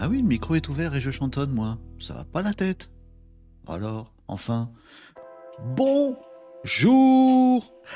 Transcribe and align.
Ah 0.00 0.08
oui, 0.08 0.22
le 0.22 0.28
micro 0.28 0.54
est 0.54 0.68
ouvert 0.68 0.94
et 0.94 1.00
je 1.00 1.10
chantonne, 1.10 1.50
moi. 1.50 1.78
Ça 1.98 2.14
va 2.14 2.24
pas 2.24 2.42
la 2.42 2.54
tête. 2.54 2.90
Alors, 3.66 4.14
enfin. 4.28 4.70
Bonjour 5.76 7.31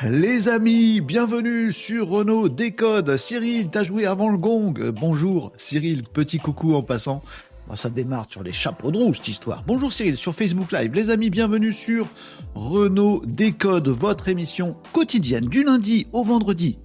les 0.05 0.49
amis, 0.49 1.01
bienvenue 1.01 1.73
sur 1.73 2.09
Renault 2.09 2.49
Décode. 2.49 3.17
Cyril, 3.17 3.71
t'as 3.71 3.83
joué 3.83 4.05
avant 4.05 4.29
le 4.29 4.37
gong. 4.37 4.75
Euh, 4.79 4.93
Bonjour 4.93 5.53
Cyril, 5.57 6.03
petit 6.03 6.39
coucou 6.39 6.75
en 6.75 6.83
passant. 6.83 7.23
Bah, 7.69 7.77
ça 7.77 7.89
démarre 7.89 8.27
sur 8.29 8.43
les 8.43 8.53
chapeaux 8.53 8.91
de 8.91 8.99
roue 8.99 9.15
cette 9.15 9.29
histoire. 9.29 9.65
Bonjour 9.67 9.91
Cyril 9.91 10.17
sur 10.17 10.35
Facebook 10.35 10.71
Live. 10.73 10.93
Les 10.93 11.11
amis, 11.11 11.31
bienvenue 11.31 11.73
sur 11.73 12.07
Renault 12.55 13.23
Décode, 13.25 13.89
votre 13.89 14.29
émission 14.29 14.77
quotidienne 14.93 15.47
du 15.47 15.65
lundi 15.65 16.07
au 16.13 16.23
vendredi. 16.23 16.79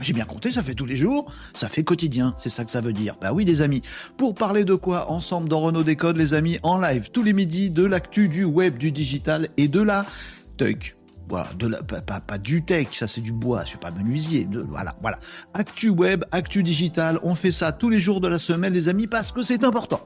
J'ai 0.00 0.12
bien 0.12 0.24
compté, 0.24 0.50
ça 0.50 0.64
fait 0.64 0.74
tous 0.74 0.86
les 0.86 0.96
jours, 0.96 1.30
ça 1.54 1.68
fait 1.68 1.84
quotidien, 1.84 2.34
c'est 2.36 2.48
ça 2.48 2.64
que 2.64 2.72
ça 2.72 2.80
veut 2.80 2.92
dire. 2.92 3.16
Bah 3.20 3.32
oui 3.32 3.44
les 3.44 3.62
amis, 3.62 3.82
pour 4.16 4.34
parler 4.34 4.64
de 4.64 4.74
quoi 4.74 5.12
ensemble 5.12 5.48
dans 5.48 5.60
Renault 5.60 5.84
Décode 5.84 6.16
les 6.16 6.34
amis, 6.34 6.58
en 6.64 6.80
live 6.80 7.10
tous 7.12 7.22
les 7.22 7.32
midis, 7.32 7.70
de 7.70 7.84
l'actu 7.84 8.28
du 8.28 8.42
web, 8.42 8.78
du 8.78 8.90
digital 8.90 9.46
et 9.56 9.68
de 9.68 9.80
la 9.80 10.04
tech. 10.56 10.96
Voilà, 11.28 11.48
de 11.58 11.68
pas, 11.68 12.20
pas- 12.20 12.38
du 12.38 12.64
tech, 12.64 12.88
ça 12.92 13.06
c'est 13.06 13.20
du 13.20 13.32
bois, 13.32 13.62
je 13.64 13.70
suis 13.70 13.78
pas 13.78 13.90
menuisier. 13.90 14.48
Voilà, 14.68 14.94
voilà. 15.00 15.18
Actu 15.54 15.88
web, 15.88 16.24
actu 16.30 16.62
digital, 16.62 17.18
on 17.22 17.34
fait 17.34 17.52
ça 17.52 17.72
tous 17.72 17.88
les 17.88 18.00
jours 18.00 18.20
de 18.20 18.28
la 18.28 18.38
semaine 18.38 18.72
les 18.72 18.88
amis 18.88 19.06
parce 19.06 19.32
que 19.32 19.42
c'est 19.42 19.64
important. 19.64 20.00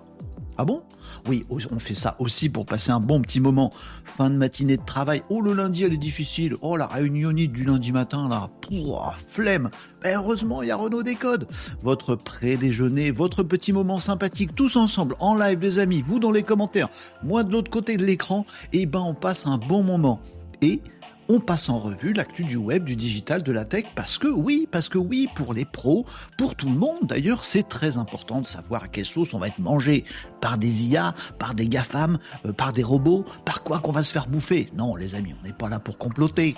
Ah 0.59 0.65
bon? 0.65 0.83
Oui, 1.29 1.45
on 1.51 1.79
fait 1.79 1.95
ça 1.95 2.17
aussi 2.19 2.49
pour 2.49 2.65
passer 2.65 2.91
un 2.91 3.01
bon 3.01 3.21
petit 3.21 3.41
moment. 3.41 3.71
Fin 4.05 4.31
de 4.31 4.37
matinée 4.37 4.79
de 4.79 4.85
travail. 4.85 5.23
Oh, 5.29 5.43
le 5.43 5.53
lundi, 5.53 5.85
elle 5.85 5.93
est 5.93 5.99
difficile. 5.99 6.57
Oh, 6.63 6.79
la 6.79 6.87
réunionnite 6.87 7.53
du 7.53 7.65
lundi 7.65 7.93
matin, 7.93 8.27
là. 8.27 8.49
Pouah, 8.63 9.13
flemme. 9.19 9.69
Mais 10.03 10.15
heureusement, 10.15 10.63
il 10.63 10.69
y 10.69 10.71
a 10.71 10.77
Renault 10.77 11.03
Décode. 11.03 11.47
Votre 11.83 12.15
pré-déjeuner, 12.15 13.11
votre 13.11 13.43
petit 13.43 13.75
moment 13.75 13.99
sympathique, 13.99 14.55
tous 14.55 14.77
ensemble, 14.77 15.15
en 15.21 15.35
live, 15.35 15.59
les 15.61 15.79
amis. 15.79 16.01
Vous 16.01 16.21
dans 16.21 16.31
les 16.33 16.43
commentaires, 16.43 16.89
moi 17.23 17.43
de 17.43 17.53
l'autre 17.53 17.71
côté 17.71 17.99
de 17.99 18.05
l'écran. 18.07 18.47
Et 18.73 18.87
ben, 18.87 19.01
on 19.01 19.15
passe 19.15 19.47
un 19.47 19.59
bon 19.59 19.83
moment. 19.83 20.21
Et 20.63 20.81
on 21.29 21.41
passe 21.41 21.69
en 21.69 21.79
revue 21.79 22.13
l'actu 22.13 22.45
du 22.45 22.57
web, 22.57 22.85
du 22.85 22.97
digital, 22.97 23.43
de 23.43 23.53
la 23.53 23.65
tech, 23.65 23.87
parce 23.95 24.19
que 24.19 24.29
oui, 24.29 24.69
parce 24.71 24.89
que 24.89 24.99
oui, 24.99 25.29
pour 25.35 25.55
les 25.55 25.65
pros, 25.65 26.05
pour 26.39 26.55
tout 26.55 26.69
le 26.69 26.77
monde 26.77 27.01
d'ailleurs, 27.03 27.45
c'est 27.45 27.69
très 27.69 27.99
important 27.99 28.41
de 28.41 28.47
savoir 28.47 28.85
à 28.85 28.89
quelle 28.89 29.05
sauce 29.05 29.35
on 29.35 29.39
va 29.39 29.49
être 29.49 29.59
mangé. 29.59 30.05
Par 30.41 30.59
des 30.59 30.87
IA, 30.87 31.15
par 31.39 31.55
des 31.55 31.69
GAFAM, 31.69 32.19
euh, 32.45 32.53
par 32.53 32.73
des 32.73 32.83
robots, 32.83 33.25
par 33.45 33.63
quoi 33.63 33.79
qu'on 33.81 33.93
va 33.93 34.03
se 34.03 34.13
faire 34.13 34.29
bouffer. 34.29 34.71
Non, 34.75 34.97
les 34.97 35.15
amis, 35.15 35.35
on 35.41 35.47
n'est 35.47 35.53
pas 35.53 35.69
là 35.69 35.81
pour 35.81 35.99
comploter, 35.99 36.57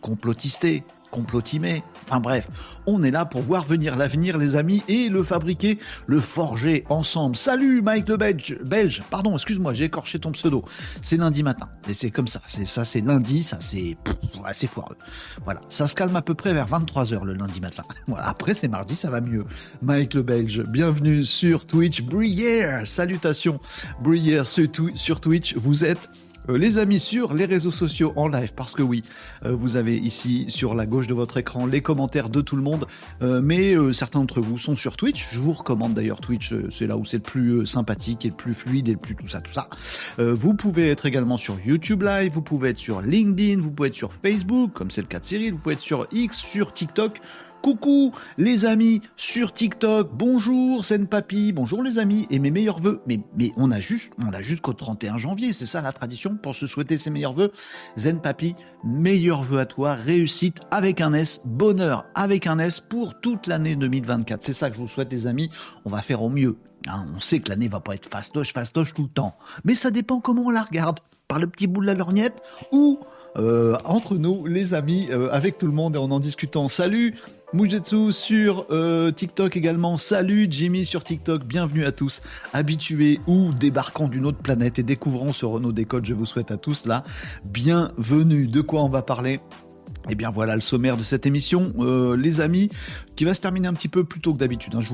complotister, 0.00 0.84
complotimer. 1.14 1.84
Enfin 2.08 2.18
bref, 2.18 2.48
on 2.86 3.04
est 3.04 3.12
là 3.12 3.24
pour 3.24 3.40
voir 3.40 3.62
venir 3.62 3.94
l'avenir, 3.94 4.36
les 4.36 4.56
amis, 4.56 4.82
et 4.88 5.08
le 5.08 5.22
fabriquer, 5.22 5.78
le 6.08 6.20
forger 6.20 6.84
ensemble. 6.88 7.36
Salut 7.36 7.82
Mike 7.82 8.08
le 8.08 8.16
Belge, 8.16 8.58
Belge, 8.64 9.02
pardon, 9.10 9.32
excuse-moi, 9.34 9.72
j'ai 9.74 9.84
écorché 9.84 10.18
ton 10.18 10.32
pseudo. 10.32 10.64
C'est 11.02 11.16
lundi 11.16 11.44
matin, 11.44 11.68
c'est 11.92 12.10
comme 12.10 12.26
ça, 12.26 12.40
c'est 12.46 12.64
ça, 12.64 12.84
c'est 12.84 13.00
lundi, 13.00 13.44
ça 13.44 13.58
c'est 13.60 13.96
assez 14.44 14.66
foireux. 14.66 14.96
Voilà, 15.44 15.60
ça 15.68 15.86
se 15.86 15.94
calme 15.94 16.16
à 16.16 16.22
peu 16.22 16.34
près 16.34 16.52
vers 16.52 16.66
23h 16.66 17.24
le 17.24 17.34
lundi 17.34 17.60
matin. 17.60 17.84
Après 18.16 18.54
c'est 18.54 18.68
mardi, 18.68 18.96
ça 18.96 19.10
va 19.10 19.20
mieux. 19.20 19.44
Mike 19.82 20.14
le 20.14 20.22
Belge, 20.22 20.64
bienvenue 20.64 21.22
sur 21.22 21.64
Twitch, 21.64 22.02
Bruyère, 22.02 22.88
salutations, 22.88 23.60
Bruyère 24.02 24.44
sur 24.46 25.20
Twitch, 25.20 25.54
vous 25.54 25.84
êtes 25.84 26.10
euh, 26.48 26.58
les 26.58 26.78
amis 26.78 26.98
sur 26.98 27.34
les 27.34 27.44
réseaux 27.44 27.70
sociaux 27.70 28.12
en 28.16 28.28
live 28.28 28.52
parce 28.54 28.74
que 28.74 28.82
oui 28.82 29.02
euh, 29.44 29.54
vous 29.54 29.76
avez 29.76 29.96
ici 29.96 30.46
sur 30.48 30.74
la 30.74 30.86
gauche 30.86 31.06
de 31.06 31.14
votre 31.14 31.36
écran 31.36 31.66
les 31.66 31.80
commentaires 31.80 32.28
de 32.28 32.40
tout 32.40 32.56
le 32.56 32.62
monde. 32.62 32.86
Euh, 33.22 33.40
mais 33.42 33.74
euh, 33.74 33.92
certains 33.92 34.20
d'entre 34.20 34.40
vous 34.40 34.58
sont 34.58 34.76
sur 34.76 34.96
Twitch. 34.96 35.28
Je 35.32 35.40
vous 35.40 35.52
recommande 35.52 35.94
d'ailleurs 35.94 36.20
Twitch 36.20 36.52
euh, 36.52 36.68
c'est 36.70 36.86
là 36.86 36.96
où 36.96 37.04
c'est 37.04 37.18
le 37.18 37.22
plus 37.22 37.66
sympathique 37.66 38.24
et 38.24 38.28
le 38.28 38.34
plus 38.34 38.54
fluide 38.54 38.88
et 38.88 38.92
le 38.92 38.98
plus 38.98 39.14
tout 39.14 39.28
ça 39.28 39.40
tout 39.40 39.52
ça. 39.52 39.68
Vous 40.18 40.54
pouvez 40.54 40.90
être 40.90 41.06
également 41.06 41.36
sur 41.36 41.58
YouTube 41.64 42.02
Live 42.02 42.32
vous 42.32 42.42
pouvez 42.42 42.70
être 42.70 42.78
sur 42.78 43.00
LinkedIn 43.00 43.60
vous 43.60 43.70
pouvez 43.70 43.88
être 43.88 43.94
sur 43.94 44.12
Facebook 44.12 44.72
comme 44.72 44.90
c'est 44.90 45.00
le 45.00 45.06
cas 45.06 45.20
de 45.20 45.24
Cyril 45.24 45.52
vous 45.52 45.58
pouvez 45.58 45.74
être 45.74 45.80
sur 45.80 46.06
X 46.12 46.38
sur 46.38 46.72
TikTok 46.72 47.20
Coucou 47.64 48.12
les 48.36 48.66
amis 48.66 49.00
sur 49.16 49.54
TikTok, 49.54 50.10
bonjour 50.12 50.84
Zen 50.84 51.06
Papy, 51.06 51.50
bonjour 51.50 51.82
les 51.82 51.98
amis 51.98 52.26
et 52.28 52.38
mes 52.38 52.50
meilleurs 52.50 52.78
vœux. 52.78 53.00
Mais, 53.06 53.20
on 53.56 53.70
a 53.70 53.80
juste, 53.80 54.12
on 54.18 54.34
a 54.34 54.42
jusqu'au 54.42 54.74
31 54.74 55.16
janvier, 55.16 55.54
c'est 55.54 55.64
ça 55.64 55.80
la 55.80 55.90
tradition 55.90 56.36
pour 56.36 56.54
se 56.54 56.66
souhaiter 56.66 56.98
ses 56.98 57.08
meilleurs 57.08 57.32
vœux. 57.32 57.52
Zen 57.96 58.20
Papy, 58.20 58.54
meilleurs 58.84 59.42
vœux 59.42 59.60
à 59.60 59.64
toi, 59.64 59.94
réussite 59.94 60.60
avec 60.70 61.00
un 61.00 61.14
S, 61.14 61.40
bonheur 61.46 62.04
avec 62.14 62.46
un 62.46 62.58
S 62.58 62.80
pour 62.80 63.18
toute 63.18 63.46
l'année 63.46 63.76
2024. 63.76 64.42
C'est 64.42 64.52
ça 64.52 64.68
que 64.68 64.76
je 64.76 64.82
vous 64.82 64.86
souhaite 64.86 65.10
les 65.10 65.26
amis, 65.26 65.48
on 65.86 65.88
va 65.88 66.02
faire 66.02 66.20
au 66.20 66.28
mieux. 66.28 66.58
Hein, 66.86 67.06
on 67.16 67.20
sait 67.20 67.40
que 67.40 67.48
l'année 67.48 67.68
va 67.68 67.80
pas 67.80 67.94
être 67.94 68.10
fastoche, 68.10 68.52
fastoche 68.52 68.92
tout 68.92 69.04
le 69.04 69.08
temps. 69.08 69.38
Mais 69.64 69.74
ça 69.74 69.90
dépend 69.90 70.20
comment 70.20 70.42
on 70.42 70.50
la 70.50 70.64
regarde. 70.64 71.00
Par 71.28 71.38
le 71.38 71.46
petit 71.46 71.66
bout 71.66 71.80
de 71.80 71.86
la 71.86 71.94
lorgnette 71.94 72.42
ou 72.72 73.00
euh, 73.36 73.74
entre 73.86 74.16
nous, 74.16 74.46
les 74.46 74.74
amis, 74.74 75.08
euh, 75.10 75.30
avec 75.32 75.56
tout 75.56 75.66
le 75.66 75.72
monde 75.72 75.96
et 75.96 75.98
en 75.98 76.10
en 76.10 76.20
discutant. 76.20 76.68
Salut 76.68 77.14
Mujetsu 77.54 78.10
sur 78.10 78.66
euh, 78.70 79.12
TikTok 79.12 79.56
également. 79.56 79.96
Salut 79.96 80.48
Jimmy 80.50 80.84
sur 80.84 81.04
TikTok. 81.04 81.44
Bienvenue 81.44 81.86
à 81.86 81.92
tous, 81.92 82.20
habitués 82.52 83.20
ou 83.28 83.52
débarquant 83.52 84.08
d'une 84.08 84.26
autre 84.26 84.38
planète 84.38 84.80
et 84.80 84.82
découvrant 84.82 85.30
ce 85.30 85.46
Renault 85.46 85.70
Décode. 85.70 86.04
Je 86.04 86.14
vous 86.14 86.26
souhaite 86.26 86.50
à 86.50 86.56
tous 86.56 86.84
là. 86.84 87.04
Bienvenue. 87.44 88.48
De 88.48 88.60
quoi 88.60 88.82
on 88.82 88.88
va 88.88 89.02
parler? 89.02 89.38
Eh 90.10 90.16
bien 90.16 90.30
voilà 90.30 90.56
le 90.56 90.60
sommaire 90.60 90.96
de 90.96 91.04
cette 91.04 91.26
émission, 91.26 91.72
euh, 91.78 92.16
les 92.16 92.40
amis, 92.40 92.70
qui 93.16 93.24
va 93.24 93.34
se 93.34 93.40
terminer 93.40 93.68
un 93.68 93.74
petit 93.74 93.88
peu 93.88 94.04
plus 94.04 94.20
tôt 94.20 94.32
que 94.32 94.38
d'habitude. 94.38 94.74
hein. 94.74 94.80
Je, 94.80 94.90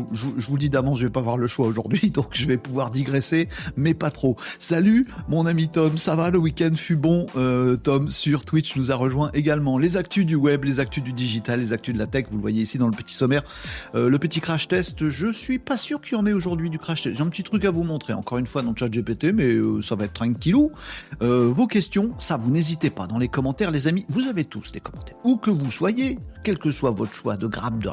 vous- 0.47 0.59
dis 0.59 0.69
d'avance, 0.71 0.99
je 0.99 1.07
vais 1.07 1.11
pas 1.13 1.21
avoir 1.21 1.37
le 1.39 1.47
choix 1.47 1.67
aujourd'hui, 1.67 2.11
donc 2.15 2.29
je 2.33 2.47
vais 2.47 2.57
pouvoir 2.59 2.91
digresser, 2.91 3.49
mais 3.77 3.95
pas 3.95 4.11
trop. 4.11 4.37
Salut 4.59 5.07
mon 5.29 5.47
ami 5.47 5.69
Tom, 5.69 5.97
ça 5.99 6.15
va 6.17 6.31
Le 6.31 6.39
week-end 6.39 6.73
fut 6.75 6.97
bon. 6.97 7.27
Euh, 7.37 7.77
Tom 7.77 8.09
sur 8.09 8.45
Twitch 8.45 8.77
nous 8.77 8.91
a 8.93 8.95
rejoint 8.95 9.31
également. 9.33 9.79
Les 9.79 9.97
actus 9.97 10.27
du 10.27 10.35
web, 10.35 10.65
les 10.65 10.81
actus 10.81 11.03
du 11.03 11.13
digital, 11.13 11.61
les 11.61 11.73
actus 11.73 11.95
de 11.95 11.99
la 11.99 12.07
tech, 12.07 12.27
vous 12.31 12.37
le 12.37 12.43
voyez 12.43 12.63
ici 12.63 12.79
dans 12.79 12.87
le 12.89 12.93
petit 12.97 13.15
sommaire. 13.15 13.43
Euh, 13.95 14.09
le 14.11 14.19
petit 14.19 14.41
crash 14.41 14.69
test, 14.69 15.09
je 15.09 15.33
suis 15.33 15.59
pas 15.59 15.77
sûr 15.77 16.01
qu'il 16.01 16.17
y 16.17 16.21
en 16.21 16.27
ait 16.27 16.33
aujourd'hui 16.33 16.69
du 16.71 16.79
crash 16.79 17.03
test. 17.03 17.17
J'ai 17.17 17.23
un 17.23 17.29
petit 17.29 17.43
truc 17.43 17.65
à 17.65 17.71
vous 17.71 17.85
montrer, 17.85 18.13
encore 18.13 18.39
une 18.39 18.47
fois 18.47 18.63
dans 18.63 18.71
le 18.71 18.77
chat 18.77 18.89
GPT, 18.91 19.33
mais 19.35 19.47
euh, 19.47 19.81
ça 19.83 19.95
va 19.95 20.05
être 20.05 20.13
tranquillou. 20.15 20.71
Vos 21.21 21.67
questions, 21.67 22.13
ça 22.19 22.37
vous 22.37 22.51
n'hésitez 22.51 22.91
pas 22.91 23.07
dans 23.07 23.19
les 23.19 23.29
commentaires, 23.29 23.71
les 23.71 23.87
amis. 23.89 24.05
Vous 24.09 24.27
avez 24.27 24.45
tous 24.45 24.73
des 24.73 24.81
commentaires, 24.81 25.17
où 25.25 25.37
que 25.37 25.51
vous 25.51 25.71
soyez, 25.71 26.19
quel 26.45 26.59
que 26.59 26.71
soit 26.71 26.91
votre 26.91 27.15
choix 27.15 27.37
de 27.37 27.47
grappe 27.47 27.79
de 27.83 27.89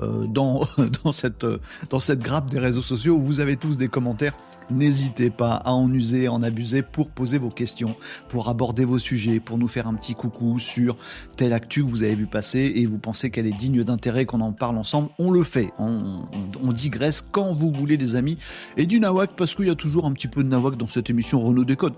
euh, 0.00 0.26
dans, 0.26 0.64
dans, 1.04 1.12
cette, 1.12 1.44
euh, 1.44 1.58
dans 1.90 2.00
cette 2.00 2.20
grappe 2.20 2.48
des 2.48 2.58
réseaux 2.58 2.82
sociaux 2.82 3.18
vous 3.18 3.40
avez 3.40 3.56
tous 3.56 3.76
des 3.76 3.88
commentaires. 3.88 4.34
N'hésitez 4.70 5.28
pas 5.28 5.54
à 5.54 5.72
en 5.72 5.92
user, 5.92 6.26
à 6.26 6.32
en 6.32 6.42
abuser 6.42 6.82
pour 6.82 7.10
poser 7.10 7.36
vos 7.36 7.50
questions, 7.50 7.94
pour 8.28 8.48
aborder 8.48 8.84
vos 8.84 8.98
sujets, 8.98 9.38
pour 9.38 9.58
nous 9.58 9.68
faire 9.68 9.86
un 9.86 9.94
petit 9.94 10.14
coucou 10.14 10.58
sur 10.58 10.96
telle 11.36 11.52
actu 11.52 11.84
que 11.84 11.90
vous 11.90 12.02
avez 12.02 12.14
vu 12.14 12.26
passer 12.26 12.72
et 12.76 12.86
vous 12.86 12.98
pensez 12.98 13.30
qu'elle 13.30 13.46
est 13.46 13.56
digne 13.56 13.84
d'intérêt, 13.84 14.24
qu'on 14.24 14.40
en 14.40 14.52
parle 14.52 14.78
ensemble. 14.78 15.08
On 15.18 15.30
le 15.30 15.42
fait. 15.42 15.72
On 15.78 16.72
digresse 16.72 17.20
quand 17.20 17.54
vous 17.54 17.70
voulez, 17.70 17.96
les 17.96 18.16
amis. 18.16 18.38
Et 18.76 18.86
du 18.86 19.00
nawak, 19.00 19.32
parce 19.36 19.54
qu'il 19.54 19.66
y 19.66 19.70
a 19.70 19.74
toujours 19.74 20.06
un 20.06 20.12
petit 20.12 20.28
peu 20.28 20.42
de 20.42 20.48
nawak 20.48 20.76
dans 20.76 20.86
cette 20.86 21.10
émission 21.10 21.42
Renault 21.42 21.64
Décode. 21.64 21.94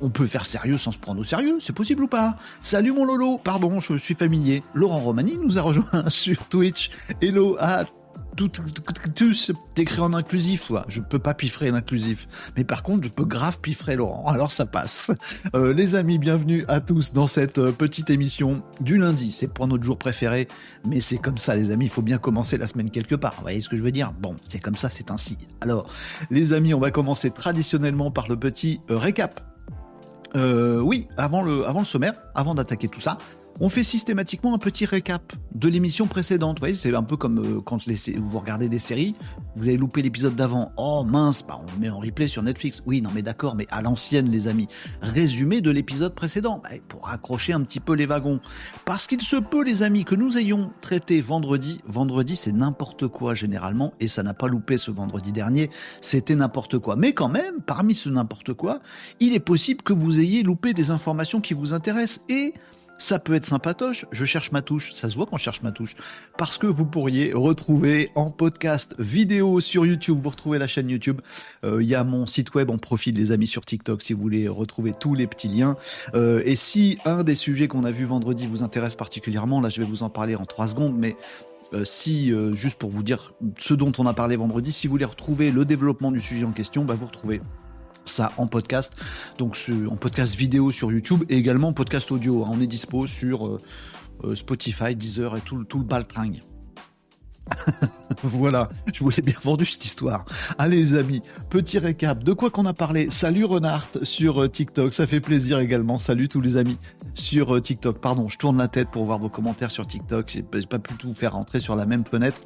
On 0.00 0.10
peut 0.10 0.26
faire 0.26 0.46
sérieux 0.46 0.76
sans 0.76 0.92
se 0.92 0.98
prendre 0.98 1.20
au 1.20 1.24
sérieux, 1.24 1.58
c'est 1.60 1.74
possible 1.74 2.04
ou 2.04 2.08
pas? 2.08 2.36
Salut 2.60 2.92
mon 2.92 3.04
Lolo, 3.04 3.38
pardon, 3.38 3.80
je 3.80 3.96
suis 3.96 4.14
familier. 4.14 4.62
Laurent 4.74 4.98
Romani 4.98 5.38
nous 5.38 5.58
a 5.58 5.62
rejoint 5.62 5.84
sur 6.08 6.48
Twitch. 6.48 6.90
Hello 7.20 7.56
à 7.58 7.84
tous, 9.14 9.52
t'écris 9.74 10.00
en 10.00 10.12
inclusif, 10.12 10.66
toi. 10.66 10.84
Je 10.88 11.00
peux 11.00 11.18
pas 11.18 11.32
piffrer 11.32 11.70
l'inclusif. 11.70 12.52
Mais 12.56 12.64
par 12.64 12.82
contre, 12.82 13.04
je 13.04 13.08
peux 13.08 13.24
grave 13.24 13.60
piffrer 13.60 13.96
Laurent. 13.96 14.26
Alors 14.30 14.50
ça 14.50 14.66
passe. 14.66 15.10
Euh, 15.54 15.72
les 15.72 15.94
amis, 15.94 16.18
bienvenue 16.18 16.64
à 16.68 16.80
tous 16.80 17.12
dans 17.12 17.26
cette 17.26 17.58
euh, 17.58 17.72
petite 17.72 18.10
émission 18.10 18.62
du 18.80 18.98
lundi. 18.98 19.32
C'est 19.32 19.52
pour 19.52 19.66
notre 19.66 19.84
jour 19.84 19.98
préféré. 19.98 20.48
Mais 20.84 21.00
c'est 21.00 21.18
comme 21.18 21.38
ça, 21.38 21.56
les 21.56 21.70
amis. 21.70 21.86
Il 21.86 21.90
faut 21.90 22.02
bien 22.02 22.18
commencer 22.18 22.58
la 22.58 22.66
semaine 22.66 22.90
quelque 22.90 23.14
part. 23.14 23.34
Vous 23.36 23.42
voyez 23.42 23.60
ce 23.60 23.68
que 23.68 23.76
je 23.76 23.82
veux 23.82 23.92
dire? 23.92 24.12
Bon, 24.12 24.36
c'est 24.46 24.60
comme 24.60 24.76
ça, 24.76 24.90
c'est 24.90 25.10
ainsi. 25.10 25.38
Alors, 25.62 25.86
les 26.30 26.52
amis, 26.52 26.74
on 26.74 26.80
va 26.80 26.90
commencer 26.90 27.30
traditionnellement 27.30 28.10
par 28.10 28.28
le 28.28 28.36
petit 28.36 28.80
euh, 28.90 28.98
récap. 28.98 29.55
Euh, 30.36 30.80
oui, 30.80 31.08
avant 31.16 31.42
le, 31.42 31.66
avant 31.66 31.80
le 31.80 31.84
sommaire, 31.86 32.14
avant 32.34 32.54
d'attaquer 32.54 32.88
tout 32.88 33.00
ça, 33.00 33.16
on 33.60 33.68
fait 33.68 33.82
systématiquement 33.82 34.54
un 34.54 34.58
petit 34.58 34.84
récap 34.84 35.32
de 35.54 35.68
l'émission 35.68 36.06
précédente. 36.06 36.58
Vous 36.58 36.62
voyez, 36.62 36.74
c'est 36.74 36.94
un 36.94 37.02
peu 37.02 37.16
comme 37.16 37.38
euh, 37.38 37.60
quand 37.60 37.78
vous 37.86 38.38
regardez 38.38 38.68
des 38.68 38.78
séries, 38.78 39.14
vous 39.56 39.64
avez 39.64 39.76
loupé 39.76 40.02
l'épisode 40.02 40.34
d'avant. 40.34 40.72
Oh 40.76 41.04
mince, 41.04 41.46
bah 41.46 41.58
on 41.60 41.72
le 41.72 41.78
met 41.78 41.88
en 41.88 41.98
replay 41.98 42.26
sur 42.26 42.42
Netflix. 42.42 42.82
Oui, 42.86 43.00
non 43.00 43.10
mais 43.14 43.22
d'accord, 43.22 43.56
mais 43.56 43.66
à 43.70 43.82
l'ancienne 43.82 44.30
les 44.30 44.48
amis. 44.48 44.66
Résumé 45.00 45.60
de 45.60 45.70
l'épisode 45.70 46.14
précédent, 46.14 46.60
bah, 46.62 46.70
pour 46.88 47.08
accrocher 47.08 47.52
un 47.52 47.62
petit 47.62 47.80
peu 47.80 47.94
les 47.94 48.06
wagons. 48.06 48.40
Parce 48.84 49.06
qu'il 49.06 49.22
se 49.22 49.36
peut 49.36 49.64
les 49.64 49.82
amis 49.82 50.04
que 50.04 50.14
nous 50.14 50.38
ayons 50.38 50.70
traité 50.80 51.20
vendredi. 51.20 51.80
Vendredi 51.86 52.36
c'est 52.36 52.52
n'importe 52.52 53.08
quoi 53.08 53.34
généralement 53.34 53.94
et 54.00 54.08
ça 54.08 54.22
n'a 54.22 54.34
pas 54.34 54.48
loupé 54.48 54.76
ce 54.78 54.90
vendredi 54.90 55.32
dernier. 55.32 55.70
C'était 56.00 56.34
n'importe 56.34 56.78
quoi. 56.78 56.96
Mais 56.96 57.12
quand 57.12 57.28
même, 57.28 57.60
parmi 57.66 57.94
ce 57.94 58.08
n'importe 58.08 58.52
quoi, 58.52 58.80
il 59.20 59.34
est 59.34 59.40
possible 59.40 59.82
que 59.82 59.92
vous 59.92 60.20
ayez 60.20 60.42
loupé 60.42 60.74
des 60.74 60.90
informations 60.90 61.40
qui 61.40 61.54
vous 61.54 61.72
intéressent 61.72 62.24
et 62.28 62.52
ça 62.98 63.18
peut 63.18 63.34
être 63.34 63.44
sympatoche, 63.44 64.06
je 64.10 64.24
cherche 64.24 64.52
ma 64.52 64.62
touche, 64.62 64.92
ça 64.92 65.08
se 65.08 65.16
voit 65.16 65.26
qu'on 65.26 65.36
cherche 65.36 65.62
ma 65.62 65.72
touche, 65.72 65.94
parce 66.38 66.58
que 66.58 66.66
vous 66.66 66.86
pourriez 66.86 67.32
retrouver 67.32 68.10
en 68.14 68.30
podcast 68.30 68.94
vidéo 68.98 69.60
sur 69.60 69.84
YouTube, 69.86 70.18
vous 70.22 70.30
retrouvez 70.30 70.58
la 70.58 70.66
chaîne 70.66 70.88
YouTube, 70.88 71.20
euh, 71.64 71.82
il 71.82 71.88
y 71.88 71.94
a 71.94 72.04
mon 72.04 72.26
site 72.26 72.54
web 72.54 72.70
en 72.70 72.78
profil 72.78 73.12
des 73.12 73.32
amis 73.32 73.46
sur 73.46 73.64
TikTok 73.64 74.02
si 74.02 74.12
vous 74.12 74.20
voulez 74.20 74.48
retrouver 74.48 74.92
tous 74.98 75.14
les 75.14 75.26
petits 75.26 75.48
liens. 75.48 75.76
Euh, 76.14 76.42
et 76.44 76.56
si 76.56 76.98
un 77.04 77.22
des 77.22 77.34
sujets 77.34 77.68
qu'on 77.68 77.84
a 77.84 77.90
vu 77.90 78.04
vendredi 78.04 78.46
vous 78.46 78.62
intéresse 78.62 78.94
particulièrement, 78.94 79.60
là 79.60 79.68
je 79.68 79.80
vais 79.80 79.86
vous 79.86 80.02
en 80.02 80.10
parler 80.10 80.36
en 80.36 80.44
trois 80.44 80.66
secondes, 80.66 80.96
mais 80.96 81.16
euh, 81.74 81.84
si, 81.84 82.32
juste 82.52 82.78
pour 82.78 82.90
vous 82.90 83.02
dire 83.02 83.34
ce 83.58 83.74
dont 83.74 83.92
on 83.98 84.06
a 84.06 84.14
parlé 84.14 84.36
vendredi, 84.36 84.72
si 84.72 84.86
vous 84.86 84.92
voulez 84.92 85.04
retrouver 85.04 85.50
le 85.50 85.64
développement 85.64 86.12
du 86.12 86.20
sujet 86.20 86.44
en 86.44 86.52
question, 86.52 86.84
bah 86.84 86.94
vous 86.94 87.06
retrouvez 87.06 87.40
ça 88.08 88.32
en 88.36 88.46
podcast, 88.46 88.94
donc 89.38 89.56
en 89.90 89.96
podcast 89.96 90.34
vidéo 90.34 90.72
sur 90.72 90.90
YouTube 90.92 91.24
et 91.28 91.36
également 91.36 91.68
en 91.68 91.72
podcast 91.72 92.10
audio. 92.12 92.44
Hein. 92.44 92.50
On 92.52 92.60
est 92.60 92.66
dispo 92.66 93.06
sur 93.06 93.46
euh, 93.46 93.60
euh, 94.24 94.34
Spotify, 94.34 94.94
Deezer 94.94 95.36
et 95.36 95.40
tout, 95.40 95.64
tout 95.64 95.78
le 95.78 95.84
baltringue. 95.84 96.40
voilà, 98.24 98.68
je 98.92 99.04
vous 99.04 99.10
l'ai 99.10 99.22
bien 99.22 99.38
vendu 99.40 99.64
cette 99.64 99.84
histoire. 99.84 100.24
Allez 100.58 100.78
les 100.78 100.94
amis, 100.94 101.22
petit 101.48 101.78
récap, 101.78 102.24
de 102.24 102.32
quoi 102.32 102.50
qu'on 102.50 102.66
a 102.66 102.74
parlé. 102.74 103.08
Salut 103.08 103.44
Renard 103.44 103.86
sur 104.02 104.42
euh, 104.42 104.48
TikTok, 104.48 104.92
ça 104.92 105.06
fait 105.06 105.20
plaisir 105.20 105.60
également. 105.60 105.98
Salut 105.98 106.28
tous 106.28 106.40
les 106.40 106.56
amis 106.56 106.76
sur 107.14 107.62
TikTok. 107.62 108.00
Pardon, 108.00 108.28
je 108.28 108.36
tourne 108.36 108.58
la 108.58 108.66
tête 108.66 108.88
pour 108.90 109.04
voir 109.04 109.20
vos 109.20 109.28
commentaires 109.28 109.70
sur 109.70 109.86
TikTok. 109.86 110.28
J'ai 110.28 110.42
pas 110.42 110.78
pu 110.80 110.94
tout 110.94 111.14
faire 111.14 111.34
rentrer 111.34 111.60
sur 111.60 111.76
la 111.76 111.86
même 111.86 112.04
fenêtre. 112.04 112.40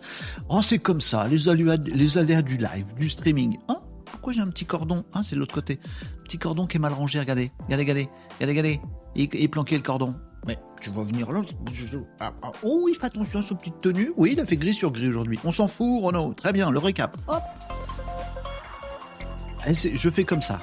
Oh, 0.50 0.60
c'est 0.60 0.78
comme 0.78 1.00
ça, 1.00 1.26
les 1.28 1.48
aléas, 1.48 1.76
les 1.76 2.18
aléas 2.18 2.42
du 2.42 2.58
live, 2.58 2.86
du 2.98 3.08
streaming. 3.08 3.56
Hein 3.68 3.80
pourquoi 4.10 4.32
j'ai 4.32 4.40
un 4.40 4.48
petit 4.48 4.66
cordon 4.66 5.04
Ah, 5.12 5.22
c'est 5.22 5.34
de 5.34 5.40
l'autre 5.40 5.54
côté. 5.54 5.78
Petit 6.24 6.38
cordon 6.38 6.66
qui 6.66 6.76
est 6.76 6.80
mal 6.80 6.92
rangé, 6.92 7.18
regardez. 7.18 7.50
Regardez, 7.64 7.82
regardez. 7.82 8.08
Regardez, 8.40 8.52
regardez. 8.52 8.80
Et, 9.16 9.48
planqué 9.48 9.76
le 9.76 9.82
cordon. 9.82 10.14
Mais 10.46 10.58
tu 10.80 10.90
vas 10.90 11.02
venir 11.02 11.30
là. 11.32 11.42
Ah, 12.20 12.32
ah. 12.42 12.52
Oh, 12.62 12.86
il 12.88 12.94
fait 12.94 13.06
attention 13.06 13.40
à 13.40 13.42
sa 13.42 13.54
petite 13.54 13.80
tenue. 13.80 14.12
Oui, 14.16 14.30
il 14.32 14.40
a 14.40 14.46
fait 14.46 14.56
gris 14.56 14.74
sur 14.74 14.90
gris 14.90 15.08
aujourd'hui. 15.08 15.38
On 15.44 15.50
s'en 15.50 15.68
fout, 15.68 16.02
Renaud. 16.02 16.34
Très 16.34 16.52
bien, 16.52 16.70
le 16.70 16.78
récap. 16.78 17.16
Hop. 17.28 17.42
je 19.66 20.10
fais 20.10 20.24
comme 20.24 20.42
ça. 20.42 20.60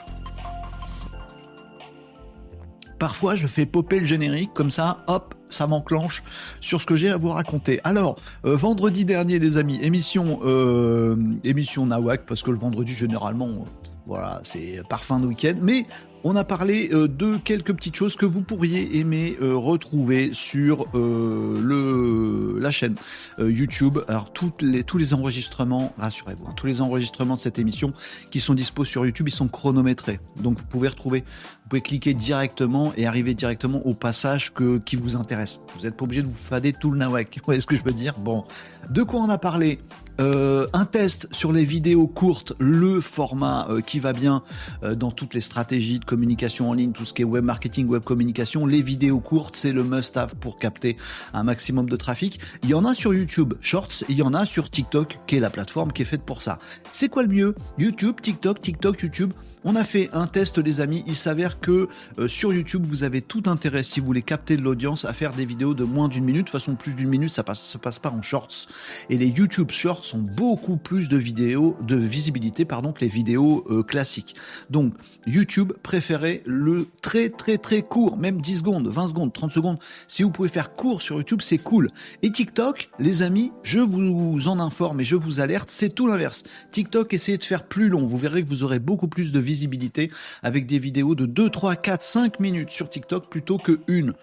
Parfois, 2.99 3.35
je 3.35 3.47
fais 3.47 3.65
popper 3.65 3.99
le 3.99 4.05
générique, 4.05 4.53
comme 4.53 4.71
ça, 4.71 5.03
hop, 5.07 5.35
ça 5.49 5.67
m'enclenche 5.67 6.23
sur 6.59 6.81
ce 6.81 6.85
que 6.85 6.95
j'ai 6.95 7.09
à 7.09 7.17
vous 7.17 7.29
raconter. 7.29 7.79
Alors, 7.83 8.15
euh, 8.45 8.55
vendredi 8.55 9.05
dernier, 9.05 9.39
les 9.39 9.57
amis, 9.57 9.79
émission, 9.81 10.39
euh, 10.43 11.15
émission 11.43 11.85
Nawak, 11.85 12.25
parce 12.25 12.43
que 12.43 12.51
le 12.51 12.57
vendredi, 12.57 12.93
généralement, 12.93 13.65
voilà, 14.07 14.39
c'est 14.43 14.81
parfum 14.89 15.19
de 15.19 15.27
week-end, 15.27 15.55
mais 15.61 15.85
on 16.27 16.35
a 16.35 16.43
parlé 16.43 16.89
euh, 16.91 17.07
de 17.07 17.37
quelques 17.37 17.73
petites 17.73 17.95
choses 17.95 18.17
que 18.17 18.25
vous 18.25 18.41
pourriez 18.41 18.97
aimer 18.97 19.37
euh, 19.41 19.55
retrouver 19.55 20.31
sur 20.33 20.85
euh, 20.93 22.59
la 22.59 22.69
chaîne 22.69 22.95
YouTube. 23.39 23.99
Alors 24.09 24.33
tous 24.33 24.51
les 24.61 25.13
enregistrements, 25.13 25.93
rassurez-vous, 25.97 26.47
hein, 26.47 26.53
tous 26.57 26.67
les 26.67 26.81
enregistrements 26.81 27.35
de 27.35 27.39
cette 27.39 27.59
émission 27.59 27.93
qui 28.29 28.41
sont 28.41 28.53
dispo 28.53 28.83
sur 28.83 29.05
YouTube, 29.05 29.29
ils 29.29 29.31
sont 29.31 29.47
chronométrés. 29.47 30.19
Donc 30.35 30.59
vous 30.59 30.65
pouvez 30.65 30.89
retrouver, 30.89 31.21
vous 31.21 31.69
pouvez 31.69 31.81
cliquer 31.81 32.13
directement 32.13 32.91
et 32.97 33.07
arriver 33.07 33.33
directement 33.33 33.85
au 33.87 33.93
passage 33.93 34.51
qui 34.85 34.97
vous 34.97 35.15
intéresse. 35.15 35.61
Vous 35.77 35.85
n'êtes 35.85 35.95
pas 35.95 36.03
obligé 36.03 36.23
de 36.23 36.27
vous 36.27 36.33
fader 36.33 36.73
tout 36.73 36.91
le 36.91 36.97
nawak. 36.97 37.33
Vous 37.37 37.41
voyez 37.45 37.61
ce 37.61 37.67
que 37.67 37.77
je 37.77 37.83
veux 37.83 37.93
dire? 37.93 38.15
Bon, 38.19 38.43
de 38.89 39.03
quoi 39.03 39.21
on 39.21 39.29
a 39.29 39.37
parlé? 39.37 39.79
Un 40.19 40.85
test 40.85 41.27
sur 41.31 41.51
les 41.51 41.65
vidéos 41.65 42.07
courtes, 42.07 42.53
le 42.59 43.01
format 43.01 43.67
qui 43.85 43.99
va 43.99 44.13
bien 44.13 44.43
dans 44.81 45.11
toutes 45.11 45.33
les 45.33 45.41
stratégies 45.41 45.99
de 45.99 46.05
communication 46.05 46.69
en 46.69 46.73
ligne, 46.73 46.91
tout 46.91 47.05
ce 47.05 47.13
qui 47.13 47.21
est 47.21 47.25
web 47.25 47.43
marketing, 47.43 47.87
web 47.87 48.03
communication, 48.03 48.65
les 48.65 48.81
vidéos 48.81 49.19
courtes, 49.19 49.55
c'est 49.55 49.71
le 49.71 49.83
must-have 49.83 50.35
pour 50.35 50.59
capter 50.59 50.97
un 51.33 51.43
maximum 51.43 51.89
de 51.89 51.95
trafic. 51.95 52.39
Il 52.63 52.69
y 52.69 52.73
en 52.73 52.85
a 52.85 52.93
sur 52.93 53.13
YouTube 53.13 53.53
Shorts, 53.61 54.03
il 54.09 54.17
y 54.17 54.21
en 54.21 54.33
a 54.33 54.45
sur 54.45 54.69
TikTok, 54.69 55.19
qui 55.27 55.35
est 55.35 55.39
la 55.39 55.49
plateforme 55.49 55.91
qui 55.91 56.01
est 56.01 56.05
faite 56.05 56.23
pour 56.23 56.41
ça. 56.41 56.59
C'est 56.91 57.09
quoi 57.09 57.23
le 57.23 57.29
mieux? 57.29 57.55
YouTube, 57.77 58.15
TikTok, 58.21 58.61
TikTok, 58.61 59.01
YouTube 59.01 59.33
On 59.63 59.75
a 59.75 59.83
fait 59.83 60.09
un 60.13 60.27
test, 60.27 60.57
les 60.57 60.81
amis. 60.81 61.03
Il 61.07 61.15
s'avère 61.15 61.59
que 61.59 61.87
euh, 62.19 62.27
sur 62.27 62.53
YouTube, 62.53 62.85
vous 62.85 63.03
avez 63.03 63.21
tout 63.21 63.43
intérêt, 63.47 63.83
si 63.83 63.99
vous 63.99 64.05
voulez 64.05 64.21
capter 64.21 64.57
de 64.57 64.61
l'audience, 64.61 65.05
à 65.05 65.13
faire 65.13 65.33
des 65.33 65.45
vidéos 65.45 65.73
de 65.73 65.83
moins 65.83 66.07
d'une 66.07 66.23
minute. 66.23 66.47
De 66.47 66.51
toute 66.51 66.59
façon, 66.59 66.75
plus 66.75 66.95
d'une 66.95 67.09
minute, 67.09 67.29
ça 67.29 67.43
passe, 67.43 67.61
ça 67.61 67.79
passe 67.79 67.99
pas 67.99 68.09
en 68.09 68.21
Shorts. 68.21 68.67
Et 69.09 69.17
les 69.17 69.27
YouTube 69.27 69.71
Shorts 69.71 70.06
sont 70.07 70.19
beaucoup 70.19 70.77
plus 70.77 71.09
de 71.09 71.17
vidéos, 71.17 71.75
de 71.81 71.95
visibilité, 71.95 72.65
pardon, 72.65 72.91
que 72.91 73.01
les 73.01 73.07
vidéos 73.07 73.65
euh, 73.69 73.83
classiques. 73.83 74.35
Donc, 74.69 74.93
YouTube 75.25 75.73
préférez 75.83 76.43
le 76.45 76.87
très 77.01 77.29
très 77.29 77.57
très 77.57 77.81
court, 77.81 78.17
même 78.17 78.41
10 78.41 78.59
secondes, 78.59 78.87
20 78.87 79.07
secondes, 79.09 79.33
30 79.33 79.51
secondes. 79.51 79.77
Si 80.07 80.23
vous 80.23 80.31
pouvez 80.31 80.49
faire 80.49 80.75
court 80.75 81.01
sur 81.01 81.17
YouTube, 81.17 81.41
c'est 81.41 81.57
cool. 81.57 81.87
Et 82.21 82.31
TikTok, 82.31 82.89
les 82.99 83.21
amis, 83.21 83.51
je 83.63 83.79
vous 83.79 84.47
en 84.47 84.59
informe 84.59 85.01
et 85.01 85.03
je 85.03 85.15
vous 85.15 85.39
alerte, 85.39 85.69
c'est 85.69 85.89
tout 85.89 86.07
l'inverse. 86.07 86.43
TikTok, 86.71 87.13
essayez 87.13 87.37
de 87.37 87.43
faire 87.43 87.63
plus 87.63 87.89
long. 87.89 88.03
Vous 88.03 88.17
verrez 88.17 88.43
que 88.43 88.49
vous 88.49 88.63
aurez 88.63 88.79
beaucoup 88.79 89.07
plus 89.07 89.31
de 89.31 89.39
visibilité 89.39 90.09
avec 90.43 90.65
des 90.65 90.79
vidéos 90.79 91.15
de 91.15 91.25
2, 91.25 91.49
3, 91.49 91.75
4, 91.75 92.01
5 92.01 92.39
minutes 92.39 92.71
sur 92.71 92.89
TikTok 92.89 93.29
plutôt 93.29 93.57
que 93.57 93.79
une 93.87 94.13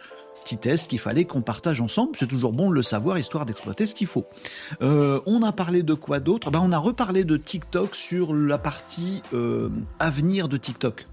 test 0.44 0.88
qu'il 0.88 0.98
fallait 0.98 1.24
qu'on 1.24 1.42
partage 1.42 1.80
ensemble. 1.80 2.12
C'est 2.14 2.26
toujours 2.26 2.52
bon 2.52 2.70
de 2.70 2.74
le 2.74 2.82
savoir, 2.82 3.18
histoire 3.18 3.46
d'exploiter 3.46 3.86
ce 3.86 3.94
qu'il 3.94 4.06
faut. 4.06 4.26
Euh, 4.82 5.20
on 5.26 5.42
a 5.42 5.52
parlé 5.52 5.82
de 5.82 5.94
quoi 5.94 6.20
d'autre? 6.20 6.50
Ben, 6.50 6.60
On 6.62 6.72
a 6.72 6.78
reparlé 6.78 7.24
de 7.24 7.36
TikTok 7.36 7.94
sur 7.94 8.34
la 8.34 8.58
partie 8.58 9.22
euh, 9.32 9.70
avenir 9.98 10.48
de 10.48 10.56
TikTok. 10.56 11.06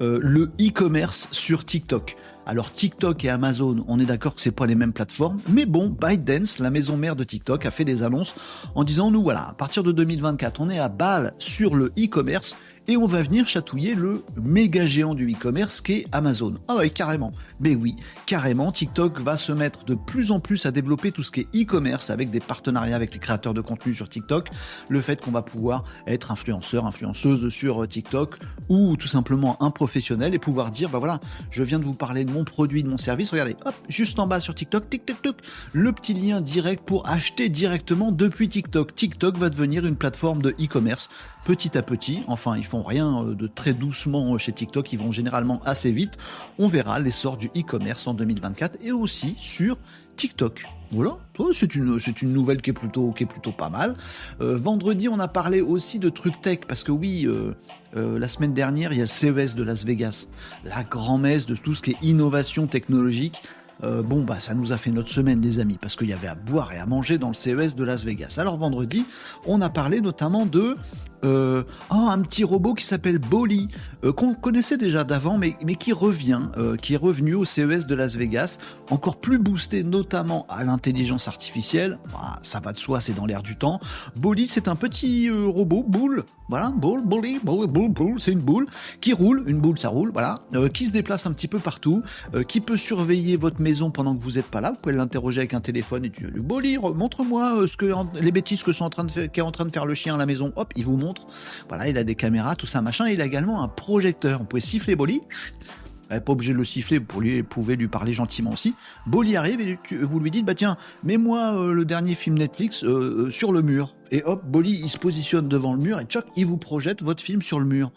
Euh, 0.00 0.20
le 0.22 0.52
e-commerce 0.60 1.28
sur 1.32 1.64
TikTok. 1.64 2.16
Alors 2.46 2.72
TikTok 2.72 3.24
et 3.24 3.30
Amazon, 3.30 3.84
on 3.88 3.98
est 3.98 4.06
d'accord 4.06 4.34
que 4.34 4.40
c'est 4.40 4.52
pas 4.52 4.64
les 4.64 4.76
mêmes 4.76 4.92
plateformes, 4.92 5.40
mais 5.48 5.66
bon, 5.66 5.88
ByteDance, 5.88 6.60
la 6.60 6.70
maison 6.70 6.96
mère 6.96 7.16
de 7.16 7.24
TikTok, 7.24 7.66
a 7.66 7.70
fait 7.70 7.84
des 7.84 8.04
annonces 8.04 8.34
en 8.76 8.84
disant 8.84 9.10
nous 9.10 9.22
voilà, 9.22 9.48
à 9.48 9.52
partir 9.54 9.82
de 9.82 9.90
2024, 9.90 10.60
on 10.60 10.70
est 10.70 10.78
à 10.78 10.88
balle 10.88 11.34
sur 11.38 11.74
le 11.74 11.92
e-commerce 11.98 12.54
et 12.88 12.96
on 12.96 13.04
va 13.04 13.20
venir 13.20 13.46
chatouiller 13.46 13.94
le 13.94 14.24
méga 14.42 14.86
géant 14.86 15.14
du 15.14 15.30
e-commerce 15.30 15.82
qui 15.82 15.92
est 15.92 16.06
Amazon. 16.10 16.54
Ah 16.68 16.76
ouais, 16.76 16.88
carrément. 16.88 17.32
Mais 17.60 17.74
oui, 17.74 17.96
carrément, 18.24 18.72
TikTok 18.72 19.20
va 19.20 19.36
se 19.36 19.52
mettre 19.52 19.84
de 19.84 19.94
plus 19.94 20.30
en 20.30 20.40
plus 20.40 20.64
à 20.64 20.70
développer 20.70 21.12
tout 21.12 21.22
ce 21.22 21.30
qui 21.30 21.40
est 21.40 21.62
e-commerce 21.62 22.08
avec 22.08 22.30
des 22.30 22.40
partenariats 22.40 22.96
avec 22.96 23.12
les 23.12 23.20
créateurs 23.20 23.52
de 23.52 23.60
contenu 23.60 23.92
sur 23.92 24.08
TikTok. 24.08 24.48
Le 24.88 25.00
fait 25.02 25.20
qu'on 25.20 25.30
va 25.30 25.42
pouvoir 25.42 25.84
être 26.06 26.30
influenceur, 26.30 26.86
influenceuse 26.86 27.50
sur 27.50 27.86
TikTok 27.86 28.38
ou 28.70 28.96
tout 28.96 29.06
simplement 29.06 29.62
un 29.62 29.70
professionnel 29.70 30.34
et 30.34 30.38
pouvoir 30.38 30.70
dire, 30.70 30.88
bah 30.88 30.98
voilà, 30.98 31.20
je 31.50 31.62
viens 31.62 31.78
de 31.78 31.84
vous 31.84 31.94
parler 31.94 32.24
de 32.24 32.32
mon 32.32 32.44
produit, 32.44 32.82
de 32.82 32.88
mon 32.88 32.96
service. 32.96 33.30
Regardez, 33.30 33.56
hop, 33.66 33.74
juste 33.90 34.18
en 34.18 34.26
bas 34.26 34.40
sur 34.40 34.54
TikTok, 34.54 34.88
tic, 34.88 35.04
tic, 35.04 35.20
tic, 35.20 35.36
le 35.74 35.92
petit 35.92 36.14
lien 36.14 36.40
direct 36.40 36.84
pour 36.86 37.06
acheter 37.06 37.50
directement 37.50 38.12
depuis 38.12 38.48
TikTok. 38.48 38.94
TikTok 38.94 39.36
va 39.36 39.50
devenir 39.50 39.84
une 39.84 39.96
plateforme 39.96 40.40
de 40.40 40.50
e-commerce 40.58 41.10
petit 41.48 41.78
à 41.78 41.82
petit. 41.82 42.20
Enfin, 42.26 42.58
ils 42.58 42.64
font 42.64 42.82
rien 42.82 43.22
euh, 43.22 43.34
de 43.34 43.46
très 43.46 43.72
doucement 43.72 44.36
chez 44.36 44.52
TikTok, 44.52 44.92
ils 44.92 44.98
vont 44.98 45.12
généralement 45.12 45.62
assez 45.64 45.90
vite. 45.90 46.18
On 46.58 46.66
verra 46.66 47.00
l'essor 47.00 47.38
du 47.38 47.46
e-commerce 47.56 48.06
en 48.06 48.12
2024 48.12 48.84
et 48.84 48.92
aussi 48.92 49.34
sur 49.34 49.78
TikTok. 50.16 50.66
Voilà, 50.90 51.16
c'est 51.54 51.74
une, 51.74 51.98
c'est 51.98 52.20
une 52.20 52.34
nouvelle 52.34 52.60
qui 52.60 52.68
est 52.68 52.74
plutôt, 52.74 53.12
qui 53.12 53.22
est 53.22 53.26
plutôt 53.26 53.52
pas 53.52 53.70
mal. 53.70 53.94
Euh, 54.42 54.58
vendredi, 54.58 55.08
on 55.08 55.18
a 55.20 55.28
parlé 55.28 55.62
aussi 55.62 55.98
de 55.98 56.10
trucs 56.10 56.38
tech, 56.42 56.60
parce 56.68 56.82
que 56.82 56.92
oui, 56.92 57.26
euh, 57.26 57.54
la 57.94 58.28
semaine 58.28 58.52
dernière, 58.52 58.92
il 58.92 58.98
y 58.98 59.02
a 59.02 59.04
le 59.04 59.06
CES 59.06 59.54
de 59.54 59.62
Las 59.62 59.86
Vegas, 59.86 60.28
la 60.64 60.82
grand-messe 60.82 61.46
de 61.46 61.54
tout 61.54 61.74
ce 61.74 61.82
qui 61.82 61.92
est 61.92 62.02
innovation 62.02 62.66
technologique. 62.66 63.42
Euh, 63.84 64.02
bon, 64.02 64.22
bah, 64.22 64.40
ça 64.40 64.54
nous 64.54 64.72
a 64.72 64.76
fait 64.76 64.90
notre 64.90 65.08
semaine, 65.08 65.40
les 65.40 65.60
amis, 65.60 65.78
parce 65.80 65.96
qu'il 65.96 66.08
y 66.08 66.12
avait 66.12 66.28
à 66.28 66.34
boire 66.34 66.72
et 66.72 66.78
à 66.78 66.86
manger 66.86 67.18
dans 67.18 67.28
le 67.28 67.34
CES 67.34 67.76
de 67.76 67.84
Las 67.84 68.04
Vegas. 68.04 68.36
Alors, 68.38 68.56
vendredi, 68.56 69.06
on 69.46 69.60
a 69.60 69.70
parlé 69.70 70.00
notamment 70.00 70.46
de 70.46 70.76
euh, 71.24 71.64
oh, 71.90 72.08
un 72.08 72.20
petit 72.20 72.44
robot 72.44 72.74
qui 72.74 72.84
s'appelle 72.84 73.18
Bolly, 73.18 73.68
euh, 74.04 74.12
qu'on 74.12 74.34
connaissait 74.34 74.76
déjà 74.76 75.04
d'avant, 75.04 75.38
mais, 75.38 75.56
mais 75.64 75.74
qui 75.74 75.92
revient, 75.92 76.42
euh, 76.56 76.76
qui 76.76 76.94
est 76.94 76.98
revenu 76.98 77.34
au 77.34 77.44
CES 77.44 77.86
de 77.86 77.94
Las 77.94 78.16
Vegas, 78.16 78.58
encore 78.90 79.16
plus 79.16 79.38
boosté 79.38 79.82
notamment 79.82 80.46
à 80.48 80.64
l'intelligence 80.64 81.28
artificielle. 81.28 81.98
Bah, 82.12 82.38
ça 82.42 82.60
va 82.60 82.72
de 82.72 82.78
soi, 82.78 83.00
c'est 83.00 83.14
dans 83.14 83.26
l'air 83.26 83.42
du 83.42 83.56
temps. 83.56 83.80
Bolly, 84.16 84.48
c'est 84.48 84.68
un 84.68 84.76
petit 84.76 85.30
robot, 85.30 85.84
boule, 85.86 86.24
voilà, 86.48 86.70
boule, 86.70 87.02
Bolly, 87.04 87.38
boule, 87.42 87.66
boule, 87.66 87.90
boule, 87.90 88.20
c'est 88.20 88.32
une 88.32 88.40
boule 88.40 88.66
qui 89.00 89.12
roule, 89.12 89.42
une 89.46 89.60
boule, 89.60 89.78
ça 89.78 89.88
roule, 89.88 90.10
voilà, 90.12 90.40
qui 90.72 90.86
se 90.86 90.92
déplace 90.92 91.26
un 91.26 91.32
petit 91.32 91.48
peu 91.48 91.58
partout, 91.58 92.02
qui 92.46 92.60
peut 92.60 92.76
surveiller 92.76 93.36
votre 93.36 93.60
maison 93.60 93.90
pendant 93.90 94.16
que 94.16 94.22
vous 94.22 94.32
n'êtes 94.32 94.46
pas 94.46 94.60
là. 94.60 94.70
Vous 94.70 94.78
pouvez 94.80 94.94
l'interroger 94.94 95.40
avec 95.40 95.54
un 95.54 95.60
téléphone 95.60 96.04
et 96.04 96.10
tu 96.10 96.26
lui 96.26 96.40
Bolly, 96.40 96.78
montre-moi 96.78 97.66
ce 97.66 97.76
les 98.20 98.32
bêtises 98.32 98.62
que 98.62 98.70
en 98.82 98.90
train 98.90 99.06
qu'est 99.06 99.40
en 99.40 99.50
train 99.50 99.64
de 99.64 99.70
faire 99.70 99.86
le 99.86 99.94
chien 99.94 100.14
à 100.14 100.18
la 100.18 100.26
maison. 100.26 100.52
Hop, 100.56 100.72
il 100.76 100.84
vous 100.84 100.96
montre 100.96 101.07
voilà, 101.68 101.88
il 101.88 101.98
a 101.98 102.04
des 102.04 102.14
caméras, 102.14 102.56
tout 102.56 102.66
ça, 102.66 102.82
machin. 102.82 103.08
Il 103.08 103.20
a 103.20 103.24
également 103.24 103.62
un 103.62 103.68
projecteur. 103.68 104.40
On 104.40 104.44
pouvait 104.44 104.60
siffler 104.60 104.96
Bolly. 104.96 105.22
Pas 106.08 106.32
obligé 106.32 106.54
de 106.54 106.58
le 106.58 106.64
siffler, 106.64 106.98
vous 106.98 107.44
pouvez 107.44 107.76
lui 107.76 107.88
parler 107.88 108.14
gentiment 108.14 108.50
aussi. 108.50 108.74
Bolly 109.06 109.36
arrive 109.36 109.60
et 109.60 109.78
vous 110.00 110.20
lui 110.20 110.30
dites, 110.30 110.46
bah 110.46 110.54
tiens, 110.54 110.78
mets-moi 111.04 111.54
euh, 111.54 111.72
le 111.72 111.84
dernier 111.84 112.14
film 112.14 112.38
Netflix 112.38 112.82
euh, 112.82 113.26
euh, 113.26 113.30
sur 113.30 113.52
le 113.52 113.60
mur. 113.60 113.94
Et 114.10 114.22
hop, 114.24 114.42
Bolly, 114.46 114.80
il 114.82 114.88
se 114.88 114.96
positionne 114.96 115.48
devant 115.48 115.74
le 115.74 115.80
mur 115.80 116.00
et 116.00 116.04
tchoc, 116.04 116.24
il 116.34 116.46
vous 116.46 116.56
projette 116.56 117.02
votre 117.02 117.22
film 117.22 117.42
sur 117.42 117.60
le 117.60 117.66
mur 117.66 117.92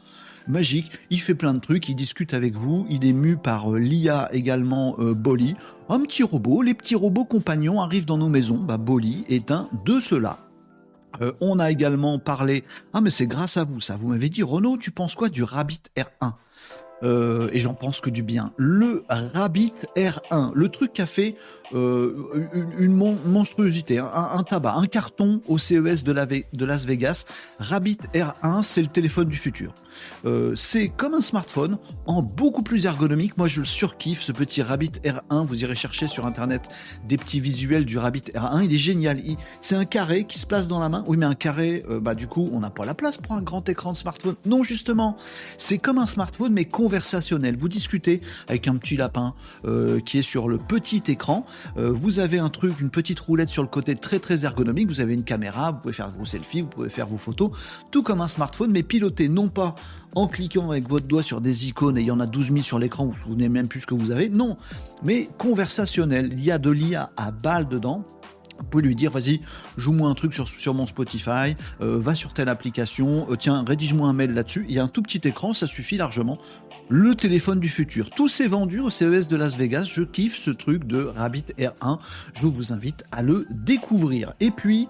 magique. 0.48 0.92
Il 1.10 1.22
fait 1.22 1.36
plein 1.36 1.54
de 1.54 1.60
trucs, 1.60 1.88
il 1.88 1.96
discute 1.96 2.34
avec 2.34 2.56
vous, 2.56 2.86
il 2.90 3.06
est 3.06 3.14
mu 3.14 3.38
par 3.38 3.72
l'IA 3.72 4.28
également 4.34 4.98
Bolly. 4.98 5.56
Un 5.88 6.02
petit 6.02 6.24
robot, 6.24 6.64
les 6.64 6.74
petits 6.74 6.96
robots 6.96 7.26
compagnons 7.26 7.80
arrivent 7.80 8.06
dans 8.06 8.18
nos 8.18 8.28
maisons. 8.28 8.58
Bah, 8.58 8.78
Bolly 8.78 9.24
est 9.30 9.52
un 9.52 9.70
de 9.86 10.00
ceux-là. 10.00 10.51
Euh, 11.22 11.34
on 11.42 11.60
a 11.60 11.72
également 11.72 12.20
parlé. 12.20 12.64
Ah, 12.94 13.02
mais 13.02 13.10
c'est 13.10 13.28
grâce 13.28 13.58
à 13.58 13.64
vous, 13.64 13.80
ça. 13.80 13.98
Vous 13.98 14.08
m'avez 14.08 14.30
dit, 14.30 14.44
Renaud, 14.44 14.78
tu 14.78 14.92
penses 14.92 15.16
quoi 15.16 15.30
du 15.30 15.44
Rabbit 15.44 15.82
R1 15.98 16.34
euh, 17.04 17.50
et 17.52 17.58
j'en 17.58 17.74
pense 17.74 18.00
que 18.00 18.12
du 18.12 18.22
bien. 18.22 18.54
Le 18.58 19.04
Rabbit 19.10 19.74
R1, 19.96 20.52
le 20.54 20.70
truc 20.70 20.94
qui 20.94 21.02
a 21.02 21.08
fait 21.08 21.36
euh, 21.74 22.50
une, 22.80 22.94
monstruosité, 22.94 24.00
un, 24.00 24.44
tabac, 24.44 24.76
un 24.76 24.88
carton 24.88 25.42
au 25.48 25.58
CES 25.58 26.04
de, 26.04 26.66
Las 26.66 26.86
Vegas. 26.86 27.26
Rabbit 27.60 28.00
R1, 28.14 28.62
c'est 28.62 28.82
le 28.82 28.88
téléphone 28.88 29.30
du 29.30 29.38
futur. 29.38 29.74
Euh, 30.26 30.54
c'est 30.56 30.90
comme 30.90 31.14
un 31.14 31.22
smartphone, 31.22 31.78
en 32.06 32.22
beaucoup 32.22 32.64
plus 32.64 32.86
ergonomique. 32.86 33.38
Moi, 33.38 33.48
je 33.48 33.60
le 33.62 33.66
surkiffe, 33.66 34.22
ce 34.22 34.32
petit 34.32 34.62
Rabbit 34.62 34.92
R1. 35.04 35.46
Vous 35.46 35.64
irez 35.64 35.76
chercher 35.76 36.08
sur 36.08 36.26
Internet 36.26 36.70
des 37.08 37.18
petits 37.18 37.40
visuels 37.40 37.86
du 37.86 37.98
Rabbit 37.98 38.32
R1. 38.34 38.66
Il 38.66 38.74
est 38.74 38.78
génial. 38.78 39.22
C'est 39.62 39.76
un 39.76 39.86
carré 39.86 40.26
qui 40.26 40.40
se 40.40 40.46
place 40.46 40.68
dans 40.68 40.80
la 40.80 40.90
main. 40.90 41.04
Oui, 41.08 41.18
mais 41.18 41.26
un 41.26 41.36
carré, 41.36 41.84
euh, 41.90 42.00
bah 42.00 42.16
du 42.16 42.28
coup, 42.28 42.50
on 42.52 42.60
n'a 42.60 42.70
pas 42.70 42.86
la 42.86 42.94
place 42.96 43.18
pour 43.18 43.34
un 43.34 43.42
grand 43.42 43.68
écran 43.70 43.92
de 43.92 43.98
smartphone. 43.98 44.36
Non, 44.46 44.64
justement, 44.64 45.16
c'est 45.58 45.78
comme 45.78 45.98
un 45.98 46.08
smartphone, 46.08 46.54
mais 46.54 46.66
conversationnel. 46.66 47.58
Vous 47.58 47.70
discutez 47.70 48.22
avec 48.48 48.68
un 48.68 48.76
petit 48.76 48.98
lapin 48.98 49.34
qui 50.06 50.18
est 50.18 50.24
sur 50.24 50.50
le 50.50 50.58
petit 50.58 51.04
écran. 51.08 51.46
Euh, 51.78 51.92
vous 51.92 52.20
avez 52.20 52.40
un 52.40 52.50
truc, 52.50 52.80
une 52.80 52.90
petite 52.90 53.20
roulette 53.20 53.50
sur 53.50 53.64
le 53.64 53.70
côté 53.70 53.96
très 53.96 54.20
très 54.20 54.46
ergonomique, 54.46 54.88
vous 54.88 55.02
avez 55.02 55.14
une 55.14 55.24
caméra, 55.24 55.72
vous 55.72 55.80
pouvez 55.80 55.94
faire 55.94 56.10
vos 56.10 56.26
selfies, 56.26 56.62
vous 56.62 56.68
pouvez 56.68 56.90
faire 56.90 57.08
vos 57.08 57.18
photos, 57.18 57.52
tout 57.92 58.04
comme 58.04 58.22
un 58.22 58.28
smartphone, 58.28 58.72
mais 58.72 58.84
piloté 58.84 59.30
non 59.30 59.50
pas 59.50 59.76
en 60.16 60.28
cliquant 60.28 60.72
avec 60.72 60.88
votre 60.88 61.08
doigt 61.08 61.24
sur 61.24 61.42
des 61.42 61.68
icônes 61.70 61.98
et 61.98 62.02
il 62.02 62.08
y 62.08 62.12
en 62.12 62.20
a 62.20 62.28
12 62.28 62.48
000 62.48 62.62
sur 62.62 62.80
l'écran, 62.80 63.06
vous 63.06 63.12
vous 63.12 63.22
souvenez 63.22 63.50
même 63.50 63.68
plus 63.68 63.82
ce 63.82 63.88
que 63.88 63.96
vous 63.96 64.12
avez, 64.12 64.30
non, 64.30 64.58
mais 65.04 65.30
conversationnel, 65.38 66.30
il 66.32 66.44
y 66.44 66.52
a 66.52 66.58
de 66.58 66.70
l'IA 66.70 67.12
à 67.18 67.32
balle 67.32 67.68
dedans, 67.68 68.06
vous 68.62 68.68
pouvez 68.68 68.84
lui 68.84 68.96
dire, 68.96 69.12
vas-y, 69.12 69.42
joue-moi 69.78 70.08
un 70.08 70.14
truc 70.14 70.34
sur, 70.34 70.48
sur 70.48 70.74
mon 70.74 70.86
Spotify, 70.86 71.56
euh, 71.82 72.00
va 72.00 72.14
sur 72.14 72.34
telle 72.34 72.50
application, 72.50 73.28
euh, 73.32 73.36
tiens, 73.36 73.64
rédige-moi 73.68 74.08
un 74.08 74.14
mail 74.14 74.34
là-dessus. 74.34 74.66
Il 74.70 74.76
y 74.76 74.80
a 74.80 74.84
un 74.84 74.88
tout 74.88 75.02
petit 75.02 75.22
écran, 75.28 75.54
ça 75.54 75.66
suffit 75.68 75.98
largement 75.98 76.38
le 76.90 77.16
téléphone 77.16 77.60
du 77.60 77.70
futur. 77.70 78.10
Tout 78.10 78.28
s'est 78.28 78.48
vendu 78.48 78.80
au 78.80 78.90
CES 78.90 79.28
de 79.28 79.36
Las 79.36 79.56
Vegas. 79.58 79.84
Je 79.84 80.02
kiffe 80.02 80.38
ce 80.38 80.52
truc 80.52 80.86
de 80.86 81.04
Rabbit 81.04 81.46
R1. 81.58 82.00
Je 82.34 82.48
vous 82.48 82.74
invite 82.74 83.04
à 83.12 83.22
le 83.24 83.46
découvrir. 83.50 84.34
Et 84.40 84.52
puis, 84.52 84.88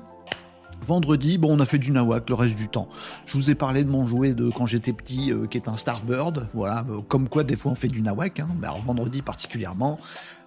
Vendredi, 0.86 1.38
bon, 1.38 1.56
on 1.56 1.60
a 1.60 1.66
fait 1.66 1.78
du 1.78 1.92
nawak 1.92 2.28
le 2.28 2.36
reste 2.36 2.58
du 2.58 2.68
temps. 2.68 2.88
Je 3.28 3.38
vous 3.38 3.52
ai 3.52 3.56
parlé 3.56 3.84
de 3.84 3.90
mon 3.90 4.08
jouet 4.08 4.34
de 4.34 4.50
quand 4.50 4.66
j'étais 4.66 4.94
petit, 4.94 5.32
euh, 5.32 5.46
qui 5.46 5.58
est 5.58 5.68
un 5.68 5.76
Starbird. 5.76 6.48
Voilà, 6.56 6.86
euh, 6.90 7.02
comme 7.08 7.30
quoi 7.30 7.44
des 7.44 7.56
fois 7.56 7.72
on 7.72 7.76
fait 7.76 7.88
du 7.88 8.02
nawak. 8.02 8.40
Hein. 8.40 8.48
Mais 8.60 8.66
alors 8.66 8.82
vendredi 8.84 9.22
particulièrement. 9.22 10.00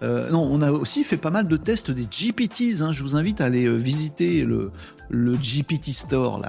Euh, 0.03 0.31
non, 0.31 0.47
on 0.51 0.63
a 0.63 0.73
aussi 0.73 1.05
fait 1.05 1.17
pas 1.17 1.31
mal 1.31 1.49
de 1.49 1.57
tests 1.57 1.91
des 1.91 2.07
GPTs. 2.11 2.83
Hein. 2.83 2.93
Je 2.93 3.03
vous 3.03 3.17
invite 3.17 3.41
à 3.41 3.45
aller 3.45 3.69
visiter 3.77 4.45
le, 4.45 4.71
GPT 5.11 5.93
Store, 5.93 6.41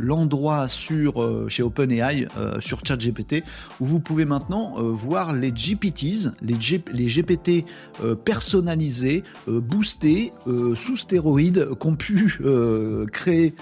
l'endroit 0.00 0.66
sur 0.66 1.48
chez 1.48 1.62
OpenAI, 1.62 2.26
sur 2.58 2.80
ChatGPT, 2.84 3.44
où 3.80 3.84
vous 3.84 4.00
pouvez 4.00 4.24
maintenant 4.24 4.74
voir 4.78 5.34
les 5.34 5.52
GPTs, 5.52 6.30
les, 6.42 6.56
les 6.92 7.06
GPT 7.06 7.66
personnalisés, 8.24 9.24
boostés, 9.46 10.32
sous 10.74 10.96
stéroïdes, 10.96 11.68
qu'ont 11.78 11.96
pu 11.96 12.40
créer 13.12 13.54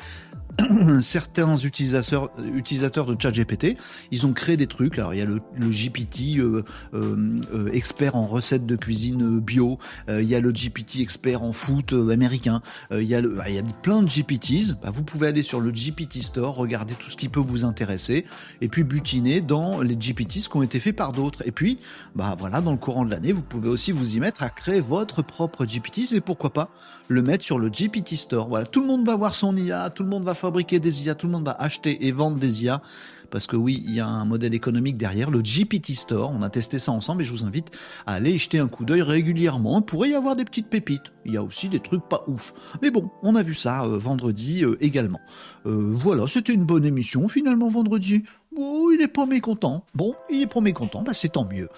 certains 1.00 1.54
utilisateurs, 1.56 2.30
utilisateurs 2.54 3.06
de 3.06 3.20
ChatGPT, 3.20 3.76
ils 4.10 4.26
ont 4.26 4.32
créé 4.32 4.56
des 4.56 4.66
trucs. 4.66 4.98
Alors 4.98 5.14
il 5.14 5.18
y 5.18 5.22
a 5.22 5.24
le, 5.24 5.40
GPT 5.58 6.38
euh, 6.38 6.62
euh, 6.94 7.40
euh, 7.52 7.70
expert 7.72 8.16
en 8.16 8.26
recettes 8.26 8.66
de 8.66 8.76
cuisine 8.76 9.40
bio, 9.40 9.78
il 10.08 10.24
y 10.24 10.34
a 10.34 10.40
le 10.40 10.52
GPT 10.52 11.00
expert 11.00 11.42
en 11.42 11.52
foot 11.52 11.92
américain, 11.92 12.60
il, 12.92 13.02
y 13.02 13.14
a 13.14 13.22
bah, 13.22 13.44
il 13.48 13.54
y 13.54 13.58
a 13.58 13.62
plein 13.82 14.02
de 14.02 14.08
GPTs. 14.08 14.74
Bah, 14.82 14.90
vous 14.90 15.02
pouvez 15.02 15.28
aller 15.28 15.42
sur 15.42 15.60
le 15.60 15.70
GPT 15.70 16.22
Store, 16.22 16.54
regarder 16.54 16.94
tout 16.94 17.10
ce 17.10 17.16
qui 17.16 17.28
peut 17.28 17.40
vous 17.40 17.64
intéresser, 17.64 18.24
et 18.60 18.68
puis 18.68 18.84
butiner 18.84 19.40
dans 19.40 19.80
les 19.80 19.96
GPTs 19.96 20.48
qui 20.48 20.56
ont 20.56 20.62
été 20.62 20.78
faits 20.78 20.96
par 20.96 21.12
d'autres. 21.12 21.46
Et 21.46 21.52
puis, 21.52 21.78
bah 22.14 22.36
voilà, 22.38 22.60
dans 22.60 22.72
le 22.72 22.78
courant 22.78 23.04
de 23.04 23.10
l'année, 23.10 23.32
vous 23.32 23.42
pouvez 23.42 23.68
aussi 23.68 23.92
vous 23.92 24.16
y 24.16 24.20
mettre 24.20 24.42
à 24.42 24.50
créer 24.50 24.80
votre 24.80 25.22
propre 25.22 25.64
GPT, 25.64 26.12
et 26.12 26.20
pourquoi 26.20 26.52
pas 26.52 26.70
le 27.08 27.22
mettre 27.22 27.44
sur 27.44 27.58
le 27.58 27.68
GPT 27.68 28.14
Store. 28.16 28.48
Voilà, 28.48 28.66
tout 28.66 28.80
le 28.80 28.86
monde 28.86 29.06
va 29.06 29.16
voir 29.16 29.34
son 29.34 29.56
IA, 29.56 29.90
tout 29.90 30.02
le 30.02 30.08
monde 30.08 30.24
va 30.24 30.34
fabriquer 30.34 30.80
des 30.80 31.06
IA, 31.06 31.14
tout 31.14 31.26
le 31.26 31.32
monde 31.32 31.44
va 31.44 31.56
acheter 31.58 32.06
et 32.06 32.12
vendre 32.12 32.38
des 32.38 32.64
IA. 32.64 32.80
Parce 33.34 33.48
que 33.48 33.56
oui, 33.56 33.82
il 33.84 33.92
y 33.92 33.98
a 33.98 34.06
un 34.06 34.24
modèle 34.24 34.54
économique 34.54 34.96
derrière, 34.96 35.28
le 35.28 35.40
GPT 35.40 35.96
Store. 35.96 36.30
On 36.32 36.42
a 36.42 36.48
testé 36.48 36.78
ça 36.78 36.92
ensemble 36.92 37.22
et 37.22 37.24
je 37.24 37.32
vous 37.32 37.44
invite 37.44 37.72
à 38.06 38.14
aller 38.14 38.38
jeter 38.38 38.60
un 38.60 38.68
coup 38.68 38.84
d'œil 38.84 39.02
régulièrement. 39.02 39.80
Il 39.80 39.84
pourrait 39.84 40.10
y 40.10 40.14
avoir 40.14 40.36
des 40.36 40.44
petites 40.44 40.68
pépites. 40.68 41.12
Il 41.24 41.32
y 41.32 41.36
a 41.36 41.42
aussi 41.42 41.68
des 41.68 41.80
trucs 41.80 42.08
pas 42.08 42.22
ouf. 42.28 42.54
Mais 42.80 42.92
bon, 42.92 43.10
on 43.24 43.34
a 43.34 43.42
vu 43.42 43.52
ça 43.52 43.86
euh, 43.86 43.98
vendredi 43.98 44.64
euh, 44.64 44.76
également. 44.80 45.18
Euh, 45.66 45.96
voilà, 45.98 46.28
c'était 46.28 46.52
une 46.52 46.64
bonne 46.64 46.84
émission 46.84 47.26
finalement 47.26 47.66
vendredi. 47.66 48.22
Bon, 48.54 48.92
il 48.92 49.02
est 49.02 49.08
pas 49.08 49.26
mécontent. 49.26 49.84
Bon, 49.96 50.14
il 50.30 50.42
est 50.42 50.46
pas 50.46 50.60
mécontent, 50.60 51.02
bah 51.02 51.10
c'est 51.12 51.32
tant 51.32 51.44
mieux. 51.44 51.68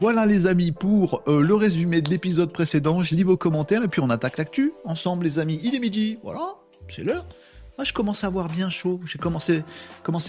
Voilà 0.00 0.24
les 0.24 0.46
amis 0.46 0.72
pour 0.72 1.22
le 1.26 1.54
résumé 1.54 2.00
de 2.00 2.08
l'épisode 2.08 2.54
précédent. 2.54 3.02
Je 3.02 3.14
lis 3.14 3.22
vos 3.22 3.36
commentaires 3.36 3.84
et 3.84 3.88
puis 3.88 4.00
on 4.00 4.08
attaque 4.08 4.38
l'actu 4.38 4.72
ensemble 4.86 5.24
les 5.24 5.38
amis. 5.38 5.60
Il 5.62 5.74
est 5.74 5.78
midi, 5.78 6.16
voilà, 6.22 6.54
c'est 6.88 7.04
l'heure. 7.04 7.26
Moi 7.78 7.84
je 7.84 7.92
commence 7.92 8.24
à 8.24 8.26
avoir 8.26 8.48
bien 8.48 8.68
chaud. 8.68 9.00
J'ai 9.04 9.18
commencé, 9.18 9.62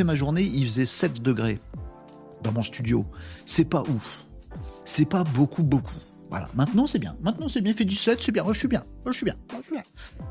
ma 0.04 0.16
journée, 0.16 0.44
il 0.44 0.64
faisait 0.64 0.86
7 0.86 1.22
degrés 1.22 1.60
dans 2.42 2.52
mon 2.52 2.62
studio. 2.62 3.06
C'est 3.46 3.66
pas 3.66 3.82
ouf. 3.82 4.26
C'est 4.86 5.10
pas 5.10 5.24
beaucoup 5.24 5.64
beaucoup. 5.64 5.94
Voilà, 6.30 6.50
maintenant 6.56 6.88
c'est 6.88 7.00
bien. 7.00 7.16
Maintenant 7.22 7.48
c'est 7.48 7.62
bien, 7.62 7.74
fait 7.74 7.86
du 7.86 7.96
7, 7.96 8.22
c'est 8.22 8.32
bien. 8.32 8.44
Moi 8.44 8.54
je 8.54 8.60
suis 8.60 8.68
bien. 8.68 8.84
Moi 9.04 9.12
je 9.12 9.18
suis 9.18 9.26
bien. 9.26 9.36
Moi, 9.52 9.62
je 9.62 9.66
suis 9.68 9.76
bien. 9.76 9.84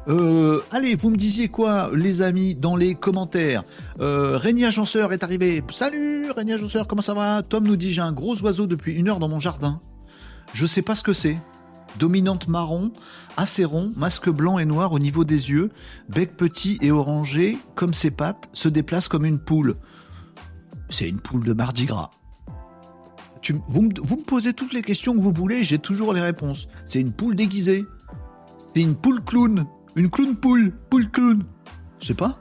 Euh, 0.08 0.60
allez, 0.72 0.94
vous 0.96 1.10
me 1.10 1.16
disiez 1.16 1.48
quoi, 1.48 1.90
les 1.94 2.22
amis, 2.22 2.54
dans 2.54 2.76
les 2.76 2.94
commentaires? 2.94 3.62
Euh, 4.00 4.38
Agenceur 4.38 5.12
est 5.12 5.22
arrivé. 5.22 5.62
Salut 5.70 6.30
Régnier 6.30 6.54
Agenceur, 6.54 6.88
comment 6.88 7.02
ça 7.02 7.14
va? 7.14 7.42
Tom 7.42 7.64
nous 7.64 7.76
dit 7.76 7.92
j'ai 7.92 8.02
un 8.02 8.12
gros 8.12 8.40
oiseau 8.42 8.66
depuis 8.66 8.94
une 8.94 9.08
heure 9.08 9.18
dans 9.20 9.28
mon 9.28 9.38
jardin. 9.38 9.80
Je 10.54 10.66
sais 10.66 10.82
pas 10.82 10.94
ce 10.94 11.02
que 11.02 11.12
c'est. 11.12 11.38
Dominante 11.98 12.48
marron, 12.48 12.92
assez 13.36 13.64
rond, 13.64 13.92
masque 13.96 14.30
blanc 14.30 14.58
et 14.58 14.64
noir 14.64 14.92
au 14.92 14.98
niveau 14.98 15.24
des 15.24 15.50
yeux, 15.50 15.70
bec 16.08 16.36
petit 16.36 16.78
et 16.80 16.90
orangé, 16.90 17.58
comme 17.74 17.94
ses 17.94 18.10
pattes, 18.10 18.48
se 18.52 18.68
déplace 18.68 19.08
comme 19.08 19.24
une 19.24 19.38
poule. 19.38 19.76
C'est 20.88 21.08
une 21.08 21.20
poule 21.20 21.44
de 21.44 21.52
Mardi 21.52 21.86
Gras 21.86 22.10
vous, 23.66 23.82
me, 23.82 24.24
posez 24.24 24.52
toutes 24.52 24.72
les 24.72 24.82
questions 24.82 25.14
que 25.14 25.20
vous 25.20 25.32
voulez, 25.32 25.64
j'ai 25.64 25.78
toujours 25.78 26.12
les 26.12 26.20
réponses. 26.20 26.68
C'est 26.84 27.00
une 27.00 27.12
poule 27.12 27.34
déguisée. 27.34 27.84
C'est 28.74 28.80
une 28.80 28.94
poule 28.94 29.22
clown. 29.22 29.64
Une 29.96 30.10
clown 30.10 30.36
poule. 30.36 30.72
Poule 30.90 31.10
clown. 31.10 31.42
Je 32.00 32.08
sais 32.08 32.14
pas. 32.14 32.38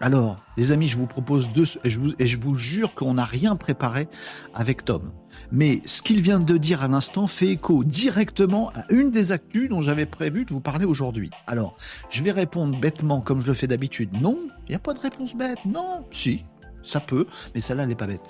Alors, 0.00 0.36
les 0.56 0.70
amis, 0.70 0.86
je 0.86 0.96
vous 0.96 1.06
propose 1.06 1.50
deux, 1.50 1.64
et 1.82 1.90
je 1.90 1.98
vous, 1.98 2.12
et 2.18 2.26
je 2.26 2.40
vous 2.40 2.54
jure 2.54 2.94
qu'on 2.94 3.14
n'a 3.14 3.24
rien 3.24 3.56
préparé 3.56 4.08
avec 4.54 4.84
Tom. 4.84 5.10
Mais 5.50 5.80
ce 5.86 6.02
qu'il 6.02 6.20
vient 6.20 6.40
de 6.40 6.56
dire 6.58 6.82
à 6.82 6.88
l'instant 6.88 7.26
fait 7.26 7.48
écho 7.48 7.84
directement 7.84 8.70
à 8.74 8.84
une 8.90 9.10
des 9.10 9.32
actus 9.32 9.68
dont 9.68 9.80
j'avais 9.80 10.06
prévu 10.06 10.44
de 10.44 10.52
vous 10.52 10.60
parler 10.60 10.84
aujourd'hui. 10.84 11.30
Alors, 11.46 11.76
je 12.10 12.22
vais 12.22 12.32
répondre 12.32 12.78
bêtement 12.78 13.20
comme 13.20 13.40
je 13.40 13.46
le 13.46 13.54
fais 13.54 13.66
d'habitude. 13.66 14.10
Non, 14.20 14.38
il 14.66 14.70
n'y 14.70 14.76
a 14.76 14.80
pas 14.80 14.92
de 14.92 15.00
réponse 15.00 15.34
bête. 15.34 15.58
Non, 15.64 16.04
si, 16.10 16.44
ça 16.82 17.00
peut, 17.00 17.26
mais 17.54 17.60
celle-là, 17.60 17.84
elle 17.84 17.88
n'est 17.88 17.94
pas 17.94 18.06
bête 18.06 18.22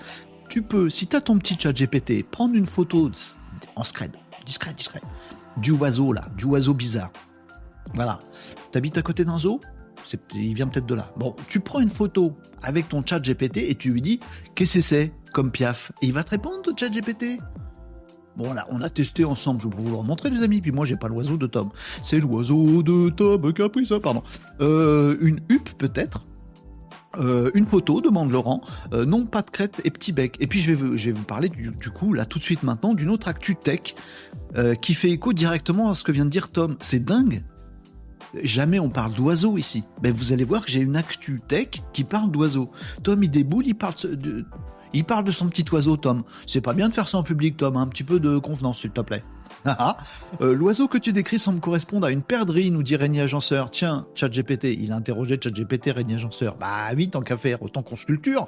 tu 0.49 0.63
peux, 0.63 0.89
si 0.89 1.07
tu 1.07 1.15
as 1.15 1.21
ton 1.21 1.37
petit 1.37 1.55
chat 1.57 1.71
GPT, 1.71 2.23
prendre 2.29 2.55
une 2.55 2.65
photo 2.65 3.09
en 3.75 3.83
scred, 3.83 4.11
discret, 4.45 4.73
discret, 4.73 5.01
du 5.57 5.71
oiseau 5.71 6.11
là, 6.11 6.23
du 6.35 6.45
oiseau 6.45 6.73
bizarre. 6.73 7.11
Voilà. 7.93 8.19
T'habites 8.71 8.97
à 8.97 9.01
côté 9.01 9.23
d'un 9.23 9.37
zoo? 9.37 9.61
Il 10.33 10.53
vient 10.55 10.67
peut-être 10.67 10.85
de 10.85 10.95
là. 10.95 11.11
Bon, 11.17 11.35
tu 11.47 11.59
prends 11.59 11.79
une 11.79 11.89
photo 11.89 12.35
avec 12.61 12.89
ton 12.89 13.05
chat 13.05 13.19
GPT 13.19 13.57
et 13.57 13.75
tu 13.75 13.91
lui 13.91 14.01
dis 14.01 14.19
qu'est-ce 14.55 14.75
que 14.75 14.81
c'est? 14.81 15.13
Comme 15.33 15.51
piaf 15.51 15.91
et 16.01 16.07
il 16.07 16.13
va 16.13 16.23
te 16.23 16.31
répondre 16.31 16.63
chat 16.77 16.89
GPT. 16.89 17.39
Bon, 18.39 18.53
là, 18.53 18.65
on 18.71 18.81
a 18.81 18.89
testé 18.89 19.25
ensemble, 19.25 19.61
je 19.61 19.67
vais 19.67 19.75
vous 19.75 19.89
le 19.89 19.95
remontrer, 19.95 20.29
les 20.29 20.43
amis. 20.43 20.61
Puis 20.61 20.71
moi, 20.71 20.85
j'ai 20.85 20.95
pas 20.95 21.09
l'oiseau 21.09 21.35
de 21.35 21.45
Tom. 21.45 21.71
C'est 22.03 22.19
l'oiseau 22.19 22.81
de 22.83 23.09
Tom 23.09 23.51
qui 23.53 23.61
a 23.61 23.67
pris 23.67 23.85
ça, 23.85 23.99
pardon. 23.99 24.23
Euh, 24.61 25.17
une 25.19 25.41
huppe, 25.49 25.77
peut-être? 25.77 26.25
Euh, 27.17 27.51
une 27.53 27.65
photo, 27.65 27.99
demande 27.99 28.31
Laurent. 28.31 28.61
Euh, 28.93 29.05
non, 29.05 29.25
pas 29.25 29.41
de 29.41 29.49
crête 29.49 29.81
et 29.83 29.91
petit 29.91 30.13
bec. 30.13 30.37
Et 30.39 30.47
puis, 30.47 30.59
je 30.59 30.71
vais 30.71 31.11
vous, 31.11 31.23
parler, 31.23 31.49
du, 31.49 31.89
coup, 31.89 32.13
là, 32.13 32.25
tout 32.25 32.39
de 32.39 32.43
suite 32.43 32.63
maintenant, 32.63 32.93
d'une 32.93 33.09
autre 33.09 33.27
actu 33.27 33.55
tech 33.55 33.95
qui 34.81 34.93
fait 34.93 35.09
écho 35.09 35.33
directement 35.33 35.89
à 35.89 35.93
ce 35.93 36.03
que 36.03 36.13
vient 36.13 36.25
de 36.25 36.29
dire 36.29 36.49
Tom. 36.49 36.77
C'est 36.79 37.03
dingue. 37.03 37.43
Jamais 38.41 38.79
on 38.79 38.89
parle 38.89 39.13
d'oiseaux 39.13 39.57
ici. 39.57 39.83
Mais 40.01 40.11
vous 40.11 40.33
allez 40.33 40.43
voir 40.43 40.63
que 40.63 40.71
j'ai 40.71 40.79
une 40.79 40.95
actu 40.95 41.41
tech 41.47 41.67
qui 41.93 42.03
parle 42.03 42.31
d'oiseaux. 42.31 42.71
Tom, 43.03 43.21
il 43.21 43.29
déboule, 43.29 43.67
il 43.67 43.75
parle 43.75 43.95
de, 44.03 44.45
il 44.93 45.03
parle 45.03 45.23
de 45.23 45.31
son 45.31 45.47
petit 45.49 45.65
oiseau, 45.71 45.97
Tom. 45.97 46.23
C'est 46.45 46.61
pas 46.61 46.73
bien 46.73 46.89
de 46.89 46.93
faire 46.93 47.07
ça 47.07 47.17
en 47.17 47.23
public, 47.23 47.57
Tom. 47.57 47.77
Un 47.77 47.87
petit 47.87 48.03
peu 48.03 48.19
de 48.19 48.37
convenance, 48.37 48.79
s'il 48.79 48.91
te 48.91 49.01
plaît. 49.01 49.23
Ah, 49.65 49.75
ah. 49.79 49.97
Euh, 50.41 50.55
l'oiseau 50.55 50.87
que 50.87 50.97
tu 50.97 51.11
décris 51.11 51.37
semble 51.37 51.59
correspondre 51.59 52.07
à 52.07 52.11
une 52.11 52.21
perdrix, 52.21 52.71
nous 52.71 52.81
dit 52.81 52.95
Régnier 52.95 53.21
Agenceur. 53.21 53.69
Tiens, 53.71 54.05
ChatGPT, 54.15 54.75
il 54.79 54.93
a 54.93 54.95
interrogé 54.95 55.37
ChatGPT, 55.41 55.91
Régnier 55.91 56.15
Agenceur. 56.15 56.55
Bah 56.55 56.89
oui, 56.95 57.09
tant 57.09 57.21
qu'à 57.21 57.35
faire, 57.35 57.61
autant 57.61 57.83
qu'on 57.83 57.97
sculpture. 57.97 58.47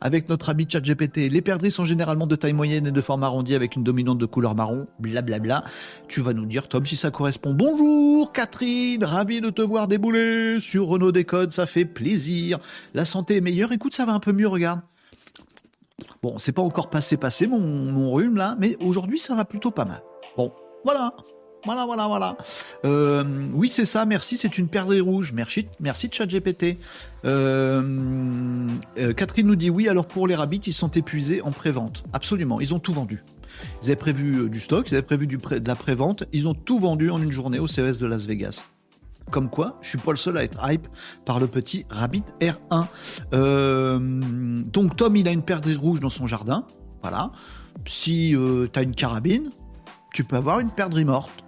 Avec 0.00 0.28
notre 0.28 0.50
ami 0.50 0.66
ChatGPT, 0.70 1.30
les 1.30 1.42
perdrix 1.42 1.72
sont 1.72 1.84
généralement 1.84 2.28
de 2.28 2.36
taille 2.36 2.52
moyenne 2.52 2.86
et 2.86 2.92
de 2.92 3.00
forme 3.00 3.24
arrondie 3.24 3.56
avec 3.56 3.74
une 3.74 3.82
dominante 3.82 4.18
de 4.18 4.26
couleur 4.26 4.54
marron, 4.54 4.86
blablabla. 5.00 5.64
Tu 6.06 6.20
vas 6.20 6.32
nous 6.32 6.46
dire, 6.46 6.68
Tom, 6.68 6.86
si 6.86 6.94
ça 6.94 7.10
correspond. 7.10 7.54
Bonjour, 7.54 8.30
Catherine, 8.30 9.04
ravi 9.04 9.40
de 9.40 9.50
te 9.50 9.62
voir 9.62 9.88
débouler 9.88 10.60
sur 10.60 10.86
Renault 10.86 11.12
Décode, 11.12 11.50
ça 11.50 11.66
fait 11.66 11.84
plaisir. 11.84 12.60
La 12.94 13.04
santé 13.04 13.38
est 13.38 13.40
meilleure, 13.40 13.72
écoute, 13.72 13.94
ça 13.94 14.06
va 14.06 14.12
un 14.12 14.20
peu 14.20 14.32
mieux, 14.32 14.48
regarde. 14.48 14.80
Bon, 16.22 16.38
c'est 16.38 16.52
pas 16.52 16.62
encore 16.62 16.90
passé 16.90 17.16
passé 17.16 17.46
mon, 17.46 18.12
rhume 18.12 18.36
là, 18.36 18.56
mais 18.58 18.76
aujourd'hui 18.80 19.18
ça 19.18 19.34
va 19.34 19.44
plutôt 19.44 19.70
pas 19.70 19.84
mal. 19.84 20.02
Bon, 20.36 20.52
voilà. 20.84 21.14
Voilà, 21.64 21.86
voilà, 21.86 22.08
voilà. 22.08 22.36
Euh, 22.84 23.22
oui, 23.54 23.68
c'est 23.68 23.84
ça, 23.84 24.04
merci, 24.04 24.36
c'est 24.36 24.58
une 24.58 24.66
perdrix 24.66 25.00
rouge. 25.00 25.32
Merci, 25.32 25.68
merci 25.78 26.08
ChatGPT. 26.10 26.76
Euh, 27.24 28.66
euh, 28.98 29.12
Catherine 29.12 29.46
nous 29.46 29.54
dit 29.54 29.70
oui, 29.70 29.88
alors 29.88 30.06
pour 30.06 30.26
les 30.26 30.34
rabbits, 30.34 30.62
ils 30.66 30.72
sont 30.72 30.90
épuisés 30.90 31.40
en 31.40 31.52
pré-vente. 31.52 32.02
Absolument, 32.12 32.60
ils 32.60 32.74
ont 32.74 32.80
tout 32.80 32.92
vendu. 32.92 33.22
Ils 33.80 33.86
avaient 33.86 33.96
prévu 33.96 34.50
du 34.50 34.58
stock, 34.58 34.90
ils 34.90 34.94
avaient 34.94 35.06
prévu 35.06 35.28
de 35.28 35.38
la 35.64 35.76
pré-vente, 35.76 36.24
ils 36.32 36.48
ont 36.48 36.54
tout 36.54 36.80
vendu 36.80 37.10
en 37.10 37.22
une 37.22 37.30
journée 37.30 37.60
au 37.60 37.68
CES 37.68 37.98
de 37.98 38.06
Las 38.06 38.26
Vegas. 38.26 38.64
Comme 39.30 39.48
quoi, 39.48 39.78
je 39.80 39.88
suis 39.88 39.98
pas 39.98 40.10
le 40.10 40.16
seul 40.16 40.36
à 40.36 40.44
être 40.44 40.58
hype 40.62 40.88
par 41.24 41.40
le 41.40 41.46
petit 41.46 41.86
Rabbit 41.88 42.24
R1. 42.40 42.86
Euh, 43.32 43.98
donc 44.00 44.96
Tom, 44.96 45.16
il 45.16 45.28
a 45.28 45.30
une 45.30 45.42
perdrix 45.42 45.76
rouge 45.76 46.00
dans 46.00 46.08
son 46.08 46.26
jardin. 46.26 46.66
Voilà. 47.02 47.30
Si 47.86 48.36
euh, 48.36 48.68
tu 48.72 48.78
as 48.78 48.82
une 48.82 48.94
carabine, 48.94 49.50
tu 50.12 50.24
peux 50.24 50.36
avoir 50.36 50.60
une 50.60 50.70
perdrix 50.70 51.04
morte. 51.04 51.44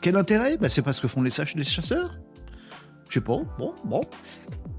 Quel 0.00 0.16
intérêt? 0.16 0.56
Bah, 0.58 0.68
C'est 0.68 0.82
parce 0.82 1.00
que 1.00 1.08
font 1.08 1.22
les, 1.22 1.30
les 1.54 1.64
chasseurs. 1.64 2.18
Je 3.08 3.14
sais 3.14 3.20
pas. 3.20 3.38
Bon, 3.58 3.74
bon. 3.84 4.02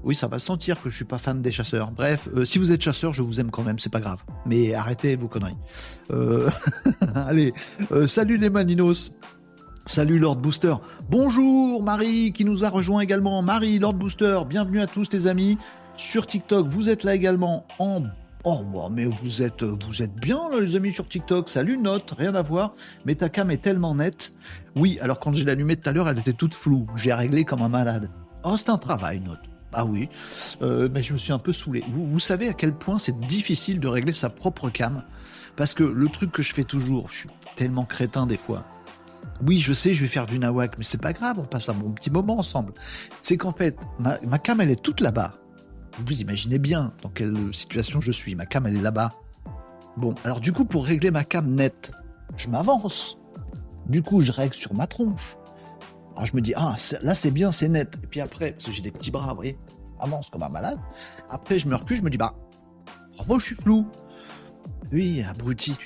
Oui, 0.02 0.14
ça 0.14 0.26
va 0.26 0.38
se 0.38 0.46
sentir 0.46 0.82
que 0.82 0.90
je 0.90 0.96
suis 0.96 1.04
pas 1.04 1.18
fan 1.18 1.40
des 1.40 1.50
chasseurs. 1.50 1.90
Bref, 1.90 2.28
euh, 2.36 2.44
si 2.44 2.58
vous 2.58 2.72
êtes 2.72 2.82
chasseur, 2.82 3.12
je 3.12 3.22
vous 3.22 3.40
aime 3.40 3.50
quand 3.50 3.62
même, 3.62 3.78
c'est 3.78 3.92
pas 3.92 4.00
grave. 4.00 4.22
Mais 4.44 4.74
arrêtez 4.74 5.16
vos 5.16 5.28
conneries. 5.28 5.56
Allez, 7.14 7.54
salut 8.06 8.36
les 8.36 8.50
maninos. 8.50 9.16
Salut 9.86 10.18
Lord 10.18 10.36
Booster. 10.36 10.74
Bonjour 11.10 11.82
Marie 11.82 12.32
qui 12.32 12.46
nous 12.46 12.64
a 12.64 12.70
rejoint 12.70 13.00
également. 13.00 13.42
Marie, 13.42 13.78
Lord 13.78 13.92
Booster, 13.92 14.40
bienvenue 14.48 14.80
à 14.80 14.86
tous 14.86 15.12
les 15.12 15.26
amis. 15.26 15.58
Sur 15.94 16.26
TikTok, 16.26 16.66
vous 16.66 16.88
êtes 16.88 17.04
là 17.04 17.14
également 17.14 17.66
en... 17.78 18.04
Oh, 18.44 18.62
mais 18.90 19.04
vous 19.04 19.42
êtes, 19.42 19.62
vous 19.62 20.02
êtes 20.02 20.14
bien 20.14 20.40
les 20.58 20.74
amis 20.74 20.90
sur 20.90 21.06
TikTok. 21.06 21.50
Salut 21.50 21.76
Note, 21.76 22.14
rien 22.16 22.34
à 22.34 22.40
voir. 22.40 22.74
Mais 23.04 23.14
ta 23.14 23.28
cam 23.28 23.50
est 23.50 23.60
tellement 23.60 23.94
nette. 23.94 24.32
Oui, 24.74 24.98
alors 25.02 25.20
quand 25.20 25.34
j'ai 25.34 25.44
l'allumée 25.44 25.76
tout 25.76 25.90
à 25.90 25.92
l'heure, 25.92 26.08
elle 26.08 26.18
était 26.18 26.32
toute 26.32 26.54
floue. 26.54 26.86
J'ai 26.96 27.12
réglé 27.12 27.44
comme 27.44 27.60
un 27.60 27.68
malade. 27.68 28.08
Oh, 28.42 28.56
c'est 28.56 28.70
un 28.70 28.78
travail 28.78 29.20
Note. 29.20 29.40
Ah 29.74 29.84
oui, 29.84 30.08
euh, 30.62 30.88
mais 30.94 31.02
je 31.02 31.12
me 31.12 31.18
suis 31.18 31.32
un 31.32 31.38
peu 31.38 31.52
saoulé. 31.52 31.84
Vous, 31.88 32.06
vous 32.06 32.18
savez 32.20 32.48
à 32.48 32.52
quel 32.54 32.72
point 32.72 32.96
c'est 32.96 33.18
difficile 33.20 33.80
de 33.80 33.88
régler 33.88 34.12
sa 34.12 34.30
propre 34.30 34.70
cam? 34.70 35.02
Parce 35.56 35.74
que 35.74 35.84
le 35.84 36.08
truc 36.08 36.32
que 36.32 36.42
je 36.42 36.54
fais 36.54 36.64
toujours, 36.64 37.08
je 37.10 37.16
suis 37.18 37.28
tellement 37.56 37.84
crétin 37.84 38.26
des 38.26 38.36
fois, 38.36 38.64
oui, 39.46 39.58
je 39.58 39.72
sais, 39.72 39.94
je 39.94 40.00
vais 40.02 40.08
faire 40.08 40.26
du 40.26 40.38
nawak, 40.38 40.78
mais 40.78 40.84
c'est 40.84 41.00
pas 41.00 41.12
grave, 41.12 41.38
on 41.38 41.44
passe 41.44 41.68
un 41.68 41.74
bon 41.74 41.90
petit 41.92 42.10
moment 42.10 42.38
ensemble. 42.38 42.72
C'est 43.20 43.36
qu'en 43.36 43.52
fait, 43.52 43.76
ma, 43.98 44.38
cam, 44.38 44.60
elle 44.60 44.70
est 44.70 44.80
toute 44.80 45.00
là-bas. 45.00 45.34
Vous 46.04 46.20
imaginez 46.20 46.58
bien 46.58 46.92
dans 47.02 47.08
quelle 47.08 47.52
situation 47.52 48.00
je 48.00 48.12
suis. 48.12 48.34
Ma 48.34 48.46
cam, 48.46 48.66
elle 48.66 48.76
est 48.76 48.82
là-bas. 48.82 49.12
Bon, 49.96 50.14
alors 50.24 50.40
du 50.40 50.52
coup, 50.52 50.64
pour 50.64 50.84
régler 50.84 51.10
ma 51.10 51.24
cam 51.24 51.48
nette, 51.48 51.92
je 52.36 52.48
m'avance. 52.48 53.18
Du 53.86 54.02
coup, 54.02 54.20
je 54.20 54.32
règle 54.32 54.54
sur 54.54 54.74
ma 54.74 54.86
tronche. 54.86 55.36
Alors 56.14 56.26
je 56.26 56.34
me 56.34 56.40
dis, 56.40 56.54
ah, 56.56 56.76
là 57.02 57.14
c'est 57.14 57.30
bien, 57.30 57.52
c'est 57.52 57.68
net. 57.68 57.98
Et 58.02 58.06
puis 58.06 58.20
après, 58.20 58.52
parce 58.52 58.66
que 58.66 58.72
j'ai 58.72 58.82
des 58.82 58.90
petits 58.90 59.10
bras, 59.10 59.28
vous 59.30 59.36
voyez, 59.36 59.58
avance 60.00 60.30
comme 60.30 60.42
un 60.42 60.48
malade. 60.48 60.78
Après, 61.28 61.58
je 61.58 61.68
me 61.68 61.74
recule, 61.74 61.96
je 61.96 62.02
me 62.02 62.10
dis, 62.10 62.18
bah, 62.18 62.34
moi 63.26 63.38
je 63.38 63.44
suis 63.44 63.54
flou. 63.54 63.86
Oui, 64.92 65.24
abruti. 65.28 65.76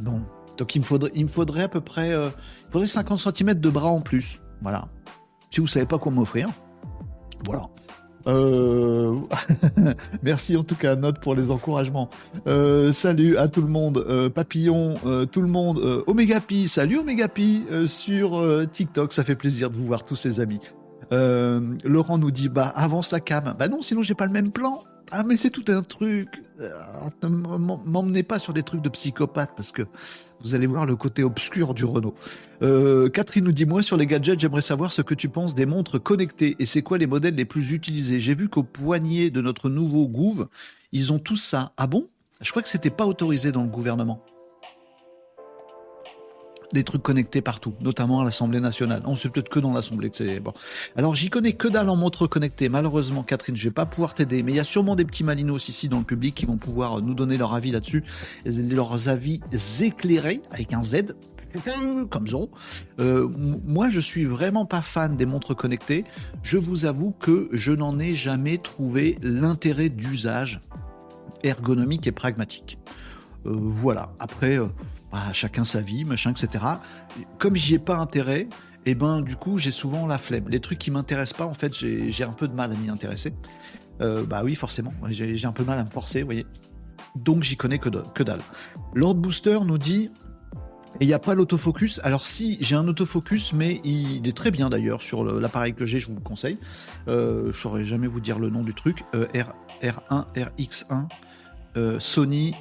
Bon, 0.00 0.22
donc 0.58 0.74
il 0.74 0.80
me 0.80 0.84
faudrait, 0.84 1.10
il 1.14 1.24
me 1.24 1.30
faudrait 1.30 1.64
à 1.64 1.68
peu 1.68 1.80
près 1.80 2.12
euh, 2.12 2.28
il 2.68 2.72
faudrait 2.72 2.86
50 2.86 3.18
cm 3.18 3.54
de 3.54 3.70
bras 3.70 3.88
en 3.88 4.00
plus. 4.00 4.40
Voilà. 4.62 4.88
Si 5.50 5.60
vous 5.60 5.66
savez 5.66 5.86
pas 5.86 5.98
quoi 5.98 6.12
m'offrir, 6.12 6.48
voilà. 7.44 7.68
Euh, 8.26 9.20
merci 10.22 10.56
en 10.56 10.64
tout 10.64 10.74
cas, 10.74 10.96
note 10.96 11.20
pour 11.20 11.34
les 11.34 11.50
encouragements. 11.50 12.10
Euh, 12.48 12.90
salut 12.92 13.36
à 13.36 13.48
tout 13.48 13.62
le 13.62 13.68
monde, 13.68 14.30
Papillon, 14.34 14.94
tout 15.30 15.42
le 15.42 15.48
monde, 15.48 16.04
Omega 16.06 16.40
Pi, 16.40 16.68
salut 16.68 16.98
Omega 16.98 17.28
Pi 17.28 17.64
sur 17.86 18.42
TikTok, 18.72 19.12
ça 19.12 19.24
fait 19.24 19.36
plaisir 19.36 19.70
de 19.70 19.76
vous 19.76 19.86
voir 19.86 20.04
tous 20.04 20.16
ces 20.16 20.40
amis. 20.40 20.60
Laurent 21.10 22.18
nous 22.18 22.32
dit 22.32 22.48
bah 22.48 22.72
avance 22.74 23.12
la 23.12 23.20
cam. 23.20 23.54
Bah 23.58 23.68
non, 23.68 23.80
sinon 23.80 24.02
j'ai 24.02 24.14
pas 24.14 24.26
le 24.26 24.32
même 24.32 24.50
plan. 24.50 24.82
Ah 25.12 25.22
mais 25.22 25.36
c'est 25.36 25.50
tout 25.50 25.64
un 25.68 25.82
truc. 25.82 26.28
Euh, 26.60 26.70
m'emmenez 27.84 28.22
pas 28.22 28.38
sur 28.38 28.52
des 28.52 28.62
trucs 28.62 28.82
de 28.82 28.88
psychopathe 28.88 29.50
parce 29.56 29.72
que 29.72 29.82
vous 30.40 30.54
allez 30.54 30.66
voir 30.66 30.86
le 30.86 30.96
côté 30.96 31.22
obscur 31.22 31.74
du 31.74 31.84
Renault. 31.84 32.14
Euh, 32.62 33.08
Catherine 33.10 33.44
nous 33.44 33.52
dit 33.52 33.66
moi 33.66 33.82
sur 33.82 33.96
les 33.96 34.06
gadgets, 34.06 34.40
j'aimerais 34.40 34.62
savoir 34.62 34.90
ce 34.90 35.02
que 35.02 35.14
tu 35.14 35.28
penses 35.28 35.54
des 35.54 35.66
montres 35.66 36.02
connectées 36.02 36.56
et 36.58 36.66
c'est 36.66 36.82
quoi 36.82 36.98
les 36.98 37.06
modèles 37.06 37.34
les 37.34 37.44
plus 37.44 37.72
utilisés. 37.72 38.20
J'ai 38.20 38.34
vu 38.34 38.48
qu'au 38.48 38.62
poignet 38.62 39.30
de 39.30 39.40
notre 39.40 39.68
nouveau 39.68 40.08
Gouv, 40.08 40.46
ils 40.92 41.12
ont 41.12 41.18
tous 41.18 41.36
ça. 41.36 41.72
Ah 41.76 41.86
bon? 41.86 42.08
Je 42.40 42.50
crois 42.50 42.62
que 42.62 42.68
c'était 42.68 42.90
pas 42.90 43.06
autorisé 43.06 43.52
dans 43.52 43.62
le 43.62 43.68
gouvernement 43.68 44.22
des 46.72 46.84
trucs 46.84 47.02
connectés 47.02 47.40
partout, 47.40 47.74
notamment 47.80 48.20
à 48.20 48.24
l'Assemblée 48.24 48.60
nationale. 48.60 49.02
On 49.06 49.14
sait 49.14 49.28
peut-être 49.28 49.48
que 49.48 49.60
dans 49.60 49.72
l'Assemblée 49.72 50.10
c'est 50.12 50.40
bon. 50.40 50.52
Alors 50.96 51.14
j'y 51.14 51.30
connais 51.30 51.52
que 51.52 51.68
dalle 51.68 51.88
en 51.88 51.96
montre. 51.96 52.28
Malheureusement, 52.70 53.22
Catherine, 53.22 53.56
je 53.56 53.64
vais 53.64 53.72
pas 53.72 53.86
pouvoir 53.86 54.14
t'aider, 54.14 54.42
mais 54.42 54.52
il 54.52 54.56
y 54.56 54.60
a 54.60 54.64
sûrement 54.64 54.96
des 54.96 55.04
petits 55.04 55.24
malinos 55.24 55.68
ici 55.68 55.88
dans 55.88 55.98
le 55.98 56.04
public 56.04 56.34
qui 56.34 56.46
vont 56.46 56.56
pouvoir 56.56 57.00
nous 57.00 57.14
donner 57.14 57.36
leur 57.36 57.54
avis 57.54 57.70
là-dessus, 57.70 58.04
leurs 58.44 59.08
avis 59.08 59.40
éclairés 59.80 60.42
avec 60.50 60.72
un 60.72 60.82
Z 60.82 61.14
comme 62.10 62.26
Zon. 62.26 62.50
Euh, 63.00 63.28
moi, 63.64 63.88
je 63.88 64.00
suis 64.00 64.24
vraiment 64.24 64.66
pas 64.66 64.82
fan 64.82 65.16
des 65.16 65.26
montres 65.26 65.56
connectées. 65.56 66.04
Je 66.42 66.58
vous 66.58 66.84
avoue 66.84 67.12
que 67.12 67.48
je 67.52 67.72
n'en 67.72 67.98
ai 67.98 68.14
jamais 68.14 68.58
trouvé 68.58 69.18
l'intérêt 69.22 69.88
d'usage 69.88 70.60
ergonomique 71.42 72.06
et 72.06 72.12
pragmatique. 72.12 72.78
Euh, 73.46 73.52
voilà. 73.54 74.12
Après, 74.18 74.58
euh, 74.58 74.66
chacun 75.32 75.64
sa 75.64 75.80
vie, 75.80 76.04
machin, 76.04 76.30
etc. 76.30 76.64
Comme 77.38 77.56
j'y 77.56 77.74
ai 77.74 77.78
pas 77.78 77.96
intérêt, 77.96 78.48
et 78.88 78.90
eh 78.90 78.94
ben 78.94 79.20
du 79.20 79.34
coup 79.34 79.58
j'ai 79.58 79.72
souvent 79.72 80.06
la 80.06 80.16
flemme. 80.16 80.48
Les 80.48 80.60
trucs 80.60 80.78
qui 80.78 80.90
m'intéressent 80.90 81.38
pas, 81.38 81.46
en 81.46 81.54
fait, 81.54 81.74
j'ai 81.74 82.24
un 82.24 82.32
peu 82.32 82.46
de 82.48 82.54
mal 82.54 82.72
à 82.72 82.74
m'y 82.74 82.88
intéresser. 82.88 83.34
Euh, 84.00 84.24
bah 84.24 84.42
oui, 84.44 84.54
forcément, 84.54 84.92
j'ai 85.08 85.46
un 85.46 85.52
peu 85.52 85.64
mal 85.64 85.78
à 85.78 85.84
me 85.84 85.90
forcer, 85.90 86.20
vous 86.20 86.26
voyez. 86.26 86.46
Donc 87.16 87.42
j'y 87.42 87.56
connais 87.56 87.78
que, 87.78 87.88
que 87.88 88.22
dalle. 88.22 88.42
Lord 88.94 89.16
Booster 89.16 89.58
nous 89.64 89.78
dit 89.78 90.10
il 91.00 91.06
n'y 91.06 91.12
a 91.14 91.18
pas 91.18 91.34
l'autofocus. 91.34 92.00
Alors 92.04 92.24
si, 92.24 92.56
j'ai 92.60 92.74
un 92.74 92.88
autofocus, 92.88 93.52
mais 93.52 93.80
il 93.84 94.26
est 94.26 94.36
très 94.36 94.50
bien 94.50 94.70
d'ailleurs 94.70 95.02
sur 95.02 95.24
l'appareil 95.24 95.74
que 95.74 95.84
j'ai, 95.84 96.00
je 96.00 96.08
vous 96.08 96.14
le 96.14 96.20
conseille. 96.20 96.58
Euh, 97.08 97.52
je 97.52 97.60
saurais 97.60 97.84
jamais 97.84 98.06
vous 98.06 98.20
dire 98.20 98.38
le 98.38 98.48
nom 98.48 98.62
du 98.62 98.74
truc. 98.74 99.04
Euh, 99.14 99.26
R, 99.34 99.54
R1, 99.82 100.24
RX1, 100.34 101.08
euh, 101.76 102.00
Sony 102.00 102.54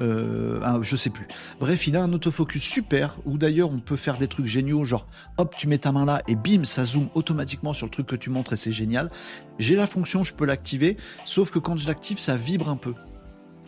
euh, 0.00 0.82
je 0.82 0.96
sais 0.96 1.10
plus. 1.10 1.26
Bref, 1.60 1.86
il 1.86 1.96
a 1.96 2.02
un 2.02 2.12
autofocus 2.12 2.62
super 2.62 3.18
où 3.24 3.38
d'ailleurs 3.38 3.70
on 3.70 3.78
peut 3.78 3.96
faire 3.96 4.18
des 4.18 4.28
trucs 4.28 4.46
géniaux, 4.46 4.84
genre 4.84 5.06
hop, 5.36 5.54
tu 5.56 5.68
mets 5.68 5.78
ta 5.78 5.92
main 5.92 6.04
là 6.04 6.22
et 6.28 6.34
bim, 6.34 6.64
ça 6.64 6.84
zoome 6.84 7.08
automatiquement 7.14 7.72
sur 7.72 7.86
le 7.86 7.90
truc 7.90 8.06
que 8.06 8.16
tu 8.16 8.30
montres 8.30 8.52
et 8.52 8.56
c'est 8.56 8.72
génial. 8.72 9.10
J'ai 9.58 9.76
la 9.76 9.86
fonction, 9.86 10.24
je 10.24 10.34
peux 10.34 10.46
l'activer, 10.46 10.96
sauf 11.24 11.50
que 11.50 11.58
quand 11.58 11.76
je 11.76 11.86
l'active, 11.86 12.18
ça 12.18 12.36
vibre 12.36 12.68
un 12.68 12.76
peu. 12.76 12.94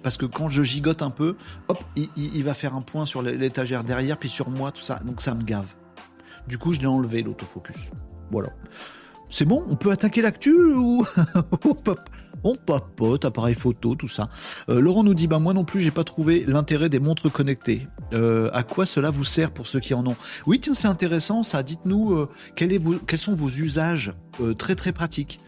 Parce 0.02 0.18
que 0.18 0.26
quand 0.26 0.50
je 0.50 0.62
gigote 0.62 1.00
un 1.00 1.10
peu, 1.10 1.36
hop, 1.68 1.82
il, 1.96 2.44
va 2.44 2.52
faire 2.52 2.74
un 2.74 2.82
point 2.82 3.06
sur 3.06 3.22
l'étagère 3.22 3.84
derrière, 3.84 4.18
puis 4.18 4.28
sur 4.28 4.50
moi, 4.50 4.70
tout 4.70 4.82
ça. 4.82 5.00
Donc 5.06 5.22
ça 5.22 5.34
me 5.34 5.42
gave. 5.42 5.74
Du 6.46 6.58
coup, 6.58 6.74
je 6.74 6.80
l'ai 6.80 6.86
enlevé 6.86 7.22
l'autofocus. 7.22 7.90
Voilà 8.30 8.50
C'est 9.30 9.46
bon? 9.46 9.64
On 9.70 9.76
peut 9.76 9.90
attaquer 9.90 10.20
l'actu 10.20 10.52
ou 10.52 11.04
on 12.44 12.54
papote, 12.54 13.24
appareil 13.24 13.54
photo, 13.54 13.94
tout 13.94 14.08
ça. 14.08 14.28
Euh, 14.68 14.80
Laurent 14.80 15.02
nous 15.02 15.14
dit 15.14 15.26
bah 15.26 15.38
moi 15.38 15.54
non 15.54 15.64
plus 15.64 15.80
j'ai 15.80 15.90
pas 15.90 16.04
trouvé 16.04 16.44
l'intérêt 16.46 16.88
des 16.88 17.00
montres 17.00 17.32
connectées. 17.32 17.88
Euh, 18.12 18.50
à 18.52 18.62
quoi 18.62 18.86
cela 18.86 19.10
vous 19.10 19.24
sert 19.24 19.50
pour 19.50 19.66
ceux 19.66 19.80
qui 19.80 19.94
en 19.94 20.06
ont? 20.06 20.16
Oui 20.46 20.60
tiens 20.60 20.74
c'est 20.74 20.88
intéressant 20.88 21.42
ça. 21.42 21.62
Dites-nous 21.62 22.12
euh, 22.12 22.28
quels 22.54 23.18
sont 23.18 23.34
vos 23.34 23.48
usages 23.48 24.12
très 24.58 24.74
très 24.74 24.92
pratiques. 24.92 25.40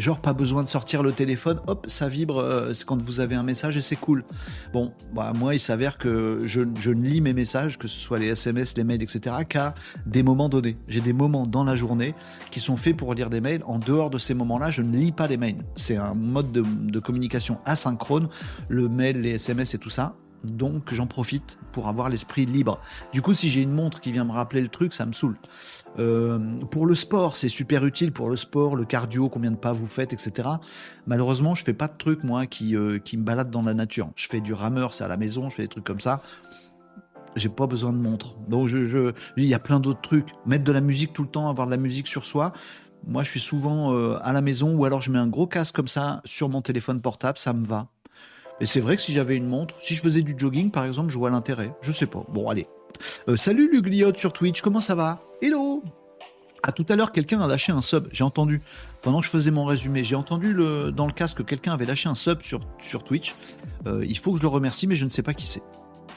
Genre 0.00 0.18
pas 0.18 0.32
besoin 0.32 0.62
de 0.62 0.68
sortir 0.68 1.02
le 1.02 1.12
téléphone, 1.12 1.60
hop, 1.66 1.84
ça 1.86 2.08
vibre 2.08 2.38
euh, 2.38 2.72
quand 2.86 3.00
vous 3.02 3.20
avez 3.20 3.34
un 3.34 3.42
message 3.42 3.76
et 3.76 3.82
c'est 3.82 3.96
cool. 3.96 4.24
Bon, 4.72 4.94
bah, 5.12 5.34
moi 5.36 5.54
il 5.54 5.58
s'avère 5.58 5.98
que 5.98 6.40
je, 6.46 6.62
ne 6.62 7.02
lis 7.02 7.20
mes 7.20 7.34
messages, 7.34 7.76
que 7.76 7.86
ce 7.86 8.00
soit 8.00 8.18
les 8.18 8.28
SMS, 8.28 8.74
les 8.78 8.84
mails, 8.84 9.02
etc., 9.02 9.36
qu'à 9.46 9.74
des 10.06 10.22
moments 10.22 10.48
donnés. 10.48 10.78
J'ai 10.88 11.02
des 11.02 11.12
moments 11.12 11.46
dans 11.46 11.64
la 11.64 11.76
journée 11.76 12.14
qui 12.50 12.60
sont 12.60 12.78
faits 12.78 12.96
pour 12.96 13.12
lire 13.12 13.28
des 13.28 13.42
mails. 13.42 13.62
En 13.66 13.78
dehors 13.78 14.08
de 14.08 14.16
ces 14.16 14.32
moments-là, 14.32 14.70
je 14.70 14.80
ne 14.80 14.96
lis 14.96 15.12
pas 15.12 15.26
les 15.26 15.36
mails. 15.36 15.62
C'est 15.76 15.98
un 15.98 16.14
mode 16.14 16.50
de, 16.50 16.64
de 16.64 16.98
communication 16.98 17.58
asynchrone, 17.66 18.30
le 18.70 18.88
mail, 18.88 19.20
les 19.20 19.32
SMS 19.32 19.74
et 19.74 19.78
tout 19.78 19.90
ça 19.90 20.16
donc 20.44 20.92
j'en 20.92 21.06
profite 21.06 21.58
pour 21.72 21.88
avoir 21.88 22.08
l'esprit 22.08 22.46
libre. 22.46 22.80
Du 23.12 23.22
coup, 23.22 23.34
si 23.34 23.50
j'ai 23.50 23.62
une 23.62 23.72
montre 23.72 24.00
qui 24.00 24.12
vient 24.12 24.24
me 24.24 24.32
rappeler 24.32 24.60
le 24.60 24.68
truc, 24.68 24.94
ça 24.94 25.06
me 25.06 25.12
saoule. 25.12 25.36
Euh, 25.98 26.38
pour 26.70 26.86
le 26.86 26.94
sport, 26.94 27.36
c'est 27.36 27.48
super 27.48 27.84
utile 27.84 28.12
pour 28.12 28.30
le 28.30 28.36
sport, 28.36 28.76
le 28.76 28.84
cardio, 28.84 29.28
combien 29.28 29.50
de 29.50 29.56
pas 29.56 29.72
vous 29.72 29.86
faites, 29.86 30.12
etc. 30.12 30.48
Malheureusement, 31.06 31.54
je 31.54 31.64
fais 31.64 31.72
pas 31.72 31.88
de 31.88 31.96
trucs 31.96 32.22
moi 32.24 32.46
qui, 32.46 32.76
euh, 32.76 32.98
qui 32.98 33.16
me 33.16 33.24
baladent 33.24 33.50
dans 33.50 33.62
la 33.62 33.74
nature. 33.74 34.10
Je 34.14 34.28
fais 34.28 34.40
du 34.40 34.54
rameur, 34.54 34.94
c'est 34.94 35.04
à 35.04 35.08
la 35.08 35.16
maison, 35.16 35.50
je 35.50 35.56
fais 35.56 35.62
des 35.62 35.68
trucs 35.68 35.84
comme 35.84 36.00
ça. 36.00 36.22
J'ai 37.36 37.48
pas 37.48 37.66
besoin 37.66 37.92
de 37.92 37.98
montre. 37.98 38.36
Donc 38.48 38.70
il 38.70 39.44
y 39.44 39.54
a 39.54 39.58
plein 39.58 39.80
d'autres 39.80 40.00
trucs. 40.00 40.28
Mettre 40.46 40.64
de 40.64 40.72
la 40.72 40.80
musique 40.80 41.12
tout 41.12 41.22
le 41.22 41.28
temps, 41.28 41.48
avoir 41.48 41.66
de 41.66 41.72
la 41.72 41.76
musique 41.76 42.08
sur 42.08 42.24
soi. 42.24 42.52
Moi, 43.06 43.22
je 43.22 43.30
suis 43.30 43.40
souvent 43.40 43.94
euh, 43.94 44.18
à 44.22 44.32
la 44.32 44.42
maison 44.42 44.74
ou 44.74 44.84
alors 44.84 45.00
je 45.00 45.10
mets 45.10 45.18
un 45.18 45.28
gros 45.28 45.46
casque 45.46 45.74
comme 45.74 45.88
ça 45.88 46.20
sur 46.24 46.48
mon 46.48 46.60
téléphone 46.60 47.00
portable, 47.00 47.38
ça 47.38 47.52
me 47.52 47.64
va. 47.64 47.86
Et 48.60 48.66
c'est 48.66 48.80
vrai 48.80 48.96
que 48.96 49.02
si 49.02 49.12
j'avais 49.12 49.36
une 49.36 49.46
montre, 49.46 49.76
si 49.80 49.94
je 49.94 50.02
faisais 50.02 50.22
du 50.22 50.34
jogging 50.36 50.70
par 50.70 50.84
exemple, 50.84 51.10
je 51.10 51.18
vois 51.18 51.30
l'intérêt. 51.30 51.74
Je 51.82 51.92
sais 51.92 52.06
pas. 52.06 52.24
Bon, 52.28 52.48
allez. 52.50 52.66
Euh, 53.28 53.36
salut 53.36 53.70
Lugliote 53.70 54.18
sur 54.18 54.32
Twitch, 54.32 54.62
comment 54.62 54.80
ça 54.80 54.94
va? 54.94 55.22
Hello 55.42 55.82
à 56.62 56.72
tout 56.72 56.84
à 56.88 56.96
l'heure, 56.96 57.12
quelqu'un 57.12 57.40
a 57.40 57.46
lâché 57.46 57.72
un 57.72 57.80
sub. 57.80 58.08
J'ai 58.12 58.24
entendu, 58.24 58.60
pendant 59.02 59.20
que 59.20 59.26
je 59.26 59.30
faisais 59.30 59.50
mon 59.50 59.64
résumé, 59.64 60.04
j'ai 60.04 60.16
entendu 60.16 60.54
dans 60.54 61.06
le 61.06 61.12
casque 61.12 61.38
que 61.38 61.42
quelqu'un 61.42 61.72
avait 61.72 61.86
lâché 61.86 62.08
un 62.08 62.14
sub 62.14 62.42
sur, 62.42 62.60
Twitch. 63.02 63.34
Euh, 63.86 64.04
il 64.06 64.18
faut 64.18 64.32
que 64.32 64.38
je 64.38 64.42
le 64.42 64.48
remercie, 64.48 64.86
mais 64.86 64.94
je 64.94 65.04
ne 65.04 65.08
sais 65.08 65.22
pas 65.22 65.32
qui 65.32 65.46
c'est. 65.46 65.62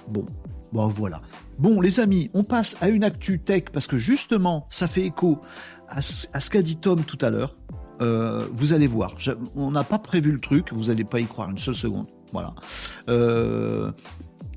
Bon, 0.09 0.25
bon 0.73 0.87
voilà. 0.87 1.21
Bon, 1.59 1.79
les 1.79 1.99
amis, 1.99 2.29
on 2.33 2.43
passe 2.43 2.75
à 2.81 2.89
une 2.89 3.03
actu 3.03 3.39
tech 3.39 3.65
parce 3.71 3.87
que 3.87 3.97
justement, 3.97 4.67
ça 4.69 4.87
fait 4.87 5.03
écho 5.03 5.39
à, 5.87 6.01
ce 6.01 6.49
qu'a 6.49 6.61
dit 6.61 6.75
Tom 6.75 7.03
tout 7.03 7.19
à 7.21 7.29
l'heure. 7.29 7.55
Euh, 8.01 8.45
vous 8.53 8.73
allez 8.73 8.87
voir. 8.87 9.15
on 9.55 9.71
n'a 9.71 9.85
pas 9.85 9.99
prévu 9.99 10.31
le 10.31 10.39
truc, 10.39 10.73
vous 10.73 10.87
n'allez 10.87 11.05
pas 11.05 11.21
y 11.21 11.25
croire 11.25 11.49
une 11.49 11.57
seule 11.57 11.75
seconde. 11.75 12.07
Voilà. 12.33 12.53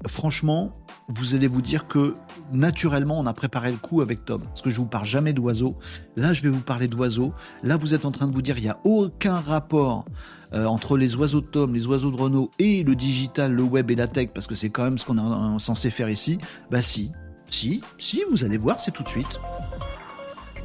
Franchement, 0.09 0.73
vous 1.09 1.35
allez 1.35 1.47
vous 1.47 1.63
dire 1.63 1.87
que 1.87 2.15
naturellement, 2.53 3.19
on 3.19 3.27
a 3.27 3.33
préparé 3.33 3.71
le 3.71 3.77
coup 3.77 4.01
avec 4.01 4.25
Tom. 4.25 4.43
Parce 4.43 4.63
que 4.63 4.71
je 4.71 4.79
vous 4.79 4.87
parle 4.87 5.07
jamais 5.07 5.33
d'oiseaux. 5.33 5.77
Là, 6.17 6.33
je 6.33 6.43
vais 6.43 6.49
vous 6.49 6.61
parler 6.61 6.89
d'oiseaux. 6.89 7.33
Là, 7.63 7.77
vous 7.77 7.95
êtes 7.95 8.05
en 8.05 8.11
train 8.11 8.27
de 8.27 8.33
vous 8.33 8.43
dire, 8.43 8.59
il 8.59 8.65
n'y 8.65 8.71
a 8.71 8.79
aucun 8.85 9.39
rapport 9.39 10.05
euh, 10.53 10.65
entre 10.65 10.97
les 10.97 11.17
oiseaux 11.17 11.41
de 11.41 11.47
Tom, 11.47 11.75
les 11.75 11.87
oiseaux 11.87 12.11
de 12.11 12.17
Renault 12.17 12.51
et 12.59 12.83
le 12.83 12.95
digital, 12.95 13.53
le 13.53 13.63
web 13.63 13.91
et 13.91 13.95
la 13.95 14.09
tech, 14.09 14.31
parce 14.35 14.47
que 14.47 14.55
c'est 14.55 14.71
quand 14.71 14.85
même 14.85 14.99
ce 14.99 15.05
qu'on 15.05 15.57
est 15.57 15.59
censé 15.59 15.91
faire 15.91 16.09
ici. 16.09 16.39
Bah 16.71 16.83
si, 16.83 17.13
si, 17.47 17.81
si, 17.99 18.23
vous 18.31 18.45
allez 18.45 18.59
voir, 18.59 18.81
c'est 18.81 18.93
tout 18.93 19.03
de 19.03 19.09
suite. 19.09 19.41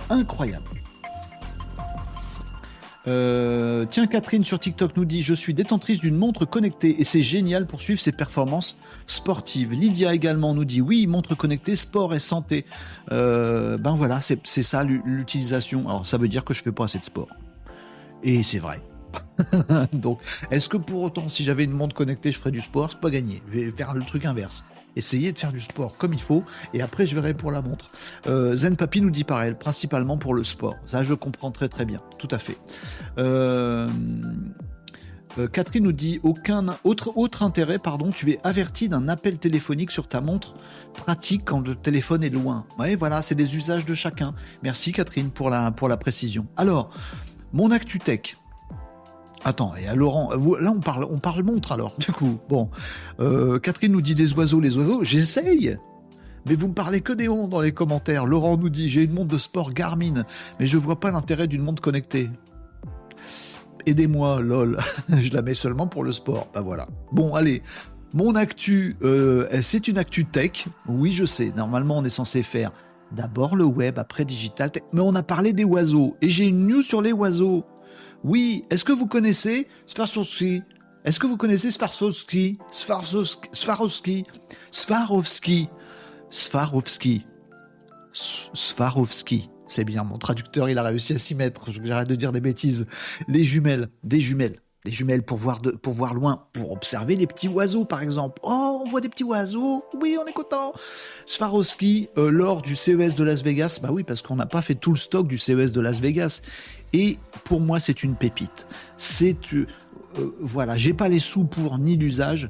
Incroyable. 0.09 0.65
Euh, 3.07 3.85
tiens, 3.89 4.05
Catherine 4.05 4.45
sur 4.45 4.59
TikTok 4.59 4.95
nous 4.95 5.05
dit 5.05 5.21
Je 5.21 5.33
suis 5.33 5.53
détentrice 5.53 5.99
d'une 5.99 6.15
montre 6.15 6.45
connectée 6.45 7.01
et 7.01 7.03
c'est 7.03 7.21
génial 7.21 7.65
pour 7.65 7.81
suivre 7.81 7.99
ses 7.99 8.11
performances 8.11 8.77
sportives. 9.07 9.71
Lydia 9.71 10.13
également 10.13 10.53
nous 10.53 10.65
dit 10.65 10.81
Oui, 10.81 11.07
montre 11.07 11.35
connectée, 11.35 11.75
sport 11.75 12.13
et 12.13 12.19
santé. 12.19 12.65
Euh, 13.11 13.77
ben 13.77 13.95
voilà, 13.95 14.19
c'est 14.21 14.63
ça 14.63 14.83
l'utilisation. 14.83 15.87
Alors 15.89 16.05
ça 16.05 16.17
veut 16.17 16.27
dire 16.27 16.43
que 16.43 16.53
je 16.53 16.61
fais 16.61 16.71
pas 16.71 16.83
assez 16.83 16.99
de 16.99 17.03
sport. 17.03 17.29
Et 18.23 18.43
c'est 18.43 18.59
vrai. 18.59 18.81
Donc, 19.93 20.19
est-ce 20.51 20.69
que 20.69 20.77
pour 20.77 21.01
autant, 21.01 21.27
si 21.27 21.43
j'avais 21.43 21.63
une 21.63 21.71
montre 21.71 21.95
connectée, 21.95 22.31
je 22.31 22.37
ferais 22.37 22.51
du 22.51 22.61
sport? 22.61 22.91
C'est 22.91 22.99
pas 22.99 23.09
gagné. 23.09 23.41
Je 23.51 23.59
vais 23.59 23.71
faire 23.71 23.93
le 23.93 24.05
truc 24.05 24.25
inverse. 24.25 24.63
Essayez 24.95 25.31
de 25.31 25.39
faire 25.39 25.51
du 25.51 25.61
sport 25.61 25.97
comme 25.97 26.13
il 26.13 26.21
faut, 26.21 26.43
et 26.73 26.81
après 26.81 27.05
je 27.05 27.15
verrai 27.15 27.33
pour 27.33 27.51
la 27.51 27.61
montre. 27.61 27.91
Euh, 28.27 28.55
Zen 28.55 28.75
Papi 28.75 29.01
nous 29.01 29.09
dit 29.09 29.23
pareil, 29.23 29.55
principalement 29.59 30.17
pour 30.17 30.33
le 30.33 30.43
sport. 30.43 30.75
Ça, 30.85 31.03
je 31.03 31.13
comprends 31.13 31.51
très 31.51 31.69
très 31.69 31.85
bien, 31.85 32.01
tout 32.17 32.27
à 32.31 32.37
fait. 32.37 32.57
Euh, 33.17 33.87
euh, 35.37 35.47
Catherine 35.47 35.83
nous 35.83 35.93
dit 35.93 36.19
aucun 36.23 36.75
autre, 36.83 37.13
autre 37.15 37.43
intérêt, 37.43 37.79
pardon, 37.79 38.09
tu 38.11 38.31
es 38.31 38.39
averti 38.43 38.89
d'un 38.89 39.07
appel 39.07 39.37
téléphonique 39.37 39.91
sur 39.91 40.07
ta 40.07 40.19
montre 40.19 40.55
pratique 40.93 41.43
quand 41.45 41.65
le 41.65 41.75
téléphone 41.75 42.23
est 42.23 42.29
loin. 42.29 42.65
Oui, 42.79 42.95
voilà, 42.95 43.21
c'est 43.21 43.35
des 43.35 43.55
usages 43.55 43.85
de 43.85 43.93
chacun. 43.93 44.33
Merci 44.63 44.91
Catherine 44.91 45.31
pour 45.31 45.49
la, 45.49 45.71
pour 45.71 45.87
la 45.87 45.97
précision. 45.97 46.47
Alors, 46.57 46.89
mon 47.53 47.71
actu 47.71 47.99
tech. 47.99 48.35
Attends, 49.43 49.73
et 49.75 49.87
à 49.87 49.95
Laurent, 49.95 50.29
là 50.59 50.71
on 50.71 50.79
parle, 50.79 51.07
on 51.09 51.17
parle 51.17 51.43
montre 51.43 51.71
alors, 51.71 51.95
du 51.97 52.11
coup. 52.11 52.39
Bon, 52.47 52.69
euh, 53.19 53.59
Catherine 53.59 53.91
nous 53.91 54.01
dit 54.01 54.13
des 54.13 54.33
oiseaux, 54.33 54.59
les 54.59 54.77
oiseaux, 54.77 55.03
j'essaye. 55.03 55.77
Mais 56.45 56.55
vous 56.55 56.67
me 56.67 56.73
parlez 56.73 57.01
que 57.01 57.13
des 57.13 57.27
ondes 57.27 57.49
dans 57.49 57.61
les 57.61 57.71
commentaires. 57.71 58.25
Laurent 58.25 58.57
nous 58.57 58.69
dit 58.69 58.89
j'ai 58.89 59.03
une 59.03 59.13
montre 59.13 59.29
de 59.29 59.37
sport 59.37 59.71
Garmin, 59.73 60.25
mais 60.59 60.67
je 60.67 60.77
vois 60.77 60.99
pas 60.99 61.11
l'intérêt 61.11 61.47
d'une 61.47 61.61
montre 61.61 61.81
connectée. 61.81 62.29
Aidez-moi, 63.85 64.41
lol. 64.41 64.77
je 65.09 65.33
la 65.33 65.41
mets 65.41 65.53
seulement 65.53 65.87
pour 65.87 66.03
le 66.03 66.11
sport. 66.11 66.47
Bah 66.53 66.61
voilà. 66.61 66.87
Bon, 67.11 67.33
allez. 67.33 67.61
Mon 68.13 68.35
actu, 68.35 68.97
euh, 69.03 69.47
c'est 69.61 69.87
une 69.87 69.97
actu 69.97 70.25
tech? 70.25 70.67
Oui, 70.87 71.11
je 71.11 71.25
sais. 71.25 71.51
Normalement, 71.55 71.97
on 71.97 72.03
est 72.03 72.09
censé 72.09 72.43
faire 72.43 72.71
d'abord 73.11 73.55
le 73.55 73.63
web, 73.63 73.97
après 73.97 74.25
digital 74.25 74.71
tech. 74.71 74.83
Mais 74.93 75.01
on 75.01 75.15
a 75.15 75.23
parlé 75.23 75.53
des 75.53 75.63
oiseaux. 75.63 76.15
Et 76.21 76.29
j'ai 76.29 76.45
une 76.45 76.67
news 76.67 76.81
sur 76.81 77.01
les 77.01 77.13
oiseaux. 77.13 77.65
Oui, 78.23 78.63
est-ce 78.69 78.85
que 78.85 78.91
vous 78.91 79.07
connaissez 79.07 79.67
Swarovski? 79.87 80.61
Est-ce 81.03 81.19
que 81.19 81.27
vous 81.27 81.37
connaissez 81.37 81.71
Swarovski? 81.71 82.59
Swarovski 82.71 84.25
Swarovski 84.71 85.69
Swarovski 86.29 87.25
Swarovski 88.53 89.49
c'est 89.71 89.85
bien, 89.85 90.03
mon 90.03 90.17
traducteur, 90.17 90.67
il 90.69 90.77
a 90.77 90.83
réussi 90.83 91.13
à 91.13 91.17
s'y 91.17 91.33
mettre. 91.33 91.69
J'arrête 91.83 92.09
de 92.09 92.15
dire 92.15 92.33
des 92.33 92.41
bêtises. 92.41 92.87
Les 93.29 93.45
jumelles, 93.45 93.87
des 94.03 94.19
jumelles. 94.19 94.57
Les 94.83 94.91
jumelles 94.91 95.23
pour 95.23 95.37
voir, 95.37 95.61
pour 95.61 95.93
voir 95.93 96.13
loin, 96.13 96.47
pour 96.51 96.71
observer 96.71 97.15
les 97.15 97.25
petits 97.27 97.47
oiseaux, 97.47 97.85
par 97.85 98.01
exemple. 98.01 98.41
Oh, 98.43 98.81
on 98.83 98.89
voit 98.89 98.99
des 98.99 99.07
petits 99.07 99.23
oiseaux. 99.23 99.85
Oui, 100.01 100.17
on 100.21 100.25
est 100.25 100.33
content. 100.33 100.73
Swarovski, 101.25 102.09
euh, 102.17 102.29
lors 102.31 102.61
du 102.61 102.75
CES 102.75 103.15
de 103.15 103.23
Las 103.23 103.43
Vegas. 103.43 103.79
Bah 103.81 103.89
oui, 103.93 104.03
parce 104.03 104.21
qu'on 104.21 104.35
n'a 104.35 104.45
pas 104.45 104.61
fait 104.61 104.75
tout 104.75 104.91
le 104.91 104.97
stock 104.97 105.27
du 105.27 105.37
CES 105.37 105.71
de 105.71 105.79
Las 105.79 106.01
Vegas. 106.01 106.41
Et 106.93 107.17
pour 107.45 107.61
moi, 107.61 107.79
c'est 107.79 108.03
une 108.03 108.15
pépite. 108.15 108.67
C'est 108.97 109.35
euh, 109.53 110.35
voilà, 110.41 110.75
j'ai 110.75 110.93
pas 110.93 111.09
les 111.09 111.19
sous 111.19 111.45
pour 111.45 111.77
ni 111.77 111.95
l'usage, 111.95 112.49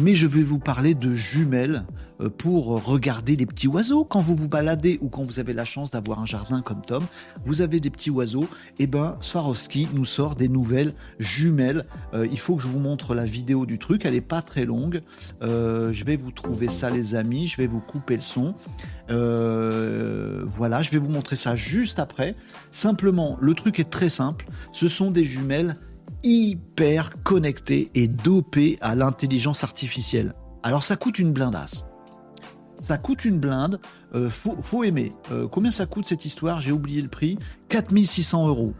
mais 0.00 0.14
je 0.14 0.26
vais 0.26 0.42
vous 0.42 0.58
parler 0.58 0.94
de 0.94 1.14
jumelles 1.14 1.84
euh, 2.20 2.30
pour 2.30 2.84
regarder 2.84 3.36
les 3.36 3.46
petits 3.46 3.68
oiseaux. 3.68 4.04
Quand 4.04 4.20
vous 4.20 4.36
vous 4.36 4.48
baladez 4.48 4.98
ou 5.02 5.08
quand 5.08 5.24
vous 5.24 5.40
avez 5.40 5.52
la 5.52 5.64
chance 5.64 5.90
d'avoir 5.90 6.20
un 6.20 6.26
jardin 6.26 6.62
comme 6.62 6.82
Tom, 6.82 7.04
vous 7.44 7.62
avez 7.62 7.80
des 7.80 7.90
petits 7.90 8.10
oiseaux. 8.10 8.48
Et 8.78 8.84
eh 8.84 8.86
ben, 8.86 9.16
Swarovski 9.20 9.88
nous 9.92 10.04
sort 10.04 10.36
des 10.36 10.48
nouvelles 10.48 10.94
jumelles. 11.18 11.84
Euh, 12.14 12.26
il 12.30 12.38
faut 12.38 12.56
que 12.56 12.62
je 12.62 12.68
vous 12.68 12.78
montre 12.78 13.14
la 13.14 13.24
vidéo 13.24 13.66
du 13.66 13.78
truc. 13.78 14.04
Elle 14.04 14.14
est 14.14 14.20
pas 14.20 14.42
très 14.42 14.64
longue. 14.64 15.02
je 15.40 16.04
vais 16.04 16.16
vous 16.16 16.30
trouver 16.30 16.68
ça, 16.68 16.90
les 16.90 17.14
amis. 17.14 17.46
Je 17.46 17.56
vais 17.56 17.66
vous 17.66 17.80
couper 17.80 18.16
le 18.16 18.22
son. 18.22 18.54
voilà, 19.08 20.82
je 20.82 20.90
vais 20.90 20.98
vous 20.98 21.10
montrer 21.10 21.36
ça 21.36 21.56
juste 21.56 21.98
après. 21.98 22.36
Simplement, 22.70 23.36
le 23.40 23.54
truc 23.54 23.80
est 23.80 23.90
très 23.90 24.08
simple. 24.08 24.46
Ce 24.72 24.88
sont 24.88 25.10
des 25.10 25.24
jumelles 25.24 25.76
hyper 26.22 27.22
connectées 27.22 27.90
et 27.94 28.08
dopées 28.08 28.78
à 28.80 28.94
l'intelligence 28.94 29.64
artificielle. 29.64 30.34
Alors 30.62 30.82
ça 30.82 30.96
coûte 30.96 31.18
une 31.18 31.32
blindasse. 31.32 31.84
Ça 32.78 32.96
coûte 32.96 33.24
une 33.24 33.38
blinde. 33.38 33.80
Euh, 34.14 34.30
faut, 34.30 34.84
aimer. 34.84 35.12
Euh, 35.32 35.48
combien 35.48 35.70
ça 35.70 35.86
coûte 35.86 36.06
cette 36.06 36.24
histoire? 36.24 36.60
J'ai 36.60 36.72
oublié 36.72 37.02
le 37.02 37.08
prix. 37.08 37.38
4600 37.68 38.48
euros. 38.48 38.74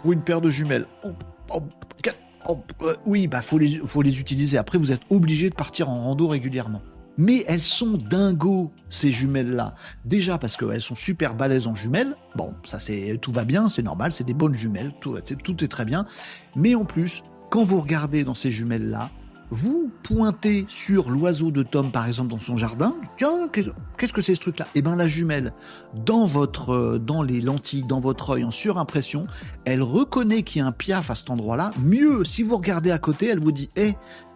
Pour 0.00 0.12
une 0.12 0.22
paire 0.22 0.40
de 0.40 0.50
jumelles. 0.50 0.86
Euh, 1.04 2.94
oui, 3.06 3.26
bah 3.26 3.42
faut 3.42 3.58
les, 3.58 3.80
faut 3.86 4.02
les 4.02 4.20
utiliser. 4.20 4.58
Après, 4.58 4.78
vous 4.78 4.92
êtes 4.92 5.00
obligé 5.10 5.50
de 5.50 5.54
partir 5.54 5.88
en 5.88 6.00
rando 6.00 6.28
régulièrement. 6.28 6.82
Mais 7.16 7.44
elles 7.46 7.60
sont 7.60 7.96
dingos, 7.96 8.72
ces 8.88 9.12
jumelles-là. 9.12 9.74
Déjà 10.04 10.38
parce 10.38 10.56
qu'elles 10.56 10.80
sont 10.80 10.94
super 10.94 11.34
balèzes 11.34 11.66
en 11.66 11.74
jumelles. 11.74 12.16
Bon, 12.36 12.54
ça 12.64 12.80
c'est 12.80 13.18
tout 13.20 13.32
va 13.32 13.44
bien, 13.44 13.68
c'est 13.68 13.82
normal, 13.82 14.12
c'est 14.12 14.24
des 14.24 14.34
bonnes 14.34 14.54
jumelles, 14.54 14.92
tout, 15.00 15.16
est 15.16 15.68
très 15.68 15.84
bien. 15.84 16.04
Mais 16.56 16.74
en 16.74 16.84
plus, 16.84 17.22
quand 17.50 17.64
vous 17.64 17.80
regardez 17.80 18.24
dans 18.24 18.34
ces 18.34 18.50
jumelles-là, 18.50 19.10
vous 19.50 19.92
pointez 20.02 20.64
sur 20.68 21.10
l'oiseau 21.10 21.50
de 21.50 21.62
Tom, 21.62 21.92
par 21.92 22.06
exemple, 22.06 22.30
dans 22.30 22.40
son 22.40 22.56
jardin. 22.56 22.96
Tiens, 23.18 23.48
qu'est-ce 23.52 24.12
que 24.12 24.20
c'est 24.20 24.34
ce 24.34 24.40
truc-là? 24.40 24.66
Eh 24.74 24.82
bien, 24.82 24.96
la 24.96 25.06
jumelle, 25.06 25.52
dans, 26.04 26.24
votre, 26.24 26.72
euh, 26.72 26.98
dans 26.98 27.22
les 27.22 27.40
lentilles, 27.40 27.84
dans 27.84 28.00
votre 28.00 28.30
œil 28.30 28.44
en 28.44 28.50
surimpression, 28.50 29.26
elle 29.64 29.82
reconnaît 29.82 30.42
qu'il 30.42 30.60
y 30.60 30.62
a 30.62 30.66
un 30.66 30.72
piaf 30.72 31.10
à 31.10 31.14
cet 31.14 31.30
endroit-là. 31.30 31.70
Mieux, 31.78 32.24
si 32.24 32.42
vous 32.42 32.56
regardez 32.56 32.90
à 32.90 32.98
côté, 32.98 33.28
elle 33.28 33.38
vous 33.38 33.52
dit 33.52 33.70
Hé, 33.76 33.94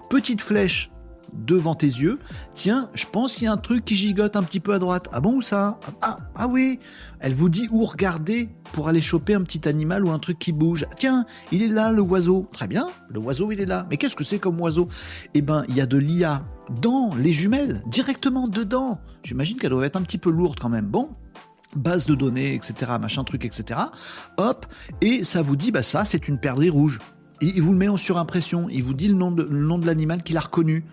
petite 0.08 0.42
flèche 0.42 0.90
devant 1.32 1.74
tes 1.74 1.86
yeux, 1.86 2.18
tiens, 2.54 2.90
je 2.94 3.06
pense 3.06 3.34
qu'il 3.34 3.44
y 3.44 3.46
a 3.46 3.52
un 3.52 3.56
truc 3.56 3.84
qui 3.84 3.94
gigote 3.94 4.36
un 4.36 4.42
petit 4.42 4.60
peu 4.60 4.74
à 4.74 4.78
droite. 4.78 5.08
Ah 5.12 5.20
bon, 5.20 5.36
où 5.36 5.42
ça? 5.42 5.78
Ah, 6.02 6.18
ah 6.34 6.46
oui 6.46 6.80
Elle 7.20 7.34
vous 7.34 7.48
dit 7.48 7.68
où 7.70 7.84
regarder 7.84 8.48
pour 8.72 8.88
aller 8.88 9.00
choper 9.00 9.34
un 9.34 9.42
petit 9.42 9.68
animal 9.68 10.04
ou 10.04 10.10
un 10.10 10.18
truc 10.18 10.38
qui 10.38 10.52
bouge. 10.52 10.86
Tiens, 10.96 11.26
il 11.52 11.62
est 11.62 11.68
là, 11.68 11.92
le 11.92 12.02
oiseau. 12.02 12.48
Très 12.52 12.68
bien, 12.68 12.86
le 13.08 13.20
oiseau, 13.20 13.50
il 13.52 13.60
est 13.60 13.66
là. 13.66 13.86
Mais 13.90 13.96
qu'est-ce 13.96 14.16
que 14.16 14.24
c'est 14.24 14.38
comme 14.38 14.60
oiseau? 14.60 14.88
Eh 15.34 15.42
ben, 15.42 15.64
il 15.68 15.76
y 15.76 15.80
a 15.80 15.86
de 15.86 15.96
l'IA 15.96 16.44
dans 16.80 17.10
les 17.16 17.32
jumelles, 17.32 17.82
directement 17.86 18.48
dedans. 18.48 19.00
J'imagine 19.22 19.56
qu'elle 19.58 19.70
doit 19.70 19.86
être 19.86 19.96
un 19.96 20.02
petit 20.02 20.18
peu 20.18 20.30
lourde 20.30 20.58
quand 20.60 20.68
même. 20.68 20.86
Bon, 20.86 21.10
base 21.76 22.06
de 22.06 22.14
données, 22.14 22.54
etc., 22.54 22.92
machin 23.00 23.24
truc, 23.24 23.44
etc. 23.44 23.80
Hop, 24.36 24.66
et 25.00 25.24
ça 25.24 25.42
vous 25.42 25.56
dit, 25.56 25.70
bah 25.70 25.82
ça, 25.82 26.04
c'est 26.04 26.28
une 26.28 26.38
perdrix 26.38 26.70
rouge. 26.70 26.98
Il 27.40 27.62
vous 27.62 27.72
le 27.72 27.78
met 27.78 27.88
en 27.88 27.96
surimpression, 27.96 28.68
il 28.68 28.82
vous 28.82 28.94
dit 28.94 29.08
le 29.08 29.14
nom 29.14 29.30
de 29.30 29.86
l'animal 29.86 30.22
qu'il 30.22 30.36
a 30.36 30.40
reconnu. 30.40 30.84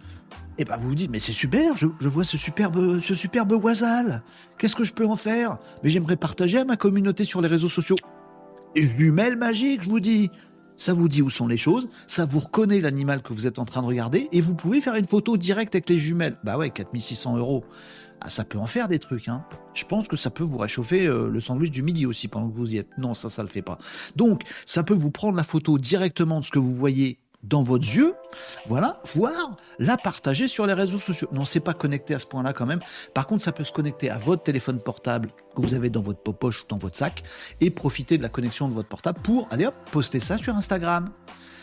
Et 0.57 0.61
eh 0.61 0.65
ben 0.65 0.77
vous 0.77 0.87
vous 0.87 0.95
dites, 0.95 1.11
mais 1.11 1.19
c'est 1.19 1.33
super, 1.33 1.75
je, 1.75 1.87
vois 2.07 2.23
ce 2.23 2.37
superbe, 2.37 2.99
ce 2.99 3.13
superbe 3.13 3.51
oisal. 3.61 4.23
Qu'est-ce 4.57 4.77
que 4.77 4.85
je 4.85 4.93
peux 4.93 5.05
en 5.05 5.17
faire? 5.17 5.57
Mais 5.83 5.89
j'aimerais 5.89 6.15
partager 6.15 6.59
à 6.59 6.63
ma 6.63 6.77
communauté 6.77 7.25
sur 7.25 7.41
les 7.41 7.49
réseaux 7.49 7.67
sociaux. 7.67 7.97
Jumelle 8.73 9.35
magique, 9.35 9.83
je 9.83 9.89
vous 9.89 9.99
dis. 9.99 10.31
Ça 10.77 10.93
vous 10.93 11.09
dit 11.09 11.21
où 11.21 11.29
sont 11.29 11.47
les 11.47 11.57
choses, 11.57 11.87
ça 12.07 12.25
vous 12.25 12.39
reconnaît 12.39 12.81
l'animal 12.81 13.21
que 13.21 13.33
vous 13.33 13.47
êtes 13.47 13.59
en 13.59 13.65
train 13.65 13.81
de 13.81 13.87
regarder, 13.87 14.27
et 14.33 14.41
vous 14.41 14.55
pouvez 14.55 14.81
faire 14.81 14.95
une 14.95 15.05
photo 15.05 15.37
directe 15.37 15.75
avec 15.75 15.89
les 15.89 15.97
jumelles. 15.97 16.37
Bah 16.43 16.57
ouais, 16.57 16.69
4600 16.69 17.37
euros. 17.37 17.63
Ah, 18.21 18.29
ça 18.29 18.43
peut 18.43 18.57
en 18.57 18.65
faire 18.65 18.87
des 18.87 18.99
trucs. 18.99 19.27
Hein. 19.27 19.45
Je 19.73 19.85
pense 19.85 20.07
que 20.07 20.15
ça 20.15 20.29
peut 20.29 20.43
vous 20.43 20.57
réchauffer 20.57 21.05
euh, 21.05 21.27
le 21.29 21.39
sandwich 21.39 21.71
du 21.71 21.83
midi 21.83 22.05
aussi 22.05 22.27
pendant 22.27 22.49
que 22.49 22.55
vous 22.55 22.73
y 22.73 22.77
êtes. 22.77 22.89
Non, 22.97 23.13
ça, 23.13 23.29
ça 23.29 23.41
le 23.41 23.49
fait 23.49 23.61
pas. 23.61 23.77
Donc, 24.15 24.43
ça 24.65 24.83
peut 24.83 24.93
vous 24.93 25.11
prendre 25.11 25.35
la 25.35 25.43
photo 25.43 25.77
directement 25.77 26.39
de 26.39 26.45
ce 26.45 26.51
que 26.51 26.59
vous 26.59 26.75
voyez 26.75 27.19
dans 27.47 27.63
votre 27.63 27.85
yeux, 27.85 28.13
voilà, 28.67 29.01
voire 29.13 29.57
la 29.79 29.97
partager 29.97 30.47
sur 30.47 30.65
les 30.65 30.73
réseaux 30.73 30.97
sociaux. 30.97 31.27
Non, 31.31 31.45
c'est 31.45 31.59
pas 31.59 31.73
connecté 31.73 32.13
à 32.13 32.19
ce 32.19 32.25
point-là 32.25 32.53
quand 32.53 32.65
même. 32.65 32.79
Par 33.13 33.27
contre, 33.27 33.43
ça 33.43 33.51
peut 33.51 33.63
se 33.63 33.73
connecter 33.73 34.09
à 34.09 34.17
votre 34.17 34.43
téléphone 34.43 34.79
portable 34.79 35.29
que 35.55 35.61
vous 35.61 35.73
avez 35.73 35.89
dans 35.89 36.01
votre 36.01 36.21
poche 36.33 36.63
ou 36.63 36.67
dans 36.67 36.77
votre 36.77 36.95
sac 36.95 37.23
et 37.61 37.69
profiter 37.69 38.17
de 38.17 38.23
la 38.23 38.29
connexion 38.29 38.67
de 38.67 38.73
votre 38.73 38.89
portable 38.89 39.19
pour 39.21 39.47
aller 39.51 39.65
hop, 39.65 39.75
poster 39.91 40.19
ça 40.19 40.37
sur 40.37 40.55
Instagram. 40.55 41.11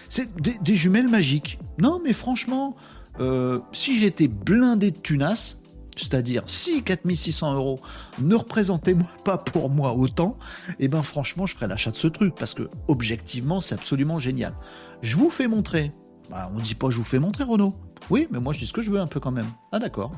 C'est 0.09 0.29
des, 0.41 0.75
jumelles 0.75 1.09
magiques. 1.09 1.59
Non, 1.79 2.01
mais 2.05 2.13
franchement, 2.13 2.77
euh, 3.21 3.61
si 3.73 3.99
j'étais 3.99 4.29
blindé 4.29 4.91
de 4.91 4.99
tunas, 4.99 5.57
c'est-à-dire, 5.97 6.43
si 6.47 6.83
4600 6.83 7.55
euros 7.55 7.81
ne 8.21 8.35
représentaient 8.35 8.97
pas 9.25 9.39
pour 9.39 9.71
moi 9.71 9.95
autant, 9.95 10.37
eh 10.79 10.89
ben 10.89 11.03
franchement, 11.03 11.47
je 11.47 11.55
ferais 11.55 11.69
l'achat 11.69 11.91
de 11.91 11.97
ce 11.97 12.09
truc 12.09 12.35
parce 12.35 12.55
que 12.55 12.69
objectivement, 12.89 13.61
c'est 13.61 13.75
absolument 13.75 14.19
génial. 14.19 14.55
Je 15.03 15.17
vous 15.17 15.31
fais 15.31 15.49
montrer. 15.49 15.93
Bah, 16.31 16.51
on 16.55 16.59
dit 16.59 16.75
pas 16.75 16.89
je 16.91 16.99
vous 16.99 17.05
fais 17.05 17.19
montrer, 17.19 17.45
Renaud. 17.45 17.75
Oui, 18.11 18.27
mais 18.31 18.41
moi 18.41 18.53
je 18.53 18.59
dis 18.59 18.67
ce 18.67 18.73
que 18.73 18.83
je 18.83 18.91
veux 18.91 19.01
un 19.01 19.07
peu 19.07 19.21
quand 19.21 19.31
même. 19.31 19.47
Ah 19.71 19.79
d'accord. 19.79 20.13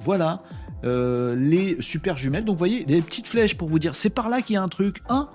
Voilà 0.00 0.42
euh, 0.84 1.34
les 1.36 1.80
super 1.80 2.16
jumelles. 2.16 2.44
Donc 2.44 2.56
vous 2.56 2.58
voyez, 2.58 2.84
les 2.86 3.00
petites 3.00 3.26
flèches 3.26 3.56
pour 3.56 3.68
vous 3.68 3.78
dire, 3.78 3.94
c'est 3.94 4.10
par 4.10 4.28
là 4.28 4.42
qu'il 4.42 4.54
y 4.54 4.56
a 4.56 4.62
un 4.62 4.68
truc. 4.68 5.00
Un, 5.08 5.28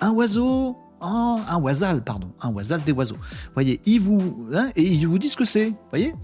un 0.00 0.10
oiseau, 0.10 0.76
un, 1.00 1.40
un 1.48 1.60
oisal, 1.60 2.02
pardon, 2.04 2.30
un 2.40 2.52
oisal 2.52 2.82
des 2.82 2.92
oiseaux. 2.92 3.16
Vous 3.16 3.54
voyez, 3.54 3.80
ils 3.86 4.00
vous, 4.00 4.48
hein, 4.54 4.70
et 4.76 4.82
ils 4.82 5.08
vous 5.08 5.18
disent 5.18 5.32
ce 5.32 5.36
que 5.36 5.44
c'est. 5.44 5.70
Vous 5.70 5.76
voyez? 5.90 6.14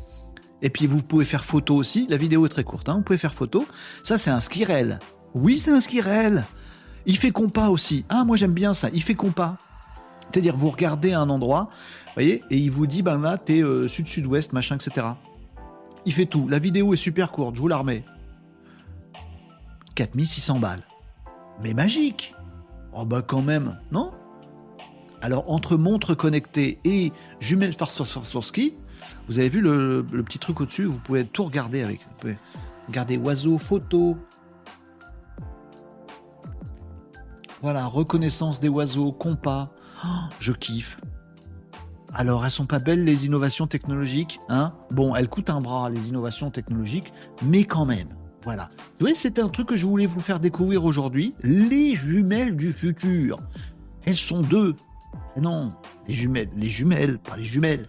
Et 0.62 0.71
puis 0.71 0.87
vous 0.87 1.03
pouvez 1.03 1.25
faire 1.25 1.45
photo 1.45 1.77
aussi. 1.77 2.07
La 2.09 2.16
vidéo 2.16 2.47
est 2.47 2.51
très 2.51 2.64
courte. 2.64 2.88
Hein. 2.88 2.97
Vous 2.97 3.03
pouvez 3.03 3.19
faire 3.19 3.35
photo. 3.35 3.66
Ça, 4.03 4.19
c'est 4.19 4.31
un 4.31 4.40
skirel. 4.40 4.99
Oui, 5.35 5.59
c'est 5.59 5.71
un 5.71 5.81
skirel. 5.81 6.45
Il 7.05 7.16
fait 7.16 7.31
compas 7.31 7.69
aussi. 7.69 8.05
Ah, 8.09 8.25
moi 8.25 8.37
j'aime 8.37 8.53
bien 8.53 8.75
ça. 8.75 8.88
Il 8.92 9.03
fait 9.03 9.14
compas. 9.14 9.59
C'est-à-dire, 10.33 10.57
vous 10.57 10.71
regardez 10.71 11.12
un 11.12 11.31
endroit, 11.31 11.71
voyez, 12.14 12.42
et 12.51 12.57
il 12.57 12.71
vous 12.71 12.87
dit, 12.87 13.03
ben 13.03 13.21
là, 13.21 13.38
t'es 13.38 13.62
euh, 13.62 13.87
sud-sud-ouest, 13.87 14.53
machin, 14.53 14.75
etc. 14.75 15.07
Il 16.05 16.12
fait 16.12 16.27
tout. 16.27 16.49
La 16.49 16.59
vidéo 16.59 16.92
est 16.92 16.97
super 16.97 17.31
courte, 17.31 17.57
je 17.57 17.61
vous 17.61 17.69
la 17.69 17.77
remets. 17.77 18.05
4600 19.95 20.59
balles. 20.59 20.83
Mais 21.62 21.75
magique 21.75 22.35
Oh 22.92 23.05
bah 23.05 23.23
quand 23.23 23.42
même, 23.42 23.79
non? 23.92 24.11
Alors, 25.23 25.51
entre 25.51 25.77
montre 25.77 26.14
connectée 26.14 26.79
et 26.85 27.12
jumelles 27.40 27.75
ski, 27.75 28.77
vous 29.29 29.38
avez 29.38 29.49
vu 29.49 29.61
le, 29.61 30.05
petit 30.25 30.38
truc 30.38 30.61
au-dessus 30.61 30.85
Vous 30.85 30.99
pouvez 30.99 31.25
tout 31.25 31.45
regarder 31.45 31.83
avec. 31.83 32.01
Vous 32.01 32.21
pouvez 32.21 32.38
regarder 32.88 33.16
oiseaux, 33.16 33.59
photos. 33.59 34.16
Voilà, 37.62 37.87
reconnaissance 37.87 38.61
des 38.61 38.69
oiseaux, 38.69 39.12
compas. 39.12 39.73
Oh, 40.05 40.09
je 40.40 40.53
kiffe. 40.53 41.01
Alors, 42.12 42.45
elles 42.45 42.51
sont 42.51 42.66
pas 42.66 42.79
belles 42.79 43.05
les 43.05 43.27
innovations 43.27 43.66
technologiques, 43.66 44.38
hein? 44.49 44.73
Bon, 44.90 45.14
elles 45.14 45.29
coûtent 45.29 45.51
un 45.51 45.61
bras 45.61 45.90
les 45.90 46.09
innovations 46.09 46.51
technologiques, 46.51 47.12
mais 47.42 47.64
quand 47.64 47.85
même. 47.85 48.09
Voilà. 48.42 48.71
Vous 49.01 49.09
c'est 49.14 49.38
un 49.38 49.49
truc 49.49 49.69
que 49.69 49.77
je 49.77 49.87
voulais 49.87 50.07
vous 50.07 50.21
faire 50.21 50.38
découvrir 50.38 50.85
aujourd'hui. 50.85 51.35
Les 51.42 51.95
jumelles 51.97 52.55
du 52.55 52.73
futur. 52.73 53.38
Elles 54.05 54.16
sont 54.16 54.40
deux. 54.40 54.77
Non, 55.37 55.73
les 56.07 56.14
jumelles, 56.14 56.49
les 56.57 56.69
jumelles, 56.69 57.19
pas 57.19 57.37
les 57.37 57.45
jumelles 57.45 57.88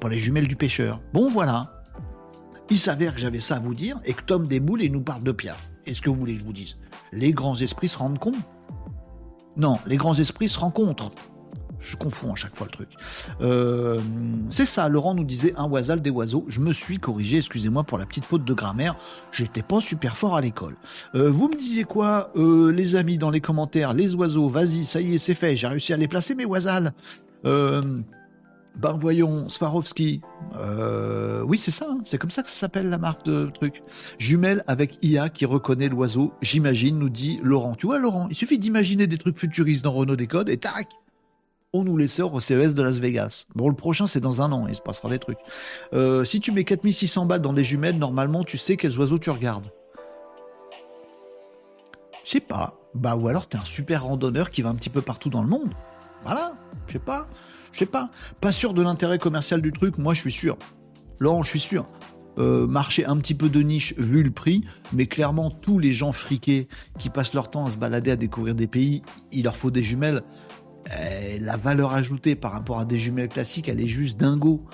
pour 0.00 0.10
les 0.10 0.18
jumelles 0.18 0.48
du 0.48 0.56
pêcheur. 0.56 1.00
Bon, 1.12 1.28
voilà. 1.28 1.72
Il 2.68 2.78
s'avère 2.78 3.14
que 3.14 3.20
j'avais 3.20 3.40
ça 3.40 3.56
à 3.56 3.58
vous 3.60 3.74
dire 3.74 4.00
et 4.04 4.12
que 4.12 4.22
Tom 4.22 4.46
déboule 4.46 4.82
et 4.82 4.88
nous 4.88 5.02
parle 5.02 5.22
de 5.22 5.32
Piaf. 5.32 5.70
Est-ce 5.86 6.02
que 6.02 6.10
vous 6.10 6.16
voulez 6.16 6.34
que 6.34 6.40
je 6.40 6.44
vous 6.44 6.52
dise? 6.52 6.78
Les 7.12 7.32
grands 7.32 7.54
esprits 7.54 7.88
se 7.88 7.98
rendent 7.98 8.18
compte? 8.18 8.34
Non, 9.56 9.78
les 9.86 9.96
grands 9.96 10.14
esprits 10.14 10.48
se 10.48 10.58
rencontrent. 10.58 11.12
Je 11.78 11.94
confonds 11.94 12.32
à 12.32 12.34
chaque 12.34 12.56
fois 12.56 12.66
le 12.66 12.72
truc. 12.72 12.88
Euh, 13.40 14.00
c'est 14.50 14.64
ça, 14.64 14.88
Laurent 14.88 15.14
nous 15.14 15.22
disait 15.22 15.54
un 15.56 15.68
oisal 15.68 16.00
des 16.00 16.10
oiseaux. 16.10 16.44
Je 16.48 16.58
me 16.58 16.72
suis 16.72 16.98
corrigé, 16.98 17.36
excusez-moi 17.36 17.84
pour 17.84 17.98
la 17.98 18.06
petite 18.06 18.24
faute 18.24 18.44
de 18.44 18.54
grammaire. 18.54 18.96
J'étais 19.30 19.62
pas 19.62 19.80
super 19.80 20.16
fort 20.16 20.34
à 20.34 20.40
l'école. 20.40 20.74
Euh, 21.14 21.30
vous 21.30 21.48
me 21.48 21.54
disiez 21.54 21.84
quoi, 21.84 22.32
euh, 22.34 22.72
les 22.72 22.96
amis, 22.96 23.18
dans 23.18 23.30
les 23.30 23.40
commentaires? 23.40 23.94
Les 23.94 24.16
oiseaux, 24.16 24.48
vas-y, 24.48 24.84
ça 24.84 25.00
y 25.00 25.14
est, 25.14 25.18
c'est 25.18 25.36
fait. 25.36 25.54
J'ai 25.54 25.68
réussi 25.68 25.92
à 25.92 25.96
les 25.96 26.08
placer, 26.08 26.34
mes 26.34 26.46
oisals. 26.46 26.92
Ben 28.76 28.92
voyons, 28.92 29.48
Swarovski. 29.48 30.20
Euh, 30.56 31.42
oui, 31.42 31.58
c'est 31.58 31.70
ça. 31.70 31.86
Hein. 31.90 31.98
C'est 32.04 32.18
comme 32.18 32.30
ça 32.30 32.42
que 32.42 32.48
ça 32.48 32.54
s'appelle 32.54 32.90
la 32.90 32.98
marque 32.98 33.24
de 33.24 33.50
truc. 33.52 33.82
Jumelle 34.18 34.62
avec 34.66 34.98
IA 35.02 35.28
qui 35.30 35.46
reconnaît 35.46 35.88
l'oiseau. 35.88 36.32
J'imagine, 36.42 36.98
nous 36.98 37.08
dit 37.08 37.40
Laurent. 37.42 37.74
Tu 37.74 37.86
vois, 37.86 37.98
Laurent, 37.98 38.26
il 38.28 38.36
suffit 38.36 38.58
d'imaginer 38.58 39.06
des 39.06 39.18
trucs 39.18 39.38
futuristes 39.38 39.82
dans 39.82 39.92
Renault 39.92 40.16
Décode 40.16 40.50
et 40.50 40.58
tac, 40.58 40.88
on 41.72 41.84
nous 41.84 41.96
les 41.96 42.08
sort 42.08 42.32
au 42.34 42.40
CES 42.40 42.74
de 42.74 42.82
Las 42.82 42.98
Vegas. 42.98 43.46
Bon, 43.54 43.68
le 43.68 43.74
prochain, 43.74 44.06
c'est 44.06 44.20
dans 44.20 44.42
un 44.42 44.52
an, 44.52 44.66
il 44.66 44.74
se 44.74 44.80
passera 44.80 45.08
des 45.08 45.18
trucs. 45.18 45.38
Euh, 45.92 46.24
si 46.24 46.40
tu 46.40 46.52
mets 46.52 46.64
4600 46.64 47.26
balles 47.26 47.42
dans 47.42 47.52
des 47.52 47.64
jumelles, 47.64 47.98
normalement, 47.98 48.44
tu 48.44 48.56
sais 48.56 48.76
quels 48.76 48.98
oiseaux 48.98 49.18
tu 49.18 49.30
regardes. 49.30 49.70
Je 52.24 52.30
sais 52.30 52.40
pas. 52.40 52.78
Bah, 52.94 53.14
ou 53.14 53.28
alors 53.28 53.46
t'es 53.46 53.58
un 53.58 53.64
super 53.64 54.04
randonneur 54.04 54.50
qui 54.50 54.62
va 54.62 54.70
un 54.70 54.74
petit 54.74 54.90
peu 54.90 55.02
partout 55.02 55.28
dans 55.28 55.42
le 55.42 55.48
monde. 55.48 55.74
Voilà, 56.26 56.54
je 56.86 56.94
sais 56.94 56.98
pas. 56.98 57.26
Je 57.72 57.78
sais 57.78 57.86
pas. 57.86 58.10
Pas 58.40 58.52
sûr 58.52 58.74
de 58.74 58.82
l'intérêt 58.82 59.18
commercial 59.18 59.60
du 59.60 59.72
truc, 59.72 59.98
moi 59.98 60.14
je 60.14 60.20
suis 60.20 60.32
sûr. 60.32 60.56
Laurent, 61.20 61.42
je 61.42 61.50
suis 61.50 61.60
sûr. 61.60 61.86
Euh, 62.38 62.66
marché 62.66 63.06
un 63.06 63.16
petit 63.16 63.34
peu 63.34 63.48
de 63.48 63.62
niche 63.62 63.94
vu 63.96 64.22
le 64.22 64.30
prix, 64.30 64.62
mais 64.92 65.06
clairement 65.06 65.50
tous 65.50 65.78
les 65.78 65.92
gens 65.92 66.12
friqués 66.12 66.68
qui 66.98 67.08
passent 67.08 67.32
leur 67.32 67.48
temps 67.48 67.66
à 67.66 67.70
se 67.70 67.78
balader, 67.78 68.10
à 68.10 68.16
découvrir 68.16 68.54
des 68.54 68.66
pays, 68.66 69.02
il 69.32 69.44
leur 69.44 69.56
faut 69.56 69.70
des 69.70 69.82
jumelles. 69.82 70.22
Eh, 71.00 71.38
la 71.38 71.56
valeur 71.56 71.94
ajoutée 71.94 72.34
par 72.34 72.52
rapport 72.52 72.78
à 72.78 72.84
des 72.84 72.98
jumelles 72.98 73.28
classiques, 73.28 73.68
elle 73.68 73.80
est 73.80 73.86
juste 73.86 74.18
dingo. 74.18 74.64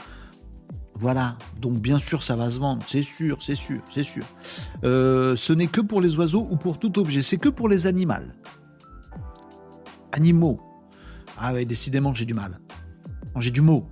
Voilà, 0.95 1.37
donc 1.61 1.79
bien 1.79 1.99
sûr 1.99 2.23
ça 2.23 2.37
va 2.37 2.51
se 2.51 2.59
vendre, 2.61 2.83
c'est 2.87 3.03
sûr, 3.03 3.43
c'est 3.43 3.55
sûr, 3.55 3.81
c'est 3.93 4.03
sûr. 4.03 4.25
Euh, 4.85 5.37
ce 5.37 5.53
n'est 5.53 5.69
que 5.69 5.81
pour 5.81 6.01
les 6.01 6.17
oiseaux 6.17 6.47
ou 6.51 6.57
pour 6.57 6.79
tout 6.79 6.99
objet, 6.99 7.23
c'est 7.23 7.39
que 7.39 7.49
pour 7.49 7.69
les 7.69 7.87
animaux. 7.87 8.15
Animaux. 10.13 10.61
Ah 11.43 11.53
ouais, 11.53 11.65
décidément 11.65 12.15
j'ai 12.15 12.25
du 12.25 12.35
mal 12.35 12.59
j'ai 13.41 13.51
du 13.51 13.61
mot. 13.61 13.89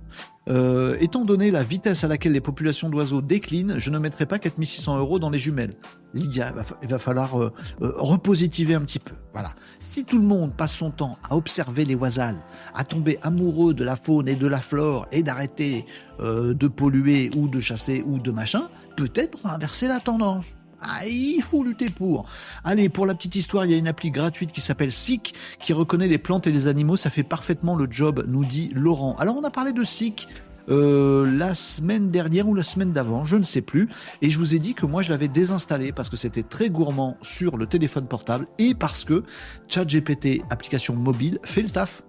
Euh, 0.49 0.97
étant 0.99 1.23
donné 1.23 1.51
la 1.51 1.63
vitesse 1.63 2.03
à 2.03 2.07
laquelle 2.07 2.33
les 2.33 2.41
populations 2.41 2.89
d'oiseaux 2.89 3.21
déclinent, 3.21 3.75
je 3.77 3.89
ne 3.89 3.99
mettrai 3.99 4.25
pas 4.25 4.39
4600 4.39 4.97
euros 4.97 5.19
dans 5.19 5.29
les 5.29 5.39
jumelles. 5.39 5.75
Lydia, 6.13 6.53
il 6.81 6.89
va, 6.89 6.99
falloir 6.99 7.39
euh, 7.39 7.53
euh, 7.81 7.93
repositiver 7.95 8.73
un 8.73 8.81
petit 8.81 8.99
peu. 8.99 9.13
Voilà. 9.33 9.53
Si 9.79 10.03
tout 10.03 10.17
le 10.17 10.25
monde 10.25 10.55
passe 10.55 10.73
son 10.73 10.91
temps 10.91 11.17
à 11.29 11.37
observer 11.37 11.85
les 11.85 11.95
oisals, 11.95 12.39
à 12.73 12.83
tomber 12.83 13.19
amoureux 13.21 13.73
de 13.73 13.83
la 13.83 13.95
faune 13.95 14.27
et 14.27 14.35
de 14.35 14.47
la 14.47 14.59
flore 14.59 15.07
et 15.11 15.23
d'arrêter 15.23 15.85
de 16.19 16.67
polluer 16.67 17.31
ou 17.35 17.47
de 17.47 17.59
chasser 17.59 18.03
ou 18.05 18.19
de 18.19 18.29
machin, 18.29 18.69
peut-être 18.95 19.39
on 19.43 19.47
va 19.47 19.55
inverser 19.55 19.87
la 19.87 19.99
tendance. 19.99 20.55
Ah, 20.81 21.05
il 21.05 21.41
faut 21.41 21.63
lutter 21.63 21.89
pour. 21.89 22.25
Allez, 22.63 22.89
pour 22.89 23.05
la 23.05 23.13
petite 23.13 23.35
histoire, 23.35 23.65
il 23.65 23.71
y 23.71 23.75
a 23.75 23.77
une 23.77 23.87
appli 23.87 24.09
gratuite 24.09 24.51
qui 24.51 24.61
s'appelle 24.61 24.91
SIC 24.91 25.35
qui 25.59 25.73
reconnaît 25.73 26.07
les 26.07 26.17
plantes 26.17 26.47
et 26.47 26.51
les 26.51 26.67
animaux. 26.67 26.95
Ça 26.95 27.09
fait 27.09 27.23
parfaitement 27.23 27.75
le 27.75 27.87
job, 27.89 28.25
nous 28.27 28.45
dit 28.45 28.71
Laurent. 28.73 29.15
Alors, 29.19 29.37
on 29.37 29.43
a 29.43 29.51
parlé 29.51 29.73
de 29.73 29.83
SIC 29.83 30.27
euh, 30.69 31.29
la 31.37 31.53
semaine 31.53 32.11
dernière 32.11 32.47
ou 32.47 32.55
la 32.55 32.63
semaine 32.63 32.93
d'avant, 32.93 33.25
je 33.25 33.35
ne 33.35 33.43
sais 33.43 33.61
plus. 33.61 33.89
Et 34.21 34.29
je 34.29 34.37
vous 34.37 34.55
ai 34.55 34.59
dit 34.59 34.73
que 34.73 34.85
moi, 34.85 35.01
je 35.01 35.09
l'avais 35.09 35.27
désinstallé 35.27 35.91
parce 35.91 36.09
que 36.09 36.17
c'était 36.17 36.43
très 36.43 36.69
gourmand 36.69 37.17
sur 37.21 37.57
le 37.57 37.65
téléphone 37.65 38.07
portable 38.07 38.47
et 38.57 38.73
parce 38.73 39.03
que 39.03 39.23
ChatGPT, 39.67 40.41
application 40.49 40.95
mobile, 40.95 41.39
fait 41.43 41.61
le 41.61 41.69
taf. 41.69 42.03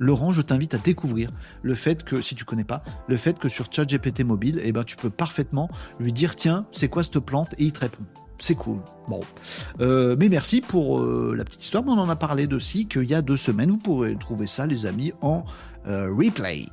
Laurent, 0.00 0.32
je 0.32 0.42
t'invite 0.42 0.74
à 0.74 0.78
découvrir 0.78 1.30
le 1.62 1.76
fait 1.76 2.02
que, 2.02 2.20
si 2.20 2.34
tu 2.34 2.44
connais 2.44 2.64
pas, 2.64 2.82
le 3.06 3.16
fait 3.16 3.38
que 3.38 3.48
sur 3.48 3.72
ChatGPT 3.72 4.24
mobile, 4.24 4.60
eh 4.64 4.72
ben, 4.72 4.82
tu 4.82 4.96
peux 4.96 5.10
parfaitement 5.10 5.70
lui 6.00 6.12
dire 6.12 6.34
tiens, 6.34 6.66
c'est 6.72 6.88
quoi 6.88 7.04
cette 7.04 7.20
plante? 7.20 7.54
Et 7.58 7.66
il 7.66 7.72
te 7.72 7.80
répond. 7.80 8.02
C'est 8.38 8.54
cool. 8.54 8.78
Bon. 9.06 9.20
Euh, 9.80 10.16
mais 10.18 10.30
merci 10.30 10.62
pour 10.62 11.00
euh, 11.00 11.34
la 11.36 11.44
petite 11.44 11.62
histoire. 11.62 11.84
on 11.86 11.98
en 11.98 12.08
a 12.08 12.16
parlé 12.16 12.46
de 12.46 12.58
si 12.58 12.88
qu'il 12.88 13.04
y 13.04 13.14
a 13.14 13.20
deux 13.20 13.36
semaines. 13.36 13.70
Vous 13.70 13.76
pourrez 13.76 14.16
trouver 14.16 14.46
ça, 14.46 14.66
les 14.66 14.86
amis, 14.86 15.12
en 15.20 15.44
replay. 15.84 16.66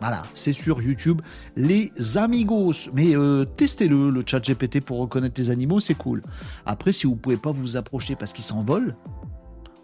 Voilà, 0.00 0.24
c'est 0.34 0.52
sur 0.52 0.82
YouTube, 0.82 1.22
les 1.56 1.90
amigos. 2.16 2.90
Mais 2.92 3.16
euh, 3.16 3.44
testez-le, 3.44 4.10
le 4.10 4.22
chat 4.26 4.40
GPT 4.40 4.80
pour 4.80 4.98
reconnaître 4.98 5.40
les 5.40 5.50
animaux, 5.50 5.80
c'est 5.80 5.94
cool. 5.94 6.22
Après, 6.66 6.92
si 6.92 7.06
vous 7.06 7.16
pouvez 7.16 7.38
pas 7.38 7.52
vous 7.52 7.78
approcher 7.78 8.14
parce 8.14 8.34
qu'ils 8.34 8.44
s'envolent, 8.44 8.94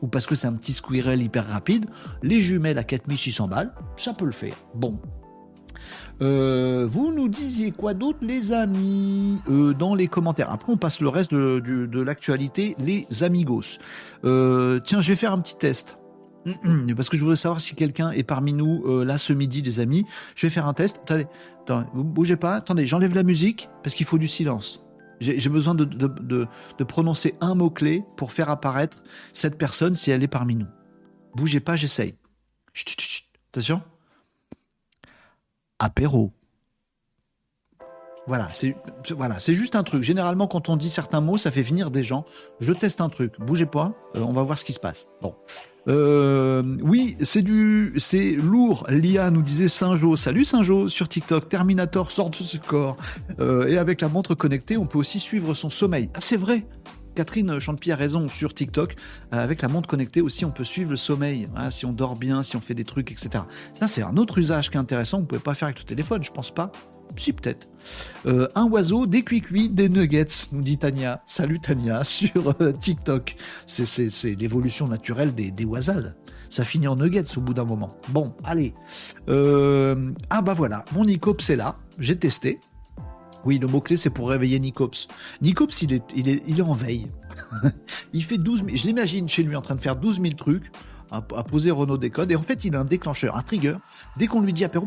ou 0.03 0.09
parce 0.09 0.27
que 0.27 0.35
c'est 0.35 0.47
un 0.47 0.55
petit 0.55 0.73
squirrel 0.73 1.23
hyper 1.23 1.47
rapide, 1.47 1.87
les 2.23 2.41
jumelles 2.41 2.79
à 2.79 2.85
4600 2.85 3.49
balles, 3.49 3.75
ça 3.97 4.13
peut 4.13 4.25
le 4.25 4.33
faire. 4.33 4.55
Bon. 4.75 4.99
Euh, 6.23 6.87
vous 6.89 7.13
nous 7.13 7.29
disiez 7.29 7.71
quoi 7.71 7.95
d'autre, 7.95 8.19
les 8.21 8.53
amis, 8.53 9.41
euh, 9.49 9.73
dans 9.73 9.95
les 9.95 10.07
commentaires. 10.07 10.51
Après, 10.51 10.71
on 10.73 10.77
passe 10.77 11.01
le 11.01 11.09
reste 11.09 11.33
de, 11.33 12.01
l'actualité, 12.01 12.75
les 12.79 13.07
amigos. 13.23 13.79
tiens, 14.23 15.01
je 15.01 15.09
vais 15.09 15.17
faire 15.17 15.33
un 15.33 15.41
petit 15.41 15.57
test. 15.57 15.97
parce 16.97 17.09
que 17.09 17.17
je 17.17 17.23
voudrais 17.23 17.37
savoir 17.37 17.61
si 17.61 17.75
quelqu'un 17.75 18.11
est 18.13 18.23
parmi 18.23 18.53
nous 18.53 18.83
euh, 18.87 19.05
là 19.05 19.19
ce 19.19 19.33
midi, 19.33 19.63
les 19.63 19.81
amis. 19.81 20.05
Je 20.35 20.47
vais 20.47 20.51
faire 20.51 20.67
un 20.67 20.75
test. 20.75 21.01
Attendez, 21.03 21.27
vous 21.95 22.05
bougez 22.05 22.37
pas. 22.37 22.55
Attendez, 22.55 22.87
j'enlève 22.87 23.15
la 23.15 23.23
musique 23.23 23.69
parce 23.83 23.95
qu'il 23.95 24.07
faut 24.07 24.19
du 24.19 24.29
silence. 24.29 24.83
J'ai 25.21 25.51
besoin 25.51 25.75
de, 25.75 26.85
prononcer 26.85 27.35
un 27.41 27.55
mot-clé 27.55 28.03
pour 28.17 28.33
faire 28.33 28.49
apparaître 28.49 29.03
cette 29.33 29.59
personne 29.59 29.95
si 29.95 30.11
elle 30.11 30.23
est 30.23 30.29
parmi 30.29 30.55
nous. 30.55 30.69
Bougez 31.35 31.61
pas, 31.61 31.77
j'essaye. 31.77 32.15
Attention. 33.53 33.83
Apéro. 35.79 36.33
Voilà, 38.27 38.49
c'est 38.53 38.77
voilà, 39.17 39.39
juste 39.39 39.75
un 39.75 39.83
truc. 39.83 40.03
Généralement, 40.03 40.47
quand 40.47 40.69
on 40.69 40.77
dit 40.77 40.91
certains 40.91 41.21
mots, 41.21 41.37
ça 41.37 41.51
fait 41.51 41.63
venir 41.63 41.91
des 41.91 42.03
gens. 42.03 42.25
Je 42.61 42.73
teste 42.73 43.01
un 43.01 43.09
truc. 43.09 43.41
Bougez 43.41 43.67
pas, 43.67 43.95
euh, 44.15 44.21
on 44.21 44.33
va 44.33 44.43
voir 44.43 44.59
ce 44.59 44.65
qui 44.65 44.73
se 44.73 44.79
passe. 44.79 45.09
Bon, 45.23 45.35
euh, 45.89 46.63
oui, 46.83 47.17
c'est 47.23 47.43
du, 47.43 47.95
c'est 47.97 48.33
lourd. 48.33 48.87
Lia 48.89 49.31
nous 49.31 49.43
disait 49.43 49.69
Saint-Jo. 49.69 50.17
Salut 50.17 50.45
Saint-Jo 50.45 50.89
sur 50.89 51.09
TikTok. 51.09 51.49
Terminator 51.49 52.11
sort 52.11 52.31
de 52.31 52.37
ce 52.37 52.59
corps. 52.59 52.97
Euh, 53.41 53.67
et 53.69 53.79
avec 53.79 54.03
la 54.03 54.09
montre 54.09 54.35
connectée, 54.35 54.77
on 54.77 54.87
peut 54.87 54.99
aussi 54.99 55.19
suivre 55.19 55.55
son 55.55 55.71
sommeil. 55.71 56.11
Ah, 56.15 56.21
c'est 56.21 56.37
vrai. 56.37 56.67
Catherine 57.15 57.59
Chantepied 57.59 57.93
a 57.93 57.97
raison 57.97 58.29
sur 58.29 58.55
TikTok. 58.55 58.95
avec 59.33 59.63
la 59.63 59.69
montre 59.69 59.89
connectée 59.89 60.21
aussi, 60.21 60.45
on 60.45 60.51
peut 60.51 60.65
suivre 60.65 60.91
le 60.91 60.97
sommeil. 60.97 61.49
Hein, 61.57 61.71
si 61.71 61.87
on 61.87 61.93
dort 61.93 62.17
bien, 62.17 62.43
si 62.43 62.57
on 62.57 62.61
fait 62.61 62.75
des 62.75 62.85
trucs, 62.85 63.11
etc. 63.11 63.45
Ça, 63.75 63.89
c'est 63.89 64.03
un 64.03 64.17
autre 64.17 64.39
usage 64.39 64.71
qui 64.71 64.77
est 64.77 64.81
intéressant. 64.81 65.19
Vous 65.19 65.27
pouvez 65.27 65.41
pas 65.41 65.55
faire 65.55 65.67
avec 65.67 65.79
le 65.81 65.85
téléphone, 65.85 66.23
je 66.23 66.31
pense 66.31 66.51
pas. 66.51 66.71
Si, 67.17 67.33
peut-être. 67.33 67.69
Euh, 68.27 68.49
un 68.55 68.65
oiseau, 68.65 69.07
des 69.07 69.23
cuicuis, 69.23 69.69
des 69.69 69.89
nuggets, 69.89 70.27
nous 70.53 70.63
dit 70.63 70.79
Tania. 70.79 71.23
Salut 71.27 71.61
Tania, 71.61 72.05
sur 72.05 72.55
euh, 72.61 72.73
TikTok. 72.73 73.37
C'est 73.67 74.37
l'évolution 74.39 74.89
naturelle 74.89 75.35
des, 75.35 75.51
des. 75.51 75.67
Ça 76.49 76.65
finit 76.65 76.89
en 76.89 76.97
nuggets 76.97 77.37
au 77.37 77.41
bout 77.41 77.55
d'un 77.55 77.65
moment. 77.65 77.97
Bon, 78.09 78.35
allez. 78.45 78.75
Euh, 79.29 80.11
ah 80.31 80.43
bah 80.43 80.55
voilà, 80.55 80.85
mon 80.93 81.05
Nicops 81.05 81.49
est 81.49 81.57
là. 81.57 81.77
J'ai 81.99 82.19
testé. 82.19 82.61
Oui, 83.45 83.59
le 83.59 83.69
mot-clé, 83.69 83.97
c'est 83.97 84.11
pour 84.11 84.29
réveiller 84.29 84.59
Nicops. 84.59 85.09
Nicops, 85.41 85.83
il 85.83 85.95
est, 85.95 86.03
il 86.15 86.59
est, 86.59 86.63
en 86.63 86.75
veille. 86.75 87.07
il 88.13 88.23
fait 88.23 88.37
12 88.37 88.65
000... 88.65 88.77
Je 88.77 88.87
l'imagine 88.87 89.29
chez 89.29 89.43
lui 89.43 89.57
en 89.57 89.63
train 89.63 89.77
de 89.77 89.81
faire 89.81 89.97
12 89.97 90.21
000 90.21 90.35
trucs 90.35 90.71
à, 91.11 91.23
poser 91.23 91.71
Renault 91.71 91.99
Décode. 91.99 92.31
Et 92.33 92.37
en 92.37 92.43
fait, 92.43 92.65
il 92.65 92.75
a 92.77 92.81
un 92.81 92.85
déclencheur, 92.85 93.37
un 93.37 93.43
trigger. 93.43 93.77
Dès 94.17 94.27
qu'on 94.27 94.41
lui 94.41 94.53
dit 94.53 94.65
apéro, 94.65 94.87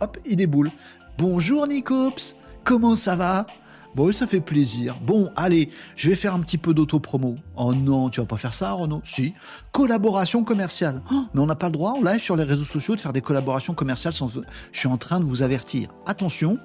hop, 0.00 0.18
il 0.24 0.36
déboule. 0.36 0.70
Bonjour 1.18 1.66
Nicops, 1.66 2.36
comment 2.62 2.94
ça 2.94 3.16
va? 3.16 3.46
Bon, 3.94 4.12
ça 4.12 4.26
fait 4.26 4.42
plaisir. 4.42 4.98
Bon, 5.02 5.30
allez, 5.34 5.70
je 5.96 6.10
vais 6.10 6.14
faire 6.14 6.34
un 6.34 6.40
petit 6.40 6.58
peu 6.58 6.74
d'auto-promo. 6.74 7.36
Oh 7.56 7.72
non, 7.72 8.10
tu 8.10 8.20
vas 8.20 8.26
pas 8.26 8.36
faire 8.36 8.52
ça, 8.52 8.72
Renaud? 8.72 9.00
Si. 9.02 9.32
Collaboration 9.72 10.44
commerciale. 10.44 11.00
Oh, 11.10 11.24
mais 11.32 11.40
on 11.40 11.46
n'a 11.46 11.54
pas 11.54 11.68
le 11.68 11.72
droit 11.72 11.92
en 11.92 12.02
live 12.02 12.20
sur 12.20 12.36
les 12.36 12.44
réseaux 12.44 12.66
sociaux 12.66 12.96
de 12.96 13.00
faire 13.00 13.14
des 13.14 13.22
collaborations 13.22 13.72
commerciales 13.72 14.12
sans... 14.12 14.28
Je 14.72 14.78
suis 14.78 14.88
en 14.88 14.98
train 14.98 15.18
de 15.18 15.24
vous 15.24 15.42
avertir. 15.42 15.88
Attention, 16.04 16.58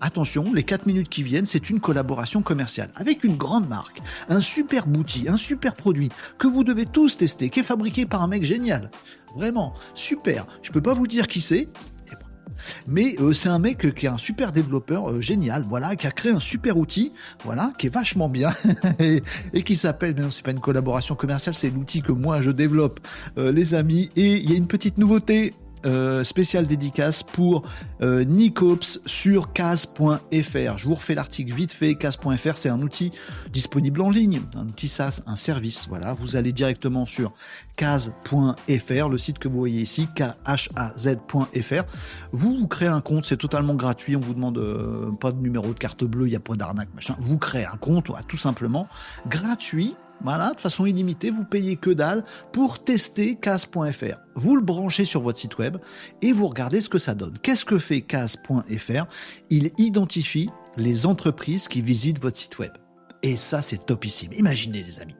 attention, 0.00 0.52
les 0.52 0.64
4 0.64 0.86
minutes 0.86 1.08
qui 1.08 1.22
viennent, 1.22 1.46
c'est 1.46 1.70
une 1.70 1.78
collaboration 1.78 2.42
commerciale 2.42 2.90
avec 2.96 3.22
une 3.22 3.36
grande 3.36 3.68
marque, 3.68 4.02
un 4.28 4.40
super 4.40 4.88
outil, 4.88 5.28
un 5.28 5.36
super 5.36 5.76
produit 5.76 6.08
que 6.38 6.48
vous 6.48 6.64
devez 6.64 6.86
tous 6.86 7.16
tester, 7.16 7.50
qui 7.50 7.60
est 7.60 7.62
fabriqué 7.62 8.04
par 8.04 8.20
un 8.20 8.26
mec 8.26 8.42
génial. 8.42 8.90
Vraiment, 9.36 9.74
super. 9.94 10.44
Je 10.60 10.72
peux 10.72 10.82
pas 10.82 10.92
vous 10.92 11.06
dire 11.06 11.28
qui 11.28 11.40
c'est, 11.40 11.68
mais 12.86 13.16
euh, 13.20 13.32
c'est 13.32 13.48
un 13.48 13.58
mec 13.58 13.84
euh, 13.84 13.90
qui 13.90 14.06
est 14.06 14.08
un 14.08 14.18
super 14.18 14.52
développeur 14.52 15.10
euh, 15.10 15.20
génial, 15.20 15.64
voilà, 15.68 15.96
qui 15.96 16.06
a 16.06 16.10
créé 16.10 16.32
un 16.32 16.40
super 16.40 16.76
outil, 16.76 17.12
voilà, 17.44 17.72
qui 17.78 17.86
est 17.86 17.90
vachement 17.90 18.28
bien 18.28 18.50
et, 18.98 19.22
qui 19.62 19.76
s'appelle, 19.76 20.14
mais 20.16 20.22
non, 20.22 20.30
c'est 20.30 20.44
pas 20.44 20.50
une 20.50 20.60
collaboration 20.60 21.14
commerciale, 21.14 21.54
c'est 21.54 21.70
l'outil 21.70 22.02
que 22.02 22.12
moi 22.12 22.40
je 22.40 22.50
développe, 22.50 23.00
les 23.36 23.74
amis. 23.74 24.10
Et 24.16 24.36
il 24.36 24.50
y 24.50 24.54
a 24.54 24.56
une 24.56 24.66
petite 24.66 24.98
nouveauté 24.98 25.54
euh, 25.84 26.24
spécial 26.24 26.66
dédicace 26.66 27.22
pour 27.22 27.62
euh, 28.00 28.24
Nicops 28.24 29.00
sur 29.06 29.52
cas.fr. 29.52 30.76
Je 30.76 30.84
vous 30.86 30.94
refais 30.94 31.14
l'article 31.14 31.52
vite 31.52 31.72
fait. 31.72 31.94
Cas.fr, 31.94 32.56
c'est 32.56 32.68
un 32.68 32.80
outil 32.80 33.10
disponible 33.52 34.00
en 34.00 34.10
ligne, 34.10 34.40
un 34.54 34.66
outil 34.66 34.88
SaaS, 34.88 35.22
un 35.26 35.36
service. 35.36 35.88
Voilà, 35.88 36.12
vous 36.14 36.36
allez 36.36 36.52
directement 36.52 37.04
sur 37.04 37.32
cas.fr, 37.76 39.08
le 39.08 39.18
site 39.18 39.38
que 39.38 39.48
vous 39.48 39.58
voyez 39.58 39.82
ici, 39.82 40.08
khaz.fr. 40.14 41.82
Vous 42.32 42.58
vous 42.58 42.66
créez 42.66 42.88
un 42.88 43.00
compte, 43.00 43.24
c'est 43.24 43.36
totalement 43.36 43.74
gratuit. 43.74 44.16
On 44.16 44.20
vous 44.20 44.34
demande 44.34 44.58
euh, 44.58 45.10
pas 45.12 45.32
de 45.32 45.40
numéro 45.40 45.68
de 45.68 45.78
carte 45.78 46.04
bleue, 46.04 46.26
il 46.26 46.30
n'y 46.30 46.36
a 46.36 46.40
pas 46.40 46.54
d'arnaque, 46.54 46.88
machin. 46.94 47.16
Vous 47.18 47.38
créez 47.38 47.66
un 47.66 47.76
compte, 47.76 48.10
tout 48.28 48.36
simplement 48.36 48.88
gratuit 49.26 49.96
voilà, 50.22 50.52
de 50.54 50.60
façon 50.60 50.86
illimitée, 50.86 51.30
vous 51.30 51.44
payez 51.44 51.76
que 51.76 51.90
dalle 51.90 52.24
pour 52.52 52.82
tester 52.82 53.36
Cas.fr. 53.36 54.18
Vous 54.34 54.56
le 54.56 54.62
branchez 54.62 55.04
sur 55.04 55.20
votre 55.20 55.38
site 55.38 55.58
web 55.58 55.76
et 56.20 56.32
vous 56.32 56.46
regardez 56.46 56.80
ce 56.80 56.88
que 56.88 56.98
ça 56.98 57.14
donne. 57.14 57.34
Qu'est-ce 57.42 57.64
que 57.64 57.78
fait 57.78 58.00
Cas.fr 58.00 59.06
Il 59.50 59.70
identifie 59.78 60.50
les 60.76 61.06
entreprises 61.06 61.68
qui 61.68 61.80
visitent 61.80 62.20
votre 62.20 62.38
site 62.38 62.58
web. 62.58 62.72
Et 63.24 63.36
ça, 63.36 63.62
c'est 63.62 63.86
topissime. 63.86 64.32
Imaginez, 64.32 64.82
les 64.82 65.00
amis, 65.00 65.14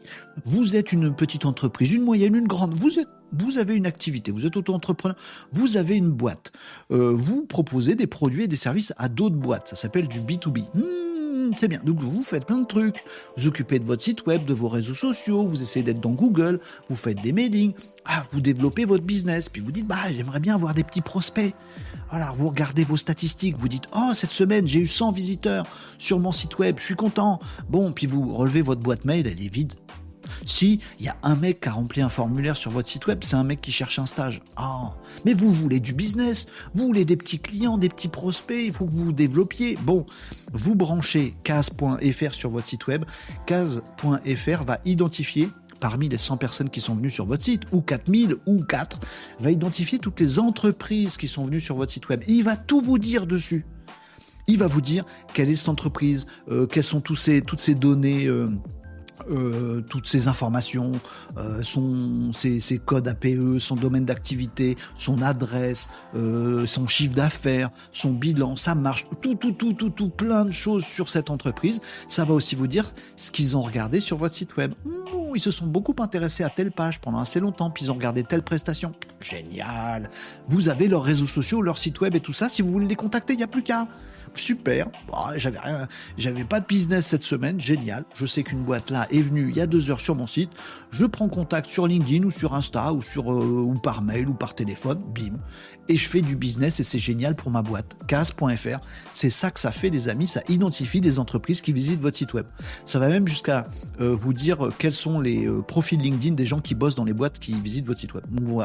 vous 0.44 0.76
êtes 0.76 0.92
une 0.92 1.14
petite 1.14 1.46
entreprise, 1.46 1.92
une 1.92 2.02
moyenne, 2.02 2.34
une 2.34 2.48
grande, 2.48 2.74
vous 2.74 2.98
êtes 2.98 3.08
vous 3.32 3.58
avez 3.58 3.76
une 3.76 3.86
activité, 3.86 4.30
vous 4.30 4.44
êtes 4.44 4.56
auto-entrepreneur, 4.56 5.16
vous 5.52 5.76
avez 5.76 5.96
une 5.96 6.10
boîte, 6.10 6.52
euh, 6.90 7.12
vous 7.14 7.46
proposez 7.46 7.94
des 7.94 8.06
produits 8.06 8.44
et 8.44 8.48
des 8.48 8.56
services 8.56 8.92
à 8.98 9.08
d'autres 9.08 9.36
boîtes, 9.36 9.68
ça 9.68 9.76
s'appelle 9.76 10.06
du 10.06 10.20
B2B. 10.20 10.64
Hmm, 10.74 11.11
c'est 11.56 11.68
bien. 11.68 11.80
Donc 11.84 12.00
vous 12.00 12.22
faites 12.22 12.46
plein 12.46 12.58
de 12.58 12.66
trucs. 12.66 13.04
Vous 13.36 13.46
occupez 13.46 13.78
de 13.78 13.84
votre 13.84 14.02
site 14.02 14.26
web, 14.26 14.44
de 14.44 14.54
vos 14.54 14.68
réseaux 14.68 14.94
sociaux, 14.94 15.46
vous 15.46 15.62
essayez 15.62 15.84
d'être 15.84 16.00
dans 16.00 16.12
Google, 16.12 16.60
vous 16.88 16.96
faites 16.96 17.20
des 17.22 17.32
mailings, 17.32 17.74
ah, 18.04 18.24
vous 18.32 18.40
développez 18.40 18.84
votre 18.84 19.04
business, 19.04 19.48
puis 19.48 19.60
vous 19.60 19.72
dites 19.72 19.86
bah 19.86 20.10
j'aimerais 20.14 20.40
bien 20.40 20.54
avoir 20.54 20.74
des 20.74 20.84
petits 20.84 21.00
prospects. 21.00 21.54
Voilà, 22.10 22.32
vous 22.36 22.48
regardez 22.48 22.84
vos 22.84 22.96
statistiques, 22.96 23.56
vous 23.58 23.68
dites 23.68 23.84
oh 23.94 24.10
cette 24.12 24.32
semaine 24.32 24.66
j'ai 24.66 24.80
eu 24.80 24.86
100 24.86 25.12
visiteurs 25.12 25.66
sur 25.98 26.18
mon 26.18 26.32
site 26.32 26.58
web, 26.58 26.76
je 26.78 26.84
suis 26.84 26.96
content. 26.96 27.40
Bon, 27.68 27.92
puis 27.92 28.06
vous 28.06 28.34
relevez 28.34 28.62
votre 28.62 28.82
boîte 28.82 29.04
mail, 29.04 29.26
elle 29.26 29.42
est 29.42 29.52
vide. 29.52 29.74
Si 30.44 30.80
il 30.98 31.06
y 31.06 31.08
a 31.08 31.16
un 31.22 31.36
mec 31.36 31.60
qui 31.60 31.68
a 31.68 31.72
rempli 31.72 32.02
un 32.02 32.08
formulaire 32.08 32.56
sur 32.56 32.70
votre 32.70 32.88
site 32.88 33.06
web, 33.06 33.18
c'est 33.22 33.36
un 33.36 33.44
mec 33.44 33.60
qui 33.60 33.72
cherche 33.72 33.98
un 33.98 34.06
stage. 34.06 34.42
Ah, 34.56 34.92
mais 35.24 35.34
vous 35.34 35.52
voulez 35.52 35.80
du 35.80 35.92
business, 35.92 36.46
vous 36.74 36.86
voulez 36.86 37.04
des 37.04 37.16
petits 37.16 37.38
clients, 37.38 37.78
des 37.78 37.88
petits 37.88 38.08
prospects, 38.08 38.64
il 38.64 38.72
faut 38.72 38.86
que 38.86 38.92
vous 38.92 39.06
vous 39.06 39.12
développiez. 39.12 39.76
Bon, 39.82 40.06
vous 40.52 40.74
branchez 40.74 41.34
case.fr 41.44 42.34
sur 42.34 42.50
votre 42.50 42.66
site 42.66 42.86
web. 42.86 43.04
Case.fr 43.46 44.64
va 44.64 44.78
identifier 44.84 45.48
parmi 45.80 46.08
les 46.08 46.18
100 46.18 46.36
personnes 46.36 46.70
qui 46.70 46.80
sont 46.80 46.94
venues 46.94 47.10
sur 47.10 47.26
votre 47.26 47.42
site, 47.42 47.62
ou 47.72 47.80
4000, 47.80 48.36
ou 48.46 48.62
4, 48.62 49.00
va 49.40 49.50
identifier 49.50 49.98
toutes 49.98 50.20
les 50.20 50.38
entreprises 50.38 51.16
qui 51.16 51.26
sont 51.26 51.44
venues 51.44 51.60
sur 51.60 51.74
votre 51.74 51.90
site 51.90 52.08
web. 52.08 52.22
Il 52.28 52.44
va 52.44 52.54
tout 52.56 52.80
vous 52.80 52.98
dire 53.00 53.26
dessus. 53.26 53.66
Il 54.46 54.58
va 54.58 54.68
vous 54.68 54.80
dire 54.80 55.04
quelle 55.34 55.50
est 55.50 55.56
cette 55.56 55.68
entreprise, 55.68 56.28
euh, 56.48 56.66
quelles 56.66 56.84
sont 56.84 57.00
toutes 57.00 57.18
ces 57.18 57.74
données. 57.74 58.26
Euh, 58.26 58.48
euh, 59.30 59.80
toutes 59.88 60.06
ces 60.06 60.28
informations, 60.28 60.92
euh, 61.36 61.62
son, 61.62 62.32
ses, 62.32 62.60
codes 62.84 63.08
APE, 63.08 63.58
son 63.58 63.76
domaine 63.76 64.04
d'activité, 64.04 64.76
son 64.94 65.22
adresse, 65.22 65.90
euh, 66.14 66.66
son 66.66 66.86
chiffre 66.86 67.14
d'affaires, 67.14 67.70
son 67.90 68.12
bilan, 68.12 68.56
ça 68.56 68.74
marche, 68.74 69.06
tout, 69.20 69.34
tout, 69.34 69.52
tout, 69.52 69.72
tout, 69.72 69.90
tout, 69.90 70.08
plein 70.08 70.44
de 70.44 70.50
choses 70.50 70.84
sur 70.84 71.10
cette 71.10 71.30
entreprise. 71.30 71.80
Ça 72.06 72.24
va 72.24 72.34
aussi 72.34 72.54
vous 72.54 72.66
dire 72.66 72.92
ce 73.16 73.30
qu'ils 73.30 73.56
ont 73.56 73.62
regardé 73.62 74.00
sur 74.00 74.16
votre 74.16 74.34
site 74.34 74.56
web. 74.56 74.72
ils 75.34 75.40
se 75.40 75.50
sont 75.50 75.66
beaucoup 75.66 75.94
intéressés 75.98 76.44
à 76.44 76.50
telle 76.50 76.72
page 76.72 77.00
pendant 77.00 77.20
assez 77.20 77.40
longtemps, 77.40 77.70
puis 77.70 77.84
ils 77.84 77.90
ont 77.90 77.94
regardé 77.94 78.24
telle 78.24 78.42
prestation. 78.42 78.92
Génial. 79.20 80.10
Vous 80.48 80.68
avez 80.68 80.88
leurs 80.88 81.02
réseaux 81.02 81.26
sociaux, 81.26 81.62
leur 81.62 81.78
site 81.78 82.00
web 82.00 82.14
et 82.14 82.20
tout 82.20 82.32
ça. 82.32 82.48
Si 82.48 82.62
vous 82.62 82.70
voulez 82.70 82.86
les 82.86 82.96
contacter, 82.96 83.34
il 83.34 83.38
n'y 83.38 83.42
a 83.42 83.48
plus 83.48 83.62
qu'à 83.62 83.86
super. 84.38 84.88
Bah, 85.08 85.34
j'avais 86.16 86.44
pas 86.44 86.60
de 86.60 86.66
business 86.66 87.06
cette 87.06 87.22
semaine, 87.22 87.60
génial. 87.60 88.04
Je 88.14 88.26
sais 88.26 88.42
qu'une 88.42 88.62
boîte 88.62 88.90
là 88.90 89.06
est 89.10 89.20
venue 89.20 89.48
il 89.50 89.56
y 89.56 89.60
a 89.60 89.66
deux 89.66 89.90
heures 89.90 90.00
sur 90.00 90.14
mon 90.14 90.26
site. 90.26 90.50
Je 90.90 91.04
prends 91.04 91.28
contact 91.28 91.70
sur 91.70 91.86
LinkedIn 91.86 92.24
ou 92.24 92.30
sur 92.30 92.54
Insta 92.54 92.92
ou 92.92 93.00
euh, 93.00 93.20
ou 93.20 93.74
par 93.74 94.02
mail 94.02 94.28
ou 94.28 94.34
par 94.34 94.54
téléphone, 94.54 95.02
bim 95.14 95.38
et 95.88 95.96
je 95.96 96.08
fais 96.08 96.20
du 96.20 96.36
business 96.36 96.80
et 96.80 96.82
c'est 96.82 96.98
génial 96.98 97.34
pour 97.34 97.50
ma 97.50 97.62
boîte. 97.62 97.96
Cas.fr, 98.06 98.78
c'est 99.12 99.30
ça 99.30 99.50
que 99.50 99.60
ça 99.60 99.72
fait, 99.72 99.90
les 99.90 100.08
amis, 100.08 100.26
ça 100.26 100.42
identifie 100.48 101.00
des 101.00 101.18
entreprises 101.18 101.60
qui 101.60 101.72
visitent 101.72 102.00
votre 102.00 102.16
site 102.16 102.34
web. 102.34 102.46
Ça 102.84 102.98
va 102.98 103.08
même 103.08 103.26
jusqu'à 103.26 103.66
euh, 104.00 104.14
vous 104.14 104.32
dire 104.32 104.66
euh, 104.66 104.72
quels 104.76 104.94
sont 104.94 105.20
les 105.20 105.46
euh, 105.46 105.62
profils 105.62 106.00
LinkedIn 106.00 106.34
des 106.34 106.46
gens 106.46 106.60
qui 106.60 106.74
bossent 106.74 106.94
dans 106.94 107.04
les 107.04 107.12
boîtes 107.12 107.38
qui 107.38 107.54
visitent 107.54 107.86
votre 107.86 108.00
site 108.00 108.14
web. 108.14 108.24
vous 108.30 108.62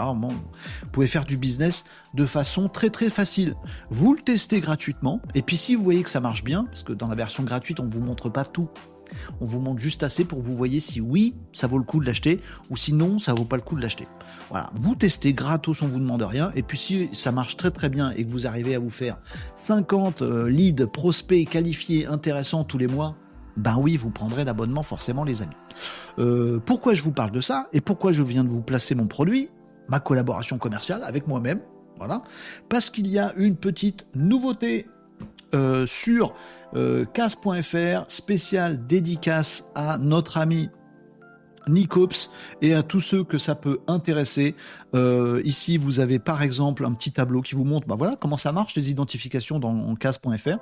pouvez 0.92 1.08
faire 1.08 1.26
du 1.26 1.38
business 1.38 1.86
de 2.14 2.26
façon 2.26 2.70
très 2.70 2.90
très 2.90 3.10
facile. 3.10 3.56
Vous 3.90 4.14
le 4.14 4.22
testez 4.22 4.62
gratuitement 4.62 5.22
et 5.36 5.42
puis 5.42 5.58
si 5.58 5.76
vous 5.76 5.84
voyez 5.84 6.04
que 6.04 6.10
ça 6.10 6.20
marche 6.20 6.44
bien, 6.44 6.66
parce 6.66 6.84
que 6.84 6.94
dans 6.94 7.08
la 7.08 7.16
version 7.16 7.44
gratuite, 7.44 7.80
on 7.80 7.86
ne 7.86 7.92
vous 7.92 8.02
montre 8.02 8.30
pas 8.30 8.46
tout. 8.46 8.70
On 9.42 9.46
vous 9.46 9.60
montre 9.60 9.80
juste 9.80 10.04
assez 10.04 10.24
pour 10.24 10.40
que 10.40 10.44
vous 10.44 10.56
voyez 10.56 10.80
si 10.80 11.02
oui, 11.02 11.36
ça 11.54 11.68
vaut 11.68 11.78
le 11.78 11.84
coup 11.84 12.00
de 12.00 12.06
l'acheter, 12.06 12.42
ou 12.70 12.78
si 12.78 12.94
non, 12.94 13.20
ça 13.20 13.34
vaut 13.34 13.46
pas 13.46 13.56
le 13.56 13.62
coup 13.62 13.76
de 13.76 13.82
l'acheter. 13.82 14.08
Voilà, 14.50 14.72
vous 14.76 14.96
testez 14.96 15.34
gratos, 15.34 15.82
on 15.82 15.88
vous 15.88 16.00
demande 16.00 16.24
rien, 16.24 16.52
et 16.56 16.64
puis 16.64 16.78
si 16.78 17.10
ça 17.14 17.32
marche 17.32 17.58
très 17.58 17.72
très 17.72 17.90
bien 17.90 18.12
et 18.12 18.26
que 18.26 18.32
vous 18.32 18.48
arrivez 18.48 18.76
à 18.76 18.80
vous 18.80 18.90
faire 18.90 19.18
50 19.56 20.22
euh, 20.22 20.50
leads 20.50 20.88
prospects 20.88 21.48
qualifiés 21.50 22.06
intéressants 22.06 22.64
tous 22.64 22.78
les 22.78 22.88
mois, 22.88 23.16
ben 23.58 23.78
oui, 23.78 23.98
vous 23.98 24.12
prendrez 24.12 24.46
l'abonnement 24.46 24.84
forcément 24.84 25.24
les 25.24 25.42
amis. 25.42 25.56
Euh, 26.20 26.60
pourquoi 26.64 26.94
je 26.94 27.02
vous 27.02 27.12
parle 27.12 27.32
de 27.32 27.42
ça 27.42 27.68
et 27.74 27.82
pourquoi 27.82 28.12
je 28.12 28.24
viens 28.24 28.44
de 28.44 28.50
vous 28.50 28.62
placer 28.62 28.96
mon 28.96 29.08
produit, 29.08 29.50
ma 29.88 30.00
collaboration 30.00 30.58
commerciale 30.58 31.04
avec 31.04 31.28
moi-même, 31.28 31.60
voilà, 31.98 32.22
parce 32.70 32.90
qu'il 32.90 33.08
y 33.08 33.18
a 33.18 33.34
une 33.36 33.56
petite 33.56 34.06
nouveauté 34.14 34.88
euh, 35.54 35.86
sur 35.86 36.34
euh, 36.76 37.06
casse.fr, 37.06 38.06
spécial 38.10 38.86
dédicace 38.88 39.70
à 39.76 39.98
notre 39.98 40.38
ami 40.38 40.70
Nicops 41.70 42.32
et 42.62 42.74
à 42.74 42.84
tous 42.84 43.02
ceux 43.02 43.24
que 43.24 43.38
ça 43.38 43.56
peut 43.56 43.80
intéresser. 43.88 44.56
Euh, 44.96 45.42
ici, 45.46 45.78
vous 45.78 46.00
avez 46.00 46.20
par 46.20 46.42
exemple 46.42 46.86
un 46.86 46.94
petit 46.94 47.12
tableau 47.12 47.42
qui 47.42 47.56
vous 47.56 47.66
montre 47.66 47.88
bah 47.88 47.96
voilà, 47.98 48.16
comment 48.16 48.38
ça 48.38 48.52
marche 48.52 48.76
les 48.76 48.92
identifications 48.92 49.60
dans 49.60 49.96
casse.fr. 49.96 50.28
Vous 50.28 50.58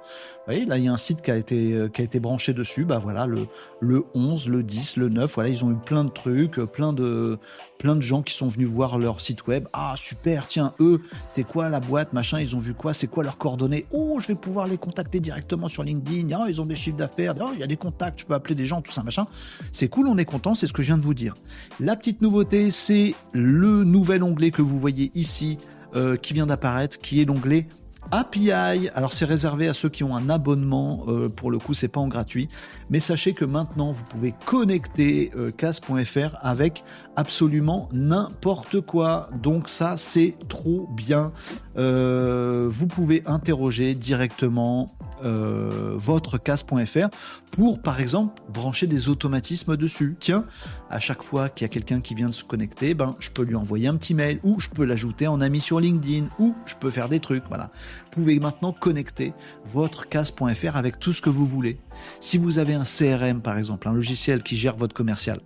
voyez, 0.46 0.66
là, 0.66 0.78
il 0.78 0.86
y 0.86 0.88
a 0.88 0.94
un 0.94 0.98
site 0.98 1.22
qui 1.22 1.32
a 1.32 1.38
été, 1.38 1.74
euh, 1.74 1.90
qui 1.90 2.02
a 2.02 2.06
été 2.06 2.20
branché 2.20 2.54
dessus. 2.54 2.86
Bah 2.86 3.00
voilà, 3.00 3.26
le, 3.26 3.48
le 3.80 4.04
11, 4.14 4.50
le 4.50 4.64
10, 4.64 4.98
le 4.98 5.10
9. 5.10 5.34
Voilà, 5.36 5.50
ils 5.50 5.64
ont 5.64 5.72
eu 5.72 5.78
plein 5.78 6.04
de 6.04 6.10
trucs, 6.10 6.60
plein 6.72 6.94
de, 6.94 7.38
plein 7.78 7.96
de 7.96 8.02
gens 8.02 8.22
qui 8.22 8.34
sont 8.34 8.48
venus 8.48 8.68
voir 8.68 8.98
leur 8.98 9.22
site 9.22 9.48
web. 9.48 9.68
Ah, 9.74 9.96
super, 9.98 10.48
tiens, 10.48 10.74
eux, 10.80 11.02
c'est 11.28 11.44
quoi 11.44 11.70
la 11.70 11.80
boîte, 11.80 12.14
machin, 12.14 12.40
ils 12.40 12.56
ont 12.56 12.60
vu 12.60 12.74
quoi, 12.74 12.94
c'est 12.94 13.08
quoi 13.08 13.24
leurs 13.24 13.38
coordonnées? 13.38 13.86
Oh, 13.92 14.20
je 14.22 14.28
vais 14.28 14.36
pouvoir 14.36 14.68
les 14.68 14.78
contacter 14.78 15.20
directement 15.20 15.68
sur 15.68 15.84
LinkedIn. 15.84 16.36
Oh, 16.40 16.46
ils 16.48 16.62
ont 16.62 16.66
des 16.66 16.76
chiffres 16.76 16.98
d'affaires. 16.98 17.36
Oh, 17.42 17.50
il 17.54 17.60
y 17.60 17.64
a 17.64 17.68
des 17.68 17.78
contacts, 17.78 18.22
je 18.22 18.26
peux 18.26 18.34
appeler 18.34 18.56
des 18.56 18.66
gens, 18.66 18.82
tout 18.82 18.92
ça, 18.92 19.04
machin. 19.04 19.26
C'est 19.72 19.88
cool, 19.88 20.08
on 20.08 20.18
est 20.18 20.26
content, 20.26 20.56
c'est 20.56 20.68
ce 20.68 20.74
que 20.74 20.82
je 20.82 20.88
viens 20.88 20.98
de 20.98 21.04
vous 21.04 21.14
dire. 21.14 21.36
La 21.80 21.96
petite 21.96 22.22
nouveauté, 22.22 22.72
c'est 22.72 23.16
le 23.34 23.84
nouvel 23.84 24.24
onglet 24.24 24.52
que 24.52 24.62
vous 24.62 24.80
voyez 24.80 25.12
ici, 25.16 25.58
euh, 25.96 26.18
qui 26.18 26.34
vient 26.34 26.46
d'apparaître, 26.46 27.00
qui 27.00 27.22
est 27.22 27.26
l'onglet 27.26 27.68
API, 28.12 28.90
alors 28.94 29.14
c'est 29.14 29.26
réservé 29.26 29.68
à 29.68 29.74
ceux 29.74 29.90
qui 29.90 30.04
ont 30.04 30.16
un 30.16 30.30
abonnement, 30.30 31.04
euh, 31.08 31.30
pour 31.30 31.52
le 31.52 31.58
coup 31.58 31.74
c'est 31.74 31.88
pas 31.88 32.00
en 32.00 32.08
gratuit, 32.08 32.48
mais 32.90 33.00
sachez 33.00 33.34
que 33.34 33.46
maintenant 33.46 33.92
vous 33.92 34.04
pouvez 34.04 34.34
connecter 34.46 35.32
euh, 35.36 35.52
casse.fr 35.52 36.38
avec 36.42 36.84
absolument 37.16 37.90
n'importe 37.92 38.82
quoi, 38.82 39.30
donc 39.42 39.70
ça 39.70 39.98
c'est 39.98 40.38
trop 40.48 40.88
bien. 40.96 41.32
Euh, 41.78 42.68
vous 42.70 42.88
pouvez 42.88 43.24
interroger 43.26 43.96
directement 43.96 44.95
votre 45.22 46.38
casse.fr 46.38 47.08
pour 47.52 47.82
par 47.82 48.00
exemple 48.00 48.42
brancher 48.50 48.88
des 48.88 49.10
automatismes 49.10 49.78
dessus. 49.78 50.16
Tiens, 50.20 50.44
à 50.90 51.00
chaque 51.00 51.24
fois 51.24 51.50
qu'il 51.50 51.66
y 51.66 51.70
a 51.70 51.70
quelqu'un 51.70 52.02
qui 52.02 52.16
vient 52.16 52.28
de 52.28 52.34
se 52.34 52.44
connecter, 52.44 52.94
ben 52.94 53.16
je 53.20 53.30
peux 53.30 53.44
lui 53.44 53.56
envoyer 53.56 53.88
un 53.88 53.96
petit 53.96 54.14
mail 54.14 54.40
ou 54.44 54.60
je 54.60 54.70
peux 54.70 54.86
l'ajouter 54.86 55.28
en 55.28 55.42
ami 55.42 55.60
sur 55.60 55.80
LinkedIn 55.80 56.28
ou 56.40 56.56
je 56.66 56.76
peux 56.76 56.90
faire 56.90 57.10
des 57.10 57.20
trucs, 57.20 57.44
voilà 57.48 57.72
pouvez 58.16 58.40
maintenant 58.40 58.72
connecter 58.72 59.34
votre 59.66 60.08
casse.fr 60.08 60.78
avec 60.78 61.00
tout 61.00 61.14
ce 61.14 61.22
que 61.22 61.30
vous 61.30 61.46
voulez. 61.46 61.78
Si 62.22 62.38
vous 62.38 62.60
avez 62.60 62.74
un 62.74 62.84
CRM, 62.84 63.42
par 63.42 63.58
exemple, 63.58 63.88
un 63.90 63.94
logiciel 63.94 64.42
qui 64.42 64.56
gère 64.56 64.78
votre 64.78 64.96
commercial, 64.96 65.42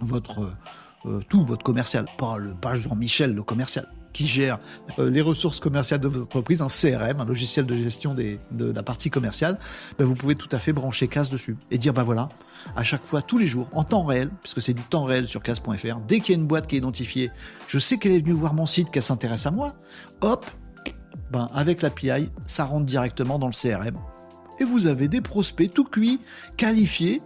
votre, 0.00 0.40
euh, 0.40 0.50
euh, 1.06 1.20
tout 1.28 1.44
votre 1.44 1.62
commercial, 1.62 2.06
pas, 2.16 2.38
le, 2.38 2.54
pas 2.54 2.74
Jean-Michel, 2.74 3.34
le 3.34 3.42
commercial, 3.42 3.86
qui 4.12 4.26
gère 4.26 4.58
euh, 4.98 5.10
les 5.10 5.22
ressources 5.22 5.60
commerciales 5.60 6.00
de 6.00 6.08
votre 6.08 6.24
entreprise, 6.24 6.62
un 6.62 6.68
CRM, 6.68 7.20
un 7.20 7.24
logiciel 7.24 7.66
de 7.66 7.76
gestion 7.76 8.14
de, 8.14 8.38
la 8.72 8.82
partie 8.82 9.10
commerciale, 9.10 9.58
ben 9.98 10.04
vous 10.04 10.14
pouvez 10.14 10.34
tout 10.34 10.48
à 10.52 10.58
fait 10.58 10.72
brancher 10.72 11.08
Casse 11.08 11.30
dessus 11.30 11.56
et 11.70 11.78
dire 11.78 11.92
ben 11.92 12.02
voilà, 12.02 12.28
à 12.76 12.84
chaque 12.84 13.04
fois, 13.04 13.22
tous 13.22 13.38
les 13.38 13.46
jours, 13.46 13.68
en 13.72 13.82
temps 13.82 14.04
réel, 14.04 14.30
puisque 14.42 14.62
c'est 14.62 14.74
du 14.74 14.82
temps 14.82 15.04
réel 15.04 15.26
sur 15.26 15.42
Casse.fr, 15.42 16.00
dès 16.06 16.20
qu'il 16.20 16.34
y 16.34 16.38
a 16.38 16.40
une 16.40 16.46
boîte 16.46 16.66
qui 16.66 16.76
est 16.76 16.78
identifiée, 16.78 17.30
je 17.66 17.78
sais 17.78 17.98
qu'elle 17.98 18.12
est 18.12 18.20
venue 18.20 18.32
voir 18.32 18.54
mon 18.54 18.66
site, 18.66 18.90
qu'elle 18.90 19.02
s'intéresse 19.02 19.46
à 19.46 19.50
moi, 19.50 19.74
hop, 20.20 20.46
ben, 21.30 21.48
avec 21.54 21.82
l'API, 21.82 22.30
ça 22.46 22.64
rentre 22.64 22.86
directement 22.86 23.38
dans 23.38 23.48
le 23.48 23.52
CRM. 23.52 23.98
Et 24.60 24.64
vous 24.64 24.86
avez 24.86 25.08
des 25.08 25.20
prospects 25.20 25.72
tout 25.72 25.84
cuits, 25.84 26.20
qualifiés, 26.56 27.22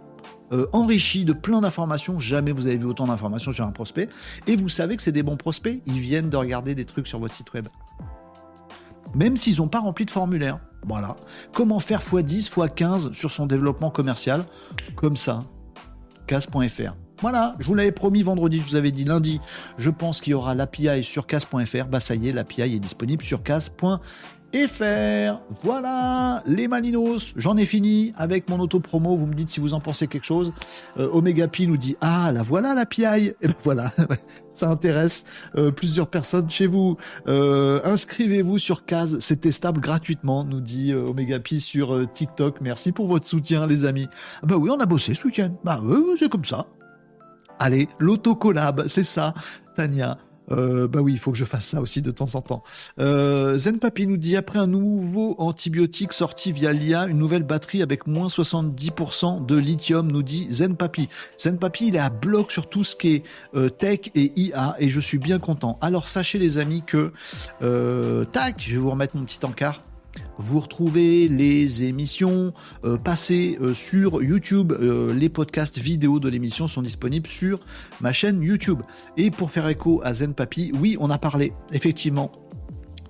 euh, 0.51 0.67
enrichis 0.73 1.25
de 1.25 1.33
plein 1.33 1.61
d'informations. 1.61 2.19
Jamais 2.19 2.51
vous 2.51 2.67
avez 2.67 2.77
vu 2.77 2.85
autant 2.85 3.07
d'informations 3.07 3.51
sur 3.51 3.65
un 3.65 3.71
prospect. 3.71 4.09
Et 4.47 4.55
vous 4.55 4.69
savez 4.69 4.95
que 4.95 5.03
c'est 5.03 5.11
des 5.11 5.23
bons 5.23 5.37
prospects. 5.37 5.81
Ils 5.85 5.99
viennent 5.99 6.29
de 6.29 6.37
regarder 6.37 6.75
des 6.75 6.85
trucs 6.85 7.07
sur 7.07 7.19
votre 7.19 7.33
site 7.33 7.53
web. 7.53 7.67
Même 9.15 9.37
s'ils 9.37 9.57
n'ont 9.57 9.67
pas 9.67 9.79
rempli 9.79 10.05
de 10.05 10.11
formulaire. 10.11 10.59
Voilà. 10.85 11.15
Comment 11.53 11.79
faire 11.79 12.01
x10, 12.01 12.51
x15 12.51 13.13
sur 13.13 13.31
son 13.31 13.45
développement 13.45 13.89
commercial? 13.89 14.43
Comme 14.95 15.17
ça. 15.17 15.43
Casse.fr. 16.27 16.93
Voilà, 17.19 17.55
je 17.57 17.65
vous 17.65 17.73
l'avais 17.73 17.91
promis 17.91 18.21
vendredi, 18.21 18.59
je 18.59 18.65
vous 18.65 18.75
avais 18.75 18.91
dit 18.91 19.03
lundi, 19.03 19.41
je 19.79 19.89
pense 19.89 20.21
qu'il 20.21 20.31
y 20.31 20.33
aura 20.35 20.53
l'API 20.53 21.03
sur 21.03 21.25
cas.fr. 21.25 21.85
Bah 21.89 21.99
ça 21.99 22.13
y 22.13 22.29
est, 22.29 22.31
l'API 22.31 22.75
est 22.75 22.79
disponible 22.79 23.23
sur 23.23 23.41
cas.fr. 24.51 25.41
Voilà, 25.63 26.43
les 26.45 26.67
Malinos, 26.67 27.33
j'en 27.35 27.57
ai 27.57 27.65
fini 27.65 28.13
avec 28.15 28.49
mon 28.49 28.59
auto-promo. 28.59 29.15
Vous 29.15 29.25
me 29.25 29.33
dites 29.33 29.49
si 29.49 29.59
vous 29.59 29.73
en 29.73 29.79
pensez 29.79 30.07
quelque 30.07 30.25
chose. 30.25 30.53
Euh, 30.97 31.09
Omega 31.11 31.47
Pi 31.47 31.67
nous 31.67 31.77
dit 31.77 31.95
Ah, 32.01 32.31
la 32.31 32.41
voilà 32.41 32.73
l'API. 32.73 33.33
Et 33.41 33.47
ben 33.47 33.53
voilà, 33.63 33.91
ça 34.51 34.69
intéresse 34.69 35.25
euh, 35.55 35.71
plusieurs 35.71 36.07
personnes 36.07 36.49
chez 36.49 36.67
vous. 36.67 36.97
Euh, 37.27 37.81
inscrivez-vous 37.83 38.57
sur 38.57 38.85
Case, 38.85 39.17
c'est 39.19 39.41
testable 39.41 39.81
gratuitement, 39.81 40.43
nous 40.43 40.61
dit 40.61 40.93
Omega 40.93 41.39
Pi 41.39 41.59
sur 41.59 42.09
TikTok. 42.11 42.61
Merci 42.61 42.91
pour 42.91 43.07
votre 43.07 43.25
soutien, 43.25 43.65
les 43.67 43.85
amis. 43.85 44.07
Ah 44.41 44.45
bah 44.45 44.57
oui, 44.57 44.69
on 44.69 44.79
a 44.79 44.85
bossé 44.85 45.13
ce 45.13 45.25
week-end. 45.25 45.55
Bah 45.63 45.79
oui, 45.83 46.15
c'est 46.17 46.29
comme 46.29 46.45
ça. 46.45 46.67
Allez, 47.59 47.89
l'autocollab, 47.99 48.87
c'est 48.87 49.03
ça, 49.03 49.33
Tania. 49.75 50.17
Euh, 50.51 50.87
bah 50.87 51.01
oui, 51.01 51.13
il 51.13 51.19
faut 51.19 51.31
que 51.31 51.37
je 51.37 51.45
fasse 51.45 51.65
ça 51.67 51.81
aussi 51.81 52.01
de 52.01 52.11
temps 52.11 52.35
en 52.35 52.41
temps. 52.41 52.63
Euh, 52.99 53.57
Zen 53.57 53.79
Papi 53.79 54.07
nous 54.07 54.17
dit 54.17 54.35
après 54.35 54.59
un 54.59 54.67
nouveau 54.67 55.35
antibiotique 55.39 56.13
sorti 56.13 56.51
via 56.51 56.73
l'IA, 56.73 57.07
une 57.07 57.17
nouvelle 57.17 57.43
batterie 57.43 57.81
avec 57.81 58.07
moins 58.07 58.27
70% 58.27 59.45
de 59.45 59.55
lithium, 59.55 60.11
nous 60.11 60.23
dit 60.23 60.47
Zen 60.49 60.75
Papi. 60.75 61.09
Zen 61.39 61.57
Papi, 61.57 61.87
il 61.87 61.95
est 61.95 61.99
à 61.99 62.09
bloc 62.09 62.51
sur 62.51 62.69
tout 62.69 62.83
ce 62.83 62.95
qui 62.95 63.15
est 63.15 63.23
euh, 63.55 63.69
tech 63.69 64.11
et 64.15 64.31
IA 64.35 64.75
et 64.79 64.89
je 64.89 64.99
suis 64.99 65.17
bien 65.17 65.39
content. 65.39 65.77
Alors 65.81 66.07
sachez 66.07 66.39
les 66.39 66.57
amis 66.57 66.83
que 66.85 67.11
euh, 67.61 68.25
tac, 68.25 68.55
je 68.59 68.71
vais 68.73 68.77
vous 68.77 68.91
remettre 68.91 69.15
mon 69.15 69.23
petit 69.23 69.45
encart. 69.45 69.81
Vous 70.37 70.59
retrouvez 70.59 71.27
les 71.27 71.83
émissions 71.83 72.53
euh, 72.83 72.97
passées 72.97 73.57
euh, 73.61 73.73
sur 73.73 74.21
YouTube. 74.21 74.71
Euh, 74.71 75.13
les 75.13 75.29
podcasts 75.29 75.79
vidéo 75.79 76.19
de 76.19 76.29
l'émission 76.29 76.67
sont 76.67 76.81
disponibles 76.81 77.27
sur 77.27 77.59
ma 78.01 78.13
chaîne 78.13 78.41
YouTube. 78.41 78.81
Et 79.17 79.31
pour 79.31 79.49
faire 79.49 79.67
écho 79.67 80.01
à 80.03 80.13
Zen 80.13 80.33
Papi, 80.33 80.71
oui, 80.79 80.95
on 80.99 81.09
a 81.09 81.17
parlé 81.17 81.53
effectivement 81.73 82.31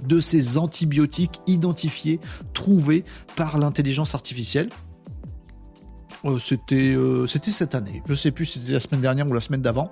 de 0.06 0.22
ces 0.22 0.58
antibiotiques 0.58 1.42
identifiés, 1.48 2.20
trouvés 2.54 3.04
par 3.36 3.58
l'intelligence 3.58 4.16
artificielle. 4.16 4.70
c'était, 6.40 6.96
cette 7.28 7.76
année. 7.76 8.04
Je 8.08 8.14
sais 8.14 8.32
plus 8.32 8.46
si 8.46 8.60
c'était 8.60 8.74
la 8.74 8.80
semaine 8.80 9.02
dernière 9.02 9.28
ou 9.28 9.34
la 9.34 9.42
semaine 9.42 9.62
d'avant. 9.62 9.92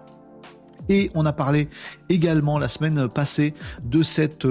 Et 0.88 1.10
on 1.16 1.26
a 1.26 1.34
parlé 1.34 1.68
également 2.08 2.60
la 2.60 2.68
semaine 2.68 3.10
passée 3.10 3.56
de 3.84 4.04
cette 4.04 4.46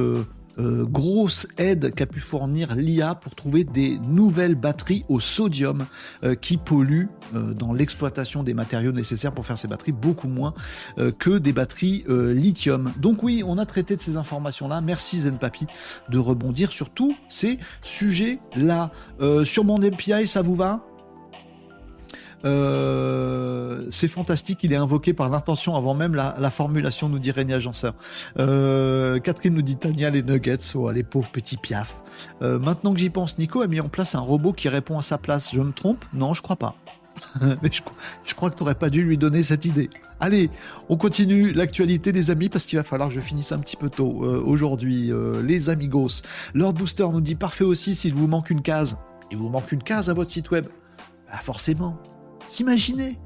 grosse 0.58 1.46
aide 1.58 1.94
qu'a 1.94 2.06
pu 2.06 2.20
fournir 2.20 2.74
l'IA 2.74 3.14
pour 3.14 3.34
trouver 3.34 3.64
des 3.64 3.98
nouvelles 4.06 4.54
batteries 4.54 5.04
au 5.08 5.20
sodium 5.20 5.86
euh, 6.22 6.34
qui 6.34 6.56
polluent 6.56 7.08
euh, 7.34 7.52
dans 7.54 7.72
l'exploitation 7.72 8.42
des 8.42 8.54
matériaux 8.54 8.92
nécessaires 8.92 9.32
pour 9.32 9.46
faire 9.46 9.58
ces 9.58 9.68
batteries 9.68 9.92
beaucoup 9.92 10.28
moins 10.28 10.54
que 11.18 11.38
des 11.38 11.52
batteries 11.52 12.04
lithium. 12.08 12.92
Donc 12.98 13.22
oui, 13.22 13.42
on 13.44 13.58
a 13.58 13.66
traité 13.66 13.96
de 13.96 14.00
ces 14.00 14.16
informations-là. 14.16 14.80
Merci 14.80 15.20
Zenpapi 15.20 15.66
de 16.08 16.18
rebondir 16.18 16.72
sur 16.72 16.90
tous 16.90 17.14
ces 17.28 17.58
sujets-là. 17.82 18.90
sur 19.44 19.64
mon 19.64 19.78
MPI, 19.78 20.26
ça 20.26 20.42
vous 20.42 20.56
va? 20.56 20.84
Euh, 22.44 23.86
c'est 23.90 24.08
fantastique, 24.08 24.60
il 24.62 24.72
est 24.72 24.76
invoqué 24.76 25.12
par 25.12 25.28
l'intention 25.28 25.76
avant 25.76 25.94
même 25.94 26.14
la, 26.14 26.50
formulation, 26.50 27.08
nous 27.08 27.18
dit 27.18 27.30
René 27.30 27.54
Agenceur. 27.54 27.94
Euh, 28.38 29.18
Catherine 29.18 29.54
nous 29.54 29.62
dit 29.62 29.76
Tania, 29.76 30.10
les 30.10 30.22
nuggets, 30.22 30.58
oh, 30.74 30.90
les 30.90 31.02
pauvres 31.02 31.30
petits 31.30 31.56
piafs. 31.56 32.02
Euh, 32.42 32.58
maintenant 32.58 32.92
que 32.92 33.00
j'y 33.00 33.10
pense, 33.10 33.38
Nico 33.38 33.62
a 33.62 33.66
mis 33.66 33.80
en 33.80 33.88
place 33.88 34.14
un 34.14 34.20
robot 34.20 34.52
qui 34.52 34.68
répond 34.68 34.98
à 34.98 35.02
sa 35.02 35.18
place. 35.18 35.54
Je 35.54 35.60
me 35.60 35.72
trompe? 35.72 36.04
Non, 36.12 36.34
je 36.34 36.42
crois 36.42 36.56
pas. 36.56 36.76
Mais 37.62 37.70
je, 37.72 38.34
crois 38.34 38.50
que 38.50 38.56
tu 38.56 38.62
n'aurais 38.62 38.74
pas 38.74 38.90
dû 38.90 39.04
lui 39.04 39.16
donner 39.16 39.42
cette 39.42 39.64
idée. 39.64 39.88
Allez, 40.20 40.50
on 40.88 40.96
continue 40.96 41.52
l'actualité 41.52 42.12
des 42.12 42.30
amis 42.30 42.48
parce 42.48 42.66
qu'il 42.66 42.78
va 42.78 42.82
falloir 42.82 43.08
que 43.08 43.14
je 43.14 43.20
finisse 43.20 43.52
un 43.52 43.58
petit 43.58 43.76
peu 43.76 43.88
tôt 43.88 44.24
aujourd'hui. 44.44 45.12
les 45.42 45.70
amigos. 45.70 46.22
Lord 46.54 46.72
Booster 46.74 47.06
nous 47.12 47.20
dit 47.20 47.34
parfait 47.34 47.64
aussi 47.64 47.94
s'il 47.94 48.14
vous 48.14 48.26
manque 48.26 48.50
une 48.50 48.62
case. 48.62 48.96
Il 49.30 49.38
vous 49.38 49.48
manque 49.48 49.70
une 49.72 49.82
case 49.82 50.10
à 50.10 50.14
votre 50.14 50.30
site 50.30 50.50
web 50.50 50.66
bah 51.34 51.40
forcément. 51.42 51.96
S'imaginez 52.48 53.18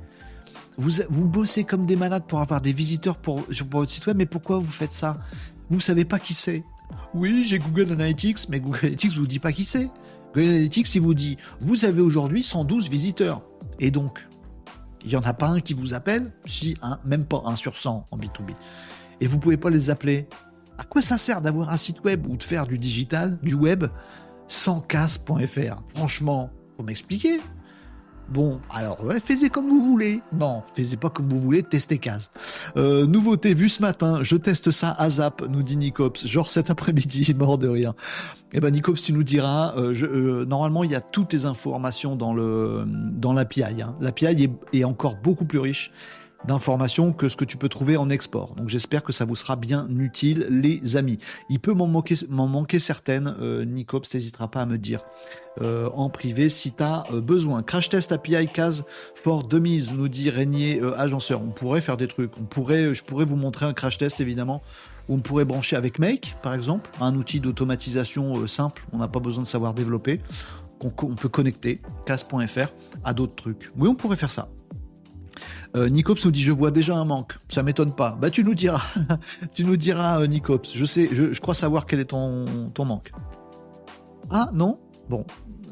vous, 0.79 1.03
vous 1.11 1.25
bossez 1.25 1.65
comme 1.65 1.87
des 1.87 1.97
malades 1.97 2.25
pour 2.27 2.41
avoir 2.41 2.61
des 2.61 2.73
visiteurs 2.73 3.17
pour, 3.17 3.45
sur 3.51 3.67
votre 3.67 3.91
site 3.91 4.07
web, 4.07 4.17
mais 4.17 4.27
pourquoi 4.27 4.59
vous 4.59 4.71
faites 4.71 4.93
ça? 4.93 5.19
Vous 5.71 5.81
savez 5.81 6.05
pas 6.05 6.19
qui 6.19 6.35
c'est. 6.35 6.65
Oui, 7.15 7.45
j'ai 7.45 7.59
Google 7.59 7.93
Analytics, 7.93 8.49
mais 8.49 8.61
Google 8.61 8.79
Analytics 8.83 9.13
vous 9.13 9.27
dit 9.27 9.41
pas 9.41 9.53
qui 9.53 9.65
c'est. 9.65 9.91
Google 10.33 10.49
Analytics, 10.49 10.95
il 10.95 11.03
vous 11.03 11.15
dit, 11.15 11.37
vous 11.61 11.85
avez 11.85 12.01
aujourd'hui 12.01 12.45
112 12.45 12.89
visiteurs. 12.91 13.43
Et 13.81 13.91
donc, 13.91 14.27
il 15.05 15.11
y 15.11 15.17
en 15.17 15.23
a 15.23 15.35
pas 15.35 15.49
un 15.49 15.61
qui 15.61 15.75
vous 15.75 15.95
appelle 15.95 16.33
Si, 16.45 16.77
même 17.05 17.25
pas 17.25 17.43
un 17.45 17.57
sur 17.57 17.77
100 17.77 18.05
en 18.11 18.17
B2B. 18.17 18.55
Et 19.21 19.27
vous 19.27 19.39
pouvez 19.39 19.57
pas 19.57 19.71
les 19.71 19.91
appeler. 19.91 20.29
À 20.79 20.85
quoi 20.85 21.03
ça 21.03 21.17
sert 21.17 21.41
d'avoir 21.41 21.71
un 21.71 21.77
site 21.77 22.05
web 22.05 22.27
ou 22.29 22.37
de 22.37 22.43
faire 22.43 22.69
du 22.69 22.79
digital, 22.79 23.37
du 23.43 23.55
web, 23.55 23.85
sans 24.47 24.81
casse.fr 24.81 25.83
Franchement, 25.95 26.51
faut 26.77 26.85
m'expliquer. 26.85 27.41
Bon, 28.29 28.61
alors, 28.71 29.03
ouais, 29.05 29.21
faites 29.21 29.51
comme 29.51 29.69
vous 29.69 29.83
voulez. 29.83 30.21
Non, 30.39 30.63
faites 30.75 30.99
pas 31.01 31.09
comme 31.09 31.29
vous 31.29 31.41
voulez, 31.41 31.63
testez 31.63 31.97
case. 31.97 32.31
Euh, 32.77 33.07
nouveauté 33.07 33.55
vue 33.55 33.71
ce 33.71 33.81
matin, 33.81 34.23
je 34.23 34.37
teste 34.37 34.71
ça 34.71 34.95
à 34.99 35.09
Zap, 35.09 35.43
nous 35.49 35.63
dit 35.63 35.79
Nicops. 35.79 36.27
Genre 36.27 36.51
cet 36.51 36.69
après-midi, 36.69 37.35
mort 37.35 37.57
de 37.57 37.69
rien. 37.69 37.95
Eh 38.53 38.61
ben 38.61 38.71
Nicops, 38.71 39.03
tu 39.03 39.13
nous 39.15 39.23
diras, 39.23 39.75
euh, 39.77 39.95
euh, 40.03 40.45
normalement 40.45 40.85
il 40.85 40.91
y 40.91 40.95
a 40.95 41.01
toutes 41.01 41.33
les 41.33 41.47
informations 41.47 42.17
dans 42.17 42.35
le 42.35 42.85
dans 42.87 43.33
l'API. 43.33 43.83
Hein. 43.83 43.97
L'API 44.01 44.51
est 44.73 44.85
encore 44.85 45.17
beaucoup 45.17 45.47
plus 45.47 45.59
riche 45.59 45.91
d'informations 46.45 47.13
que 47.13 47.29
ce 47.29 47.37
que 47.37 47.45
tu 47.45 47.57
peux 47.57 47.69
trouver 47.69 47.97
en 47.97 48.11
export. 48.11 48.55
Donc 48.55 48.69
j'espère 48.69 49.03
que 49.03 49.13
ça 49.13 49.25
vous 49.25 49.37
sera 49.37 49.57
bien 49.57 49.89
utile, 49.99 50.47
les 50.51 50.97
amis. 50.97 51.19
Il 51.51 51.61
peut 51.61 51.73
m'en 51.73 51.87
manquer, 51.87 52.79
certaines. 52.79 53.35
Euh, 53.41 53.65
Nicops, 53.65 54.13
n'hésitera 54.15 54.49
pas 54.49 54.63
à 54.63 54.67
me 54.67 54.79
dire 54.79 55.05
euh, 55.61 55.89
en 55.95 56.09
privé 56.11 56.49
si 56.49 56.73
tu 56.73 56.83
as 56.83 57.05
euh, 57.13 57.21
besoin. 57.21 57.63
Crash 57.63 57.89
Test 57.89 58.13
API 58.13 58.49
case 58.49 58.85
for 59.15 59.45
Dummies, 59.45 59.93
nous 59.95 60.09
dit 60.09 60.31
Régnier 60.31 60.81
Agenceur. 60.97 61.43
On 61.43 61.51
pourrait 61.51 61.81
faire 61.81 61.97
des 61.97 62.09
trucs. 62.09 62.37
On 62.39 62.45
pourrait, 62.45 62.95
je 62.95 63.05
pourrais 63.05 63.25
vous 63.25 63.37
montrer 63.37 63.67
un 63.67 63.73
crash 63.73 63.99
test 63.99 64.21
évidemment. 64.21 64.63
Où 65.09 65.15
on 65.15 65.19
pourrait 65.21 65.47
brancher 65.47 65.75
avec 65.75 65.99
Make, 65.99 66.37
par 66.43 66.53
exemple, 66.53 66.91
un 67.01 67.15
outil 67.15 67.41
d'automatisation 67.41 68.47
simple. 68.47 68.85
On 68.93 68.99
n'a 68.99 69.09
pas 69.09 69.21
besoin 69.21 69.43
de 69.43 69.49
savoir 69.49 69.73
développer. 69.73 70.21
On, 70.81 70.89
on 70.89 71.15
peut 71.15 71.31
connecter 71.31 71.81
cas.fr 72.05 72.73
à 73.05 73.15
d'autres 73.15 73.35
trucs. 73.35 73.71
Oui, 73.79 73.89
on 73.89 73.95
pourrait 73.95 74.17
faire 74.17 74.31
ça. 74.31 74.49
Euh, 75.77 75.89
Nicops 75.89 76.25
nous 76.25 76.31
dit 76.31 76.43
je 76.43 76.53
vois 76.53 76.71
déjà 76.71 76.97
un 76.97 77.05
manque. 77.05 77.35
Ça 77.49 77.63
m'étonne 77.63 77.95
pas. 77.95 78.17
Bah 78.21 78.31
tu 78.31 78.45
nous 78.45 78.55
diras, 78.55 78.83
tu 79.55 79.65
nous 79.65 79.77
diras 79.77 80.21
euh, 80.21 80.27
Nicops. 80.27 80.73
Je 80.75 80.85
sais, 80.85 81.09
je, 81.13 81.39
crois 81.41 81.55
savoir 81.55 81.87
quel 81.87 82.01
est 82.01 82.07
ton, 82.07 82.45
ton 82.73 82.85
manque. 82.85 83.13
Ah 84.31 84.51
non, 84.53 84.79
bon. 85.09 85.25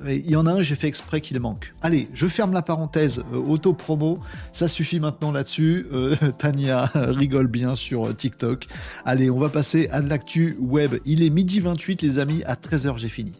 Il 0.07 0.31
y 0.31 0.37
en 0.37 0.45
a 0.47 0.53
un, 0.53 0.61
j'ai 0.61 0.75
fait 0.75 0.89
exprès 0.89 1.23
qu'il 1.23 1.41
manque. 1.41 1.75
Allez, 1.81 2.09
je 2.13 2.27
ferme 2.27 2.53
la 2.53 2.61
parenthèse 2.61 3.25
euh, 3.33 3.39
auto-promo. 3.39 4.19
Ça 4.53 4.69
suffit 4.69 5.01
maintenant 5.01 5.33
là-dessus. 5.33 5.87
Tania 6.39 6.91
rigole 6.95 7.47
bien 7.47 7.75
sur 7.75 8.15
TikTok. 8.15 8.67
Allez, 9.07 9.31
on 9.31 9.39
va 9.39 9.49
passer 9.49 9.89
à 9.91 10.03
l'actu 10.03 10.57
web. 10.61 10.97
Il 11.07 11.23
est 11.23 11.31
midi 11.31 11.61
28, 11.61 12.03
les 12.03 12.19
amis. 12.19 12.45
À 12.45 12.55
13h, 12.55 12.99
j'ai 12.99 13.09
fini. 13.09 13.33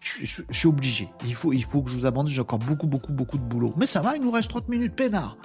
Je, 0.00 0.42
suis 0.50 0.68
obligé. 0.68 1.08
Il 1.26 1.34
faut, 1.34 1.52
il 1.52 1.64
faut 1.64 1.82
que 1.82 1.90
je 1.90 1.96
vous 1.96 2.06
abandonne. 2.06 2.32
J'ai 2.32 2.40
encore 2.40 2.60
beaucoup, 2.60 2.86
beaucoup, 2.86 3.12
beaucoup 3.12 3.38
de 3.38 3.42
boulot. 3.42 3.74
Mais 3.76 3.86
ça 3.86 4.00
va, 4.00 4.14
il 4.14 4.22
nous 4.22 4.30
reste 4.30 4.50
30 4.50 4.68
minutes 4.68 4.94
peinard. 4.94 5.36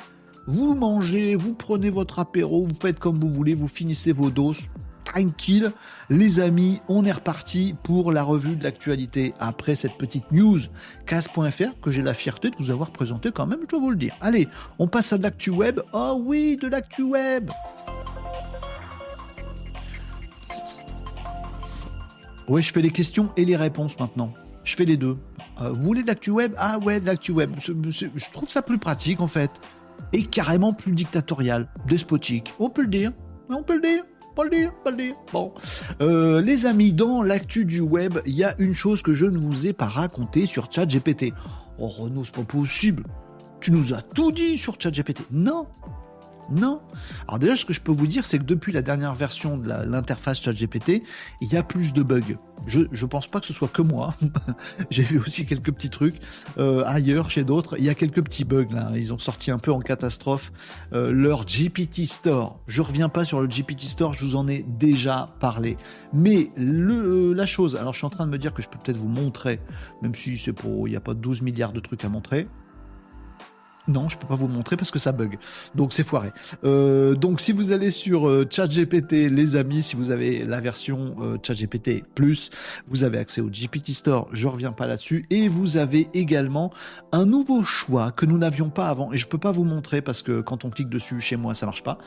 Vous 0.47 0.73
mangez, 0.73 1.35
vous 1.35 1.53
prenez 1.53 1.91
votre 1.91 2.17
apéro, 2.17 2.65
vous 2.65 2.73
faites 2.79 2.99
comme 2.99 3.19
vous 3.19 3.31
voulez, 3.31 3.53
vous 3.53 3.67
finissez 3.67 4.11
vos 4.11 4.31
doses. 4.31 4.69
Tranquille, 5.05 5.71
les 6.09 6.39
amis, 6.39 6.81
on 6.87 7.05
est 7.05 7.11
reparti 7.11 7.75
pour 7.83 8.11
la 8.11 8.23
revue 8.23 8.55
de 8.55 8.63
l'actualité 8.63 9.33
après 9.39 9.75
cette 9.75 9.97
petite 9.97 10.31
news 10.31 10.57
casse.fr 11.05 11.79
que 11.81 11.91
j'ai 11.91 12.01
la 12.01 12.13
fierté 12.13 12.49
de 12.49 12.55
vous 12.57 12.71
avoir 12.71 12.91
présenté 12.91 13.31
quand 13.31 13.45
même, 13.45 13.59
je 13.63 13.67
dois 13.67 13.79
vous 13.79 13.91
le 13.91 13.97
dire. 13.97 14.15
Allez, 14.19 14.47
on 14.79 14.87
passe 14.87 15.13
à 15.13 15.17
de 15.17 15.23
l'actu 15.23 15.51
web. 15.51 15.79
Oh 15.93 16.19
oui, 16.25 16.57
de 16.59 16.67
l'actu 16.67 17.03
web. 17.03 17.51
Oui, 22.47 22.61
je 22.61 22.73
fais 22.73 22.81
les 22.81 22.91
questions 22.91 23.29
et 23.37 23.45
les 23.45 23.55
réponses 23.55 23.99
maintenant. 23.99 24.33
Je 24.63 24.75
fais 24.75 24.85
les 24.85 24.97
deux. 24.97 25.17
Euh, 25.61 25.69
vous 25.69 25.83
voulez 25.83 26.01
de 26.01 26.07
l'actu 26.07 26.31
web? 26.31 26.53
Ah 26.57 26.79
ouais, 26.79 26.99
de 26.99 27.05
l'actu 27.05 27.31
web. 27.31 27.53
Je 27.59 28.31
trouve 28.31 28.49
ça 28.49 28.61
plus 28.61 28.77
pratique 28.77 29.19
en 29.19 29.27
fait 29.27 29.51
et 30.13 30.23
carrément 30.23 30.73
plus 30.73 30.93
dictatorial, 30.93 31.67
despotique. 31.87 32.53
On 32.59 32.69
peut 32.69 32.83
le 32.83 32.87
dire, 32.87 33.11
on 33.49 33.63
peut 33.63 33.75
le 33.75 33.81
dire. 33.81 34.03
Pas 34.35 34.45
le 34.45 34.49
dire, 34.49 34.71
pas 34.83 34.91
le 34.91 34.97
dire. 34.97 35.15
Bon. 35.33 35.53
Euh, 36.01 36.39
les 36.41 36.65
amis, 36.65 36.93
dans 36.93 37.21
l'actu 37.21 37.65
du 37.65 37.81
web, 37.81 38.19
il 38.25 38.33
y 38.33 38.45
a 38.45 38.55
une 38.59 38.73
chose 38.73 39.01
que 39.01 39.11
je 39.11 39.25
ne 39.25 39.37
vous 39.37 39.67
ai 39.67 39.73
pas 39.73 39.87
raconté 39.87 40.45
sur 40.45 40.71
ChatGPT. 40.71 41.33
Oh 41.77 41.87
Renaud, 41.87 42.23
c'est 42.23 42.35
pas 42.35 42.43
possible. 42.43 43.03
Tu 43.59 43.71
nous 43.71 43.93
as 43.93 44.01
tout 44.01 44.31
dit 44.31 44.57
sur 44.57 44.79
ChatGPT. 44.79 45.23
Non, 45.31 45.67
non. 46.51 46.81
Alors 47.27 47.39
déjà, 47.39 47.55
ce 47.55 47.65
que 47.65 47.73
je 47.73 47.81
peux 47.81 47.91
vous 47.91 48.07
dire, 48.07 48.25
c'est 48.25 48.37
que 48.37 48.43
depuis 48.43 48.71
la 48.71 48.81
dernière 48.81 49.13
version 49.13 49.57
de 49.57 49.67
l'interface 49.67 50.41
ChatGPT, 50.41 51.03
il 51.41 51.51
y 51.51 51.57
a 51.57 51.63
plus 51.63 51.93
de 51.93 52.03
bugs. 52.03 52.37
Je 52.67 52.81
ne 52.81 53.05
pense 53.07 53.27
pas 53.27 53.39
que 53.39 53.45
ce 53.45 53.53
soit 53.53 53.67
que 53.67 53.81
moi. 53.81 54.13
J'ai 54.91 55.03
vu 55.03 55.19
aussi 55.19 55.45
quelques 55.45 55.71
petits 55.71 55.89
trucs 55.89 56.17
euh, 56.57 56.83
ailleurs, 56.85 57.29
chez 57.29 57.43
d'autres. 57.43 57.75
Il 57.79 57.85
y 57.85 57.89
a 57.89 57.95
quelques 57.95 58.23
petits 58.23 58.43
bugs 58.43 58.67
là. 58.71 58.91
Ils 58.95 59.13
ont 59.13 59.17
sorti 59.17 59.49
un 59.49 59.57
peu 59.57 59.71
en 59.71 59.79
catastrophe 59.79 60.51
euh, 60.93 61.11
leur 61.11 61.45
GPT 61.45 62.05
Store. 62.05 62.59
Je 62.67 62.81
reviens 62.81 63.09
pas 63.09 63.25
sur 63.25 63.41
le 63.41 63.47
GPT 63.47 63.81
Store, 63.81 64.13
je 64.13 64.25
vous 64.25 64.35
en 64.35 64.47
ai 64.47 64.63
déjà 64.67 65.33
parlé. 65.39 65.77
Mais 66.13 66.51
le, 66.55 67.33
la 67.33 67.45
chose, 67.45 67.75
alors 67.75 67.93
je 67.93 67.99
suis 67.99 68.05
en 68.05 68.11
train 68.11 68.25
de 68.25 68.31
me 68.31 68.37
dire 68.37 68.53
que 68.53 68.61
je 68.61 68.69
peux 68.69 68.77
peut-être 68.77 68.97
vous 68.97 69.07
montrer, 69.07 69.59
même 70.01 70.15
si 70.15 70.37
c'est 70.37 70.53
pour, 70.53 70.87
il 70.87 70.91
n'y 70.91 70.97
a 70.97 71.01
pas 71.01 71.13
12 71.13 71.41
milliards 71.41 71.73
de 71.73 71.79
trucs 71.79 72.05
à 72.05 72.09
montrer. 72.09 72.47
Non, 73.87 74.09
je 74.09 74.17
peux 74.17 74.27
pas 74.27 74.35
vous 74.35 74.47
montrer 74.47 74.77
parce 74.77 74.91
que 74.91 74.99
ça 74.99 75.11
bug. 75.11 75.39
Donc 75.73 75.91
c'est 75.91 76.03
foiré. 76.03 76.29
Euh, 76.63 77.15
donc 77.15 77.41
si 77.41 77.51
vous 77.51 77.71
allez 77.71 77.89
sur 77.89 78.29
euh, 78.29 78.45
ChatGPT, 78.47 79.29
les 79.29 79.55
amis, 79.55 79.81
si 79.81 79.95
vous 79.95 80.11
avez 80.11 80.45
la 80.45 80.61
version 80.61 81.15
euh, 81.19 81.37
ChatGPT 81.41 82.03
Plus, 82.13 82.51
vous 82.87 83.03
avez 83.03 83.17
accès 83.17 83.41
au 83.41 83.49
GPT 83.49 83.93
Store. 83.93 84.29
Je 84.33 84.47
reviens 84.47 84.71
pas 84.71 84.85
là-dessus. 84.85 85.25
Et 85.31 85.47
vous 85.47 85.77
avez 85.77 86.07
également 86.13 86.71
un 87.11 87.25
nouveau 87.25 87.63
choix 87.63 88.11
que 88.11 88.27
nous 88.27 88.37
n'avions 88.37 88.69
pas 88.69 88.87
avant. 88.87 89.11
Et 89.13 89.17
je 89.17 89.27
peux 89.27 89.39
pas 89.39 89.51
vous 89.51 89.63
montrer 89.63 90.01
parce 90.01 90.21
que 90.21 90.41
quand 90.41 90.63
on 90.63 90.69
clique 90.69 90.89
dessus 90.89 91.19
chez 91.19 91.35
moi, 91.35 91.55
ça 91.55 91.65
marche 91.65 91.83
pas. 91.83 91.97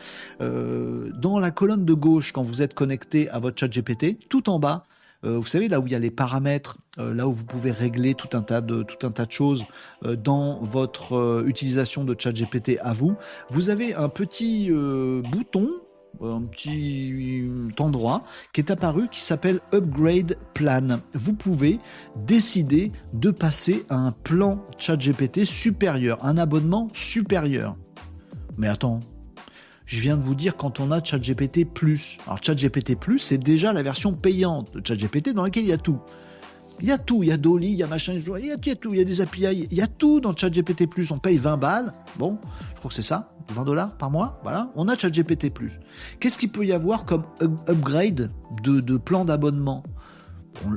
dans 0.41 1.39
la 1.39 1.51
colonne 1.51 1.85
de 1.85 1.95
gauche, 1.95 2.33
quand 2.33 2.43
vous 2.43 2.63
êtes 2.63 2.75
connecté 2.75 3.29
à 3.31 3.41
votre 3.41 3.59
ChatGPT, 3.59 4.29
tout 4.29 4.49
en 4.49 4.59
bas, 4.59 4.87
euh, 5.25 5.39
vous 5.39 5.47
savez, 5.47 5.69
là 5.69 5.81
où 5.81 5.87
il 5.87 5.93
y 5.93 5.97
a 5.97 5.99
les 5.99 6.11
paramètres, 6.11 6.79
euh, 6.99 7.15
là 7.15 7.27
où 7.27 7.33
vous 7.33 7.45
pouvez 7.45 7.71
régler 7.71 8.15
tout 8.15 8.37
un 8.37 8.43
tas 8.43 8.61
de, 8.61 8.83
tout 8.83 9.07
un 9.07 9.11
tas 9.11 9.27
de 9.27 9.33
choses 9.33 9.65
euh, 10.05 10.17
dans 10.17 10.59
votre 10.63 11.45
utilisation 11.47 12.05
de 12.05 12.15
ChatGPT 12.19 12.79
à 12.83 12.93
vous, 12.93 13.17
vous 13.51 13.71
avez 13.71 13.95
un 13.95 14.09
petit 14.09 14.71
bouton 14.71 15.69
un 16.23 16.43
petit 16.43 17.45
endroit 17.81 18.23
qui 18.53 18.61
est 18.61 18.71
apparu 18.71 19.09
qui 19.11 19.21
s'appelle 19.21 19.59
Upgrade 19.75 20.39
Plan. 20.55 21.01
Vous 21.13 21.35
pouvez 21.35 21.81
décider 22.15 22.93
de 23.13 23.33
passer 23.33 23.85
à 23.89 23.97
un 23.97 24.13
plan 24.13 24.65
ChatGPT 24.79 25.45
supérieur, 25.45 26.25
un 26.25 26.39
abonnement 26.39 26.89
supérieur. 26.93 27.77
Mais 28.57 28.69
attends, 28.69 29.01
je 29.87 30.01
viens 30.01 30.17
de 30.17 30.23
vous 30.23 30.35
dire 30.35 30.57
quand 30.57 30.81
on 30.81 30.91
a 30.91 31.03
ChatGPT+. 31.03 31.67
Alors 32.27 32.39
ChatGPT+, 32.43 32.97
c'est 33.19 33.39
déjà 33.39 33.73
la 33.73 33.83
version 33.83 34.15
payante 34.15 34.75
de 34.75 34.87
ChatGPT 34.87 35.31
dans 35.31 35.45
laquelle 35.45 35.65
il 35.65 35.69
y 35.69 35.73
a 35.73 35.79
tout. 35.79 36.01
Il 36.81 36.89
y 36.89 36.93
a 36.93 36.99
tout, 36.99 37.23
il 37.23 37.29
y 37.29 37.33
a 37.33 37.37
Dolly, 37.37 37.69
il 37.69 37.77
y 37.77 37.83
a 37.85 37.87
machin, 37.87 38.15
il 38.15 38.47
y 38.47 38.51
a, 38.51 38.57
tout, 38.75 38.93
il 38.93 38.99
y 38.99 39.01
a 39.01 39.05
des 39.05 39.21
API, 39.21 39.69
il 39.71 39.77
y 39.77 39.81
a 39.81 39.87
tout 39.87 40.21
dans 40.21 40.37
ChatGPT+. 40.37 40.89
On 41.13 41.19
paye 41.19 41.37
20 41.37 41.57
balles, 41.57 41.93
bon, 42.19 42.39
je 42.73 42.79
crois 42.79 42.89
que 42.89 42.95
c'est 42.95 43.03
ça, 43.03 43.33
20 43.53 43.63
dollars 43.63 43.97
par 43.97 44.11
mois, 44.11 44.41
voilà, 44.43 44.73
on 44.75 44.89
a 44.89 44.99
ChatGPT+. 44.99 45.53
Qu'est-ce 46.19 46.37
qu'il 46.37 46.51
peut 46.51 46.67
y 46.67 46.73
avoir 46.73 47.05
comme 47.05 47.25
upgrade 47.69 48.33
de, 48.65 48.81
de 48.81 48.97
plan 48.97 49.25
d'abonnement? 49.25 49.85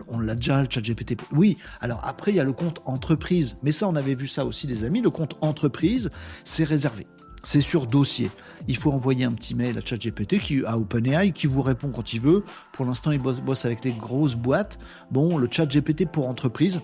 On, 0.09 0.19
l'a 0.19 0.35
déjà, 0.35 0.61
le 0.61 0.67
ChatGPT. 0.69 1.17
Oui, 1.31 1.57
alors 1.81 2.01
après, 2.03 2.31
il 2.31 2.35
y 2.35 2.39
a 2.39 2.43
le 2.43 2.53
compte 2.53 2.81
entreprise. 2.85 3.57
Mais 3.61 3.71
ça, 3.71 3.87
on 3.87 3.95
avait 3.95 4.15
vu 4.15 4.27
ça 4.27 4.43
aussi, 4.43 4.65
des 4.65 4.83
amis. 4.83 5.01
Le 5.01 5.11
compte 5.11 5.37
entreprise, 5.41 6.09
c'est 6.43 6.63
réservé. 6.63 7.05
C'est 7.43 7.61
sur 7.61 7.88
dossier. 7.88 8.29
Il 8.67 8.75
faut 8.75 8.91
envoyer 8.91 9.25
un 9.25 9.31
petit 9.31 9.55
mail 9.55 9.77
à 9.77 9.81
ChatGPT, 9.81 10.39
qui, 10.39 10.65
à 10.65 10.77
OpenAI, 10.77 11.31
qui 11.31 11.47
vous 11.47 11.61
répond 11.61 11.89
quand 11.89 12.13
il 12.13 12.19
veut. 12.19 12.43
Pour 12.73 12.85
l'instant, 12.85 13.11
il 13.11 13.19
bosse, 13.19 13.65
avec 13.65 13.85
les 13.85 13.93
grosses 13.93 14.35
boîtes. 14.35 14.79
Bon, 15.11 15.38
le 15.38 15.47
ChatGPT 15.49 16.05
pour 16.11 16.27
entreprise, 16.27 16.81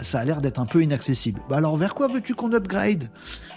ça 0.00 0.20
a 0.20 0.24
l'air 0.24 0.40
d'être 0.40 0.58
un 0.58 0.66
peu 0.66 0.82
inaccessible. 0.82 1.40
Bah 1.48 1.58
alors, 1.58 1.76
vers 1.76 1.94
quoi 1.94 2.08
veux-tu 2.08 2.34
qu'on 2.34 2.52
upgrade? 2.52 3.10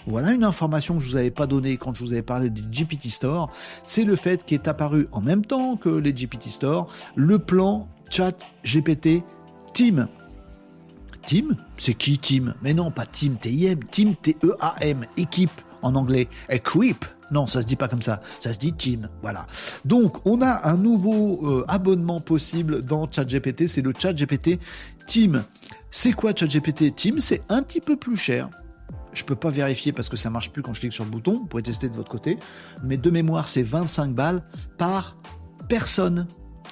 Voilà 0.06 0.32
une 0.32 0.44
information 0.44 0.98
que 0.98 1.00
je 1.00 1.10
vous 1.10 1.16
avais 1.16 1.30
pas 1.30 1.46
donnée 1.46 1.78
quand 1.78 1.94
je 1.94 2.04
vous 2.04 2.12
avais 2.12 2.22
parlé 2.22 2.50
du 2.50 2.62
GPT 2.62 3.08
Store. 3.08 3.50
C'est 3.82 4.04
le 4.04 4.16
fait 4.16 4.44
qu'est 4.44 4.68
apparu 4.68 5.08
en 5.12 5.20
même 5.20 5.44
temps 5.44 5.76
que 5.76 5.88
les 5.88 6.12
GPT 6.12 6.48
Store 6.48 6.88
le 7.14 7.38
plan 7.38 7.88
Chat 8.10 8.38
GPT 8.64 9.22
Team. 9.72 10.08
Team? 11.24 11.56
C'est 11.76 11.94
qui 11.94 12.18
Team? 12.18 12.54
Mais 12.62 12.72
non, 12.72 12.92
pas 12.92 13.06
Team 13.06 13.36
T-I-M, 13.36 13.82
Team 13.84 14.14
T-E-A-M, 14.14 15.06
équipe 15.16 15.60
en 15.82 15.94
anglais. 15.94 16.28
Equip 16.48 17.04
non, 17.30 17.46
ça 17.46 17.60
se 17.60 17.66
dit 17.66 17.76
pas 17.76 17.88
comme 17.88 18.02
ça. 18.02 18.20
Ça 18.40 18.52
se 18.52 18.58
dit 18.58 18.72
Team. 18.72 19.08
Voilà. 19.22 19.46
Donc, 19.84 20.24
on 20.26 20.42
a 20.42 20.68
un 20.68 20.76
nouveau 20.76 21.40
euh, 21.42 21.64
abonnement 21.68 22.20
possible 22.20 22.84
dans 22.84 23.10
ChatGPT. 23.10 23.66
C'est 23.66 23.82
le 23.82 23.92
ChatGPT 23.96 24.60
Team. 25.06 25.42
C'est 25.90 26.12
quoi 26.12 26.32
ChatGPT 26.34 26.94
Team? 26.94 27.20
C'est 27.20 27.42
un 27.48 27.62
petit 27.62 27.80
peu 27.80 27.96
plus 27.96 28.16
cher. 28.16 28.48
Je 29.12 29.24
peux 29.24 29.34
pas 29.34 29.50
vérifier 29.50 29.92
parce 29.92 30.08
que 30.08 30.16
ça 30.16 30.30
marche 30.30 30.50
plus 30.50 30.62
quand 30.62 30.72
je 30.72 30.80
clique 30.80 30.92
sur 30.92 31.04
le 31.04 31.10
bouton. 31.10 31.38
Vous 31.38 31.46
pourrez 31.46 31.62
tester 31.62 31.88
de 31.88 31.94
votre 31.94 32.10
côté. 32.10 32.38
Mais 32.82 32.96
de 32.96 33.10
mémoire, 33.10 33.48
c'est 33.48 33.62
25 33.62 34.14
balles 34.14 34.42
par 34.78 35.16
personne. 35.68 36.28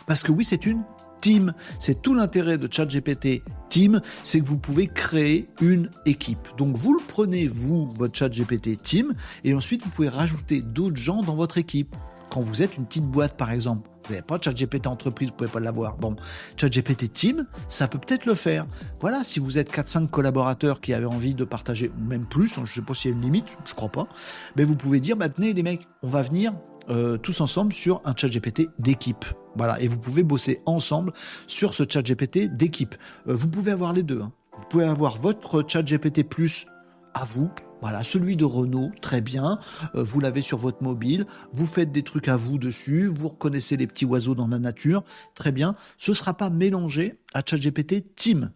Parce 0.07 0.23
que 0.23 0.31
oui, 0.31 0.45
c'est 0.45 0.67
une 0.67 0.83
Team. 1.25 1.55
C'est 1.79 2.03
tout 2.03 2.13
l'intérêt 2.13 2.59
de 2.59 2.69
ChatGPT 2.71 3.43
Team, 3.71 4.03
c'est 4.25 4.41
que 4.41 4.45
vous 4.45 4.59
pouvez 4.59 4.89
créer 4.89 5.49
une 5.63 5.89
équipe. 6.05 6.49
Donc 6.59 6.77
vous 6.77 6.93
le 6.93 7.01
prenez, 7.03 7.47
vous, 7.47 7.91
votre 7.97 8.15
ChatGPT 8.15 8.77
Team, 8.77 9.15
et 9.43 9.55
ensuite 9.55 9.83
vous 9.85 9.89
pouvez 9.89 10.11
rajouter 10.11 10.61
d'autres 10.61 10.99
gens 10.99 11.23
dans 11.23 11.35
votre 11.35 11.57
équipe. 11.57 11.97
Quand 12.29 12.41
vous 12.41 12.61
êtes 12.61 12.77
une 12.77 12.85
petite 12.85 13.07
boîte, 13.07 13.39
par 13.39 13.53
exemple, 13.53 13.89
vous 14.05 14.13
n'avez 14.13 14.23
pas 14.23 14.37
de 14.37 14.45
ChatGPT 14.45 14.87
entreprise, 14.87 15.31
vous 15.31 15.37
pouvez 15.37 15.49
pas 15.49 15.61
l'avoir. 15.61 15.97
Bon, 15.97 16.15
ChatGPT 16.59 17.11
Team, 17.11 17.47
ça 17.69 17.89
peut 17.89 17.99
peut-être 17.99 18.27
le 18.27 18.35
faire. 18.35 18.67
Voilà, 19.01 19.25
si 19.25 19.41
vous 19.41 19.57
êtes 19.57 19.75
4-5 19.75 20.11
collaborateurs 20.11 20.83
qui 20.83 20.93
avaient 20.93 21.07
envie 21.07 21.35
de 21.35 21.45
partager, 21.45 21.91
même 22.07 22.27
plus, 22.27 22.59
hein, 22.59 22.65
je 22.67 22.73
ne 22.73 22.75
sais 22.75 22.83
pas 22.83 22.93
s'il 22.93 23.13
y 23.13 23.15
a 23.15 23.17
une 23.17 23.23
limite, 23.23 23.57
je 23.65 23.73
crois 23.73 23.89
pas, 23.89 24.09
mais 24.57 24.65
vous 24.65 24.77
pouvez 24.77 25.01
dire, 25.01 25.17
maintenant 25.17 25.47
les 25.55 25.63
mecs, 25.63 25.89
on 26.03 26.09
va 26.09 26.21
venir 26.21 26.53
euh, 26.91 27.17
tous 27.17 27.41
ensemble 27.41 27.73
sur 27.73 28.01
un 28.05 28.15
chat 28.17 28.29
GPT 28.29 28.69
d'équipe. 28.79 29.25
Voilà, 29.57 29.81
et 29.81 29.89
vous 29.89 29.99
pouvez 29.99 30.23
bosser 30.23 30.61
ensemble 30.67 31.13
sur 31.47 31.75
ce 31.75 31.85
chat 31.89 32.03
GPT 32.03 32.49
d'équipe. 32.49 32.95
Euh, 33.29 33.35
vous 33.35 33.49
pouvez 33.49 33.73
avoir 33.73 33.93
les 33.93 34.03
deux. 34.03 34.21
Hein. 34.21 34.33
Vous 34.59 34.65
pouvez 34.69 34.85
avoir 34.85 35.21
votre 35.21 35.65
chat 35.67 35.83
GPT 35.83 36.29
plus 36.29 36.67
à 37.15 37.25
vous. 37.25 37.51
Voilà, 37.81 38.03
celui 38.03 38.37
de 38.37 38.45
Renault, 38.45 38.91
très 39.01 39.21
bien. 39.21 39.59
Euh, 39.95 40.03
vous 40.03 40.21
l'avez 40.21 40.41
sur 40.41 40.59
votre 40.59 40.83
mobile. 40.83 41.27
Vous 41.53 41.67
faites 41.67 41.93
des 41.93 42.03
trucs 42.03 42.29
à 42.29 42.37
vous 42.37 42.59
dessus. 42.59 43.07
Vous 43.07 43.29
reconnaissez 43.29 43.77
les 43.77 43.87
petits 43.87 44.07
oiseaux 44.07 44.35
dans 44.35 44.49
la 44.49 44.59
nature. 44.59 45.05
Très 45.35 45.53
bien. 45.53 45.77
Ce 45.99 46.11
ne 46.11 46.17
sera 46.17 46.35
pas 46.35 46.51
mélangé 46.51 47.19
à 47.35 47.43
ChatGPT 47.45 48.15
Team 48.17 48.51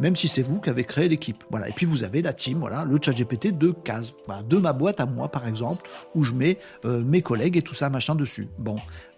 même 0.00 0.16
si 0.16 0.28
c'est 0.28 0.42
vous 0.42 0.60
qui 0.60 0.70
avez 0.70 0.84
créé 0.84 1.08
l'équipe. 1.08 1.44
Voilà. 1.50 1.68
Et 1.68 1.72
puis 1.72 1.86
vous 1.86 2.04
avez 2.04 2.22
la 2.22 2.32
team, 2.32 2.58
voilà, 2.58 2.84
le 2.84 2.98
chat 3.02 3.12
GPT 3.12 3.56
de 3.56 3.70
cases. 3.70 4.14
de 4.48 4.56
ma 4.58 4.72
boîte 4.72 5.00
à 5.00 5.06
moi, 5.06 5.28
par 5.28 5.46
exemple, 5.46 5.88
où 6.14 6.22
je 6.22 6.34
mets 6.34 6.58
euh, 6.84 7.02
mes 7.02 7.22
collègues 7.22 7.56
et 7.56 7.62
tout 7.62 7.74
ça, 7.74 7.90
machin 7.90 8.14
dessus. 8.14 8.48
Bon, 8.58 8.76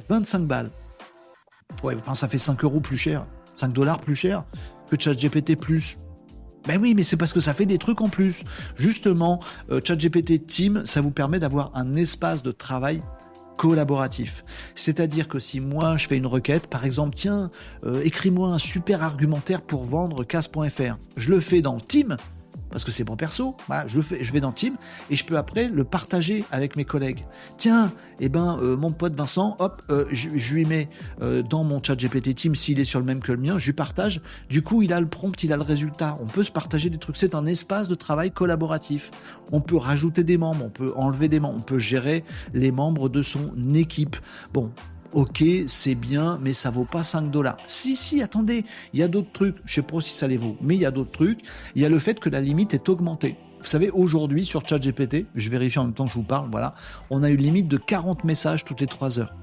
25 0.09 0.41
balles. 0.47 0.71
Ouais, 1.83 1.95
enfin, 1.95 2.15
ça 2.15 2.29
fait 2.29 2.39
5 2.39 2.63
euros 2.65 2.81
plus 2.81 2.97
cher, 2.97 3.27
5 3.57 3.73
dollars 3.73 4.01
plus 4.01 4.17
cher 4.17 4.45
que 4.91 4.97
chat 4.99 5.15
GPT 5.15 5.57
plus. 5.57 5.99
Ben 6.67 6.79
oui, 6.81 6.95
mais 6.95 7.03
c'est 7.03 7.17
parce 7.17 7.33
que 7.33 7.41
ça 7.41 7.55
fait 7.55 7.67
des 7.67 7.79
trucs 7.79 8.01
en 8.01 8.09
plus. 8.09 8.45
Justement, 8.77 9.41
euh, 9.71 9.81
ChatGPT 9.83 10.47
Team, 10.47 10.83
ça 10.85 11.01
vous 11.01 11.11
permet 11.11 11.39
d'avoir 11.39 11.71
un 11.75 11.95
espace 11.95 12.43
de 12.43 12.53
travail 12.53 13.03
collaboratif. 13.59 14.45
C'est-à-dire 14.75 15.29
que 15.29 15.39
si 15.39 15.61
moi 15.61 15.99
je 15.99 16.07
fais 16.07 16.17
une 16.17 16.27
requête, 16.27 16.69
par 16.69 16.87
exemple, 16.87 17.15
tiens, 17.17 17.51
euh, 17.85 18.01
écris-moi 18.03 18.49
un 18.49 18.59
super 18.59 19.03
argumentaire 19.03 19.61
pour 19.61 19.85
vendre 19.85 20.25
casse.fr, 20.25 20.97
je 21.17 21.31
le 21.31 21.41
fais 21.41 21.61
dans 21.61 21.79
Team, 21.79 22.17
parce 22.71 22.85
que 22.85 22.93
c'est 22.93 23.09
mon 23.09 23.17
perso, 23.17 23.57
je, 23.87 24.33
vais 24.33 24.41
dans 24.41 24.53
Team 24.53 24.77
et 25.11 25.17
je 25.17 25.25
peux 25.25 25.37
après 25.37 25.69
le 25.69 25.85
partager 25.85 26.45
avec 26.51 26.77
mes 26.77 26.85
collègues. 26.85 27.25
Tiens, 27.57 27.93
eh 28.21 28.29
ben, 28.29 28.59
euh, 28.61 28.77
mon 28.77 28.91
pote 28.91 29.15
Vincent, 29.15 29.57
hop, 29.59 29.83
euh, 29.91 30.05
je, 30.11 30.55
lui 30.55 30.65
mets 30.65 30.89
euh, 31.23 31.43
dans 31.43 31.65
mon 31.65 31.83
chat 31.83 31.97
GPT 31.97 32.35
Team, 32.35 32.55
s'il 32.55 32.81
est 32.81 32.85
sur 32.85 33.01
le 33.01 33.07
même 33.07 33.21
que 33.21 33.33
le 33.33 33.39
mien, 33.39 33.59
je 33.59 33.67
lui 33.67 33.73
partage. 33.73 34.21
Du 34.49 34.63
coup, 34.63 34.83
il 34.83 34.93
a 34.93 35.01
le 35.01 35.09
prompt, 35.09 35.43
il 35.43 35.53
a 35.53 35.57
le 35.57 35.63
résultat. 35.63 36.19
On 36.21 36.27
peut 36.27 36.45
se 36.45 36.53
partager 36.53 36.91
des 36.91 36.99
trucs. 36.99 37.17
C'est 37.17 37.35
un 37.35 37.47
espace 37.47 37.89
de 37.89 37.95
travail 37.95 38.31
collaboratif. 38.31 39.11
On 39.53 39.61
peut 39.61 39.77
rajouter 39.77 40.25
des 40.25 40.37
membres, 40.37 40.65
on 40.67 40.71
peut 40.71 40.93
enlever 40.97 41.29
des 41.29 41.41
membres, 41.41 41.59
on 41.59 41.63
peut 41.63 41.79
gérer 41.79 42.25
les 42.53 42.71
membres 42.71 43.09
de 43.09 43.23
son 43.23 43.53
équipe. 43.75 44.17
Bon, 44.53 44.71
ok, 45.13 45.45
c'est 45.67 45.95
bien, 45.95 46.39
mais 46.41 46.53
ça 46.53 46.71
vaut 46.71 46.85
pas 46.85 47.03
5 47.03 47.31
dollars. 47.31 47.57
Si, 47.67 47.97
si, 47.97 48.23
attendez, 48.23 48.65
il 48.93 49.01
y 49.01 49.03
a 49.03 49.09
d'autres 49.09 49.33
trucs. 49.33 49.57
Je 49.65 49.75
sais 49.75 49.83
pas 49.83 50.01
si 50.01 50.13
ça 50.13 50.27
les 50.27 50.37
vaut, 50.37 50.57
mais 50.61 50.75
il 50.75 50.81
y 50.81 50.87
a 50.87 50.91
d'autres 50.91 51.13
trucs. 51.13 51.41
Il 51.75 51.83
y 51.83 51.85
a 51.85 51.89
le 51.89 51.99
fait 51.99 52.21
que 52.21 52.29
la 52.29 52.41
limite 52.41 52.75
est 52.75 52.89
augmentée. 52.89 53.37
Vous 53.61 53.67
savez, 53.67 53.91
aujourd'hui, 53.91 54.47
sur 54.47 54.67
ChatGPT, 54.67 55.27
je 55.35 55.51
vérifie 55.51 55.79
en 55.79 55.85
même 55.85 55.95
temps 55.95 56.07
que 56.07 56.13
je 56.13 56.17
vous 56.19 56.25
parle, 56.25 56.49
voilà, 56.51 56.75
on 57.11 57.25
a 57.25 57.29
une 57.29 57.43
limite 57.43 57.67
de 57.67 57.77
40 57.77 58.23
messages 58.23 58.65
toutes 58.65 58.81
les 58.81 58.87
3 58.87 59.19
heures. 59.19 59.35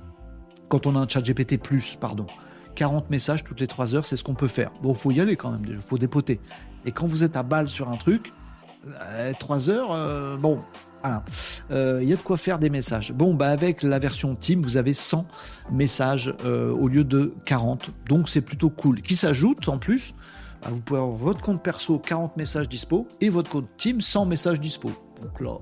Quand 0.69 0.87
on 0.87 0.95
a 0.95 0.99
un 0.99 1.07
ChatGPT 1.07 1.57
plus, 1.57 1.97
pardon. 1.97 2.25
40 2.75 3.09
messages 3.09 3.43
toutes 3.43 3.59
les 3.59 3.67
3 3.67 3.95
heures, 3.95 4.05
c'est 4.05 4.15
ce 4.15 4.23
qu'on 4.23 4.33
peut 4.33 4.47
faire. 4.47 4.71
Bon, 4.81 4.93
faut 4.93 5.11
y 5.11 5.19
aller 5.19 5.35
quand 5.35 5.51
même, 5.51 5.81
faut 5.81 5.97
dépoter. 5.97 6.39
Et 6.85 6.91
quand 6.91 7.05
vous 7.05 7.23
êtes 7.23 7.35
à 7.35 7.43
balle 7.43 7.67
sur 7.67 7.89
un 7.89 7.97
truc, 7.97 8.31
3 9.39 9.69
euh, 9.69 9.73
heures, 9.73 9.91
euh, 9.91 10.37
bon, 10.37 10.59
Euh, 11.71 11.99
il 12.01 12.09
y 12.09 12.13
a 12.13 12.15
de 12.15 12.21
quoi 12.21 12.37
faire 12.37 12.59
des 12.59 12.69
messages. 12.69 13.13
Bon, 13.13 13.33
bah 13.33 13.49
avec 13.49 13.83
la 13.83 13.99
version 13.99 14.35
Team, 14.35 14.61
vous 14.61 14.77
avez 14.77 14.93
100 14.93 15.27
messages 15.71 16.33
au 16.45 16.87
lieu 16.87 17.03
de 17.03 17.33
40. 17.45 17.91
Donc 18.07 18.29
c'est 18.29 18.41
plutôt 18.41 18.69
cool. 18.69 19.01
Qui 19.01 19.15
s'ajoute 19.15 19.67
en 19.69 19.77
plus, 19.77 20.13
bah, 20.61 20.69
vous 20.71 20.81
pouvez 20.81 20.99
avoir 20.99 21.15
votre 21.15 21.41
compte 21.41 21.61
perso 21.63 21.99
40 21.99 22.37
messages 22.37 22.69
dispo 22.69 23.07
et 23.21 23.29
votre 23.29 23.49
compte 23.49 23.67
Team 23.77 24.01
100 24.01 24.25
messages 24.25 24.59
dispo. 24.59 24.91
Donc 25.21 25.39
là, 25.39 25.57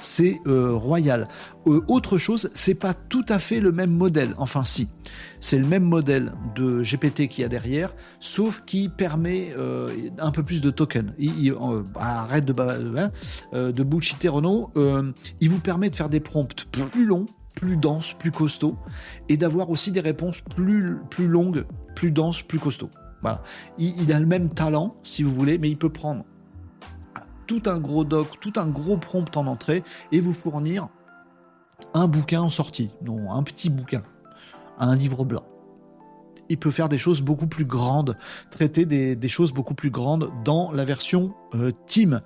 c'est 0.00 0.40
euh, 0.46 0.72
royal. 0.72 1.28
Euh, 1.66 1.82
autre 1.88 2.18
chose, 2.18 2.50
c'est 2.54 2.74
pas 2.74 2.94
tout 2.94 3.24
à 3.28 3.38
fait 3.38 3.60
le 3.60 3.72
même 3.72 3.90
modèle. 3.90 4.34
Enfin, 4.38 4.64
si, 4.64 4.88
c'est 5.40 5.58
le 5.58 5.66
même 5.66 5.84
modèle 5.84 6.32
de 6.54 6.82
GPT 6.82 7.28
qu'il 7.28 7.42
y 7.42 7.44
a 7.44 7.48
derrière, 7.48 7.94
sauf 8.20 8.62
qui 8.66 8.88
permet 8.88 9.52
euh, 9.56 9.90
un 10.18 10.30
peu 10.30 10.42
plus 10.42 10.60
de 10.60 10.70
tokens. 10.70 11.12
arrête 11.96 12.44
de, 12.44 12.54
hein, 12.98 13.10
de 13.52 14.28
Renault. 14.28 14.70
il 15.40 15.50
vous 15.50 15.60
permet 15.60 15.90
de 15.90 15.96
faire 15.96 16.08
des 16.08 16.20
prompts 16.20 16.66
plus 16.70 17.06
longs 17.06 17.26
plus 17.54 17.78
denses, 17.78 18.12
plus 18.12 18.32
costauds, 18.32 18.76
et 19.30 19.38
d'avoir 19.38 19.70
aussi 19.70 19.90
des 19.90 20.00
réponses 20.00 20.42
plus, 20.42 20.98
plus 21.08 21.26
longues, 21.26 21.64
plus 21.94 22.10
denses, 22.10 22.42
plus 22.42 22.58
costauds. 22.58 22.90
Voilà. 23.22 23.42
il, 23.78 24.12
a 24.12 24.20
le 24.20 24.26
même 24.26 24.50
talent, 24.50 24.94
si 25.02 25.22
vous 25.22 25.32
voulez, 25.32 25.56
mais 25.56 25.70
il 25.70 25.78
peut 25.78 25.88
prendre 25.88 26.26
tout 27.46 27.62
un 27.66 27.78
gros 27.78 28.04
doc, 28.04 28.40
tout 28.40 28.52
un 28.56 28.66
gros 28.66 28.96
prompt 28.96 29.36
en 29.36 29.46
entrée 29.46 29.82
et 30.12 30.20
vous 30.20 30.32
fournir 30.32 30.88
un 31.94 32.06
bouquin 32.06 32.42
en 32.42 32.50
sortie. 32.50 32.90
Non, 33.02 33.32
un 33.32 33.42
petit 33.42 33.70
bouquin, 33.70 34.02
un 34.78 34.94
livre 34.94 35.24
blanc. 35.24 35.44
Il 36.48 36.58
peut 36.58 36.70
faire 36.70 36.88
des 36.88 36.98
choses 36.98 37.22
beaucoup 37.22 37.48
plus 37.48 37.64
grandes, 37.64 38.16
traiter 38.50 38.84
des, 38.84 39.28
choses 39.28 39.52
beaucoup 39.52 39.74
plus 39.74 39.90
grandes 39.90 40.30
dans 40.44 40.70
la 40.70 40.84
version 40.84 41.34
euh, 41.54 41.72
Team. 41.86 42.20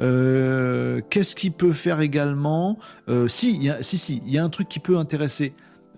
Euh, 0.00 1.00
qu'est-ce 1.10 1.34
qu'il 1.34 1.52
peut 1.52 1.72
faire 1.72 2.00
également 2.00 2.78
euh, 3.08 3.28
si, 3.28 3.70
si, 3.80 3.98
si, 3.98 4.22
il 4.26 4.32
y 4.32 4.38
a 4.38 4.44
un 4.44 4.48
truc 4.48 4.68
qui 4.68 4.78
peut 4.78 4.98
intéresser 4.98 5.54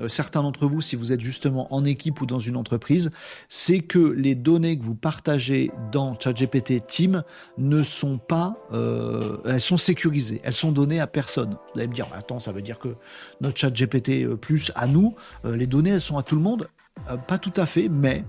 certains 0.09 0.42
d'entre 0.42 0.66
vous, 0.66 0.80
si 0.80 0.97
vous 0.97 1.12
êtes 1.12 1.20
justement 1.20 1.72
en 1.74 1.84
équipe 1.84 2.20
ou 2.20 2.26
dans 2.26 2.38
une 2.38 2.57
entreprise, 2.57 3.11
c'est 3.49 3.80
que 3.80 3.99
les 3.99 4.34
données 4.34 4.78
que 4.78 4.84
vous 4.84 4.94
partagez 4.94 5.70
dans 5.92 6.18
ChatGPT 6.18 6.86
Team 6.86 7.22
ne 7.59 7.82
sont 7.82 8.18
pas, 8.18 8.57
euh, 8.72 9.38
elles 9.47 9.61
sont 9.61 9.76
sécurisées, 9.76 10.40
elles 10.44 10.53
sont 10.53 10.72
données 10.72 11.01
à 11.01 11.07
personne. 11.07 11.57
Vous 11.74 11.80
allez 11.80 11.88
me 11.88 11.94
dire, 11.94 12.09
attends, 12.14 12.38
ça 12.38 12.53
veut 12.53 12.62
dire 12.62 12.78
que 12.78 12.97
notre 13.40 13.59
ChatGPT 13.59 14.24
euh, 14.24 14.36
plus 14.36 14.70
à 14.74 14.86
nous, 14.86 15.14
les 15.44 15.66
données 15.66 15.90
elles 15.90 16.01
sont 16.01 16.18
à 16.18 16.22
tout 16.22 16.36
le 16.36 16.42
monde 16.42 16.68
Pas 17.26 17.38
tout 17.38 17.53
à 17.57 17.66
fait, 17.66 17.88
mais 17.88 18.24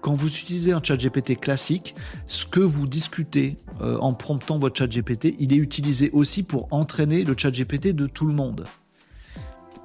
quand 0.00 0.14
vous 0.14 0.28
utilisez 0.28 0.72
un 0.72 0.82
chat 0.82 0.96
GPT 0.96 1.38
classique, 1.38 1.94
ce 2.26 2.44
que 2.44 2.60
vous 2.60 2.86
discutez 2.86 3.56
en 3.80 4.12
promptant 4.14 4.58
votre 4.58 4.76
chat 4.76 4.86
GPT, 4.86 5.34
il 5.38 5.52
est 5.52 5.56
utilisé 5.56 6.10
aussi 6.12 6.42
pour 6.42 6.68
entraîner 6.70 7.24
le 7.24 7.34
chat 7.36 7.50
GPT 7.50 7.88
de 7.88 8.06
tout 8.06 8.26
le 8.26 8.34
monde. 8.34 8.66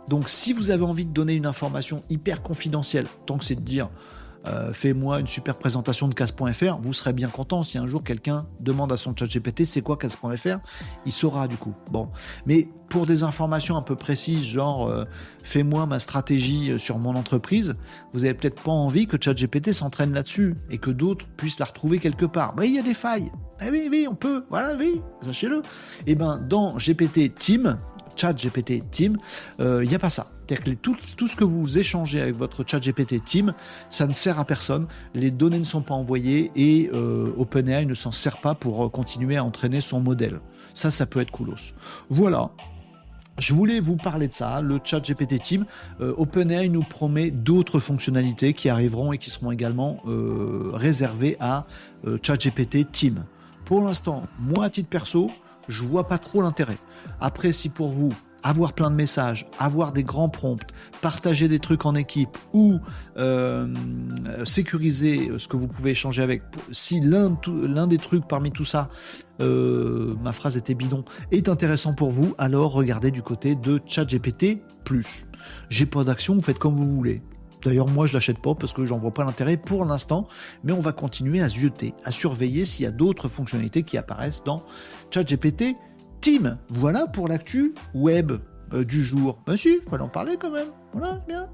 Donc 0.08 0.30
si 0.30 0.54
vous 0.54 0.72
avez 0.72 0.84
envie 0.84 1.06
de 1.06 1.12
donner 1.12 1.34
une 1.34 1.45
information 1.45 2.04
hyper 2.10 2.41
confidentielle, 2.41 3.06
tant 3.26 3.38
que 3.38 3.45
c'est 3.45 3.56
de 3.56 3.62
dire 3.62 3.89
euh, 4.47 4.74
fais-moi 4.74 5.20
une 5.20 5.28
super 5.28 5.56
présentation 5.58 6.08
de 6.08 6.16
casse.fr, 6.16 6.80
vous 6.82 6.93
serez 6.93 7.14
bien 7.14 7.28
content 7.28 7.62
si 7.62 7.78
un 7.78 7.86
jour 7.86 8.04
quelqu'un 8.04 8.47
demande 8.60 8.91
à 8.91 8.97
son 8.97 9.16
chat 9.16 9.28
GPT 9.28 9.66
c'est 9.66 9.82
quoi 9.82 9.97
casse.fr, 9.97 10.58
il 11.06 11.12
saura 11.12 11.47
du 11.47 11.58
coup. 11.58 11.76
Bon, 11.91 12.10
mais 12.47 12.68
pour 12.89 13.06
des 13.06 13.22
informations 13.22 13.78
un 13.78 13.84
peu 13.84 13.95
précises, 13.95 14.43
genre 14.43 14.88
euh, 14.88 15.06
fais-moi 15.43 15.86
ma 15.86 15.99
stratégie 15.99 16.80
sur 16.80 16.97
mon 16.97 17.16
entreprise, 17.16 17.76
vous 18.14 18.26
avez 18.26 18.34
peut-être 18.34 18.62
pas 18.64 18.72
envie 18.72 19.06
que 19.06 19.16
ChatGPT 19.22 19.74
s'entraîne 19.74 20.14
là-dessus 20.14 20.56
et 20.72 20.80
que 20.80 20.89
d'autres 20.89 21.28
puissent 21.38 21.60
la 21.60 21.66
retrouver 21.66 21.99
quelque 21.99 22.26
part. 22.26 22.56
Mais 22.58 22.68
il 22.68 22.76
y 22.76 22.80
a 22.80 22.84
des 22.84 22.95
failles. 22.95 23.32
Eh 23.64 23.70
oui, 23.70 23.88
oui, 23.91 24.08
on 24.10 24.16
peut. 24.16 24.43
Voilà, 24.49 24.76
oui, 24.76 25.02
sachez-le. 25.22 25.60
Et 26.08 26.12
eh 26.12 26.16
ben, 26.16 26.43
dans 26.49 26.78
GPT 26.78 27.36
Team, 27.36 27.78
chat 28.16 28.34
GPT 28.34 28.89
Team, 28.91 29.18
il 29.59 29.66
euh, 29.66 29.86
n'y 29.86 29.95
a 29.95 29.99
pas 29.99 30.09
ça. 30.09 30.28
Tout, 30.82 31.28
ce 31.28 31.36
que 31.38 31.45
vous 31.45 31.80
échangez 31.80 32.22
avec 32.22 32.36
votre 32.36 32.66
chat 32.68 32.80
GPT 32.80 33.24
Team, 33.24 33.53
ça 33.89 34.05
ne 34.05 34.14
sert 34.14 34.38
à 34.38 34.45
personne. 34.45 34.88
Les 35.14 35.32
données 35.32 35.59
ne 35.59 35.64
sont 35.64 35.82
pas 35.82 35.93
envoyées 35.93 36.51
et 36.55 36.89
euh, 36.93 37.32
OpenAI 37.38 37.86
ne 37.86 37.93
s'en 37.93 38.12
sert 38.12 38.38
pas 38.38 38.53
pour 38.53 38.84
euh, 38.84 38.89
continuer 38.89 39.38
à 39.38 39.45
entraîner 39.45 39.80
son 39.80 40.01
modèle. 40.01 40.41
Ça, 40.74 40.91
ça 40.91 41.05
peut 41.05 41.22
être 41.22 41.32
coolos. 41.32 41.74
Voilà. 42.09 42.51
Je 43.39 43.53
voulais 43.53 43.80
vous 43.80 43.95
parler 43.95 44.28
de 44.28 44.34
ça, 44.34 44.62
le 44.62 44.80
chat 44.84 44.99
GPT 44.99 45.41
Team. 45.41 45.66
OpenAI 45.99 46.68
nous 46.68 46.84
promet 46.84 47.32
d'autres 47.32 47.80
fonctionnalités 47.80 48.53
qui 48.53 48.68
arriveront 48.70 49.14
et 49.14 49.18
qui 49.18 49.30
seront 49.30 49.51
également 49.51 50.03
réservées 50.74 51.38
à 51.39 51.66
chat 52.22 52.36
GPT 52.36 52.91
Team. 52.91 53.24
Pour 53.66 53.82
l'instant, 53.82 54.24
moi 54.38 54.66
à 54.66 54.70
titre 54.70 54.89
perso, 54.89 55.32
je 55.72 55.86
vois 55.86 56.07
pas 56.07 56.17
trop 56.17 56.41
l'intérêt. 56.41 56.78
Après, 57.19 57.51
si 57.51 57.69
pour 57.69 57.89
vous, 57.89 58.11
avoir 58.43 58.74
plein 58.74 58.89
de 58.89 58.95
messages, 58.95 59.47
avoir 59.59 59.91
des 59.91 60.03
grands 60.03 60.30
prompts, 60.30 60.65
partager 61.01 61.47
des 61.47 61.59
trucs 61.59 61.86
en 61.86 61.95
équipe 61.95 62.38
ou 62.53 62.80
euh, 63.17 63.74
sécuriser 64.45 65.32
ce 65.38 65.47
que 65.47 65.57
vous 65.57 65.67
pouvez 65.67 65.91
échanger 65.91 66.22
avec. 66.22 66.41
Si 66.72 66.99
l'un, 67.01 67.38
des 67.88 67.97
trucs 67.97 68.28
parmi 68.28 68.51
tout 68.51 68.65
ça, 68.65 68.89
euh, 69.41 70.15
ma 70.24 70.32
phrase 70.32 70.57
était 70.57 70.74
bidon, 70.74 71.03
est 71.32 71.49
intéressant 71.49 71.93
pour 71.93 72.11
vous, 72.11 72.34
alors 72.38 72.72
regardez 72.72 73.11
du 73.11 73.22
côté 73.22 73.55
de 73.55 73.80
ChatGPT+. 73.86 74.63
J'ai 75.69 75.86
pas 75.86 76.03
d'action, 76.03 76.36
vous 76.36 76.41
faites 76.41 76.59
comme 76.59 76.76
vous 76.76 76.95
voulez. 76.95 77.22
D'ailleurs, 77.64 77.88
moi, 77.88 78.07
je 78.07 78.14
l'achète 78.14 78.39
pas 78.39 78.55
parce 78.55 78.74
que 78.74 78.86
j'en 78.86 78.97
vois 78.97 79.12
pas 79.12 79.24
l'intérêt 79.24 79.57
pour 79.57 79.86
l'instant, 79.86 80.28
mais 80.64 80.72
on 80.72 80.80
va 80.80 80.91
continuer 80.91 81.41
à 81.41 81.47
zioter, 81.47 81.93
à 82.03 82.12
surveiller 82.12 82.66
s'il 82.66 82.86
y 82.86 82.88
a 82.88 82.91
d'autres 82.91 83.28
fonctionnalités 83.28 83.84
qui 83.84 83.97
apparaissent 83.97 84.43
dans 84.43 84.64
ChatGPT 85.12 85.76
Team. 86.22 86.57
Voilà 86.70 87.07
pour 87.07 87.28
l'actu 87.28 87.74
web 87.93 88.32
euh, 88.74 88.84
du 88.84 89.03
jour. 89.03 89.39
Ben 89.45 89.57
si, 89.57 89.78
je 89.84 89.89
vais 89.89 90.01
en 90.01 90.07
parler 90.07 90.38
quand 90.39 90.51
même. 90.51 90.70
Voilà, 90.93 91.24
bien. 91.28 91.49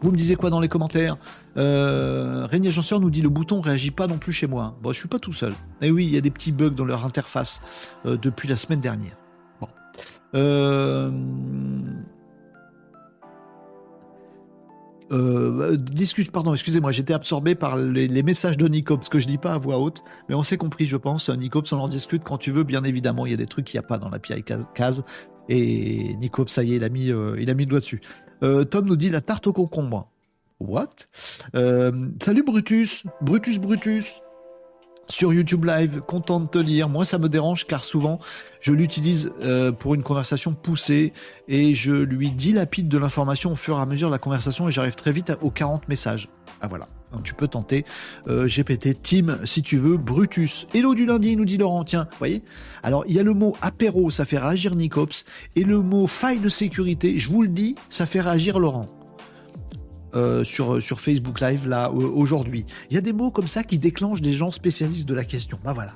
Vous 0.00 0.10
me 0.10 0.16
disiez 0.16 0.36
quoi 0.36 0.50
dans 0.50 0.60
les 0.60 0.68
commentaires? 0.68 1.16
Euh, 1.56 2.46
Régnier 2.46 2.70
nous 3.00 3.10
dit 3.10 3.22
le 3.22 3.28
bouton 3.28 3.60
réagit 3.60 3.90
pas 3.90 4.06
non 4.06 4.18
plus 4.18 4.32
chez 4.32 4.46
moi. 4.46 4.76
Bon, 4.82 4.92
je 4.92 4.98
suis 4.98 5.08
pas 5.08 5.18
tout 5.18 5.32
seul. 5.32 5.52
Et 5.80 5.88
eh 5.88 5.90
oui, 5.90 6.04
il 6.06 6.12
y 6.12 6.18
a 6.18 6.20
des 6.20 6.30
petits 6.30 6.52
bugs 6.52 6.70
dans 6.70 6.84
leur 6.84 7.04
interface 7.04 7.60
euh, 8.04 8.16
depuis 8.16 8.48
la 8.48 8.56
semaine 8.56 8.80
dernière. 8.80 9.16
Bon. 9.60 9.68
Euh, 10.34 11.10
Euh, 15.12 15.76
discuse, 15.76 16.30
pardon, 16.30 16.52
excusez-moi, 16.52 16.90
j'étais 16.90 17.14
absorbé 17.14 17.54
par 17.54 17.76
les, 17.76 18.22
messages 18.22 18.56
de 18.56 18.66
Nicops 18.66 19.08
que 19.08 19.20
je 19.20 19.26
dis 19.26 19.38
pas 19.38 19.52
à 19.52 19.58
voix 19.58 19.78
haute, 19.78 20.02
mais 20.28 20.34
on 20.34 20.42
s'est 20.42 20.56
compris, 20.56 20.86
je 20.86 20.96
pense. 20.96 21.28
Nicops, 21.30 21.72
on 21.72 21.78
en 21.78 21.88
discute 21.88 22.24
quand 22.24 22.38
tu 22.38 22.50
veux, 22.50 22.64
bien 22.64 22.82
évidemment. 22.84 23.26
Il 23.26 23.30
y 23.30 23.34
a 23.34 23.38
des 23.38 23.46
trucs 23.46 23.66
qu'il 23.66 23.78
n'y 23.78 23.84
a 23.84 23.88
pas 23.88 23.98
dans 23.98 24.08
la 24.08 24.18
l'API 24.18 24.42
case. 24.74 25.04
Et 25.48 26.16
Nicops, 26.16 26.52
ça 26.52 26.64
y 26.64 26.72
est, 26.72 26.76
il 26.76 26.84
a 26.84 26.88
mis, 26.88 27.10
euh, 27.10 27.36
il 27.38 27.50
a 27.50 27.54
mis 27.54 27.64
le 27.64 27.70
doigt 27.70 27.80
dessus. 27.80 28.00
Euh, 28.42 28.64
Tom 28.64 28.86
nous 28.86 28.96
dit 28.96 29.10
la 29.10 29.20
tarte 29.20 29.46
au 29.46 29.52
concombre. 29.52 30.10
What? 30.58 30.90
Salut 31.52 32.42
Brutus, 32.42 33.04
Brutus, 33.20 33.58
Brutus 33.58 34.22
sur 35.08 35.32
YouTube 35.32 35.64
Live, 35.64 36.02
content 36.06 36.40
de 36.40 36.46
te 36.46 36.58
lire. 36.58 36.88
Moi, 36.88 37.04
ça 37.04 37.18
me 37.18 37.28
dérange 37.28 37.66
car 37.66 37.84
souvent, 37.84 38.18
je 38.60 38.72
l'utilise 38.72 39.32
euh, 39.42 39.72
pour 39.72 39.94
une 39.94 40.02
conversation 40.02 40.54
poussée 40.54 41.12
et 41.48 41.74
je 41.74 41.92
lui 41.92 42.30
dilapide 42.30 42.88
de 42.88 42.98
l'information 42.98 43.52
au 43.52 43.56
fur 43.56 43.78
et 43.78 43.80
à 43.80 43.86
mesure 43.86 44.08
de 44.08 44.14
la 44.14 44.18
conversation 44.18 44.68
et 44.68 44.72
j'arrive 44.72 44.94
très 44.94 45.12
vite 45.12 45.32
aux 45.40 45.50
40 45.50 45.88
messages. 45.88 46.28
Ah 46.60 46.68
voilà. 46.68 46.88
Tu 47.22 47.34
peux 47.34 47.48
tenter 47.48 47.84
euh, 48.28 48.46
GPT 48.46 49.00
Team 49.00 49.38
si 49.44 49.62
tu 49.62 49.76
veux. 49.76 49.96
Brutus. 49.96 50.66
Hello 50.74 50.94
du 50.94 51.06
lundi, 51.06 51.36
nous 51.36 51.44
dit 51.44 51.56
Laurent. 51.56 51.84
Tiens, 51.84 52.08
voyez? 52.18 52.42
Alors, 52.82 53.04
il 53.06 53.14
y 53.14 53.20
a 53.20 53.22
le 53.22 53.32
mot 53.32 53.56
apéro, 53.62 54.10
ça 54.10 54.24
fait 54.24 54.38
réagir 54.38 54.74
Nicops. 54.74 55.24
Et 55.54 55.64
le 55.64 55.80
mot 55.80 56.06
faille 56.06 56.40
de 56.40 56.48
sécurité, 56.48 57.18
je 57.18 57.30
vous 57.30 57.42
le 57.42 57.48
dis, 57.48 57.74
ça 57.88 58.06
fait 58.06 58.20
réagir 58.20 58.58
Laurent. 58.58 58.86
Euh, 60.14 60.44
sur, 60.44 60.80
sur 60.80 61.00
Facebook 61.00 61.40
Live 61.40 61.68
là 61.68 61.90
aujourd'hui. 61.90 62.64
Il 62.90 62.94
y 62.94 62.98
a 62.98 63.00
des 63.00 63.12
mots 63.12 63.30
comme 63.30 63.48
ça 63.48 63.64
qui 63.64 63.76
déclenchent 63.76 64.22
des 64.22 64.32
gens 64.32 64.50
spécialistes 64.50 65.06
de 65.08 65.14
la 65.14 65.24
question. 65.24 65.58
Bah 65.64 65.72
voilà. 65.72 65.92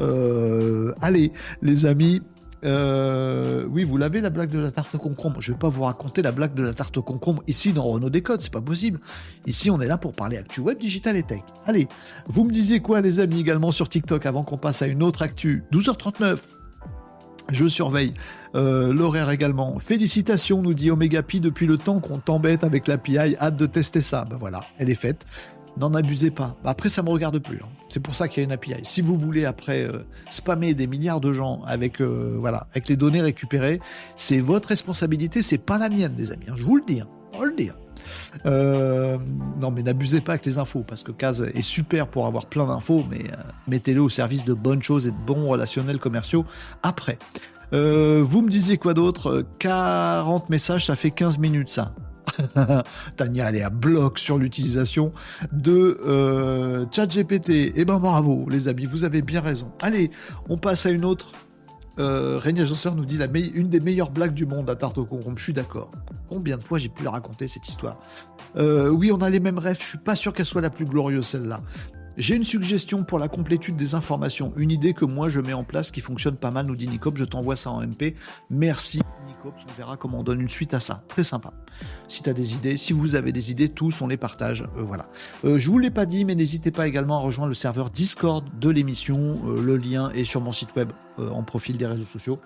Euh, 0.00 0.94
allez, 1.00 1.32
les 1.60 1.86
amis. 1.86 2.22
Euh, 2.64 3.66
oui, 3.68 3.82
vous 3.82 3.96
l'avez 3.96 4.20
la 4.20 4.30
blague 4.30 4.50
de 4.50 4.60
la 4.60 4.70
tarte 4.70 4.96
concombre. 4.96 5.40
Je 5.40 5.52
vais 5.52 5.58
pas 5.58 5.68
vous 5.68 5.82
raconter 5.82 6.22
la 6.22 6.30
blague 6.30 6.54
de 6.54 6.62
la 6.62 6.72
tarte 6.72 7.00
concombre 7.00 7.42
ici 7.48 7.72
dans 7.72 7.82
Renault 7.84 8.08
Décode, 8.08 8.40
c'est 8.40 8.52
pas 8.52 8.60
possible. 8.60 9.00
Ici, 9.46 9.68
on 9.68 9.80
est 9.80 9.88
là 9.88 9.98
pour 9.98 10.12
parler 10.12 10.36
actu 10.36 10.60
web, 10.60 10.78
digital 10.78 11.16
et 11.16 11.24
tech. 11.24 11.42
Allez, 11.64 11.88
vous 12.28 12.44
me 12.44 12.52
disiez 12.52 12.78
quoi, 12.80 13.00
les 13.00 13.18
amis, 13.18 13.40
également 13.40 13.72
sur 13.72 13.88
TikTok, 13.88 14.26
avant 14.26 14.44
qu'on 14.44 14.58
passe 14.58 14.80
à 14.80 14.86
une 14.86 15.02
autre 15.02 15.22
actu? 15.22 15.64
12h39. 15.72 16.38
Je 17.48 17.66
surveille 17.66 18.12
euh, 18.54 18.92
l'horaire 18.92 19.30
également. 19.30 19.78
Félicitations, 19.78 20.62
nous 20.62 20.74
dit 20.74 20.90
Omega 20.90 21.22
Pi, 21.22 21.40
depuis 21.40 21.66
le 21.66 21.76
temps 21.76 22.00
qu'on 22.00 22.18
t'embête 22.18 22.64
avec 22.64 22.86
l'API, 22.86 23.36
hâte 23.36 23.56
de 23.56 23.66
tester 23.66 24.00
ça. 24.00 24.24
Ben 24.24 24.36
voilà, 24.36 24.64
elle 24.78 24.90
est 24.90 24.94
faite. 24.94 25.26
N'en 25.78 25.94
abusez 25.94 26.30
pas. 26.30 26.56
Bah, 26.62 26.70
après, 26.70 26.88
ça 26.88 27.02
me 27.02 27.08
regarde 27.08 27.38
plus. 27.38 27.60
Hein. 27.62 27.68
C'est 27.88 28.00
pour 28.00 28.14
ça 28.14 28.28
qu'il 28.28 28.42
y 28.42 28.44
a 28.44 28.44
une 28.44 28.52
API. 28.52 28.74
Si 28.82 29.00
vous 29.00 29.18
voulez 29.18 29.44
après 29.44 29.82
euh, 29.82 30.04
spammer 30.30 30.74
des 30.74 30.86
milliards 30.86 31.20
de 31.20 31.32
gens 31.32 31.62
avec 31.66 32.00
euh, 32.00 32.36
voilà 32.38 32.66
avec 32.72 32.88
les 32.88 32.96
données 32.96 33.22
récupérées, 33.22 33.80
c'est 34.16 34.40
votre 34.40 34.68
responsabilité, 34.68 35.42
c'est 35.42 35.58
pas 35.58 35.78
la 35.78 35.88
mienne, 35.88 36.14
les 36.18 36.30
amis. 36.30 36.46
Hein. 36.48 36.54
Je 36.56 36.64
vous 36.64 36.76
le 36.76 36.84
dis. 36.86 37.00
Hein. 37.00 37.08
On 37.32 37.42
le 37.42 37.54
dire. 38.44 39.18
non, 39.60 39.70
mais 39.70 39.82
n'abusez 39.82 40.20
pas 40.20 40.32
avec 40.32 40.46
les 40.46 40.58
infos, 40.58 40.84
parce 40.86 41.02
que 41.02 41.12
Kaz 41.12 41.42
est 41.42 41.62
super 41.62 42.06
pour 42.06 42.26
avoir 42.26 42.46
plein 42.46 42.66
d'infos, 42.66 43.04
mais 43.10 43.24
mettez-le 43.68 44.02
au 44.02 44.08
service 44.08 44.44
de 44.44 44.54
bonnes 44.54 44.82
choses 44.82 45.06
et 45.06 45.10
de 45.10 45.16
bons 45.26 45.46
relationnels 45.46 45.98
commerciaux 45.98 46.44
après. 46.82 47.18
Euh, 47.72 48.22
vous 48.24 48.42
me 48.42 48.50
disiez 48.50 48.76
quoi 48.76 48.94
d'autre? 48.94 49.44
40 49.58 50.50
messages, 50.50 50.86
ça 50.86 50.96
fait 50.96 51.10
15 51.10 51.38
minutes 51.38 51.70
ça. 51.70 51.94
Tania, 53.16 53.48
elle 53.48 53.56
est 53.56 53.62
à 53.62 53.70
bloc 53.70 54.18
sur 54.18 54.38
l'utilisation 54.38 55.12
de 55.52 56.00
euh, 56.06 56.86
ChatGPT. 56.90 57.72
Eh 57.74 57.84
ben 57.84 57.98
bravo, 57.98 58.46
les 58.48 58.68
amis, 58.68 58.84
vous 58.84 59.04
avez 59.04 59.22
bien 59.22 59.40
raison. 59.40 59.72
Allez, 59.80 60.10
on 60.48 60.56
passe 60.58 60.86
à 60.86 60.90
une 60.90 61.04
autre. 61.04 61.32
Euh, 61.98 62.38
Régnier 62.38 62.64
nous 62.96 63.04
dit 63.04 63.18
la 63.18 63.26
une 63.26 63.68
des 63.68 63.80
meilleures 63.80 64.10
blagues 64.10 64.34
du 64.34 64.46
monde 64.46 64.68
à 64.70 64.76
tarte 64.76 64.98
au. 64.98 65.08
Je 65.36 65.42
suis 65.42 65.52
d'accord. 65.52 65.90
Combien 66.28 66.56
de 66.56 66.62
fois 66.62 66.78
j'ai 66.78 66.88
pu 66.88 67.02
la 67.04 67.10
raconter 67.10 67.48
cette 67.48 67.68
histoire? 67.68 67.98
Euh, 68.56 68.88
Oui, 68.88 69.12
on 69.12 69.20
a 69.20 69.30
les 69.30 69.40
mêmes 69.40 69.58
rêves. 69.58 69.78
Je 69.78 69.86
suis 69.86 69.98
pas 69.98 70.14
sûr 70.14 70.32
qu'elle 70.32 70.46
soit 70.46 70.62
la 70.62 70.70
plus 70.70 70.86
glorieuse 70.86 71.26
celle-là. 71.26 71.60
J'ai 72.16 72.36
une 72.36 72.44
suggestion 72.44 73.04
pour 73.04 73.18
la 73.18 73.28
complétude 73.28 73.76
des 73.76 73.94
informations, 73.94 74.52
une 74.56 74.70
idée 74.70 74.92
que 74.92 75.06
moi 75.06 75.30
je 75.30 75.40
mets 75.40 75.54
en 75.54 75.64
place 75.64 75.90
qui 75.90 76.02
fonctionne 76.02 76.36
pas 76.36 76.50
mal, 76.50 76.66
nous 76.66 76.76
dit 76.76 76.86
Nicop, 76.86 77.16
je 77.16 77.24
t'envoie 77.24 77.56
ça 77.56 77.70
en 77.70 77.80
MP. 77.80 78.14
Merci 78.50 79.00
On 79.44 79.72
verra 79.76 79.96
comment 79.96 80.20
on 80.20 80.22
donne 80.22 80.40
une 80.40 80.48
suite 80.48 80.74
à 80.74 80.80
ça. 80.80 81.02
Très 81.08 81.22
sympa. 81.22 81.52
Si 82.08 82.22
tu 82.22 82.30
as 82.30 82.32
des 82.32 82.54
idées, 82.54 82.76
si 82.76 82.92
vous 82.92 83.14
avez 83.14 83.32
des 83.32 83.50
idées, 83.50 83.68
tous 83.68 84.00
on 84.02 84.06
les 84.06 84.16
partage. 84.16 84.62
Euh, 84.76 84.82
voilà. 84.82 85.08
Euh, 85.44 85.58
je 85.58 85.70
vous 85.70 85.78
l'ai 85.78 85.90
pas 85.90 86.06
dit, 86.06 86.24
mais 86.24 86.34
n'hésitez 86.34 86.70
pas 86.70 86.86
également 86.86 87.16
à 87.16 87.20
rejoindre 87.20 87.48
le 87.48 87.54
serveur 87.54 87.90
Discord 87.90 88.44
de 88.58 88.70
l'émission. 88.70 89.40
Euh, 89.46 89.62
le 89.62 89.76
lien 89.76 90.10
est 90.10 90.24
sur 90.24 90.40
mon 90.40 90.52
site 90.52 90.74
web 90.76 90.92
en 91.18 91.42
profil 91.42 91.76
des 91.76 91.86
réseaux 91.86 92.06
sociaux. 92.06 92.40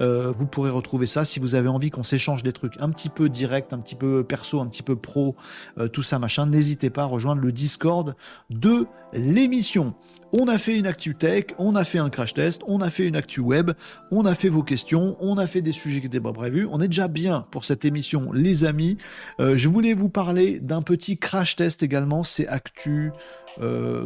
Euh, 0.00 0.32
vous 0.36 0.46
pourrez 0.46 0.70
retrouver 0.70 1.06
ça 1.06 1.24
si 1.24 1.40
vous 1.40 1.54
avez 1.54 1.68
envie 1.68 1.90
qu'on 1.90 2.02
s'échange 2.02 2.42
des 2.42 2.52
trucs 2.52 2.74
un 2.80 2.90
petit 2.90 3.08
peu 3.08 3.28
direct, 3.28 3.72
un 3.72 3.78
petit 3.78 3.94
peu 3.94 4.24
perso, 4.24 4.60
un 4.60 4.66
petit 4.66 4.82
peu 4.82 4.96
pro, 4.96 5.36
euh, 5.78 5.88
tout 5.88 6.02
ça 6.02 6.18
machin. 6.18 6.46
N'hésitez 6.46 6.90
pas 6.90 7.02
à 7.02 7.06
rejoindre 7.06 7.42
le 7.42 7.52
Discord 7.52 8.14
de 8.50 8.86
l'émission. 9.12 9.94
On 10.32 10.46
a 10.46 10.58
fait 10.58 10.76
une 10.78 10.86
actu 10.86 11.14
tech, 11.14 11.46
on 11.58 11.74
a 11.74 11.84
fait 11.84 11.98
un 11.98 12.10
crash 12.10 12.34
test, 12.34 12.62
on 12.66 12.82
a 12.82 12.90
fait 12.90 13.06
une 13.06 13.16
actu 13.16 13.40
web, 13.40 13.70
on 14.10 14.26
a 14.26 14.34
fait 14.34 14.50
vos 14.50 14.62
questions, 14.62 15.16
on 15.20 15.38
a 15.38 15.46
fait 15.46 15.62
des 15.62 15.72
sujets 15.72 16.00
qui 16.00 16.06
n'étaient 16.06 16.20
pas 16.20 16.34
prévus. 16.34 16.68
On 16.70 16.80
est 16.80 16.88
déjà 16.88 17.08
bien 17.08 17.46
pour 17.50 17.64
cette 17.64 17.84
émission, 17.86 18.30
les 18.32 18.64
amis. 18.64 18.98
Euh, 19.40 19.56
je 19.56 19.68
voulais 19.68 19.94
vous 19.94 20.10
parler 20.10 20.60
d'un 20.60 20.82
petit 20.82 21.16
crash 21.16 21.56
test 21.56 21.82
également. 21.82 22.24
C'est 22.24 22.46
actu 22.46 23.12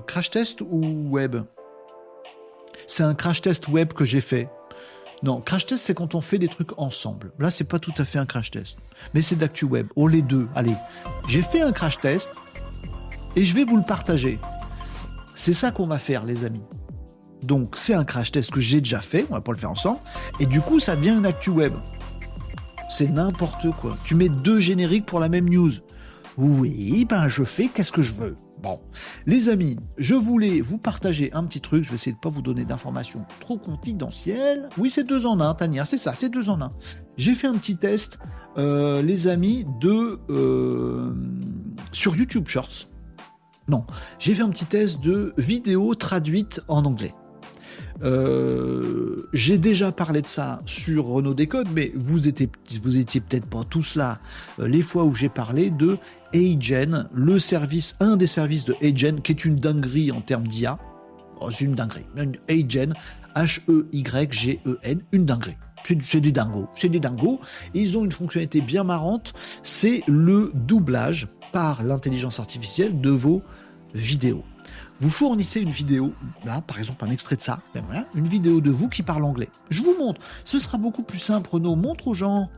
crash 0.07 0.30
test 0.30 0.62
ou 0.62 1.11
web? 1.11 1.36
C'est 2.86 3.03
un 3.03 3.14
crash 3.14 3.43
test 3.43 3.68
web 3.68 3.93
que 3.93 4.05
j'ai 4.05 4.22
fait 4.22 4.49
non, 5.22 5.40
crash 5.40 5.66
test, 5.66 5.84
c'est 5.84 5.94
quand 5.94 6.14
on 6.16 6.20
fait 6.20 6.38
des 6.38 6.48
trucs 6.48 6.76
ensemble. 6.78 7.32
Là, 7.38 7.50
c'est 7.50 7.64
pas 7.64 7.78
tout 7.78 7.94
à 7.98 8.04
fait 8.04 8.18
un 8.18 8.26
crash 8.26 8.50
test. 8.50 8.76
Mais 9.14 9.22
c'est 9.22 9.36
de 9.36 9.40
l'actu 9.40 9.64
web. 9.64 9.86
Oh, 9.94 10.08
les 10.08 10.22
deux. 10.22 10.48
Allez. 10.54 10.74
J'ai 11.28 11.42
fait 11.42 11.62
un 11.62 11.70
crash 11.72 12.00
test 12.00 12.30
et 13.36 13.44
je 13.44 13.54
vais 13.54 13.64
vous 13.64 13.76
le 13.76 13.84
partager. 13.84 14.38
C'est 15.34 15.52
ça 15.52 15.70
qu'on 15.70 15.86
va 15.86 15.98
faire, 15.98 16.24
les 16.24 16.44
amis. 16.44 16.62
Donc, 17.42 17.76
c'est 17.76 17.94
un 17.94 18.04
crash 18.04 18.32
test 18.32 18.50
que 18.50 18.60
j'ai 18.60 18.80
déjà 18.80 19.00
fait. 19.00 19.26
On 19.30 19.34
va 19.34 19.40
pas 19.40 19.52
le 19.52 19.58
faire 19.58 19.70
ensemble. 19.70 20.00
Et 20.40 20.46
du 20.46 20.60
coup, 20.60 20.80
ça 20.80 20.96
devient 20.96 21.10
une 21.16 21.26
actu 21.26 21.50
web. 21.50 21.72
C'est 22.90 23.08
n'importe 23.08 23.70
quoi. 23.80 23.96
Tu 24.04 24.14
mets 24.14 24.28
deux 24.28 24.58
génériques 24.58 25.06
pour 25.06 25.20
la 25.20 25.28
même 25.28 25.48
news. 25.48 25.72
Oui, 26.36 27.06
ben 27.08 27.28
je 27.28 27.44
fais 27.44 27.68
qu'est-ce 27.68 27.92
que 27.92 28.02
je 28.02 28.14
veux? 28.14 28.36
Bon, 28.62 28.78
les 29.26 29.48
amis, 29.48 29.76
je 29.98 30.14
voulais 30.14 30.60
vous 30.60 30.78
partager 30.78 31.32
un 31.32 31.44
petit 31.44 31.60
truc. 31.60 31.82
Je 31.82 31.88
vais 31.88 31.96
essayer 31.96 32.12
de 32.12 32.20
pas 32.20 32.28
vous 32.28 32.42
donner 32.42 32.64
d'informations 32.64 33.26
trop 33.40 33.58
confidentielles. 33.58 34.68
Oui, 34.78 34.88
c'est 34.88 35.02
deux 35.02 35.26
en 35.26 35.40
un, 35.40 35.52
Tania, 35.54 35.84
c'est 35.84 35.98
ça, 35.98 36.14
c'est 36.14 36.28
deux 36.28 36.48
en 36.48 36.60
un. 36.60 36.72
J'ai 37.16 37.34
fait 37.34 37.48
un 37.48 37.54
petit 37.54 37.76
test, 37.76 38.20
euh, 38.58 39.02
les 39.02 39.26
amis, 39.26 39.66
de 39.80 40.20
euh, 40.30 41.12
sur 41.92 42.14
YouTube 42.14 42.46
Shorts. 42.46 42.86
Non, 43.66 43.84
j'ai 44.20 44.34
fait 44.34 44.42
un 44.42 44.50
petit 44.50 44.66
test 44.66 45.00
de 45.00 45.34
vidéos 45.36 45.96
traduites 45.96 46.62
en 46.68 46.84
anglais. 46.84 47.14
Euh, 48.03 49.28
j'ai 49.32 49.59
déjà 49.59 49.93
parlé 49.93 50.22
de 50.22 50.26
ça 50.26 50.61
sur 50.66 51.07
Renault 51.07 51.34
Décode, 51.34 51.68
mais 51.74 51.93
vous 51.95 52.28
étiez, 52.28 52.47
peut-être 52.47 53.47
pas 53.47 53.64
tous 53.68 53.95
là 53.95 54.20
euh, 54.59 54.68
les 54.68 54.82
fois 54.82 55.05
où 55.05 55.14
j'ai 55.14 55.28
parlé 55.28 55.70
de 55.70 55.99
Agen, 56.34 57.09
le 57.14 57.38
service, 57.38 57.97
un 58.01 58.16
des 58.16 58.26
services 58.26 58.64
de 58.64 58.74
Agen, 58.82 59.20
qui 59.22 59.32
est 59.32 59.45
une 59.45 59.57
dinguerie 59.57 60.11
en 60.11 60.20
termes 60.20 60.47
d'IA. 60.47 60.78
Oh, 61.40 61.51
c'est 61.51 61.64
une 61.64 61.74
dinguerie. 61.74 62.07
Agen, 62.49 62.95
H-E-Y-G-E-N, 63.34 65.01
une 65.12 65.24
dinguerie. 65.24 65.57
C'est 65.84 66.20
des 66.20 66.30
dingos, 66.30 66.68
c'est 66.76 66.88
des 66.88 67.01
dingos. 67.01 67.40
ils 67.74 67.99
ont 67.99 68.05
une 68.05 68.12
fonctionnalité 68.12 68.61
bien 68.61 68.84
marrante, 68.84 69.32
c'est 69.64 70.03
le 70.07 70.53
doublage 70.55 71.26
par 71.53 71.82
l'intelligence 71.82 72.38
artificielle 72.38 73.01
de 73.01 73.11
vos 73.11 73.43
vidéos. 73.93 74.45
Vous 75.03 75.11
fournissez 75.11 75.61
une 75.61 75.70
vidéo, 75.70 76.14
là 76.44 76.61
par 76.61 76.78
exemple 76.78 77.05
un 77.05 77.11
extrait 77.11 77.34
de 77.34 77.40
ça, 77.40 77.61
ben 77.74 77.82
voilà, 77.82 78.07
une 78.14 78.28
vidéo 78.28 78.61
de 78.61 78.70
vous 78.70 78.88
qui 78.88 79.03
parle 79.03 79.24
anglais. 79.24 79.48
Je 79.68 79.82
vous 79.82 79.98
montre, 79.98 80.20
ce 80.44 80.61
sera 80.61 80.78
beaucoup 80.78 81.03
plus 81.03 81.18
simple, 81.18 81.50
Renaud, 81.50 81.74
montre 81.74 82.07
aux 82.07 82.14
gens. 82.14 82.48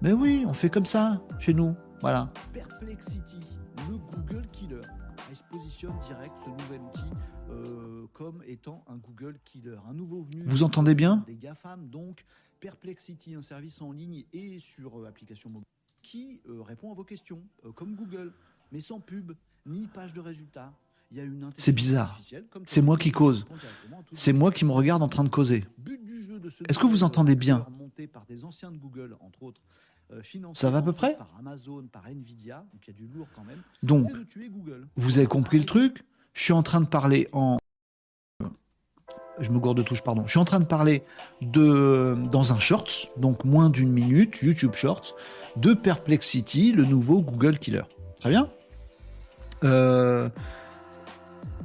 Mais 0.00 0.12
oui, 0.12 0.46
on 0.48 0.54
fait 0.54 0.70
comme 0.70 0.86
ça 0.86 1.20
chez 1.38 1.52
nous, 1.52 1.76
voilà. 2.00 2.32
Perplexity, 2.54 3.58
le 3.86 3.98
Google 3.98 4.48
Killer. 4.50 4.80
Il 5.28 5.36
se 5.36 5.42
positionne 5.42 5.92
direct 5.98 6.32
ce 6.42 6.48
nouvel 6.48 6.80
outil 6.80 7.10
euh, 7.50 8.06
comme 8.14 8.42
étant 8.46 8.82
un 8.88 8.96
Google 8.96 9.38
Killer, 9.44 9.76
un 9.86 9.92
nouveau 9.92 10.22
venu. 10.22 10.42
Vous 10.46 10.62
entendez 10.62 10.94
bien? 10.94 11.22
Des 11.26 11.36
GAFAM, 11.36 11.90
donc 11.90 12.24
Perplexity, 12.60 13.34
un 13.34 13.42
service 13.42 13.82
en 13.82 13.92
ligne 13.92 14.24
et 14.32 14.58
sur 14.58 15.00
euh, 15.00 15.06
application 15.06 15.50
mobile 15.50 15.66
qui 16.02 16.40
euh, 16.48 16.62
répond 16.62 16.90
à 16.90 16.94
vos 16.94 17.04
questions, 17.04 17.42
comme 17.74 17.94
Google, 17.94 18.32
mais 18.72 18.80
sans 18.80 19.00
pub 19.00 19.32
ni 19.66 19.86
page 19.86 20.14
de 20.14 20.20
résultats. 20.20 20.72
C'est 21.56 21.72
bizarre. 21.72 22.18
C'est 22.66 22.82
moi 22.82 22.96
qui 22.96 23.12
cause. 23.12 23.46
C'est 24.12 24.32
moi 24.32 24.52
qui 24.52 24.64
me 24.64 24.72
regarde 24.72 25.02
en 25.02 25.08
train 25.08 25.24
de 25.24 25.28
causer. 25.28 25.64
Est-ce 26.68 26.78
que 26.78 26.86
vous 26.86 27.04
entendez 27.04 27.34
bien 27.36 27.66
Ça 30.54 30.70
va 30.70 30.78
à 30.78 30.82
peu 30.82 30.92
près 30.92 31.16
Donc, 33.82 34.06
vous 34.96 35.18
avez 35.18 35.26
compris 35.26 35.58
le 35.58 35.64
truc 35.64 36.04
Je 36.32 36.42
suis 36.42 36.52
en 36.52 36.62
train 36.62 36.80
de 36.80 36.86
parler 36.86 37.28
en... 37.32 37.58
Je 39.40 39.50
me 39.50 39.58
gourde 39.58 39.78
de 39.78 39.82
touche, 39.82 40.02
pardon. 40.02 40.22
Je 40.26 40.30
suis 40.30 40.38
en 40.38 40.44
train 40.44 40.60
de 40.60 40.64
parler 40.64 41.02
de 41.42 42.16
dans 42.30 42.52
un 42.52 42.58
shorts, 42.60 43.08
donc 43.16 43.44
moins 43.44 43.68
d'une 43.68 43.90
minute, 43.90 44.40
YouTube 44.42 44.74
Shorts, 44.74 45.16
de 45.56 45.74
Perplexity, 45.74 46.70
le 46.70 46.84
nouveau 46.84 47.20
Google 47.20 47.58
Killer. 47.58 47.82
Très 48.20 48.30
bien 48.30 48.48
euh, 49.64 50.28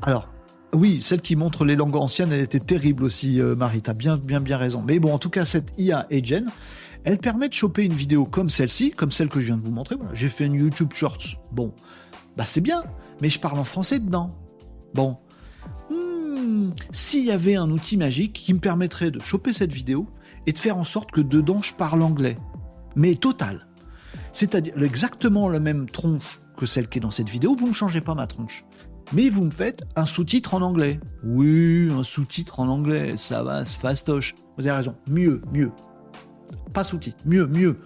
alors, 0.03 0.29
oui, 0.73 1.01
celle 1.01 1.21
qui 1.21 1.35
montre 1.35 1.65
les 1.65 1.75
langues 1.75 1.95
anciennes, 1.95 2.31
elle 2.31 2.41
était 2.41 2.59
terrible 2.59 3.03
aussi, 3.03 3.41
euh, 3.41 3.55
Marie. 3.55 3.81
T'as 3.81 3.93
bien, 3.93 4.17
bien, 4.17 4.39
bien 4.39 4.57
raison. 4.57 4.83
Mais 4.85 4.99
bon, 4.99 5.13
en 5.13 5.17
tout 5.17 5.29
cas, 5.29 5.45
cette 5.45 5.73
IA 5.77 6.07
Agent, 6.11 6.45
elle 7.03 7.17
permet 7.17 7.49
de 7.49 7.53
choper 7.53 7.83
une 7.83 7.93
vidéo 7.93 8.25
comme 8.25 8.49
celle-ci, 8.49 8.91
comme 8.91 9.11
celle 9.11 9.29
que 9.29 9.39
je 9.39 9.47
viens 9.47 9.57
de 9.57 9.63
vous 9.63 9.71
montrer. 9.71 9.95
j'ai 10.13 10.29
fait 10.29 10.45
une 10.45 10.53
YouTube 10.53 10.91
Shorts. 10.93 11.41
Bon, 11.51 11.73
bah 12.37 12.45
c'est 12.45 12.61
bien, 12.61 12.83
mais 13.21 13.29
je 13.29 13.39
parle 13.39 13.59
en 13.59 13.63
français 13.63 13.99
dedans. 13.99 14.35
Bon, 14.93 15.17
hmm, 15.89 16.69
s'il 16.91 17.25
y 17.25 17.31
avait 17.31 17.55
un 17.55 17.69
outil 17.71 17.97
magique 17.97 18.33
qui 18.33 18.53
me 18.53 18.59
permettrait 18.59 19.11
de 19.11 19.19
choper 19.19 19.53
cette 19.53 19.73
vidéo 19.73 20.07
et 20.45 20.53
de 20.53 20.59
faire 20.59 20.77
en 20.77 20.83
sorte 20.83 21.11
que 21.11 21.21
dedans 21.21 21.61
je 21.61 21.73
parle 21.73 22.01
anglais, 22.01 22.37
mais 22.95 23.15
total. 23.15 23.67
C'est-à-dire 24.33 24.81
exactement 24.83 25.49
la 25.49 25.59
même 25.59 25.89
tronche 25.89 26.39
que 26.57 26.65
celle 26.65 26.87
qui 26.87 26.99
est 26.99 27.01
dans 27.01 27.11
cette 27.11 27.29
vidéo, 27.29 27.55
vous 27.57 27.67
ne 27.67 27.73
changez 27.73 28.01
pas 28.01 28.13
ma 28.13 28.27
tronche 28.27 28.65
mais 29.13 29.29
vous 29.29 29.45
me 29.45 29.51
faites 29.51 29.83
un 29.95 30.05
sous-titre 30.05 30.53
en 30.53 30.61
anglais. 30.61 30.99
Oui, 31.23 31.89
un 31.91 32.03
sous-titre 32.03 32.59
en 32.59 32.67
anglais, 32.67 33.15
ça 33.17 33.43
va, 33.43 33.65
c'est 33.65 33.79
fastoche. 33.79 34.35
Vous 34.57 34.67
avez 34.67 34.77
raison, 34.77 34.95
mieux, 35.07 35.41
mieux. 35.51 35.71
Pas 36.73 36.83
sous-titre, 36.83 37.17
mieux, 37.25 37.47
mieux. 37.47 37.79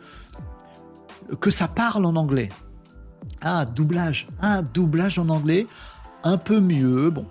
Que 1.40 1.50
ça 1.50 1.68
parle 1.68 2.06
en 2.06 2.16
anglais. 2.16 2.50
Ah, 3.42 3.66
doublage. 3.66 4.28
Ah, 4.42 4.62
doublage 4.62 5.20
en 5.20 5.30
anglais, 5.30 5.68
un 6.24 6.38
peu 6.38 6.60
mieux. 6.60 7.10
Bon, 7.10 7.26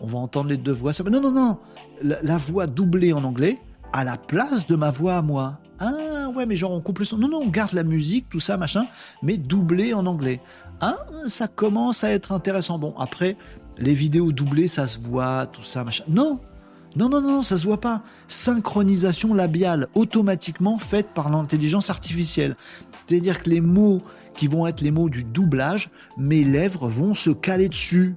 on 0.00 0.06
va 0.06 0.18
entendre 0.18 0.48
les 0.48 0.56
deux 0.56 0.72
voix. 0.72 0.92
Non, 1.10 1.20
non, 1.20 1.30
non. 1.30 1.58
La, 2.02 2.36
voix 2.36 2.66
doublée 2.66 3.12
en 3.12 3.22
anglais 3.22 3.58
à 3.92 4.04
la 4.04 4.16
place 4.16 4.66
de 4.66 4.74
ma 4.74 4.90
voix 4.90 5.16
à 5.16 5.22
moi. 5.22 5.60
Ah 5.78 6.30
ouais, 6.34 6.46
mais 6.46 6.56
genre 6.56 6.72
on 6.72 6.80
coupe 6.80 7.00
le 7.00 7.04
son. 7.04 7.18
Non, 7.18 7.28
non, 7.28 7.38
on 7.38 7.48
garde 7.48 7.72
la 7.72 7.84
musique, 7.84 8.28
tout 8.28 8.40
ça, 8.40 8.56
machin, 8.56 8.86
mais 9.22 9.36
doublé 9.36 9.94
en 9.94 10.06
anglais. 10.06 10.40
Ah, 10.82 10.98
ça 11.28 11.46
commence 11.46 12.02
à 12.02 12.10
être 12.10 12.32
intéressant. 12.32 12.76
Bon, 12.76 12.92
après, 12.98 13.36
les 13.78 13.94
vidéos 13.94 14.32
doublées, 14.32 14.66
ça 14.66 14.88
se 14.88 14.98
voit, 14.98 15.46
tout 15.46 15.62
ça, 15.62 15.84
machin. 15.84 16.02
Non, 16.08 16.40
non, 16.96 17.08
non, 17.08 17.20
non, 17.20 17.42
ça 17.42 17.56
se 17.56 17.64
voit 17.64 17.80
pas. 17.80 18.02
Synchronisation 18.26 19.32
labiale 19.32 19.86
automatiquement 19.94 20.78
faite 20.78 21.10
par 21.14 21.30
l'intelligence 21.30 21.88
artificielle. 21.88 22.56
C'est-à-dire 23.06 23.42
que 23.42 23.48
les 23.48 23.60
mots 23.60 24.02
qui 24.34 24.48
vont 24.48 24.66
être 24.66 24.80
les 24.80 24.90
mots 24.90 25.08
du 25.08 25.22
doublage, 25.22 25.88
mes 26.18 26.42
lèvres 26.42 26.88
vont 26.88 27.14
se 27.14 27.30
caler 27.30 27.68
dessus 27.68 28.16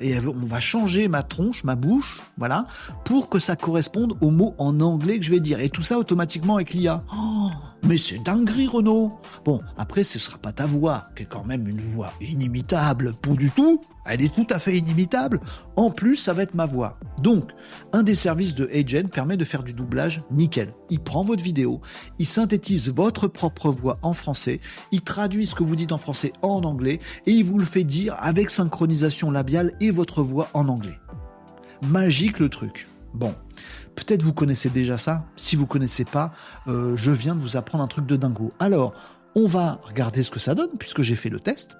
et 0.00 0.16
on 0.18 0.46
va 0.46 0.60
changer 0.60 1.08
ma 1.08 1.22
tronche, 1.22 1.64
ma 1.64 1.74
bouche, 1.74 2.22
voilà, 2.38 2.66
pour 3.04 3.28
que 3.28 3.38
ça 3.38 3.54
corresponde 3.54 4.16
aux 4.22 4.30
mots 4.30 4.54
en 4.56 4.80
anglais 4.80 5.18
que 5.18 5.24
je 5.24 5.30
vais 5.30 5.40
dire. 5.40 5.60
Et 5.60 5.68
tout 5.68 5.82
ça 5.82 5.98
automatiquement 5.98 6.56
avec 6.56 6.72
l'IA. 6.72 7.02
Oh, 7.14 7.50
mais 7.82 7.96
c'est 7.96 8.18
dinguerie, 8.22 8.68
Renaud. 8.68 9.18
Bon, 9.44 9.60
après, 9.76 10.04
ce 10.04 10.18
sera 10.18 10.38
pas 10.38 10.52
ta 10.52 10.66
voix, 10.66 11.08
qui 11.16 11.22
est 11.22 11.26
quand 11.26 11.44
même 11.44 11.66
une 11.66 11.80
voix 11.80 12.12
inimitable, 12.20 13.14
pour 13.22 13.36
du 13.36 13.50
tout. 13.50 13.80
Elle 14.04 14.22
est 14.22 14.34
tout 14.34 14.46
à 14.50 14.58
fait 14.58 14.76
inimitable. 14.76 15.40
En 15.76 15.90
plus, 15.90 16.16
ça 16.16 16.32
va 16.32 16.42
être 16.42 16.54
ma 16.54 16.66
voix. 16.66 16.98
Donc, 17.22 17.50
un 17.92 18.02
des 18.02 18.14
services 18.14 18.54
de 18.54 18.68
Agent 18.72 19.08
permet 19.08 19.36
de 19.36 19.44
faire 19.44 19.62
du 19.62 19.72
doublage 19.72 20.22
nickel. 20.30 20.72
Il 20.90 21.00
prend 21.00 21.24
votre 21.24 21.42
vidéo, 21.42 21.80
il 22.18 22.26
synthétise 22.26 22.90
votre 22.90 23.28
propre 23.28 23.70
voix 23.70 23.98
en 24.02 24.12
français, 24.12 24.60
il 24.92 25.02
traduit 25.02 25.46
ce 25.46 25.54
que 25.54 25.62
vous 25.62 25.76
dites 25.76 25.92
en 25.92 25.98
français 25.98 26.32
en 26.42 26.62
anglais, 26.62 26.98
et 27.26 27.32
il 27.32 27.44
vous 27.44 27.58
le 27.58 27.64
fait 27.64 27.84
dire 27.84 28.16
avec 28.18 28.50
synchronisation 28.50 29.30
labiale 29.30 29.72
et 29.80 29.90
votre 29.90 30.22
voix 30.22 30.48
en 30.54 30.68
anglais. 30.68 30.98
Magique 31.82 32.40
le 32.40 32.48
truc. 32.48 32.88
Bon, 33.14 33.34
Peut-être 34.00 34.22
vous 34.22 34.32
connaissez 34.32 34.70
déjà 34.70 34.96
ça. 34.96 35.26
Si 35.36 35.56
vous 35.56 35.66
connaissez 35.66 36.06
pas, 36.06 36.32
euh, 36.68 36.96
je 36.96 37.12
viens 37.12 37.34
de 37.34 37.40
vous 37.40 37.58
apprendre 37.58 37.84
un 37.84 37.86
truc 37.86 38.06
de 38.06 38.16
dingo. 38.16 38.50
Alors, 38.58 38.94
on 39.34 39.46
va 39.46 39.78
regarder 39.82 40.22
ce 40.22 40.30
que 40.30 40.40
ça 40.40 40.54
donne 40.54 40.70
puisque 40.78 41.02
j'ai 41.02 41.16
fait 41.16 41.28
le 41.28 41.38
test. 41.38 41.76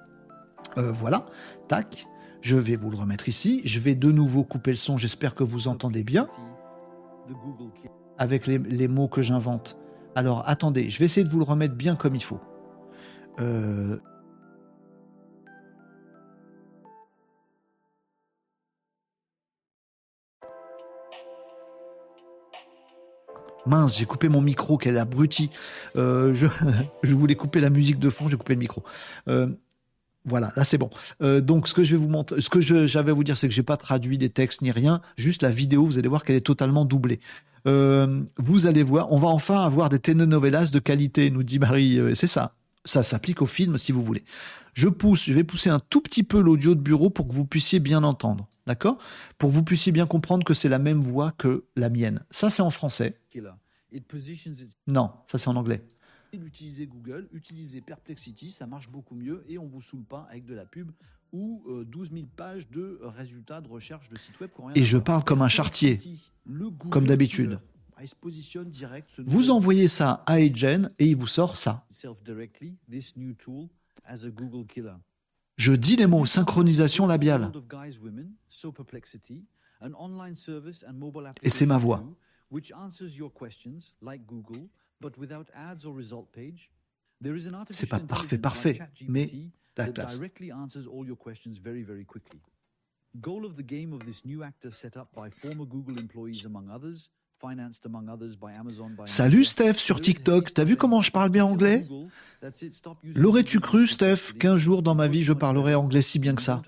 Euh, 0.77 0.93
voilà, 0.93 1.25
tac. 1.67 2.07
Je 2.43 2.57
vais 2.57 2.77
vous 2.77 2.91
le 2.91 2.99
remettre 2.99 3.29
ici. 3.29 3.63
Je 3.65 3.81
vais 3.81 3.95
de 3.95 4.13
nouveau 4.13 4.45
couper 4.45 4.71
le 4.71 4.77
son. 4.77 4.99
J'espère 4.99 5.35
que 5.35 5.43
vous 5.43 5.67
entendez 5.67 6.03
bien 6.03 6.29
avec 8.19 8.47
les, 8.47 8.59
les 8.59 8.87
mots 8.87 9.09
que 9.09 9.23
j'invente. 9.23 9.79
Alors, 10.15 10.47
attendez, 10.47 10.91
je 10.91 10.99
vais 10.99 11.07
essayer 11.07 11.25
de 11.25 11.31
vous 11.31 11.39
le 11.39 11.45
remettre 11.45 11.75
bien 11.75 11.97
comme 11.97 12.15
il 12.15 12.23
faut. 12.23 12.41
Euh, 13.41 13.99
Mince, 23.67 23.99
j'ai 23.99 24.07
coupé 24.07 24.29
mon 24.29 24.41
micro, 24.41 24.79
quel 24.79 24.99
abruti. 24.99 25.51
Euh, 25.97 26.35
je, 27.03 27.15
voulais 27.15 27.35
couper 27.35 27.61
la 27.61 27.71
musique 27.71 27.99
de 27.99 28.11
fond, 28.11 28.29
j'ai 28.29 28.37
coupé 28.37 28.55
le 28.55 28.61
micro. 28.61 28.83
Euh, 29.29 29.49
voilà, 30.25 30.53
là 30.57 30.65
c'est 30.65 30.79
bon. 30.79 30.91
Euh, 31.23 31.41
donc 31.41 31.69
ce 31.69 31.75
que 31.75 31.83
je 31.83 31.93
vais 31.93 32.03
vous 32.03 32.09
montrer, 32.09 32.41
ce 32.41 32.51
que 32.51 32.61
j'avais 32.61 33.11
à 33.11 33.15
vous 33.15 33.25
dire, 33.25 33.37
c'est 33.37 33.49
que 33.49 33.55
j'ai 33.55 33.63
pas 33.63 33.77
traduit 33.77 34.19
des 34.19 34.29
textes 34.29 34.63
ni 34.63 34.71
rien, 34.71 35.01
juste 35.17 35.43
la 35.43 35.51
vidéo. 35.51 35.85
Vous 35.85 35.99
allez 35.99 36.09
voir 36.09 36.25
qu'elle 36.25 36.37
est 36.37 36.41
totalement 36.41 36.85
doublée. 36.85 37.21
vous 37.65 38.67
allez 38.67 38.83
voir, 38.83 39.13
on 39.13 39.19
va 39.19 39.29
enfin 39.29 39.65
avoir 39.65 39.89
des 39.89 39.99
telenovelas 39.99 40.71
de 40.73 40.79
qualité, 40.79 41.31
nous 41.31 41.43
dit 41.43 41.59
Marie. 41.59 42.01
c'est 42.15 42.27
ça. 42.27 42.55
Ça 42.85 43.03
s'applique 43.03 43.43
au 43.43 43.47
film 43.47 43.77
si 43.79 43.93
vous 43.93 44.03
voulez. 44.03 44.25
Je 44.73 44.89
pousse, 44.89 45.25
je 45.25 45.35
vais 45.35 45.45
pousser 45.45 45.71
un 45.71 45.81
tout 45.81 46.01
petit 46.01 46.23
peu 46.23 46.41
l'audio 46.41 46.75
de 46.75 46.81
bureau 46.81 47.11
pour 47.11 47.29
que 47.29 47.33
vous 47.33 47.45
puissiez 47.45 47.81
bien 47.81 48.03
entendre. 48.03 48.49
D'accord? 48.67 48.99
Pour 49.39 49.51
que 49.51 49.55
vous 49.55 49.65
puissiez 49.65 49.93
bien 49.93 50.07
comprendre 50.07 50.45
que 50.45 50.55
c'est 50.55 50.69
la 50.69 50.79
même 50.79 51.01
voix 51.01 51.33
que 51.33 51.65
la 51.77 51.91
mienne. 51.91 52.25
Ça, 52.31 52.51
c'est 52.51 52.63
en 52.63 52.71
français. 52.71 53.19
Non, 54.87 55.11
ça, 55.27 55.39
c'est 55.39 55.49
en 55.49 55.57
anglais. 55.57 55.83
Utilisez 56.33 56.87
Google, 56.87 57.29
utilisez 57.33 57.81
Perplexity, 57.81 58.53
ça 58.53 58.67
marche 58.67 58.89
beaucoup 58.89 59.17
mieux 59.17 59.45
et 59.49 59.59
on 59.59 59.67
vous 59.67 59.81
saoule 59.81 60.05
pas 60.05 60.29
avec 60.31 60.47
de 60.47 60.55
la 60.55 60.65
pub 60.65 60.93
ou 61.33 61.63
12 61.87 62.09
euh, 62.13 62.15
000 62.15 62.27
pages 62.37 62.69
de 62.71 63.01
résultats 63.03 63.61
de 63.61 63.69
recherche 63.69 64.09
de 64.09 64.17
sites 64.17 64.39
web. 64.41 64.51
Et 64.75 64.85
je 64.85 64.99
parle 64.99 65.25
comme 65.25 65.43
un 65.43 65.49
chartier, 65.49 65.99
comme 66.91 67.07
d'habitude. 67.07 67.59
Vous 69.27 69.51
envoyez 69.51 69.89
ça 69.89 70.23
à 70.27 70.35
Agen 70.35 70.89
et 70.99 71.07
il 71.07 71.17
vous 71.17 71.27
sort 71.27 71.57
ça. 71.57 71.87
Je 75.57 75.73
dis 75.73 75.97
les 75.97 76.07
mots 76.07 76.25
synchronisation 76.25 77.07
labiale. 77.07 77.53
Et 81.43 81.51
c'est 81.51 81.67
ma 81.67 81.77
voix. 81.77 82.03
C'est 87.73 87.87
pas 87.87 88.01
parfait, 88.01 88.39
parfait, 88.39 88.79
mais 89.09 89.31
la 89.77 89.85
classe. 89.93 90.19
Salut 99.07 99.45
Steph 99.45 99.75
sur 99.75 100.01
TikTok, 100.01 100.53
t'as 100.53 100.65
vu 100.65 100.77
comment 100.77 101.01
je 101.01 101.11
parle 101.11 101.31
bien 101.31 101.45
anglais? 101.45 101.85
L'aurais-tu 103.15 103.61
cru 103.61 103.87
Steph 103.87 104.35
qu'un 104.39 104.57
jour 104.57 104.83
dans 104.83 104.95
ma 104.95 105.09
vie 105.09 105.23
je 105.23 105.33
parlerais 105.33 105.75
anglais 105.75 106.03
si 106.03 106.19
bien 106.19 106.35
que 106.35 106.43
ça? 106.43 106.63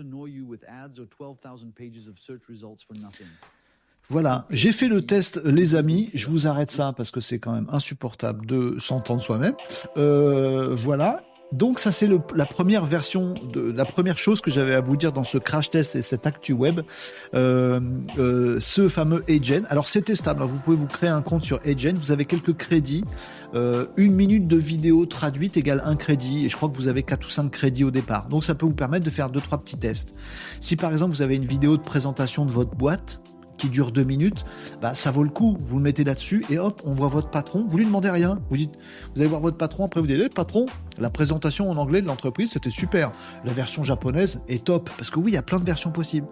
Voilà, 4.09 4.47
j'ai 4.51 4.73
fait 4.73 4.89
le 4.89 5.01
test, 5.01 5.43
les 5.45 5.75
amis. 5.75 6.11
Je 6.13 6.29
vous 6.29 6.47
arrête 6.47 6.71
ça 6.71 6.93
parce 6.93 7.11
que 7.11 7.21
c'est 7.21 7.39
quand 7.39 7.53
même 7.53 7.69
insupportable 7.71 8.45
de 8.47 8.77
s'entendre 8.79 9.23
soi-même. 9.23 9.55
Euh, 9.97 10.75
voilà. 10.75 11.23
Donc 11.53 11.79
ça 11.79 11.93
c'est 11.93 12.09
la 12.35 12.47
première 12.47 12.87
version 12.87 13.35
de 13.53 13.61
la 13.61 13.85
première 13.85 14.17
chose 14.19 14.41
que 14.41 14.51
j'avais 14.51 14.75
à 14.75 14.81
vous 14.81 14.97
dire 14.97 15.13
dans 15.13 15.25
ce 15.25 15.37
crash 15.37 15.71
test 15.71 15.97
et 15.97 16.03
cette 16.03 16.27
actu 16.27 16.53
web, 16.53 16.81
euh, 17.35 17.81
euh, 18.19 18.59
ce 18.59 18.89
fameux 18.89 19.23
Agent. 19.29 19.65
Alors 19.69 19.87
c'est 19.87 20.03
testable, 20.03 20.43
hein. 20.43 20.47
vous 20.47 20.59
pouvez 20.59 20.77
vous 20.77 20.87
créer 20.87 21.11
un 21.11 21.21
compte 21.21 21.43
sur 21.43 21.61
Agent, 21.67 21.95
vous 21.95 22.11
avez 22.11 22.25
quelques 22.25 22.57
crédits, 22.57 23.05
euh, 23.55 23.87
une 23.97 24.15
minute 24.15 24.49
de 24.49 24.57
vidéo 24.57 25.05
traduite 25.05 25.57
égale 25.59 25.83
un 25.85 25.97
crédit 25.97 26.47
et 26.47 26.49
je 26.49 26.57
crois 26.57 26.71
que 26.71 26.77
vous 26.77 26.89
avez 26.89 27.03
quatre 27.03 27.27
ou 27.27 27.31
cinq 27.31 27.51
crédits 27.51 27.85
au 27.85 27.91
départ. 27.91 28.29
Donc 28.29 28.45
ça 28.45 28.55
peut 28.55 28.67
vous 28.67 28.75
permettre 28.75 29.05
de 29.05 29.11
faire 29.11 29.29
deux 29.29 29.41
trois 29.41 29.59
petits 29.59 29.79
tests. 29.79 30.15
Si 30.61 30.77
par 30.77 30.91
exemple 30.91 31.15
vous 31.15 31.23
avez 31.23 31.37
une 31.37 31.47
vidéo 31.47 31.77
de 31.77 31.83
présentation 31.83 32.47
de 32.47 32.51
votre 32.51 32.75
boîte, 32.75 33.21
qui 33.63 33.69
dure 33.69 33.93
deux 33.93 34.03
minutes, 34.03 34.45
bah, 34.81 34.93
ça 34.93 35.13
vaut 35.13 35.23
le 35.23 35.31
coup. 35.31 35.57
Vous 35.61 35.77
le 35.77 35.83
mettez 35.83 36.03
là-dessus 36.03 36.45
et 36.51 36.59
hop, 36.59 36.83
on 36.85 36.95
voit 36.95 37.07
votre 37.07 37.31
patron. 37.31 37.65
Vous 37.69 37.79
lui 37.79 37.87
demandez 37.87 38.11
rien. 38.11 38.41
Vous 38.51 38.57
dites, 38.57 38.75
vous 39.15 39.21
allez 39.21 39.29
voir 39.29 39.41
votre 39.41 39.57
patron. 39.57 39.85
Après, 39.87 40.01
vous 40.01 40.09
dites, 40.09 40.21
eh, 40.21 40.29
patron, 40.29 40.67
la 40.99 41.11
présentation 41.11 41.71
en 41.71 41.77
anglais 41.77 42.03
de 42.03 42.09
l'entreprise, 42.09 42.51
c'était 42.51 42.71
super. 42.71 43.13
La 43.45 43.53
version 43.53 43.85
japonaise 43.85 44.41
est 44.49 44.65
top. 44.65 44.91
Parce 44.97 45.11
que 45.11 45.21
oui, 45.21 45.31
il 45.31 45.35
y 45.35 45.39
a 45.39 45.43
plein 45.43 45.61
de 45.61 45.65
versions 45.65 45.93
possibles. 45.93 46.27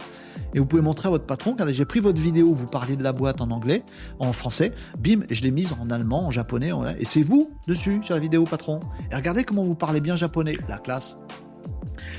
Et 0.54 0.58
vous 0.58 0.66
pouvez 0.66 0.82
montrer 0.82 1.06
à 1.06 1.10
votre 1.10 1.26
patron, 1.26 1.52
regardez, 1.52 1.72
j'ai 1.72 1.84
pris 1.84 2.00
votre 2.00 2.20
vidéo, 2.20 2.52
vous 2.52 2.66
parliez 2.66 2.96
de 2.96 3.04
la 3.04 3.12
boîte 3.12 3.40
en 3.40 3.52
anglais, 3.52 3.84
en 4.18 4.32
français. 4.32 4.72
Bim, 4.98 5.20
je 5.30 5.42
l'ai 5.42 5.52
mise 5.52 5.72
en 5.80 5.88
allemand, 5.90 6.26
en 6.26 6.30
japonais. 6.32 6.70
Et 6.98 7.04
c'est 7.04 7.22
vous 7.22 7.52
dessus 7.68 8.00
sur 8.02 8.14
la 8.14 8.20
vidéo, 8.20 8.42
patron. 8.44 8.80
Et 9.12 9.14
regardez 9.14 9.44
comment 9.44 9.62
vous 9.62 9.76
parlez 9.76 10.00
bien 10.00 10.16
japonais. 10.16 10.56
La 10.68 10.78
classe. 10.78 11.16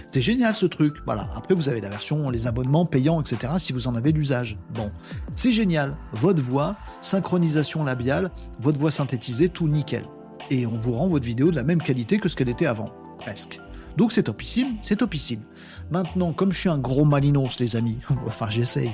C'est 0.08 0.22
génial 0.22 0.54
ce 0.54 0.66
truc. 0.66 0.98
Voilà. 1.06 1.30
Après, 1.36 1.54
vous 1.54 1.70
avez 1.70 1.82
la 1.82 1.90
version, 1.90 2.30
les 2.30 2.48
abonnements 2.48 2.86
payants, 2.86 3.22
etc. 3.22 3.54
si 3.58 3.74
vous 3.74 3.88
en 3.88 3.96
avez 3.96 4.12
l'usage. 4.12 4.58
Bon. 4.74 4.92
C'est 5.36 5.52
génial. 5.52 5.96
Votre 6.14 6.42
voix, 6.42 6.74
synchronisation 7.02 7.84
labiale, 7.84 8.32
votre 8.60 8.80
voix 8.80 8.92
synthétisée, 8.92 9.50
tout 9.50 9.68
nickel. 9.68 10.06
Et 10.50 10.66
on 10.66 10.80
vous 10.80 10.94
rend 10.94 11.08
votre 11.08 11.26
vidéo 11.26 11.52
de 11.52 11.56
la 11.56 11.64
même 11.64 11.82
qualité 11.82 12.20
que 12.20 12.30
ce 12.30 12.36
qu'elle 12.36 12.50
était 12.50 12.66
avant. 12.66 12.92
Presque. 13.18 13.60
Donc 13.98 14.12
c'est 14.12 14.24
topissime, 14.24 14.78
c'est 14.82 14.98
topissime. 14.98 15.42
Maintenant, 15.92 16.32
comme 16.34 16.52
je 16.52 16.58
suis 16.58 16.70
un 16.70 16.78
gros 16.78 17.06
malinos, 17.06 17.60
les 17.60 17.76
amis, 17.76 18.00
enfin 18.26 18.50
j'essaye, 18.50 18.92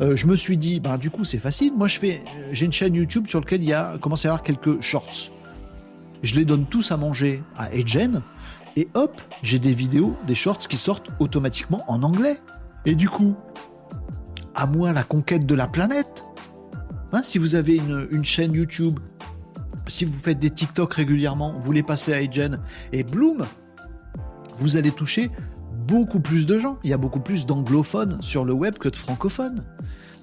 euh, 0.00 0.16
je 0.16 0.26
me 0.26 0.36
suis 0.36 0.56
dit, 0.56 0.80
bah 0.80 0.96
du 0.98 1.10
coup 1.10 1.24
c'est 1.24 1.38
facile. 1.38 1.72
Moi 1.74 1.88
je 1.88 1.98
fais, 1.98 2.22
euh, 2.26 2.48
j'ai 2.52 2.66
une 2.66 2.72
chaîne 2.72 2.94
YouTube 2.94 3.26
sur 3.26 3.40
laquelle 3.40 3.62
il 3.62 3.68
y 3.68 3.74
a 3.74 3.98
commence 4.00 4.24
à 4.24 4.28
y 4.28 4.30
avoir 4.30 4.42
quelques 4.42 4.80
shorts. 4.80 5.32
Je 6.22 6.34
les 6.34 6.44
donne 6.44 6.66
tous 6.66 6.90
à 6.90 6.96
manger 6.96 7.42
à 7.56 7.72
Edgen 7.72 8.22
et 8.76 8.88
hop, 8.94 9.20
j'ai 9.42 9.58
des 9.58 9.72
vidéos, 9.72 10.14
des 10.26 10.34
shorts 10.34 10.58
qui 10.58 10.76
sortent 10.76 11.10
automatiquement 11.18 11.84
en 11.88 12.02
anglais. 12.02 12.38
Et 12.84 12.94
du 12.94 13.08
coup, 13.08 13.34
à 14.54 14.66
moi 14.66 14.92
la 14.92 15.02
conquête 15.02 15.46
de 15.46 15.54
la 15.54 15.66
planète. 15.66 16.24
Hein, 17.12 17.22
si 17.22 17.38
vous 17.38 17.54
avez 17.54 17.76
une, 17.76 18.24
chaîne 18.24 18.52
YouTube, 18.52 18.98
si 19.86 20.04
vous 20.04 20.18
faites 20.18 20.38
des 20.38 20.50
TikTok 20.50 20.92
régulièrement, 20.94 21.58
vous 21.58 21.72
les 21.72 21.82
passez 21.82 22.12
à 22.12 22.16
Agen 22.16 22.60
et 22.92 23.02
bloom, 23.02 23.46
vous 24.54 24.76
allez 24.76 24.90
toucher 24.90 25.30
beaucoup 25.86 26.20
plus 26.20 26.46
de 26.46 26.58
gens. 26.58 26.78
Il 26.84 26.90
y 26.90 26.92
a 26.92 26.98
beaucoup 26.98 27.20
plus 27.20 27.46
d'anglophones 27.46 28.20
sur 28.20 28.44
le 28.44 28.52
web 28.52 28.78
que 28.78 28.88
de 28.88 28.96
francophones. 28.96 29.64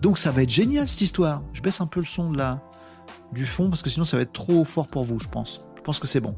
Donc 0.01 0.17
ça 0.17 0.31
va 0.31 0.43
être 0.43 0.49
génial 0.49 0.87
cette 0.87 1.01
histoire. 1.01 1.41
Je 1.53 1.61
baisse 1.61 1.81
un 1.81 1.87
peu 1.87 1.99
le 1.99 2.05
son 2.05 2.31
de 2.31 2.43
du 3.33 3.45
fond 3.45 3.69
parce 3.69 3.81
que 3.81 3.89
sinon 3.89 4.05
ça 4.05 4.17
va 4.17 4.23
être 4.23 4.33
trop 4.33 4.63
fort 4.63 4.87
pour 4.87 5.03
vous, 5.03 5.19
je 5.19 5.27
pense 5.27 5.59
pense 5.85 5.99
que 5.99 6.07
c'est 6.07 6.19
bon. 6.19 6.35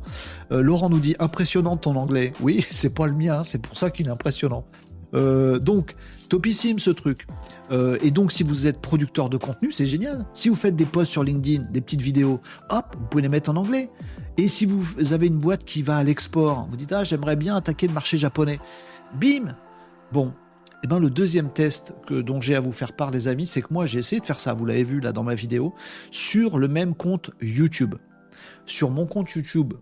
Euh, 0.52 0.62
Laurent 0.62 0.90
nous 0.90 1.00
dit 1.00 1.16
impressionnant 1.20 1.78
ton 1.78 1.96
anglais. 1.96 2.34
Oui, 2.42 2.66
c'est 2.72 2.94
pas 2.94 3.08
le 3.08 3.14
mien, 3.14 3.44
c'est 3.44 3.62
pour 3.62 3.78
ça 3.78 3.90
qu'il 3.90 4.08
est 4.08 4.12
impressionnant. 4.12 4.66
Euh, 5.14 5.58
donc, 5.58 5.96
topissime 6.28 6.80
ce 6.80 6.92
truc. 6.92 7.26
Euh, 7.72 7.98
et 8.04 8.12
donc, 8.12 8.32
si 8.34 8.44
vous 8.44 8.68
êtes 8.68 8.82
producteur 8.82 9.30
de 9.30 9.38
contenu, 9.38 9.72
c'est 9.72 9.86
génial. 9.86 10.26
Si 10.34 10.50
vous 10.50 10.56
faites 10.56 10.76
des 10.76 10.86
posts 10.86 11.12
sur 11.12 11.24
LinkedIn, 11.24 11.64
des 11.72 11.82
petites 11.82 12.02
vidéos, 12.02 12.42
hop, 12.70 12.96
vous 13.00 13.06
pouvez 13.06 13.24
les 13.24 13.30
mettre 13.30 13.50
en 13.50 13.56
anglais. 13.56 13.90
Et 14.38 14.50
si 14.50 14.66
vous 14.66 15.14
avez 15.14 15.28
une 15.28 15.40
boîte 15.40 15.64
qui 15.64 15.82
va 15.82 15.98
à 15.98 16.04
l'export, 16.04 16.68
vous 16.70 16.78
dites 16.78 16.92
ah 16.92 17.04
j'aimerais 17.04 17.36
bien 17.36 17.56
attaquer 17.56 17.88
le 17.88 17.94
marché 17.94 18.18
japonais, 18.18 18.60
bim. 19.20 19.56
Bon, 20.12 20.28
et 20.28 20.32
eh 20.84 20.88
ben 20.88 21.00
le 21.00 21.10
deuxième 21.10 21.52
test 21.52 21.96
que 22.06 22.22
dont 22.22 22.40
j'ai 22.40 22.54
à 22.54 22.60
vous 22.60 22.72
faire 22.72 22.94
part, 22.94 23.10
les 23.10 23.28
amis, 23.28 23.48
c'est 23.48 23.64
que 23.64 23.74
moi 23.74 23.88
j'ai 23.88 23.98
essayé 23.98 24.20
de 24.20 24.26
faire 24.28 24.40
ça. 24.40 24.54
Vous 24.54 24.64
l'avez 24.64 24.84
vu 24.84 25.00
là 25.00 25.12
dans 25.12 25.24
ma 25.24 25.34
vidéo 25.34 25.74
sur 26.12 26.60
le 26.60 26.68
même 26.68 26.94
compte 26.94 27.32
YouTube 27.42 27.96
sur 28.68 28.92
mon 28.92 29.08
compte 29.08 29.32
YouTube 29.32 29.74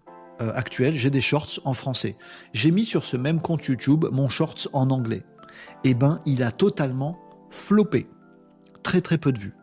euh, 0.42 0.52
actuel, 0.54 0.96
j'ai 0.96 1.10
des 1.10 1.22
shorts 1.22 1.60
en 1.66 1.74
français. 1.74 2.18
J'ai 2.54 2.72
mis 2.72 2.86
sur 2.86 3.04
ce 3.04 3.18
même 3.18 3.42
compte 3.42 3.66
YouTube 3.66 4.06
mon 4.12 4.30
shorts 4.30 4.70
en 4.74 4.90
anglais. 4.90 5.24
Eh 5.84 5.94
ben, 5.94 6.22
il 6.26 6.44
a 6.44 6.52
totalement 6.52 7.20
floppé. 7.50 8.08
Très 8.84 9.02
très 9.02 9.18
peu 9.18 9.32
de 9.32 9.40
vues 9.40 9.54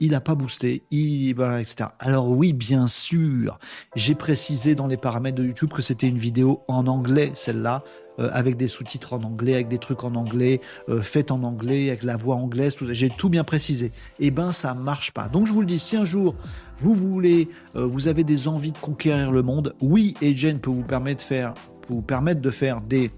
il 0.00 0.10
n'a 0.10 0.20
pas 0.20 0.34
boosté, 0.34 0.84
il, 0.90 1.30
etc. 1.30 1.90
Alors 1.98 2.28
oui, 2.28 2.52
bien 2.52 2.86
sûr, 2.86 3.58
j'ai 3.94 4.14
précisé 4.14 4.74
dans 4.74 4.86
les 4.86 4.96
paramètres 4.96 5.36
de 5.36 5.44
YouTube 5.44 5.72
que 5.72 5.82
c'était 5.82 6.08
une 6.08 6.18
vidéo 6.18 6.62
en 6.68 6.86
anglais, 6.86 7.32
celle-là, 7.34 7.82
euh, 8.18 8.30
avec 8.32 8.56
des 8.56 8.68
sous-titres 8.68 9.12
en 9.12 9.22
anglais, 9.22 9.54
avec 9.54 9.68
des 9.68 9.78
trucs 9.78 10.04
en 10.04 10.14
anglais, 10.14 10.60
euh, 10.88 11.00
faites 11.00 11.30
en 11.30 11.42
anglais, 11.42 11.88
avec 11.88 12.02
la 12.02 12.16
voix 12.16 12.36
anglaise, 12.36 12.76
j'ai 12.90 13.10
tout 13.10 13.28
bien 13.28 13.44
précisé. 13.44 13.92
Eh 14.18 14.30
ben, 14.30 14.52
ça 14.52 14.74
marche 14.74 15.12
pas. 15.12 15.28
Donc 15.28 15.46
je 15.46 15.52
vous 15.52 15.60
le 15.60 15.66
dis, 15.66 15.78
si 15.78 15.96
un 15.96 16.04
jour 16.04 16.34
vous 16.78 16.94
voulez, 16.94 17.48
euh, 17.74 17.84
vous 17.84 18.08
avez 18.08 18.24
des 18.24 18.48
envies 18.48 18.72
de 18.72 18.78
conquérir 18.78 19.30
le 19.32 19.42
monde, 19.42 19.74
oui, 19.80 20.14
Agent 20.22 20.58
peut 20.58 20.70
vous 20.70 20.84
permettre 20.84 21.18
de 21.18 21.26
faire, 21.26 21.54
vous 21.88 22.02
permettre 22.02 22.40
de 22.40 22.50
faire 22.50 22.80
des 22.80 23.10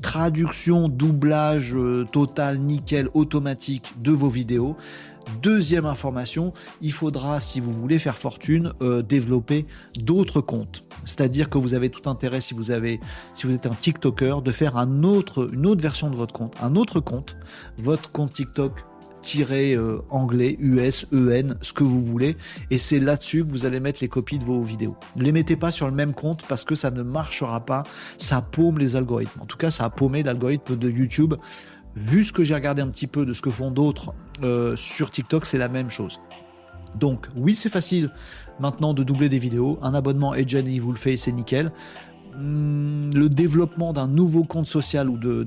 traduction, 0.00 0.88
doublage 0.88 1.76
total, 2.12 2.58
nickel, 2.58 3.08
automatique 3.14 3.94
de 4.00 4.12
vos 4.12 4.28
vidéos. 4.28 4.76
Deuxième 5.42 5.86
information, 5.86 6.52
il 6.80 6.92
faudra, 6.92 7.40
si 7.40 7.60
vous 7.60 7.72
voulez 7.72 7.98
faire 7.98 8.16
fortune, 8.16 8.72
euh, 8.82 9.02
développer 9.02 9.66
d'autres 9.98 10.40
comptes. 10.40 10.84
C'est-à-dire 11.04 11.48
que 11.48 11.58
vous 11.58 11.74
avez 11.74 11.90
tout 11.90 12.08
intérêt, 12.08 12.40
si 12.40 12.54
vous 12.54 12.70
êtes 12.72 13.66
un 13.66 13.74
TikToker, 13.74 14.42
de 14.42 14.52
faire 14.52 14.76
une 14.76 15.04
autre 15.04 15.48
version 15.80 16.10
de 16.10 16.16
votre 16.16 16.32
compte, 16.32 16.54
un 16.60 16.76
autre 16.76 17.00
compte, 17.00 17.36
votre 17.78 18.10
compte 18.10 18.32
TikTok 18.32 18.84
tiré 19.20 19.74
euh, 19.74 19.98
anglais, 20.10 20.56
US, 20.60 21.06
EN, 21.12 21.56
ce 21.60 21.72
que 21.72 21.84
vous 21.84 22.04
voulez. 22.04 22.36
Et 22.70 22.78
c'est 22.78 23.00
là-dessus 23.00 23.44
que 23.44 23.50
vous 23.50 23.66
allez 23.66 23.80
mettre 23.80 23.98
les 24.00 24.08
copies 24.08 24.38
de 24.38 24.44
vos 24.44 24.62
vidéos. 24.62 24.96
Ne 25.16 25.24
les 25.24 25.32
mettez 25.32 25.56
pas 25.56 25.70
sur 25.70 25.86
le 25.86 25.92
même 25.92 26.14
compte 26.14 26.44
parce 26.48 26.64
que 26.64 26.74
ça 26.74 26.90
ne 26.90 27.02
marchera 27.02 27.60
pas. 27.60 27.82
Ça 28.16 28.40
paume 28.40 28.78
les 28.78 28.96
algorithmes. 28.96 29.40
En 29.40 29.46
tout 29.46 29.56
cas, 29.56 29.70
ça 29.70 29.84
a 29.84 29.90
paumé 29.90 30.22
l'algorithme 30.22 30.76
de 30.76 30.90
YouTube 30.90 31.34
vu 31.96 32.24
ce 32.24 32.32
que 32.32 32.44
j'ai 32.44 32.54
regardé 32.54 32.82
un 32.82 32.88
petit 32.88 33.06
peu 33.06 33.26
de 33.26 33.32
ce 33.32 33.42
que 33.42 33.50
font 33.50 33.70
d'autres 33.70 34.14
euh, 34.42 34.76
sur 34.76 35.10
TikTok, 35.10 35.44
c'est 35.44 35.58
la 35.58 35.68
même 35.68 35.90
chose. 35.90 36.20
Donc 36.94 37.26
oui, 37.36 37.54
c'est 37.54 37.68
facile 37.68 38.10
maintenant 38.60 38.94
de 38.94 39.02
doubler 39.02 39.28
des 39.28 39.38
vidéos. 39.38 39.78
Un 39.82 39.94
abonnement 39.94 40.34
il 40.34 40.80
vous 40.80 40.92
le 40.92 40.98
fait, 40.98 41.16
c'est 41.16 41.32
nickel. 41.32 41.72
Hmm, 42.36 43.10
le 43.14 43.28
développement 43.28 43.92
d'un 43.92 44.06
nouveau 44.06 44.44
compte 44.44 44.66
social 44.66 45.08
ou 45.08 45.16
de, 45.18 45.44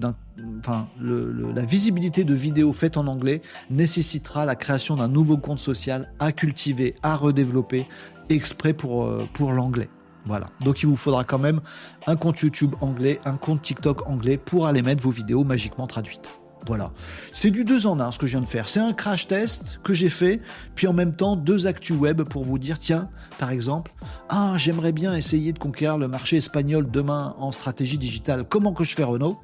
la 1.55 1.65
visibilité 1.65 2.23
de 2.23 2.33
vidéos 2.33 2.73
faites 2.73 2.97
en 2.97 3.07
anglais 3.07 3.41
nécessitera 3.69 4.45
la 4.45 4.55
création 4.55 4.97
d'un 4.97 5.07
nouveau 5.07 5.37
compte 5.37 5.59
social 5.59 6.11
à 6.19 6.31
cultiver, 6.31 6.95
à 7.01 7.15
redévelopper, 7.15 7.87
exprès 8.29 8.73
pour, 8.73 9.05
euh, 9.05 9.27
pour 9.33 9.53
l'anglais. 9.53 9.89
Voilà. 10.25 10.47
Donc 10.63 10.83
il 10.83 10.87
vous 10.87 10.95
faudra 10.95 11.23
quand 11.23 11.39
même 11.39 11.61
un 12.07 12.15
compte 12.15 12.39
YouTube 12.39 12.75
anglais, 12.81 13.19
un 13.25 13.37
compte 13.37 13.61
TikTok 13.61 14.07
anglais 14.07 14.37
pour 14.37 14.67
aller 14.67 14.81
mettre 14.81 15.01
vos 15.01 15.09
vidéos 15.09 15.43
magiquement 15.43 15.87
traduites. 15.87 16.31
Voilà. 16.67 16.91
C'est 17.31 17.49
du 17.49 17.63
deux 17.65 17.87
en 17.87 17.99
un 17.99 18.11
ce 18.11 18.19
que 18.19 18.27
je 18.27 18.33
viens 18.33 18.41
de 18.41 18.45
faire. 18.45 18.69
C'est 18.69 18.79
un 18.79 18.93
crash 18.93 19.27
test 19.27 19.79
que 19.83 19.93
j'ai 19.93 20.09
fait, 20.09 20.41
puis 20.75 20.87
en 20.87 20.93
même 20.93 21.15
temps 21.15 21.35
deux 21.35 21.65
actus 21.65 21.97
web 21.97 22.21
pour 22.21 22.43
vous 22.43 22.59
dire 22.59 22.77
tiens, 22.77 23.09
par 23.39 23.49
exemple, 23.49 23.91
ah, 24.29 24.53
j'aimerais 24.57 24.91
bien 24.91 25.15
essayer 25.15 25.53
de 25.53 25.59
conquérir 25.59 25.97
le 25.97 26.07
marché 26.07 26.37
espagnol 26.37 26.89
demain 26.89 27.35
en 27.39 27.51
stratégie 27.51 27.97
digitale. 27.97 28.43
Comment 28.47 28.73
que 28.73 28.83
je 28.83 28.95
fais 28.95 29.03
Renault 29.03 29.41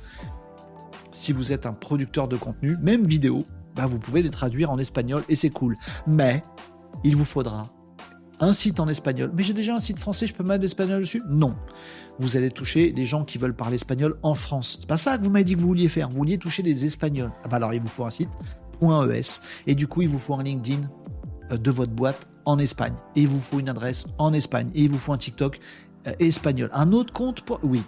Si 1.11 1.33
vous 1.33 1.51
êtes 1.51 1.65
un 1.65 1.73
producteur 1.73 2.27
de 2.27 2.37
contenu, 2.37 2.77
même 2.81 3.05
vidéo, 3.05 3.43
bah, 3.75 3.87
vous 3.87 3.99
pouvez 3.99 4.21
les 4.21 4.29
traduire 4.29 4.69
en 4.69 4.77
espagnol 4.77 5.23
et 5.27 5.35
c'est 5.35 5.49
cool. 5.49 5.75
Mais 6.05 6.43
il 7.03 7.15
vous 7.15 7.25
faudra 7.25 7.65
un 8.39 8.53
site 8.53 8.79
en 8.79 8.87
espagnol. 8.87 9.31
Mais 9.35 9.43
j'ai 9.43 9.53
déjà 9.53 9.75
un 9.75 9.79
site 9.79 9.99
français, 9.99 10.27
je 10.27 10.33
peux 10.33 10.43
mettre 10.43 10.61
l'espagnol 10.61 11.01
dessus? 11.01 11.23
Non. 11.29 11.55
Vous 12.19 12.37
allez 12.37 12.51
toucher 12.51 12.93
les 12.95 13.05
gens 13.05 13.23
qui 13.23 13.37
veulent 13.37 13.55
parler 13.55 13.75
espagnol 13.75 14.17
en 14.23 14.35
France. 14.35 14.77
C'est 14.79 14.87
pas 14.87 14.97
ça 14.97 15.17
que 15.17 15.23
vous 15.23 15.29
m'avez 15.29 15.43
dit 15.43 15.55
que 15.55 15.59
vous 15.59 15.67
vouliez 15.67 15.89
faire. 15.89 16.09
Vous 16.09 16.17
vouliez 16.17 16.37
toucher 16.37 16.63
les 16.63 16.85
Espagnols. 16.85 17.31
Ah 17.43 17.47
bah 17.47 17.57
alors 17.57 17.73
il 17.73 17.81
vous 17.81 17.87
faut 17.87 18.05
un 18.05 18.09
site 18.09 18.29
.es 18.81 19.21
et 19.65 19.75
du 19.75 19.87
coup 19.87 20.03
il 20.03 20.07
vous 20.07 20.19
faut 20.19 20.35
un 20.35 20.43
LinkedIn 20.43 20.87
euh, 21.51 21.57
de 21.57 21.71
votre 21.71 21.91
boîte 21.91 22.27
en 22.45 22.59
Espagne 22.59 22.93
et 23.15 23.21
il 23.21 23.27
vous 23.27 23.39
faut 23.39 23.59
une 23.59 23.69
adresse 23.69 24.07
en 24.19 24.33
Espagne 24.33 24.69
et 24.75 24.83
il 24.83 24.89
vous 24.91 24.99
faut 24.99 25.13
un 25.13 25.17
TikTok 25.17 25.59
euh, 26.05 26.13
espagnol. 26.19 26.69
Un 26.73 26.91
autre 26.91 27.11
compte 27.11 27.41
pour 27.41 27.59
oui. 27.63 27.81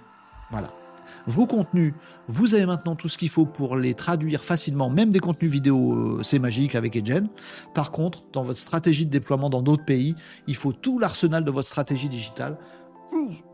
Voilà 0.51 0.78
vos 1.27 1.47
contenus, 1.47 1.93
vous 2.27 2.55
avez 2.55 2.65
maintenant 2.65 2.95
tout 2.95 3.07
ce 3.07 3.17
qu'il 3.17 3.29
faut 3.29 3.45
pour 3.45 3.75
les 3.75 3.93
traduire 3.93 4.41
facilement, 4.41 4.89
même 4.89 5.11
des 5.11 5.19
contenus 5.19 5.51
vidéo, 5.51 5.93
euh, 5.93 6.23
c'est 6.23 6.39
magique 6.39 6.75
avec 6.75 6.95
Edgen. 6.95 7.27
Par 7.73 7.91
contre, 7.91 8.23
dans 8.31 8.43
votre 8.43 8.59
stratégie 8.59 9.05
de 9.05 9.11
déploiement 9.11 9.49
dans 9.49 9.61
d'autres 9.61 9.85
pays, 9.85 10.15
il 10.47 10.55
faut 10.55 10.73
tout 10.73 10.99
l'arsenal 10.99 11.43
de 11.43 11.51
votre 11.51 11.67
stratégie 11.67 12.09
digitale 12.09 12.57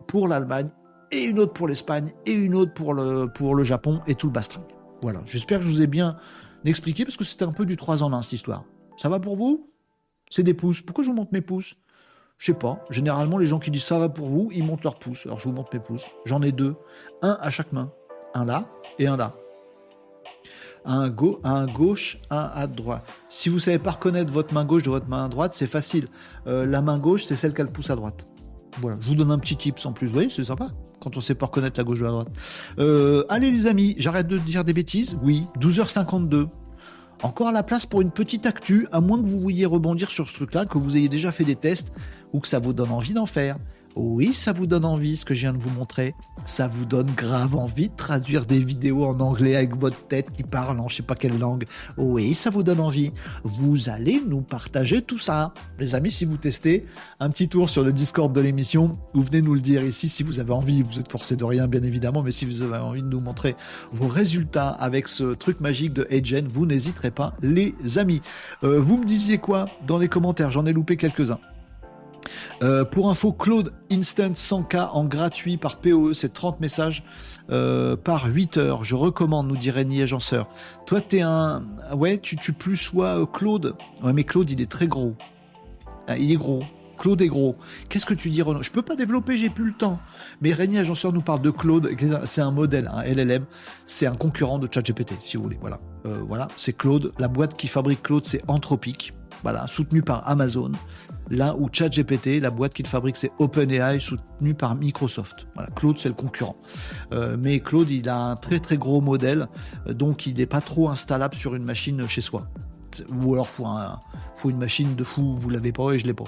pour 0.07 0.27
l'Allemagne 0.27 0.69
et 1.11 1.23
une 1.23 1.39
autre 1.39 1.53
pour 1.53 1.67
l'Espagne 1.67 2.11
et 2.25 2.33
une 2.33 2.55
autre 2.55 2.73
pour 2.73 2.93
le, 2.93 3.27
pour 3.27 3.55
le 3.55 3.63
Japon 3.63 4.01
et 4.07 4.15
tout 4.15 4.27
le 4.27 4.33
bastring. 4.33 4.63
Voilà, 5.01 5.21
j'espère 5.25 5.59
que 5.59 5.65
je 5.65 5.69
vous 5.69 5.81
ai 5.81 5.87
bien 5.87 6.17
expliqué 6.65 7.05
parce 7.05 7.17
que 7.17 7.23
c'était 7.23 7.45
un 7.45 7.51
peu 7.51 7.65
du 7.65 7.77
3 7.77 8.03
en 8.03 8.13
1 8.13 8.21
cette 8.21 8.33
histoire. 8.33 8.63
Ça 8.97 9.09
va 9.09 9.19
pour 9.19 9.35
vous? 9.35 9.71
C'est 10.29 10.43
des 10.43 10.53
pouces. 10.53 10.81
Pourquoi 10.81 11.03
je 11.03 11.09
vous 11.09 11.15
montre 11.15 11.31
mes 11.33 11.41
pouces? 11.41 11.75
Je 12.37 12.47
sais 12.47 12.53
pas. 12.57 12.83
Généralement, 12.89 13.37
les 13.37 13.45
gens 13.45 13.59
qui 13.59 13.71
disent 13.71 13.85
ça 13.85 13.99
va 13.99 14.09
pour 14.09 14.27
vous, 14.27 14.49
ils 14.53 14.63
montent 14.63 14.83
leurs 14.83 14.99
pouces. 14.99 15.25
Alors 15.25 15.39
je 15.39 15.45
vous 15.45 15.55
montre 15.55 15.69
mes 15.73 15.79
pouces. 15.79 16.05
J'en 16.25 16.41
ai 16.41 16.51
deux. 16.51 16.75
Un 17.21 17.37
à 17.41 17.49
chaque 17.49 17.71
main. 17.71 17.91
Un 18.33 18.45
là 18.45 18.67
et 18.99 19.07
un 19.07 19.17
là. 19.17 19.33
Un, 20.87 21.09
go 21.09 21.39
un 21.43 21.65
gauche, 21.65 22.19
un 22.29 22.51
à 22.53 22.67
droite. 22.67 23.03
Si 23.29 23.49
vous 23.49 23.59
savez 23.59 23.79
pas 23.79 23.91
reconnaître 23.91 24.31
votre 24.31 24.53
main 24.53 24.65
gauche 24.65 24.83
de 24.83 24.89
votre 24.89 25.07
main 25.07 25.27
droite, 25.29 25.53
c'est 25.53 25.67
facile. 25.67 26.07
Euh, 26.45 26.65
la 26.65 26.81
main 26.81 26.99
gauche, 26.99 27.23
c'est 27.25 27.35
celle 27.35 27.53
qu'elle 27.53 27.71
pousse 27.71 27.89
à 27.89 27.95
droite. 27.95 28.27
Voilà, 28.81 28.97
je 28.99 29.07
vous 29.07 29.15
donne 29.15 29.31
un 29.31 29.39
petit 29.39 29.55
tips 29.55 29.85
en 29.85 29.93
plus. 29.93 30.07
Vous 30.07 30.13
voyez, 30.13 30.29
c'est 30.29 30.43
sympa 30.43 30.67
quand 30.99 31.17
on 31.17 31.21
sait 31.21 31.35
pas 31.35 31.45
reconnaître 31.45 31.79
la 31.79 31.83
gauche 31.83 31.99
de 31.99 32.05
la 32.05 32.11
droite. 32.11 32.29
Euh, 32.79 33.23
allez 33.29 33.51
les 33.51 33.67
amis, 33.67 33.95
j'arrête 33.97 34.27
de 34.27 34.37
dire 34.37 34.63
des 34.63 34.73
bêtises. 34.73 35.17
Oui, 35.23 35.45
12h52. 35.59 36.47
Encore 37.25 37.51
la 37.51 37.63
place 37.63 37.87
pour 37.87 38.01
une 38.01 38.11
petite 38.11 38.45
actu, 38.45 38.87
à 38.91 39.01
moins 39.01 39.19
que 39.19 39.25
vous 39.25 39.39
vouliez 39.39 39.65
rebondir 39.65 40.11
sur 40.11 40.29
ce 40.29 40.35
truc-là, 40.35 40.67
que 40.67 40.77
vous 40.77 40.95
ayez 40.95 41.09
déjà 41.09 41.31
fait 41.31 41.43
des 41.43 41.55
tests 41.55 41.91
ou 42.33 42.39
que 42.39 42.47
ça 42.47 42.59
vous 42.59 42.71
donne 42.71 42.91
envie 42.91 43.15
d'en 43.15 43.25
faire. 43.25 43.57
Oui, 43.95 44.33
ça 44.33 44.51
vous 44.51 44.67
donne 44.67 44.83
envie, 44.83 45.15
ce 45.15 45.23
que 45.23 45.33
je 45.33 45.41
viens 45.41 45.53
de 45.53 45.57
vous 45.57 45.69
montrer. 45.69 46.15
Ça 46.45 46.67
vous 46.67 46.83
donne 46.83 47.09
grave 47.15 47.55
envie 47.55 47.87
de 47.87 47.95
traduire 47.95 48.45
des 48.45 48.59
vidéos 48.59 49.05
en 49.05 49.19
anglais 49.21 49.55
avec 49.55 49.75
votre 49.77 50.05
tête 50.07 50.31
qui 50.33 50.43
parle 50.43 50.79
en 50.81 50.89
je 50.89 50.97
sais 50.97 51.03
pas 51.03 51.15
quelle 51.15 51.39
langue. 51.39 51.65
Oui, 51.95 52.35
ça 52.35 52.49
vous 52.49 52.61
donne 52.61 52.81
envie. 52.81 53.13
Vous 53.43 53.87
allez 53.89 54.21
nous 54.27 54.41
partager 54.41 55.01
tout 55.01 55.17
ça. 55.17 55.53
Les 55.79 55.95
amis, 55.95 56.11
si 56.11 56.25
vous 56.25 56.35
testez, 56.35 56.85
un 57.21 57.29
petit 57.29 57.47
tour 57.47 57.69
sur 57.69 57.83
le 57.83 57.93
Discord 57.93 58.33
de 58.33 58.41
l'émission, 58.41 58.97
vous 59.13 59.21
venez 59.21 59.41
nous 59.41 59.53
le 59.53 59.61
dire 59.61 59.83
ici 59.83 60.09
si 60.09 60.23
vous 60.23 60.41
avez 60.41 60.51
envie. 60.51 60.81
Vous 60.81 60.99
êtes 60.99 61.11
forcé 61.11 61.37
de 61.37 61.45
rien, 61.45 61.67
bien 61.67 61.83
évidemment, 61.83 62.21
mais 62.21 62.31
si 62.31 62.45
vous 62.45 62.63
avez 62.63 62.77
envie 62.77 63.01
de 63.01 63.07
nous 63.07 63.21
montrer 63.21 63.55
vos 63.93 64.07
résultats 64.07 64.69
avec 64.69 65.07
ce 65.07 65.33
truc 65.35 65.61
magique 65.61 65.93
de 65.93 66.05
Agen, 66.11 66.47
vous 66.49 66.65
n'hésiterez 66.65 67.11
pas, 67.11 67.33
les 67.41 67.73
amis. 67.97 68.19
Euh, 68.63 68.79
vous 68.79 68.97
me 68.97 69.05
disiez 69.05 69.37
quoi 69.37 69.69
dans 69.87 69.97
les 69.97 70.09
commentaires? 70.09 70.51
J'en 70.51 70.65
ai 70.65 70.73
loupé 70.73 70.97
quelques-uns. 70.97 71.39
Euh, 72.63 72.85
pour 72.85 73.09
info, 73.09 73.31
Claude 73.31 73.73
Instant 73.91 74.31
100K 74.31 74.89
en 74.91 75.05
gratuit 75.05 75.57
par 75.57 75.77
POE, 75.77 76.13
c'est 76.13 76.33
30 76.33 76.59
messages 76.59 77.03
euh, 77.49 77.95
par 77.95 78.25
8 78.25 78.57
heures. 78.57 78.83
Je 78.83 78.95
recommande, 78.95 79.47
nous 79.47 79.57
dirait 79.57 79.81
Régnier 79.81 80.03
Agenceur. 80.03 80.47
Toi, 80.85 81.01
t'es 81.01 81.21
un. 81.21 81.63
Ouais, 81.93 82.17
tu, 82.17 82.37
tu 82.37 82.53
plus 82.53 82.77
sois 82.77 83.19
euh, 83.19 83.25
Claude. 83.25 83.75
Ouais, 84.03 84.13
mais 84.13 84.23
Claude, 84.23 84.49
il 84.49 84.61
est 84.61 84.71
très 84.71 84.87
gros. 84.87 85.15
Ah, 86.07 86.17
il 86.17 86.31
est 86.31 86.37
gros. 86.37 86.63
Claude 86.97 87.21
est 87.21 87.27
gros. 87.27 87.57
Qu'est-ce 87.89 88.05
que 88.05 88.13
tu 88.13 88.29
dis, 88.29 88.41
Renaud? 88.41 88.63
Je 88.63 88.71
peux 88.71 88.81
pas 88.81 88.95
développer, 88.95 89.35
j'ai 89.35 89.49
plus 89.49 89.65
le 89.65 89.73
temps. 89.73 89.99
Mais 90.39 90.53
Régnier 90.53 90.79
Agenceur 90.79 91.11
nous 91.11 91.21
parle 91.21 91.41
de 91.41 91.49
Claude. 91.49 91.91
C'est 92.23 92.39
un 92.39 92.51
modèle, 92.51 92.89
un 92.93 93.03
LLM. 93.03 93.45
C'est 93.85 94.07
un 94.07 94.15
concurrent 94.15 94.59
de 94.59 94.69
ChatGPT, 94.71 95.13
si 95.21 95.35
vous 95.35 95.43
voulez. 95.43 95.57
Voilà. 95.59 95.81
voilà, 96.05 96.47
c'est 96.55 96.71
Claude. 96.71 97.11
La 97.19 97.27
boîte 97.27 97.57
qui 97.57 97.67
fabrique 97.67 98.01
Claude, 98.01 98.23
c'est 98.23 98.41
Anthropic. 98.47 99.13
Voilà, 99.43 99.67
soutenu 99.67 100.01
par 100.01 100.27
Amazon. 100.27 100.71
Là 101.29 101.55
où 101.57 101.69
ChatGPT, 101.71 102.39
la 102.39 102.51
boîte 102.51 102.73
qu'il 102.73 102.87
fabrique, 102.87 103.17
c'est 103.17 103.31
OpenAI, 103.39 103.99
soutenu 103.99 104.53
par 104.53 104.75
Microsoft. 104.75 105.47
Claude, 105.75 105.97
c'est 105.97 106.09
le 106.09 106.15
concurrent. 106.15 106.55
Euh, 107.13 107.35
mais 107.39 107.59
Claude, 107.59 107.89
il 107.89 108.07
a 108.09 108.17
un 108.17 108.35
très 108.35 108.59
très 108.59 108.77
gros 108.77 109.01
modèle, 109.01 109.47
euh, 109.87 109.93
donc 109.93 110.27
il 110.27 110.35
n'est 110.35 110.45
pas 110.45 110.61
trop 110.61 110.89
installable 110.89 111.35
sur 111.35 111.55
une 111.55 111.63
machine 111.63 112.07
chez 112.07 112.21
soi. 112.21 112.47
Ou 113.23 113.33
alors 113.33 113.49
faut, 113.49 113.65
faut 114.37 114.49
une 114.49 114.57
machine 114.57 114.95
de 114.95 115.03
fou, 115.03 115.35
vous 115.37 115.49
l'avez 115.49 115.73
pas 115.73 115.91
et 115.91 115.99
je 115.99 116.05
l'ai 116.05 116.13
pas. 116.13 116.23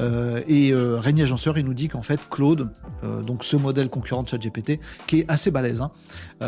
Euh, 0.00 0.42
et 0.46 0.70
euh, 0.70 0.98
Régnier 0.98 1.22
Agenceur, 1.22 1.56
il 1.56 1.64
nous 1.64 1.72
dit 1.72 1.88
qu'en 1.88 2.02
fait 2.02 2.20
Claude, 2.28 2.70
donc 3.24 3.42
ce 3.42 3.56
modèle 3.56 3.88
concurrent 3.88 4.22
de 4.22 4.28
ChatGPT, 4.28 4.80
qui 5.06 5.20
est 5.20 5.24
assez 5.28 5.50
balèze, 5.50 5.80
hein, 5.80 5.92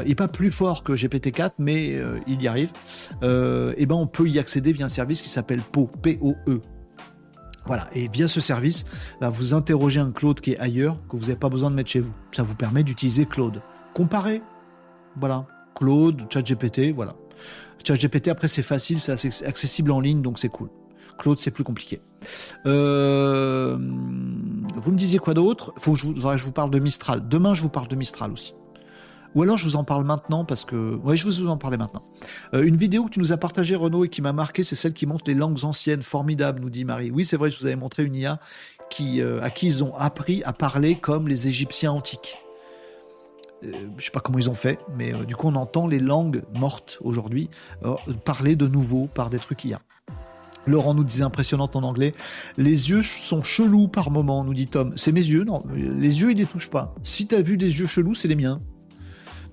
il 0.02 0.08
n'est 0.08 0.14
pas 0.14 0.28
plus 0.28 0.50
fort 0.50 0.82
que 0.82 0.92
GPT-4, 0.92 1.52
mais 1.58 1.98
il 2.26 2.42
y 2.42 2.48
arrive. 2.48 2.70
et 3.22 3.86
ben 3.86 3.94
on 3.94 4.06
peut 4.06 4.28
y 4.28 4.38
accéder 4.38 4.72
via 4.72 4.84
un 4.84 4.90
service 4.90 5.22
qui 5.22 5.30
s'appelle 5.30 5.62
PO, 5.62 5.90
P-O-E, 6.02 6.60
voilà, 7.66 7.88
et 7.92 8.08
via 8.08 8.28
ce 8.28 8.40
service, 8.40 8.86
bah, 9.20 9.28
vous 9.28 9.54
interrogez 9.54 10.00
un 10.00 10.12
Claude 10.12 10.40
qui 10.40 10.52
est 10.52 10.58
ailleurs, 10.58 10.98
que 11.08 11.16
vous 11.16 11.22
n'avez 11.22 11.36
pas 11.36 11.48
besoin 11.48 11.70
de 11.70 11.74
mettre 11.74 11.90
chez 11.90 12.00
vous. 12.00 12.14
Ça 12.32 12.42
vous 12.42 12.54
permet 12.54 12.82
d'utiliser 12.82 13.26
Claude. 13.26 13.60
Comparez, 13.94 14.42
voilà, 15.18 15.46
Claude, 15.74 16.22
ChatGPT, 16.32 16.92
voilà. 16.94 17.14
ChatGPT, 17.84 18.28
après, 18.28 18.48
c'est 18.48 18.62
facile, 18.62 19.00
c'est 19.00 19.44
accessible 19.44 19.90
en 19.90 20.00
ligne, 20.00 20.22
donc 20.22 20.38
c'est 20.38 20.48
cool. 20.48 20.68
Claude, 21.18 21.38
c'est 21.38 21.50
plus 21.50 21.64
compliqué. 21.64 22.00
Euh, 22.66 23.76
vous 23.78 24.92
me 24.92 24.96
disiez 24.96 25.18
quoi 25.18 25.34
d'autre? 25.34 25.72
Faut 25.78 25.92
que 25.92 25.98
je 25.98 26.06
je 26.36 26.44
vous 26.44 26.52
parle 26.52 26.70
de 26.70 26.78
Mistral. 26.78 27.26
Demain, 27.26 27.54
je 27.54 27.62
vous 27.62 27.70
parle 27.70 27.88
de 27.88 27.96
Mistral 27.96 28.32
aussi. 28.32 28.54
Ou 29.36 29.42
alors 29.42 29.58
je 29.58 29.64
vous 29.64 29.76
en 29.76 29.84
parle 29.84 30.04
maintenant 30.04 30.46
parce 30.46 30.64
que. 30.64 30.98
Oui, 31.04 31.16
je 31.16 31.26
vous 31.26 31.46
en 31.46 31.58
parler 31.58 31.76
maintenant. 31.76 32.02
Euh, 32.54 32.62
une 32.62 32.76
vidéo 32.76 33.04
que 33.04 33.10
tu 33.10 33.20
nous 33.20 33.32
as 33.32 33.36
partagée, 33.36 33.76
Renaud, 33.76 34.06
et 34.06 34.08
qui 34.08 34.22
m'a 34.22 34.32
marqué, 34.32 34.62
c'est 34.62 34.76
celle 34.76 34.94
qui 34.94 35.04
montre 35.04 35.24
les 35.26 35.34
langues 35.34 35.62
anciennes. 35.64 36.00
Formidable, 36.00 36.60
nous 36.60 36.70
dit 36.70 36.86
Marie. 36.86 37.10
Oui, 37.10 37.26
c'est 37.26 37.36
vrai, 37.36 37.50
je 37.50 37.58
vous 37.60 37.66
avais 37.66 37.76
montré 37.76 38.02
une 38.02 38.16
IA 38.16 38.40
qui, 38.88 39.20
euh, 39.20 39.42
à 39.42 39.50
qui 39.50 39.66
ils 39.66 39.84
ont 39.84 39.94
appris 39.94 40.42
à 40.44 40.54
parler 40.54 40.94
comme 40.94 41.28
les 41.28 41.48
Égyptiens 41.48 41.92
antiques. 41.92 42.38
Euh, 43.62 43.72
je 43.98 44.06
sais 44.06 44.10
pas 44.10 44.20
comment 44.20 44.38
ils 44.38 44.48
ont 44.48 44.54
fait, 44.54 44.78
mais 44.96 45.12
du 45.26 45.36
coup 45.36 45.48
on 45.48 45.54
entend 45.54 45.86
les 45.86 45.98
langues 45.98 46.42
mortes 46.54 46.98
aujourd'hui 47.02 47.50
parler 48.24 48.54
de 48.54 48.66
nouveau 48.66 49.06
par 49.06 49.28
des 49.28 49.38
trucs 49.38 49.64
IA. 49.64 49.80
Laurent 50.66 50.94
nous 50.94 51.04
disait 51.04 51.24
impressionnante 51.24 51.76
en 51.76 51.82
anglais. 51.82 52.12
Les 52.56 52.90
yeux 52.90 53.02
sont 53.02 53.42
chelous 53.42 53.88
par 53.88 54.10
moment, 54.10 54.44
nous 54.44 54.54
dit 54.54 54.66
Tom. 54.66 54.92
C'est 54.96 55.12
mes 55.12 55.24
yeux, 55.24 55.44
non. 55.44 55.62
Les 55.74 56.22
yeux, 56.22 56.32
il 56.32 56.38
les 56.38 56.46
touche 56.46 56.70
pas. 56.70 56.94
Si 57.02 57.26
t'as 57.26 57.42
vu 57.42 57.56
des 57.56 57.80
yeux 57.80 57.86
chelous, 57.86 58.14
c'est 58.14 58.28
les 58.28 58.34
miens. 58.34 58.60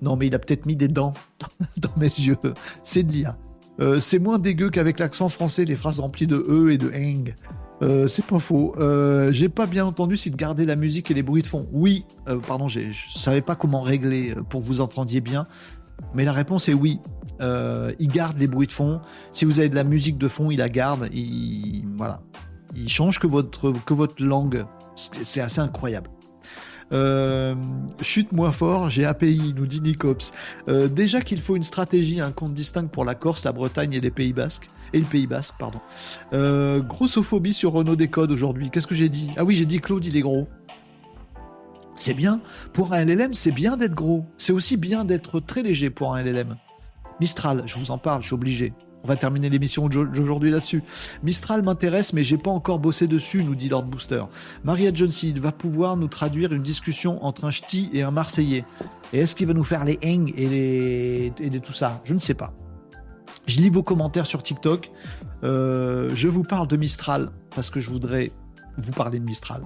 Non, 0.02 0.16
mais 0.16 0.26
il 0.26 0.34
a 0.34 0.38
peut-être 0.38 0.66
mis 0.66 0.76
des 0.76 0.88
dents 0.88 1.14
dans 1.76 1.90
mes 1.96 2.06
yeux. 2.06 2.38
C'est 2.82 3.02
l'IA. 3.02 3.36
Euh, 3.80 3.98
c'est 4.00 4.18
moins 4.18 4.38
dégueu 4.38 4.70
qu'avec 4.70 4.98
l'accent 4.98 5.28
français, 5.28 5.64
les 5.64 5.76
phrases 5.76 6.00
remplies 6.00 6.26
de 6.26 6.44
E 6.48 6.70
et 6.70 6.78
de 6.78 6.90
eng. 6.92 7.34
Euh, 7.82 8.06
c'est 8.06 8.24
pas 8.24 8.38
faux. 8.38 8.74
Euh, 8.78 9.32
j'ai 9.32 9.48
pas 9.48 9.66
bien 9.66 9.84
entendu 9.84 10.16
si 10.16 10.30
de 10.30 10.36
garder 10.36 10.64
la 10.64 10.76
musique 10.76 11.10
et 11.10 11.14
les 11.14 11.22
bruits 11.22 11.42
de 11.42 11.46
fond. 11.46 11.68
Oui, 11.72 12.06
pardon, 12.46 12.68
je 12.68 12.80
savais 13.12 13.42
pas 13.42 13.56
comment 13.56 13.82
régler 13.82 14.34
pour 14.48 14.60
que 14.60 14.66
vous 14.66 14.80
entendiez 14.80 15.20
bien. 15.20 15.46
Mais 16.14 16.24
la 16.24 16.32
réponse 16.32 16.68
est 16.68 16.74
oui. 16.74 17.00
il 17.40 18.08
garde 18.08 18.38
les 18.38 18.46
bruits 18.46 18.68
de 18.68 18.72
fond. 18.72 19.00
Si 19.32 19.44
vous 19.44 19.58
avez 19.58 19.68
de 19.68 19.74
la 19.74 19.84
musique 19.84 20.18
de 20.18 20.28
fond, 20.28 20.50
il 20.50 20.58
la 20.58 20.68
garde. 20.68 21.08
Il, 21.12 21.84
voilà. 21.96 22.20
Il 22.76 22.88
change 22.88 23.18
que 23.18 23.26
votre, 23.26 23.72
que 23.84 23.94
votre 23.94 24.22
langue. 24.22 24.64
C'est 24.96 25.40
assez 25.40 25.60
incroyable. 25.60 26.08
Euh, 26.92 27.54
chute 28.00 28.32
moins 28.32 28.52
fort, 28.52 28.90
j'ai 28.90 29.04
API, 29.04 29.54
nous 29.56 29.66
dit 29.66 29.80
Nicops. 29.80 30.32
Euh, 30.68 30.88
déjà 30.88 31.20
qu'il 31.20 31.40
faut 31.40 31.56
une 31.56 31.62
stratégie, 31.62 32.20
un 32.20 32.32
compte 32.32 32.54
distinct 32.54 32.86
pour 32.88 33.04
la 33.04 33.14
Corse, 33.14 33.44
la 33.44 33.52
Bretagne 33.52 33.94
et 33.94 34.00
les 34.00 34.10
Pays 34.10 34.32
Basques. 34.32 34.68
Et 34.92 35.00
le 35.00 35.06
Pays 35.06 35.26
Basque, 35.26 35.56
pardon. 35.58 35.80
Euh, 36.32 36.80
grossophobie 36.80 37.52
sur 37.52 37.72
Renault 37.72 37.96
Décode 37.96 38.30
aujourd'hui. 38.30 38.70
Qu'est-ce 38.70 38.86
que 38.86 38.94
j'ai 38.94 39.08
dit? 39.08 39.30
Ah 39.36 39.44
oui, 39.44 39.56
j'ai 39.56 39.66
dit 39.66 39.80
Claude, 39.80 40.04
il 40.04 40.16
est 40.16 40.20
gros. 40.20 40.46
C'est 41.96 42.14
bien. 42.14 42.40
Pour 42.72 42.92
un 42.92 43.04
LLM, 43.04 43.32
c'est 43.32 43.52
bien 43.52 43.76
d'être 43.76 43.94
gros. 43.94 44.24
C'est 44.36 44.52
aussi 44.52 44.76
bien 44.76 45.04
d'être 45.04 45.40
très 45.40 45.62
léger 45.62 45.90
pour 45.90 46.14
un 46.14 46.22
LLM. 46.22 46.56
Mistral, 47.20 47.62
je 47.66 47.78
vous 47.78 47.90
en 47.90 47.98
parle, 47.98 48.22
je 48.22 48.26
suis 48.26 48.34
obligé. 48.34 48.72
On 49.04 49.08
va 49.08 49.16
terminer 49.16 49.50
l'émission 49.50 49.88
d'aujourd'hui 49.88 50.50
là-dessus. 50.50 50.82
Mistral 51.22 51.62
m'intéresse, 51.62 52.14
mais 52.14 52.24
j'ai 52.24 52.38
pas 52.38 52.50
encore 52.50 52.78
bossé 52.78 53.06
dessus, 53.06 53.44
nous 53.44 53.54
dit 53.54 53.68
Lord 53.68 53.84
Booster. 53.84 54.24
Maria 54.64 54.90
Johnson 54.92 55.34
va 55.36 55.52
pouvoir 55.52 55.98
nous 55.98 56.08
traduire 56.08 56.52
une 56.52 56.62
discussion 56.62 57.22
entre 57.22 57.44
un 57.44 57.50
ch'ti 57.50 57.90
et 57.92 58.02
un 58.02 58.10
Marseillais. 58.10 58.64
Et 59.12 59.20
est-ce 59.20 59.34
qu'il 59.34 59.46
va 59.46 59.52
nous 59.52 59.64
faire 59.64 59.84
les 59.84 59.98
hang 60.02 60.32
et 60.36 60.48
les, 60.48 61.32
et 61.38 61.60
tout 61.60 61.74
ça? 61.74 62.00
Je 62.04 62.14
ne 62.14 62.18
sais 62.18 62.34
pas. 62.34 62.54
Je 63.46 63.60
lis 63.60 63.68
vos 63.68 63.82
commentaires 63.82 64.26
sur 64.26 64.42
TikTok. 64.42 64.90
Euh, 65.42 66.10
je 66.14 66.28
vous 66.28 66.42
parle 66.42 66.66
de 66.66 66.76
Mistral 66.76 67.30
parce 67.54 67.68
que 67.68 67.80
je 67.80 67.90
voudrais 67.90 68.32
vous 68.78 68.92
parler 68.92 69.18
de 69.18 69.24
Mistral. 69.24 69.62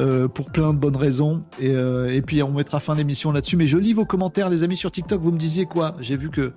Euh, 0.00 0.26
pour 0.26 0.50
plein 0.50 0.72
de 0.72 0.78
bonnes 0.78 0.96
raisons. 0.96 1.44
Euh, 1.62 2.08
et, 2.08 2.22
puis 2.22 2.42
on 2.42 2.50
mettra 2.50 2.80
fin 2.80 2.96
d'émission 2.96 3.30
là-dessus. 3.30 3.56
Mais 3.56 3.66
je 3.66 3.76
lis 3.76 3.92
vos 3.92 4.06
commentaires, 4.06 4.48
les 4.48 4.62
amis, 4.62 4.76
sur 4.76 4.90
TikTok. 4.90 5.20
Vous 5.20 5.32
me 5.32 5.38
disiez 5.38 5.66
quoi? 5.66 5.96
J'ai 6.00 6.16
vu 6.16 6.30
que 6.30 6.52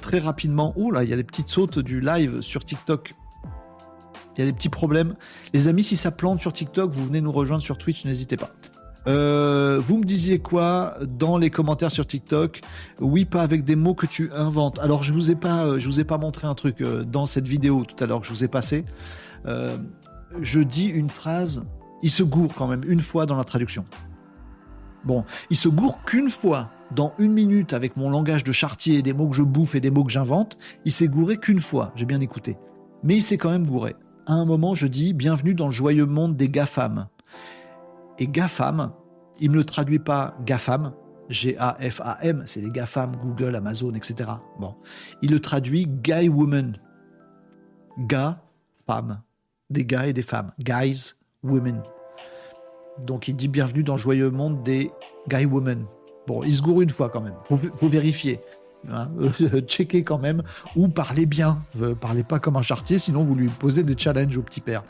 très 0.00 0.18
rapidement, 0.18 0.72
oh 0.76 0.90
là, 0.90 1.04
il 1.04 1.10
y 1.10 1.12
a 1.12 1.16
des 1.16 1.24
petites 1.24 1.48
sautes 1.48 1.78
du 1.78 2.00
live 2.00 2.40
sur 2.40 2.64
TikTok. 2.64 3.14
Il 4.36 4.40
y 4.40 4.42
a 4.42 4.46
des 4.46 4.52
petits 4.52 4.68
problèmes. 4.68 5.14
Les 5.54 5.68
amis, 5.68 5.82
si 5.82 5.96
ça 5.96 6.10
plante 6.10 6.40
sur 6.40 6.52
TikTok, 6.52 6.90
vous 6.90 7.06
venez 7.06 7.20
nous 7.20 7.32
rejoindre 7.32 7.62
sur 7.62 7.78
Twitch, 7.78 8.04
n'hésitez 8.04 8.36
pas. 8.36 8.50
Euh, 9.06 9.80
vous 9.86 9.98
me 9.98 10.04
disiez 10.04 10.40
quoi 10.40 10.96
dans 11.08 11.38
les 11.38 11.50
commentaires 11.50 11.90
sur 11.90 12.06
TikTok? 12.06 12.60
Oui, 13.00 13.24
pas 13.24 13.42
avec 13.42 13.64
des 13.64 13.76
mots 13.76 13.94
que 13.94 14.06
tu 14.06 14.30
inventes. 14.32 14.78
Alors 14.80 15.02
je 15.02 15.12
vous 15.12 15.30
ai 15.30 15.36
pas, 15.36 15.64
euh, 15.64 15.78
vous 15.78 16.00
ai 16.00 16.04
pas 16.04 16.18
montré 16.18 16.46
un 16.46 16.54
truc 16.54 16.80
euh, 16.80 17.04
dans 17.04 17.26
cette 17.26 17.46
vidéo 17.46 17.84
tout 17.84 18.02
à 18.02 18.06
l'heure 18.06 18.20
que 18.20 18.26
je 18.26 18.32
vous 18.32 18.44
ai 18.44 18.48
passé. 18.48 18.84
je 20.40 20.60
dis 20.60 20.86
une 20.86 21.08
phrase, 21.08 21.66
il 22.02 22.10
se 22.10 22.22
gourre 22.22 22.52
quand 22.54 22.66
même 22.66 22.82
une 22.86 23.00
fois 23.00 23.26
dans 23.26 23.36
la 23.36 23.44
traduction. 23.44 23.84
Bon, 25.04 25.24
il 25.50 25.56
se 25.56 25.68
gourre 25.68 26.02
qu'une 26.04 26.30
fois 26.30 26.70
dans 26.90 27.12
une 27.18 27.32
minute 27.32 27.72
avec 27.72 27.96
mon 27.96 28.10
langage 28.10 28.44
de 28.44 28.52
chartier, 28.52 29.02
des 29.02 29.12
mots 29.12 29.28
que 29.28 29.36
je 29.36 29.42
bouffe 29.42 29.74
et 29.74 29.80
des 29.80 29.90
mots 29.90 30.04
que 30.04 30.12
j'invente. 30.12 30.56
Il 30.84 30.92
s'est 30.92 31.08
gouré 31.08 31.36
qu'une 31.36 31.60
fois. 31.60 31.92
J'ai 31.94 32.04
bien 32.04 32.20
écouté, 32.20 32.56
mais 33.02 33.16
il 33.16 33.22
s'est 33.22 33.38
quand 33.38 33.50
même 33.50 33.66
gouré. 33.66 33.96
À 34.26 34.32
un 34.32 34.44
moment, 34.44 34.74
je 34.74 34.86
dis 34.86 35.12
bienvenue 35.12 35.54
dans 35.54 35.66
le 35.66 35.72
joyeux 35.72 36.06
monde 36.06 36.36
des 36.36 36.48
GAFAM. 36.48 37.08
Et 38.18 38.26
GAFAM, 38.26 38.92
il 39.40 39.48
ne 39.48 39.52
me 39.52 39.58
le 39.58 39.64
traduit 39.64 39.98
pas 39.98 40.36
GAFAM, 40.44 40.92
G-A-F-A-M, 41.28 42.42
c'est 42.46 42.60
les 42.60 42.70
GAFAM, 42.70 43.16
Google, 43.16 43.56
Amazon, 43.56 43.92
etc. 43.94 44.30
Bon. 44.60 44.74
Il 45.22 45.30
le 45.30 45.40
traduit 45.40 45.86
Guy 45.86 46.28
Woman. 46.28 46.78
Gars, 47.98 48.40
femme. 48.86 49.22
Des 49.70 49.84
gars 49.84 50.06
et 50.06 50.12
des 50.12 50.22
femmes. 50.22 50.52
Guys, 50.60 51.14
women. 51.42 51.82
Donc 53.04 53.28
il 53.28 53.36
dit 53.36 53.48
bienvenue 53.48 53.82
dans 53.82 53.94
le 53.94 53.98
joyeux 53.98 54.30
monde 54.30 54.62
des 54.62 54.90
Guy 55.28 55.44
Women. 55.44 55.86
Bon, 56.26 56.42
il 56.42 56.54
se 56.54 56.62
gourre 56.62 56.82
une 56.82 56.90
fois 56.90 57.08
quand 57.08 57.20
même. 57.20 57.34
Faut, 57.44 57.56
faut 57.56 57.88
vérifier. 57.88 58.40
Hein, 58.92 59.08
checker 59.66 60.04
quand 60.04 60.18
même, 60.18 60.42
ou 60.76 60.88
parlez 60.88 61.26
bien, 61.26 61.62
euh, 61.80 61.94
parlez 61.94 62.22
pas 62.22 62.38
comme 62.38 62.56
un 62.56 62.62
chartier, 62.62 62.98
sinon 62.98 63.24
vous 63.24 63.34
lui 63.34 63.48
posez 63.48 63.82
des 63.82 63.96
challenges 63.98 64.36
au 64.36 64.42
petit 64.42 64.60
père. 64.60 64.84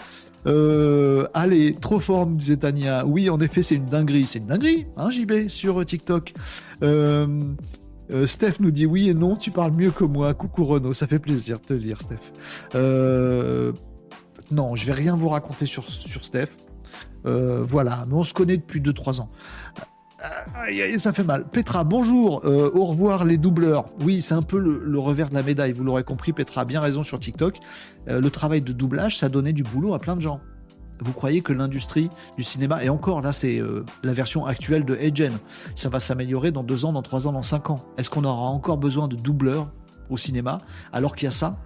Euh, 0.47 1.27
allez, 1.33 1.75
trop 1.75 1.99
fort, 1.99 2.27
disait 2.27 2.59
Tania. 2.59 3.07
Oui, 3.07 3.31
en 3.31 3.41
effet, 3.41 3.63
c'est 3.63 3.75
une 3.75 3.87
dinguerie. 3.87 4.27
C'est 4.27 4.39
une 4.39 4.47
dinguerie, 4.47 4.87
hein, 4.97 5.11
JB, 5.11 5.49
sur 5.49 5.85
TikTok. 5.85 6.35
Euh, 6.83 7.55
Steph 8.27 8.61
nous 8.61 8.71
dit 8.71 8.87
oui 8.87 9.09
et 9.09 9.15
non, 9.15 9.35
tu 9.37 9.51
parles 9.51 9.75
mieux 9.75 9.91
que 9.91 10.05
moi. 10.05 10.35
Coucou 10.35 10.65
Renaud, 10.65 10.93
ça 10.93 11.07
fait 11.07 11.19
plaisir 11.19 11.59
de 11.59 11.65
te 11.65 11.73
lire, 11.73 11.99
Steph. 12.01 12.33
non, 14.53 14.75
je 14.75 14.87
vais 14.87 14.93
rien 14.93 15.17
vous 15.17 15.29
raconter 15.29 15.67
sur, 15.67 15.85
sur 15.85 16.25
Steph. 16.25 16.51
voilà, 17.25 18.05
mais 18.09 18.15
on 18.15 18.25
se 18.25 18.35
connaît 18.35 18.59
depuis 18.59 18.81
2-3 18.81 19.23
ans. 19.23 19.31
Aïe, 20.55 20.99
ça 20.99 21.13
fait 21.13 21.25
mal. 21.25 21.45
Petra, 21.45 21.85
bonjour. 21.85 22.43
Euh, 22.45 22.71
au 22.75 22.85
revoir 22.85 23.25
les 23.25 23.39
doubleurs. 23.39 23.87
Oui, 24.01 24.21
c'est 24.21 24.35
un 24.35 24.43
peu 24.43 24.59
le, 24.59 24.99
revers 24.99 25.29
de 25.29 25.35
la 25.35 25.43
médaille. 25.43 25.73
Vous 25.73 25.85
l'aurez 25.85 26.05
compris, 26.05 26.33
Petra 26.33 26.63
a 26.63 26.65
bien 26.65 26.81
raison 26.81 27.03
sur 27.03 27.19
TikTok. 27.21 27.59
Euh, 28.09 28.21
le 28.21 28.31
travail 28.31 28.61
de 28.61 28.73
doublage, 28.73 29.19
ça 29.19 29.29
donnait 29.29 29.53
du 29.53 29.63
boulot 29.63 29.95
à 29.95 29.99
plein 29.99 30.17
de 30.17 30.23
gens. 30.23 30.41
Vous 31.01 31.13
croyez 31.13 31.43
que 31.43 31.53
l'industrie 31.53 32.11
du 32.37 32.43
cinéma, 32.43 32.83
et 32.83 32.89
encore 32.89 33.21
là, 33.21 33.33
c'est 33.33 33.61
euh, 33.61 33.85
la 34.03 34.15
version 34.15 34.47
actuelle 34.47 34.85
de 34.85 34.97
Agent, 34.97 35.37
ça 35.75 35.91
va 35.91 36.01
s'améliorer 36.01 36.53
dans 36.53 36.63
deux 36.63 36.87
ans, 36.87 36.93
dans 36.93 37.03
trois 37.03 37.27
ans, 37.27 37.33
dans 37.33 37.43
cinq 37.43 37.69
ans? 37.69 37.81
Est-ce 37.99 38.09
qu'on 38.09 38.25
aura 38.25 38.49
encore 38.49 38.79
besoin 38.79 39.07
de 39.07 39.17
doubleurs 39.17 39.71
au 40.09 40.17
cinéma 40.17 40.63
alors 40.93 41.15
qu'il 41.15 41.27
y 41.27 41.29
a 41.29 41.33
ça 41.33 41.59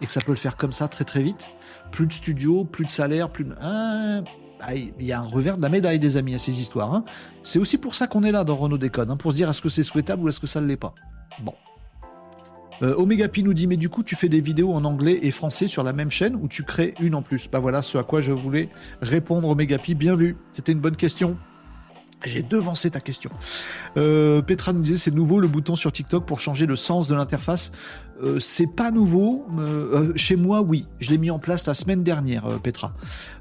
et 0.00 0.06
que 0.06 0.12
ça 0.12 0.20
peut 0.20 0.32
le 0.32 0.36
faire 0.36 0.56
comme 0.56 0.72
ça 0.72 0.86
très 0.86 1.04
très 1.04 1.22
vite? 1.22 1.50
Plus 1.90 2.06
de 2.06 2.12
studios, 2.12 2.64
plus 2.64 2.84
de 2.84 2.90
salaire, 2.90 3.30
plus 3.30 3.44
de. 3.44 3.54
Hein, 3.60 4.22
il 4.74 5.04
y 5.04 5.12
a 5.12 5.20
un 5.20 5.26
revers 5.26 5.56
de 5.56 5.62
la 5.62 5.68
médaille 5.68 5.98
des 5.98 6.16
amis 6.16 6.34
à 6.34 6.38
ces 6.38 6.60
histoires. 6.60 6.94
Hein. 6.94 7.04
C'est 7.42 7.58
aussi 7.58 7.78
pour 7.78 7.94
ça 7.94 8.06
qu'on 8.06 8.22
est 8.24 8.32
là 8.32 8.44
dans 8.44 8.56
Renault 8.56 8.78
Décode, 8.78 9.10
hein, 9.10 9.16
pour 9.16 9.32
se 9.32 9.36
dire 9.36 9.50
est-ce 9.50 9.62
que 9.62 9.68
c'est 9.68 9.82
souhaitable 9.82 10.22
ou 10.22 10.28
est-ce 10.28 10.40
que 10.40 10.46
ça 10.46 10.60
ne 10.60 10.66
l'est 10.66 10.76
pas? 10.76 10.94
Bon. 11.42 11.54
Euh, 12.82 13.28
Pi 13.28 13.44
nous 13.44 13.54
dit 13.54 13.66
mais 13.66 13.76
du 13.76 13.88
coup 13.88 14.02
tu 14.02 14.16
fais 14.16 14.28
des 14.28 14.40
vidéos 14.40 14.72
en 14.72 14.84
anglais 14.84 15.20
et 15.22 15.30
français 15.30 15.68
sur 15.68 15.84
la 15.84 15.92
même 15.92 16.10
chaîne 16.10 16.34
ou 16.34 16.48
tu 16.48 16.64
crées 16.64 16.94
une 17.00 17.14
en 17.14 17.22
plus? 17.22 17.48
Bah 17.48 17.60
voilà 17.60 17.80
ce 17.82 17.96
à 17.98 18.02
quoi 18.02 18.20
je 18.20 18.32
voulais 18.32 18.70
répondre 19.00 19.48
Omega 19.48 19.78
Pi, 19.78 19.94
bien 19.94 20.16
vu, 20.16 20.36
c'était 20.52 20.72
une 20.72 20.80
bonne 20.80 20.96
question. 20.96 21.36
J'ai 22.24 22.42
devancé 22.42 22.90
ta 22.90 23.00
question. 23.00 23.30
Euh, 23.96 24.42
Petra 24.42 24.72
nous 24.72 24.82
disait 24.82 24.96
c'est 24.96 25.14
nouveau 25.14 25.40
le 25.40 25.48
bouton 25.48 25.74
sur 25.74 25.90
TikTok 25.92 26.24
pour 26.26 26.40
changer 26.40 26.66
le 26.66 26.76
sens 26.76 27.08
de 27.08 27.14
l'interface. 27.14 27.72
Euh, 28.22 28.38
c'est 28.38 28.68
pas 28.74 28.90
nouveau. 28.90 29.46
Euh, 29.58 30.12
chez 30.16 30.36
moi, 30.36 30.62
oui. 30.62 30.86
Je 31.00 31.10
l'ai 31.10 31.18
mis 31.18 31.30
en 31.30 31.38
place 31.38 31.66
la 31.66 31.74
semaine 31.74 32.02
dernière, 32.02 32.44
Petra. 32.62 32.94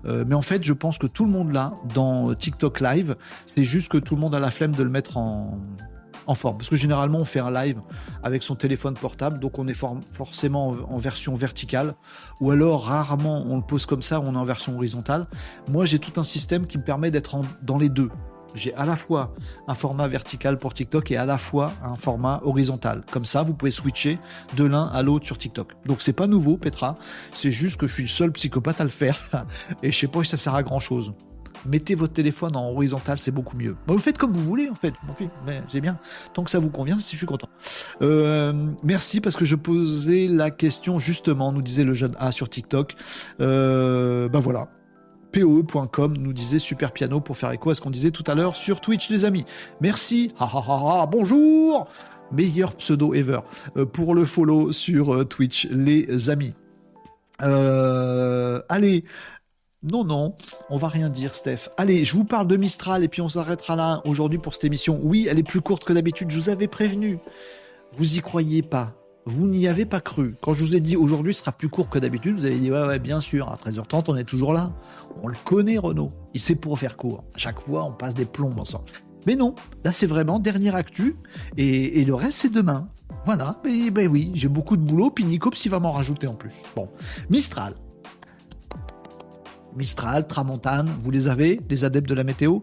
mais 0.05 0.35
en 0.35 0.41
fait, 0.41 0.63
je 0.63 0.73
pense 0.73 0.97
que 0.97 1.07
tout 1.07 1.25
le 1.25 1.31
monde 1.31 1.51
l'a 1.51 1.73
dans 1.93 2.33
TikTok 2.33 2.79
Live. 2.79 3.15
C'est 3.45 3.63
juste 3.63 3.91
que 3.91 3.97
tout 3.97 4.15
le 4.15 4.21
monde 4.21 4.35
a 4.35 4.39
la 4.39 4.51
flemme 4.51 4.71
de 4.71 4.83
le 4.83 4.89
mettre 4.89 5.17
en, 5.17 5.59
en 6.27 6.35
forme. 6.35 6.57
Parce 6.57 6.69
que 6.69 6.75
généralement, 6.75 7.19
on 7.19 7.25
fait 7.25 7.39
un 7.39 7.51
live 7.51 7.79
avec 8.23 8.43
son 8.43 8.55
téléphone 8.55 8.93
portable, 8.93 9.39
donc 9.39 9.59
on 9.59 9.67
est 9.67 9.79
forcément 10.11 10.69
en, 10.89 10.97
version 10.97 11.35
verticale, 11.35 11.95
ou 12.39 12.51
alors 12.51 12.85
rarement 12.85 13.43
on 13.47 13.57
le 13.57 13.63
pose 13.63 13.85
comme 13.85 14.01
ça, 14.01 14.19
on 14.19 14.33
est 14.33 14.37
en 14.37 14.45
version 14.45 14.75
horizontale. 14.75 15.27
Moi, 15.67 15.85
j'ai 15.85 15.99
tout 15.99 16.19
un 16.19 16.23
système 16.23 16.67
qui 16.67 16.77
me 16.77 16.83
permet 16.83 17.11
d'être 17.11 17.39
dans 17.61 17.77
les 17.77 17.89
deux. 17.89 18.09
J'ai 18.55 18.73
à 18.75 18.85
la 18.85 18.95
fois 18.95 19.33
un 19.67 19.73
format 19.73 20.07
vertical 20.07 20.59
pour 20.59 20.73
TikTok 20.73 21.11
et 21.11 21.17
à 21.17 21.25
la 21.25 21.37
fois 21.37 21.71
un 21.83 21.95
format 21.95 22.41
horizontal. 22.43 23.03
Comme 23.11 23.25
ça, 23.25 23.43
vous 23.43 23.53
pouvez 23.53 23.71
switcher 23.71 24.19
de 24.55 24.63
l'un 24.63 24.85
à 24.85 25.01
l'autre 25.01 25.25
sur 25.25 25.37
TikTok. 25.37 25.73
Donc 25.85 26.01
c'est 26.01 26.13
pas 26.13 26.27
nouveau, 26.27 26.57
Petra. 26.57 26.97
C'est 27.33 27.51
juste 27.51 27.79
que 27.79 27.87
je 27.87 27.93
suis 27.93 28.03
le 28.03 28.09
seul 28.09 28.31
psychopathe 28.31 28.81
à 28.81 28.83
le 28.83 28.89
faire. 28.89 29.17
Et 29.83 29.91
je 29.91 29.97
sais 29.97 30.07
pas 30.07 30.23
si 30.23 30.31
ça 30.31 30.37
sert 30.37 30.55
à 30.55 30.63
grand 30.63 30.79
chose. 30.79 31.13
Mettez 31.65 31.95
votre 31.95 32.13
téléphone 32.13 32.55
en 32.55 32.71
horizontal, 32.71 33.17
c'est 33.17 33.31
beaucoup 33.31 33.55
mieux. 33.55 33.75
vous 33.85 33.99
faites 33.99 34.17
comme 34.17 34.33
vous 34.33 34.43
voulez, 34.43 34.67
en 34.69 34.75
fait. 34.75 34.93
mais 35.45 35.61
c'est 35.67 35.81
bien. 35.81 35.99
Tant 36.33 36.43
que 36.43 36.49
ça 36.49 36.59
vous 36.59 36.69
convient, 36.69 36.97
si 36.97 37.11
je 37.11 37.17
suis 37.17 37.27
content. 37.27 37.49
Euh, 38.01 38.53
merci 38.83 39.21
parce 39.21 39.35
que 39.35 39.45
je 39.45 39.55
posais 39.55 40.27
la 40.27 40.49
question 40.49 40.97
justement, 40.97 41.51
nous 41.51 41.61
disait 41.61 41.83
le 41.83 41.93
jeune 41.93 42.15
A 42.19 42.31
sur 42.31 42.49
TikTok. 42.49 42.95
Euh, 43.41 44.27
ben 44.27 44.39
voilà, 44.39 44.69
POE.com 45.31 46.17
nous 46.17 46.33
disait 46.33 46.59
super 46.59 46.91
piano 46.91 47.19
pour 47.21 47.37
faire 47.37 47.51
écho 47.51 47.69
à 47.69 47.75
ce 47.75 47.81
qu'on 47.81 47.89
disait 47.89 48.11
tout 48.11 48.23
à 48.27 48.35
l'heure 48.35 48.55
sur 48.55 48.81
Twitch, 48.81 49.09
les 49.09 49.25
amis. 49.25 49.45
Merci. 49.79 50.33
Ha, 50.39 51.07
bonjour. 51.11 51.87
Meilleur 52.31 52.75
pseudo 52.75 53.13
ever 53.13 53.39
euh, 53.77 53.85
pour 53.85 54.15
le 54.15 54.25
follow 54.25 54.71
sur 54.71 55.13
euh, 55.13 55.25
Twitch, 55.25 55.67
les 55.69 56.29
amis. 56.29 56.53
Euh, 57.41 58.61
allez. 58.69 59.03
Non, 59.83 60.03
non, 60.03 60.35
on 60.69 60.77
va 60.77 60.89
rien 60.89 61.09
dire, 61.09 61.33
Steph. 61.33 61.69
Allez, 61.75 62.05
je 62.05 62.15
vous 62.15 62.23
parle 62.23 62.45
de 62.45 62.55
Mistral 62.55 63.03
et 63.03 63.07
puis 63.07 63.21
on 63.21 63.27
s'arrêtera 63.27 63.75
là 63.75 64.01
aujourd'hui 64.05 64.37
pour 64.37 64.53
cette 64.53 64.65
émission. 64.65 64.99
Oui, 65.01 65.27
elle 65.27 65.39
est 65.39 65.43
plus 65.43 65.61
courte 65.61 65.85
que 65.85 65.91
d'habitude, 65.91 66.29
je 66.29 66.37
vous 66.37 66.49
avais 66.49 66.67
prévenu. 66.67 67.17
Vous 67.93 68.15
y 68.15 68.21
croyez 68.21 68.61
pas 68.61 68.93
vous 69.25 69.47
n'y 69.47 69.67
avez 69.67 69.85
pas 69.85 69.99
cru. 69.99 70.35
Quand 70.41 70.53
je 70.53 70.63
vous 70.65 70.75
ai 70.75 70.79
dit 70.79 70.95
aujourd'hui 70.95 71.33
sera 71.33 71.51
plus 71.51 71.69
court 71.69 71.89
que 71.89 71.99
d'habitude, 71.99 72.35
vous 72.35 72.45
avez 72.45 72.57
dit 72.57 72.71
ouais, 72.71 72.85
ouais, 72.87 72.99
bien 72.99 73.19
sûr, 73.19 73.49
à 73.49 73.55
13h30, 73.55 74.05
on 74.07 74.15
est 74.15 74.23
toujours 74.23 74.53
là. 74.53 74.73
On 75.21 75.27
le 75.27 75.35
connaît, 75.45 75.77
Renault. 75.77 76.11
Il 76.33 76.39
sait 76.39 76.55
pour 76.55 76.77
faire 76.79 76.97
court. 76.97 77.23
À 77.35 77.37
chaque 77.37 77.59
fois, 77.59 77.83
on 77.83 77.91
passe 77.91 78.15
des 78.15 78.25
plombs 78.25 78.53
ensemble. 78.57 78.85
Mais 79.27 79.35
non, 79.35 79.53
là, 79.83 79.91
c'est 79.91 80.07
vraiment 80.07 80.39
dernière 80.39 80.75
actu. 80.75 81.17
Et, 81.57 82.03
le 82.03 82.15
reste, 82.15 82.39
c'est 82.39 82.51
demain. 82.51 82.87
Voilà. 83.25 83.61
Mais, 83.63 83.91
ben 83.91 84.07
oui, 84.07 84.31
j'ai 84.33 84.47
beaucoup 84.47 84.77
de 84.77 84.81
boulot. 84.81 85.11
Puis 85.11 85.23
Nicops, 85.25 85.63
il 85.65 85.69
va 85.69 85.79
m'en 85.79 85.91
rajouter 85.91 86.25
en 86.25 86.33
plus. 86.33 86.63
Bon. 86.75 86.89
Mistral. 87.29 87.75
Mistral, 89.75 90.25
Tramontane, 90.25 90.89
vous 91.03 91.11
les 91.11 91.27
avez, 91.27 91.61
les 91.69 91.83
adeptes 91.85 92.09
de 92.09 92.15
la 92.15 92.23
météo. 92.23 92.59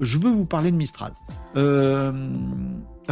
Je 0.00 0.18
veux 0.18 0.30
vous 0.30 0.46
parler 0.46 0.72
de 0.72 0.76
Mistral. 0.76 1.12
Euh 1.56 2.12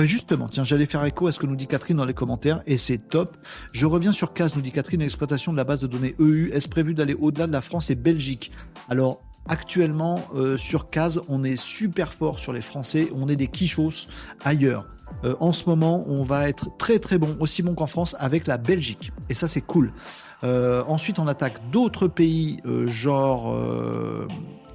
justement, 0.05 0.49
tiens, 0.49 0.65
j'allais 0.65 0.87
faire 0.87 1.05
écho 1.05 1.27
à 1.27 1.33
ce 1.33 1.39
que 1.39 1.47
nous 1.47 1.57
dit 1.57 1.66
Catherine 1.66 1.97
dans 1.97 2.05
les 2.05 2.15
commentaires 2.15 2.62
et 2.66 2.77
c'est 2.77 2.99
top. 2.99 3.37
Je 3.73 3.87
reviens 3.87 4.12
sur 4.12 4.33
CAS, 4.33 4.53
nous 4.55 4.62
dit 4.62 4.73
Catherine, 4.73 5.01
l'exploitation 5.01 5.53
de 5.53 5.57
la 5.57 5.65
base 5.65 5.81
de 5.81 5.87
données 5.87 6.15
EU. 6.19 6.51
Est-ce 6.53 6.69
prévu 6.69 6.95
d'aller 6.95 7.15
au-delà 7.15 7.47
de 7.47 7.53
la 7.53 7.61
France 7.61 7.91
et 7.91 7.95
Belgique? 7.95 8.53
Alors, 8.89 9.23
actuellement, 9.49 10.20
euh, 10.35 10.57
sur 10.57 10.91
CAS, 10.91 11.20
on 11.29 11.43
est 11.43 11.57
super 11.57 12.12
fort 12.12 12.39
sur 12.39 12.53
les 12.53 12.61
Français, 12.61 13.09
on 13.15 13.29
est 13.29 13.37
des 13.37 13.49
quichos 13.49 14.09
ailleurs. 14.45 14.87
Euh, 15.25 15.35
en 15.41 15.53
ce 15.53 15.69
moment, 15.69 16.05
on 16.07 16.23
va 16.23 16.49
être 16.49 16.77
très 16.77 16.99
très 16.99 17.19
bon, 17.19 17.37
aussi 17.41 17.62
bon 17.62 17.75
qu'en 17.75 17.87
France, 17.87 18.15
avec 18.19 18.47
la 18.47 18.59
Belgique. 18.59 19.11
Et 19.31 19.35
ça, 19.35 19.49
c'est 19.49 19.62
cool. 19.62 19.93
Euh, 20.45 20.85
ensuite, 20.87 21.19
on 21.19 21.27
attaque 21.27 21.70
d'autres 21.70 22.09
pays, 22.09 22.61
genre. 22.87 23.57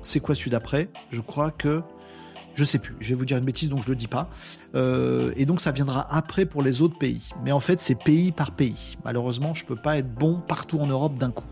c'est 0.02 0.20
quoi 0.20 0.36
celui 0.36 0.52
d'après? 0.52 0.90
Je 1.12 1.22
crois 1.22 1.52
que. 1.52 1.82
Je 2.56 2.64
sais 2.64 2.78
plus, 2.78 2.96
je 3.00 3.10
vais 3.10 3.16
vous 3.16 3.26
dire 3.26 3.38
une 3.38 3.46
bêtise, 3.46 3.70
donc 3.70 3.84
je 3.84 3.90
le 3.90 3.96
dis 3.96 4.08
pas. 4.08 4.30
Euh, 4.76 5.34
et 5.36 5.46
donc 5.46 5.60
ça 5.60 5.72
viendra 5.72 6.08
après 6.16 6.46
pour 6.46 6.62
les 6.62 6.82
autres 6.82 6.98
pays. 6.98 7.30
Mais 7.44 7.52
en 7.52 7.60
fait, 7.60 7.82
c'est 7.82 7.96
pays 7.96 8.32
par 8.32 8.52
pays. 8.52 8.98
Malheureusement, 9.04 9.54
je 9.54 9.66
peux 9.66 9.76
pas 9.76 9.98
être 9.98 10.14
bon 10.14 10.40
partout 10.48 10.80
en 10.80 10.88
Europe 10.88 11.16
d'un 11.16 11.32
coup. 11.32 11.48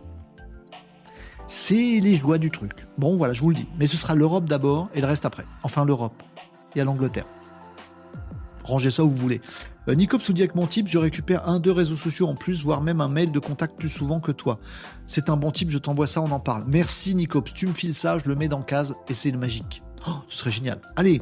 C'est 1.47 1.99
les 1.99 2.15
joies 2.15 2.37
du 2.37 2.51
truc. 2.51 2.87
Bon, 2.97 3.17
voilà, 3.17 3.33
je 3.33 3.41
vous 3.41 3.49
le 3.49 3.55
dis. 3.55 3.67
Mais 3.79 3.87
ce 3.87 3.97
sera 3.97 4.15
l'Europe 4.15 4.45
d'abord 4.45 4.89
et 4.93 5.01
le 5.01 5.07
reste 5.07 5.25
après. 5.25 5.45
Enfin, 5.63 5.85
l'Europe. 5.85 6.23
Et 6.75 6.81
à 6.81 6.85
l'Angleterre. 6.85 7.25
Rangez 8.63 8.91
ça 8.91 9.03
où 9.03 9.09
vous 9.09 9.15
voulez. 9.15 9.41
Euh, 9.87 9.95
Nicops 9.95 10.31
dit 10.31 10.41
avec 10.41 10.55
mon 10.55 10.67
type, 10.67 10.87
je 10.87 10.97
récupère 10.97 11.47
un, 11.47 11.59
deux 11.59 11.71
réseaux 11.71 11.95
sociaux 11.95 12.27
en 12.27 12.35
plus, 12.35 12.63
voire 12.63 12.81
même 12.81 13.01
un 13.01 13.07
mail 13.07 13.31
de 13.31 13.39
contact 13.39 13.77
plus 13.77 13.89
souvent 13.89 14.19
que 14.19 14.31
toi. 14.31 14.59
C'est 15.07 15.29
un 15.29 15.37
bon 15.37 15.51
type, 15.51 15.71
je 15.71 15.79
t'envoie 15.79 16.07
ça, 16.07 16.21
on 16.21 16.31
en 16.31 16.39
parle. 16.39 16.63
Merci 16.67 17.15
Nicops, 17.15 17.53
tu 17.53 17.67
me 17.67 17.73
files 17.73 17.95
ça, 17.95 18.17
je 18.19 18.29
le 18.29 18.35
mets 18.35 18.47
dans 18.47 18.61
case 18.61 18.95
et 19.09 19.13
c'est 19.13 19.31
magique. 19.31 19.81
Oh, 20.07 20.11
ce 20.27 20.37
serait 20.37 20.51
génial. 20.51 20.79
Allez. 20.95 21.21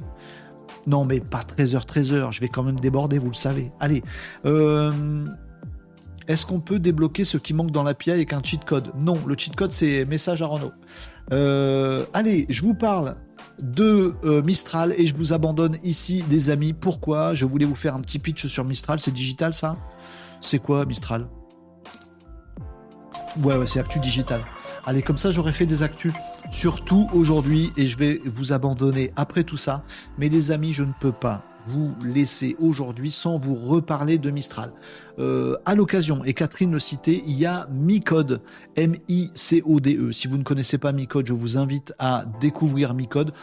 Non, 0.88 1.06
mais 1.06 1.19
pas 1.19 1.41
13h, 1.41 1.85
13h. 1.85 2.31
Je 2.31 2.39
vais 2.39 2.47
quand 2.47 2.64
même 2.64 2.80
déborder, 2.80 3.18
vous 3.18 3.27
le 3.27 3.34
savez. 3.34 3.72
Allez. 3.80 4.03
Euh, 4.45 5.27
Est-ce 6.27 6.45
qu'on 6.45 6.60
peut 6.60 6.80
débloquer 6.80 7.23
ce 7.26 7.38
qui 7.38 7.53
manque 7.53 7.72
dans 7.72 7.84
l'API 7.84 8.11
avec 8.11 8.34
un 8.34 8.41
cheat 8.41 8.64
code? 8.64 8.91
Non, 8.99 9.19
le 9.26 9.35
cheat 9.38 9.56
code 9.56 9.72
c'est 9.72 10.06
message 10.06 10.41
à 10.41 10.45
Renault. 10.45 10.72
Euh, 11.31 12.06
allez, 12.14 12.45
je 12.49 12.61
vous 12.61 12.73
parle 12.73 13.15
de 13.61 14.15
euh, 14.23 14.41
Mistral 14.41 14.93
et 14.97 15.06
je 15.06 15.15
vous 15.15 15.34
abandonne 15.34 15.77
ici, 15.84 16.23
des 16.30 16.49
amis. 16.49 16.73
Pourquoi? 16.73 17.34
Je 17.34 17.45
voulais 17.45 17.65
vous 17.65 17.76
faire 17.76 17.95
un 17.95 18.01
petit 18.01 18.19
pitch 18.19 18.47
sur 18.47 18.64
Mistral. 18.64 18.99
C'est 18.99 19.11
digital 19.11 19.53
ça? 19.53 19.76
C'est 20.41 20.60
quoi 20.60 20.85
Mistral? 20.85 21.27
Ouais, 23.43 23.56
ouais, 23.56 23.68
c'est 23.68 23.80
Actu 23.80 23.99
Digital. 23.99 24.41
Allez, 24.85 25.01
comme 25.01 25.18
ça, 25.18 25.31
j'aurais 25.31 25.51
fait 25.53 25.65
des 25.65 25.84
actus 25.84 26.14
surtout 26.52 27.10
aujourd'hui 27.14 27.72
et 27.78 27.88
je 27.88 27.98
vais 27.98 28.22
vous 28.26 28.54
abandonner 28.54 29.12
après 29.16 29.44
tout 29.44 29.58
ça. 29.58 29.84
Mais 30.18 30.30
les 30.30 30.52
amis, 30.52 30.74
je 30.74 30.84
ne 30.84 30.94
peux 31.00 31.12
pas 31.12 31.44
vous 31.70 31.90
laisser 32.04 32.56
aujourd'hui 32.60 33.12
sans 33.12 33.38
vous 33.38 33.56
reparler 33.56 34.18
de 34.18 34.32
Mistral. 34.32 34.72
Euh, 35.20 35.58
à 35.66 35.76
l'occasion, 35.76 36.24
et 36.24 36.34
Catherine 36.34 36.72
le 36.72 36.80
citait, 36.80 37.22
il 37.28 37.38
y 37.38 37.46
a 37.46 37.68
Micode, 37.72 38.41
M-I-C-O-D-E. 38.76 40.12
Si 40.12 40.28
vous 40.28 40.38
ne 40.38 40.44
connaissez 40.44 40.78
pas 40.78 40.91
Micode, 40.94 41.28
je 41.28 41.34
vous 41.34 41.58
invite 41.58 41.94
à 42.00 42.26
découvrir 42.40 42.94
Micode. 42.94 43.34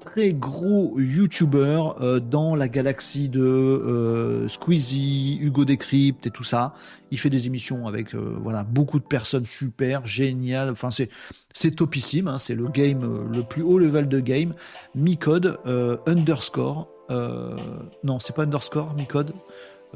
Très 0.00 0.32
gros 0.32 0.98
YouTuber 0.98 1.82
euh, 2.00 2.20
dans 2.20 2.54
la 2.54 2.68
galaxie 2.68 3.28
de 3.28 3.42
euh, 3.42 4.48
Squeezie, 4.48 5.38
Hugo 5.42 5.64
Décrypte 5.64 6.26
et 6.26 6.30
tout 6.30 6.44
ça. 6.44 6.74
Il 7.10 7.18
fait 7.18 7.30
des 7.30 7.46
émissions 7.46 7.86
avec 7.86 8.14
voilà 8.14 8.64
beaucoup 8.64 8.98
de 8.98 9.04
personnes 9.04 9.44
super, 9.44 10.06
géniales. 10.06 10.70
Enfin, 10.70 10.90
c'est 10.90 11.10
c'est 11.52 11.72
topissime. 11.72 12.28
Hein. 12.28 12.38
c'est 12.38 12.54
le 12.54 12.68
game, 12.68 13.28
le 13.30 13.42
plus 13.42 13.62
haut 13.62 13.78
level 13.78 14.08
de 14.08 14.20
game. 14.20 14.54
Micode 14.94 15.58
underscore 16.06 16.93
non, 17.10 18.18
c'est 18.18 18.34
pas 18.34 18.42
underscore, 18.42 18.94
Micode. 18.94 19.32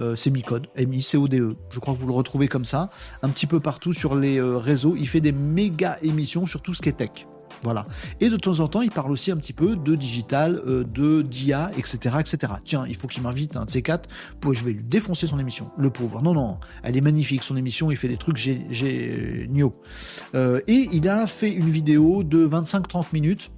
Euh, 0.00 0.14
c'est 0.16 0.30
Micode, 0.30 0.68
M-I-C-O-D-E. 0.76 1.56
Je 1.70 1.80
crois 1.80 1.94
que 1.94 1.98
vous 1.98 2.06
le 2.06 2.12
retrouvez 2.12 2.48
comme 2.48 2.64
ça, 2.64 2.90
un 3.22 3.28
petit 3.28 3.46
peu 3.46 3.60
partout 3.60 3.92
sur 3.92 4.14
les 4.14 4.38
euh, 4.38 4.56
réseaux. 4.56 4.94
Il 4.96 5.08
fait 5.08 5.20
des 5.20 5.32
méga 5.32 5.98
émissions 6.02 6.46
sur 6.46 6.62
tout 6.62 6.74
ce 6.74 6.82
qui 6.82 6.88
est 6.88 6.92
tech. 6.92 7.26
Voilà. 7.64 7.86
Et 8.20 8.30
de 8.30 8.36
temps 8.36 8.60
en 8.60 8.68
temps, 8.68 8.82
il 8.82 8.90
parle 8.92 9.10
aussi 9.10 9.32
un 9.32 9.36
petit 9.36 9.52
peu 9.52 9.74
de 9.74 9.96
digital, 9.96 10.62
de 10.64 11.22
d'IA, 11.22 11.72
etc., 11.76 12.16
etc. 12.20 12.52
Tiens, 12.62 12.84
il 12.86 12.94
faut 12.94 13.08
qu'il 13.08 13.24
m'invite 13.24 13.56
un 13.56 13.64
de 13.64 13.70
ces 13.70 13.82
quatre. 13.82 14.08
Je 14.52 14.64
vais 14.64 14.70
lui 14.70 14.84
défoncer 14.84 15.26
son 15.26 15.40
émission. 15.40 15.68
Le 15.76 15.90
pauvre. 15.90 16.22
Non, 16.22 16.34
non, 16.34 16.58
elle 16.84 16.96
est 16.96 17.00
magnifique 17.00 17.42
son 17.42 17.56
émission. 17.56 17.90
Il 17.90 17.96
fait 17.96 18.06
des 18.06 18.16
trucs 18.16 18.36
géniaux. 18.36 19.74
et 20.34 20.88
il 20.92 21.08
a 21.08 21.26
fait 21.26 21.50
une 21.50 21.68
vidéo 21.68 22.22
de 22.22 22.46
25-30 22.46 23.06
minutes 23.12 23.50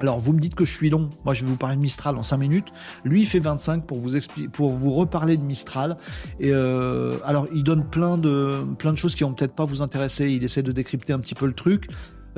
alors, 0.00 0.18
vous 0.18 0.32
me 0.32 0.40
dites 0.40 0.54
que 0.54 0.64
je 0.64 0.72
suis 0.72 0.88
long. 0.88 1.10
Moi, 1.24 1.34
je 1.34 1.44
vais 1.44 1.50
vous 1.50 1.56
parler 1.56 1.76
de 1.76 1.82
Mistral 1.82 2.16
en 2.16 2.22
5 2.22 2.38
minutes. 2.38 2.68
Lui, 3.04 3.22
il 3.22 3.26
fait 3.26 3.38
25 3.38 3.86
pour 3.86 3.98
vous 3.98 4.18
pour 4.52 4.72
vous 4.72 4.92
reparler 4.94 5.36
de 5.36 5.42
Mistral. 5.42 5.98
Et 6.38 6.52
euh, 6.52 7.18
alors, 7.24 7.46
il 7.52 7.62
donne 7.64 7.84
plein 7.84 8.16
de, 8.16 8.64
plein 8.78 8.92
de 8.92 8.96
choses 8.98 9.14
qui 9.14 9.24
vont 9.24 9.34
peut-être 9.34 9.54
pas 9.54 9.66
vous 9.66 9.82
intéresser. 9.82 10.30
Il 10.30 10.42
essaie 10.42 10.62
de 10.62 10.72
décrypter 10.72 11.12
un 11.12 11.18
petit 11.18 11.34
peu 11.34 11.46
le 11.46 11.52
truc. 11.52 11.88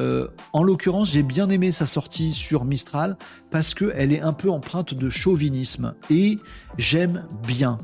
Euh, 0.01 0.27
en 0.53 0.65
l'occurrence, 0.65 1.11
j'ai 1.11 1.23
bien 1.23 1.51
aimé 1.51 1.71
sa 1.71 1.87
sortie 1.87 2.33
sur 2.33 2.65
Mistral 2.65 3.17
parce 3.51 3.75
qu'elle 3.75 4.13
est 4.13 4.23
un 4.23 4.33
peu 4.33 4.51
empreinte 4.51 4.95
de 4.95 5.11
chauvinisme. 5.11 5.95
Et 6.11 6.39
j'aime 6.79 7.27
bien. 7.47 7.79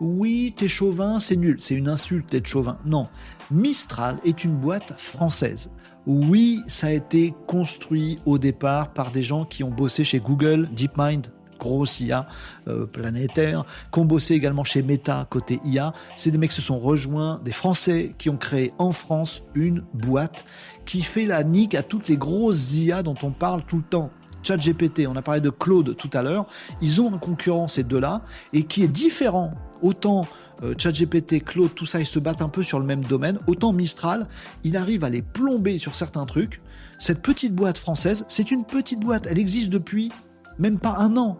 Oui, 0.00 0.54
t'es 0.56 0.68
chauvin, 0.68 1.18
c'est 1.18 1.36
nul. 1.36 1.56
C'est 1.60 1.74
une 1.74 1.88
insulte 1.88 2.30
d'être 2.30 2.46
chauvin. 2.46 2.78
Non. 2.84 3.06
Mistral 3.50 4.18
est 4.24 4.44
une 4.44 4.54
boîte 4.56 4.98
française. 5.00 5.70
Oui, 6.06 6.62
ça 6.66 6.88
a 6.88 6.90
été 6.90 7.34
construit 7.46 8.18
au 8.26 8.38
départ 8.38 8.92
par 8.92 9.10
des 9.10 9.22
gens 9.22 9.46
qui 9.46 9.64
ont 9.64 9.70
bossé 9.70 10.04
chez 10.04 10.20
Google, 10.20 10.68
DeepMind, 10.74 11.28
grosse 11.58 12.00
IA 12.00 12.26
euh, 12.68 12.84
planétaire, 12.84 13.64
qui 13.90 13.98
ont 14.00 14.04
bossé 14.04 14.34
également 14.34 14.64
chez 14.64 14.82
Meta 14.82 15.26
côté 15.30 15.60
IA. 15.64 15.94
C'est 16.14 16.30
des 16.30 16.36
mecs 16.36 16.50
qui 16.50 16.56
se 16.56 16.62
sont 16.62 16.78
rejoints, 16.78 17.40
des 17.42 17.52
Français 17.52 18.14
qui 18.18 18.28
ont 18.28 18.36
créé 18.36 18.74
en 18.76 18.92
France 18.92 19.44
une 19.54 19.82
boîte 19.94 20.44
qui 20.84 21.00
fait 21.00 21.24
la 21.24 21.42
nique 21.42 21.74
à 21.74 21.82
toutes 21.82 22.08
les 22.08 22.18
grosses 22.18 22.74
IA 22.76 23.02
dont 23.02 23.16
on 23.22 23.30
parle 23.30 23.62
tout 23.64 23.78
le 23.78 23.84
temps. 23.84 24.10
ChatGPT, 24.42 25.06
on 25.08 25.16
a 25.16 25.22
parlé 25.22 25.40
de 25.40 25.48
Claude 25.48 25.96
tout 25.96 26.10
à 26.12 26.20
l'heure, 26.20 26.44
ils 26.82 27.00
ont 27.00 27.14
un 27.14 27.16
concurrent 27.16 27.66
ces 27.66 27.82
deux-là 27.82 28.20
et 28.52 28.64
qui 28.64 28.82
est 28.82 28.88
différent 28.88 29.54
autant 29.80 30.26
euh, 30.62 30.74
ChatGPT, 30.76 31.42
Claude, 31.44 31.74
tout 31.74 31.86
ça, 31.86 32.00
ils 32.00 32.06
se 32.06 32.18
battent 32.18 32.42
un 32.42 32.48
peu 32.48 32.62
sur 32.62 32.78
le 32.78 32.86
même 32.86 33.02
domaine. 33.04 33.38
Autant 33.46 33.72
Mistral, 33.72 34.28
il 34.62 34.76
arrive 34.76 35.04
à 35.04 35.10
les 35.10 35.22
plomber 35.22 35.78
sur 35.78 35.94
certains 35.94 36.26
trucs. 36.26 36.60
Cette 36.98 37.22
petite 37.22 37.54
boîte 37.54 37.78
française, 37.78 38.24
c'est 38.28 38.50
une 38.50 38.64
petite 38.64 39.00
boîte. 39.00 39.26
Elle 39.28 39.38
existe 39.38 39.70
depuis 39.70 40.10
même 40.58 40.78
pas 40.78 40.96
un 40.98 41.16
an. 41.16 41.38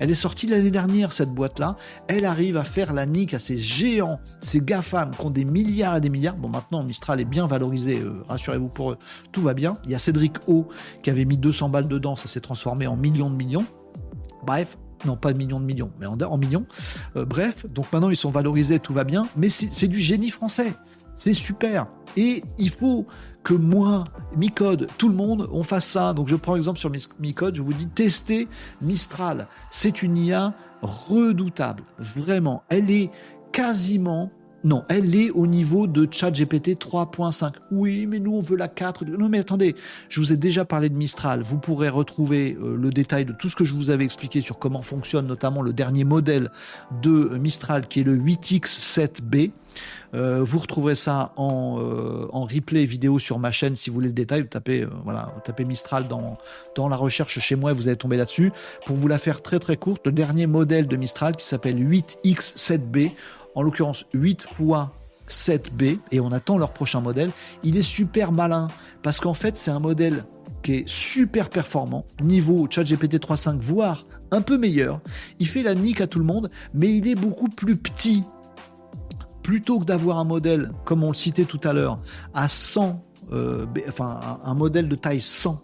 Elle 0.00 0.10
est 0.10 0.14
sortie 0.14 0.46
l'année 0.46 0.70
dernière, 0.70 1.12
cette 1.12 1.30
boîte-là. 1.30 1.76
Elle 2.08 2.24
arrive 2.24 2.56
à 2.56 2.64
faire 2.64 2.94
la 2.94 3.04
nique 3.04 3.34
à 3.34 3.38
ces 3.38 3.58
géants, 3.58 4.18
ces 4.40 4.60
GAFAM 4.60 5.10
qui 5.10 5.26
ont 5.26 5.30
des 5.30 5.44
milliards 5.44 5.96
et 5.96 6.00
des 6.00 6.08
milliards. 6.08 6.36
Bon, 6.36 6.48
maintenant, 6.48 6.82
Mistral 6.82 7.20
est 7.20 7.26
bien 7.26 7.46
valorisé, 7.46 8.00
euh, 8.00 8.24
rassurez-vous 8.26 8.68
pour 8.68 8.92
eux, 8.92 8.98
tout 9.30 9.42
va 9.42 9.52
bien. 9.52 9.74
Il 9.84 9.90
y 9.90 9.94
a 9.94 9.98
Cédric 9.98 10.36
O 10.48 10.68
qui 11.02 11.10
avait 11.10 11.26
mis 11.26 11.36
200 11.36 11.68
balles 11.68 11.86
dedans, 11.86 12.16
ça 12.16 12.28
s'est 12.28 12.40
transformé 12.40 12.86
en 12.86 12.96
millions 12.96 13.28
de 13.28 13.36
millions. 13.36 13.66
Bref, 14.46 14.78
non 15.04 15.16
pas 15.16 15.32
de 15.32 15.38
millions 15.38 15.60
de 15.60 15.64
millions, 15.64 15.90
mais 15.98 16.06
en, 16.06 16.38
millions. 16.38 16.64
Euh, 17.16 17.24
bref, 17.24 17.66
donc 17.66 17.92
maintenant 17.92 18.10
ils 18.10 18.16
sont 18.16 18.30
valorisés, 18.30 18.78
tout 18.78 18.92
va 18.92 19.04
bien, 19.04 19.26
mais 19.36 19.48
c'est 19.48 19.88
du 19.88 19.98
génie 19.98 20.30
français. 20.30 20.74
C'est 21.14 21.34
super. 21.34 21.86
Et 22.16 22.42
il 22.58 22.70
faut 22.70 23.06
que 23.42 23.54
moi, 23.54 24.04
Micode, 24.36 24.86
tout 24.96 25.08
le 25.08 25.14
monde, 25.14 25.48
on 25.52 25.62
fasse 25.62 25.86
ça. 25.86 26.14
Donc 26.14 26.28
je 26.28 26.36
prends 26.36 26.56
exemple 26.56 26.78
sur 26.78 26.90
Micode, 27.18 27.56
je 27.56 27.62
vous 27.62 27.72
dis 27.72 27.88
testez 27.88 28.48
Mistral. 28.80 29.46
C'est 29.70 30.02
une 30.02 30.16
IA 30.16 30.54
redoutable, 30.82 31.82
vraiment. 31.98 32.62
Elle 32.68 32.90
est 32.90 33.10
quasiment 33.52 34.30
non, 34.62 34.84
elle 34.88 35.14
est 35.14 35.30
au 35.30 35.46
niveau 35.46 35.86
de 35.86 36.06
ChatGPT 36.10 36.78
3.5. 36.78 37.52
Oui, 37.70 38.06
mais 38.06 38.18
nous 38.18 38.34
on 38.34 38.40
veut 38.40 38.56
la 38.56 38.68
4. 38.68 39.06
Non, 39.06 39.28
mais 39.28 39.38
attendez, 39.38 39.74
je 40.08 40.20
vous 40.20 40.32
ai 40.32 40.36
déjà 40.36 40.66
parlé 40.66 40.90
de 40.90 40.96
Mistral. 40.96 41.42
Vous 41.42 41.58
pourrez 41.58 41.88
retrouver 41.88 42.58
euh, 42.60 42.76
le 42.76 42.90
détail 42.90 43.24
de 43.24 43.32
tout 43.32 43.48
ce 43.48 43.56
que 43.56 43.64
je 43.64 43.72
vous 43.72 43.90
avais 43.90 44.04
expliqué 44.04 44.42
sur 44.42 44.58
comment 44.58 44.82
fonctionne 44.82 45.26
notamment 45.26 45.62
le 45.62 45.72
dernier 45.72 46.04
modèle 46.04 46.50
de 47.02 47.38
Mistral 47.38 47.88
qui 47.88 48.00
est 48.00 48.04
le 48.04 48.16
8X7B. 48.16 49.50
Euh, 50.14 50.42
vous 50.42 50.58
retrouverez 50.58 50.96
ça 50.96 51.32
en, 51.36 51.78
euh, 51.80 52.26
en, 52.32 52.42
replay 52.42 52.84
vidéo 52.84 53.20
sur 53.20 53.38
ma 53.38 53.52
chaîne 53.52 53.76
si 53.76 53.88
vous 53.88 53.94
voulez 53.94 54.08
le 54.08 54.12
détail. 54.12 54.42
Vous 54.42 54.48
tapez, 54.48 54.86
voilà, 55.04 55.32
vous 55.34 55.40
tapez 55.42 55.64
Mistral 55.64 56.08
dans, 56.08 56.36
dans 56.74 56.88
la 56.88 56.96
recherche 56.96 57.38
chez 57.38 57.56
moi 57.56 57.70
et 57.70 57.74
vous 57.74 57.88
allez 57.88 57.96
tomber 57.96 58.16
là-dessus. 58.16 58.52
Pour 58.84 58.96
vous 58.96 59.08
la 59.08 59.18
faire 59.18 59.40
très 59.40 59.58
très 59.58 59.76
courte, 59.76 60.04
le 60.06 60.12
dernier 60.12 60.46
modèle 60.46 60.86
de 60.86 60.96
Mistral 60.96 61.36
qui 61.36 61.46
s'appelle 61.46 61.76
8X7B 61.76 63.12
en 63.60 63.62
l'occurrence 63.62 64.06
8 64.14 64.48
fois 64.54 64.94
7B, 65.28 65.98
et 66.10 66.18
on 66.18 66.32
attend 66.32 66.56
leur 66.56 66.72
prochain 66.72 67.00
modèle. 67.00 67.30
Il 67.62 67.76
est 67.76 67.82
super 67.82 68.32
malin, 68.32 68.68
parce 69.02 69.20
qu'en 69.20 69.34
fait, 69.34 69.56
c'est 69.56 69.70
un 69.70 69.78
modèle 69.78 70.24
qui 70.62 70.76
est 70.76 70.88
super 70.88 71.50
performant, 71.50 72.06
niveau 72.22 72.66
ChatGPT 72.68 73.16
3.5, 73.16 73.60
voire 73.60 74.06
un 74.30 74.40
peu 74.40 74.56
meilleur. 74.56 75.00
Il 75.38 75.46
fait 75.46 75.62
la 75.62 75.74
nique 75.74 76.00
à 76.00 76.06
tout 76.06 76.18
le 76.18 76.24
monde, 76.24 76.50
mais 76.72 76.94
il 76.94 77.06
est 77.06 77.14
beaucoup 77.14 77.48
plus 77.48 77.76
petit. 77.76 78.24
Plutôt 79.42 79.78
que 79.78 79.84
d'avoir 79.84 80.18
un 80.18 80.24
modèle, 80.24 80.72
comme 80.86 81.04
on 81.04 81.08
le 81.08 81.14
citait 81.14 81.44
tout 81.44 81.60
à 81.62 81.74
l'heure, 81.74 81.98
à 82.32 82.48
100, 82.48 83.04
euh, 83.32 83.66
enfin 83.88 84.40
un 84.42 84.54
modèle 84.54 84.88
de 84.88 84.96
taille 84.96 85.20
100 85.20 85.60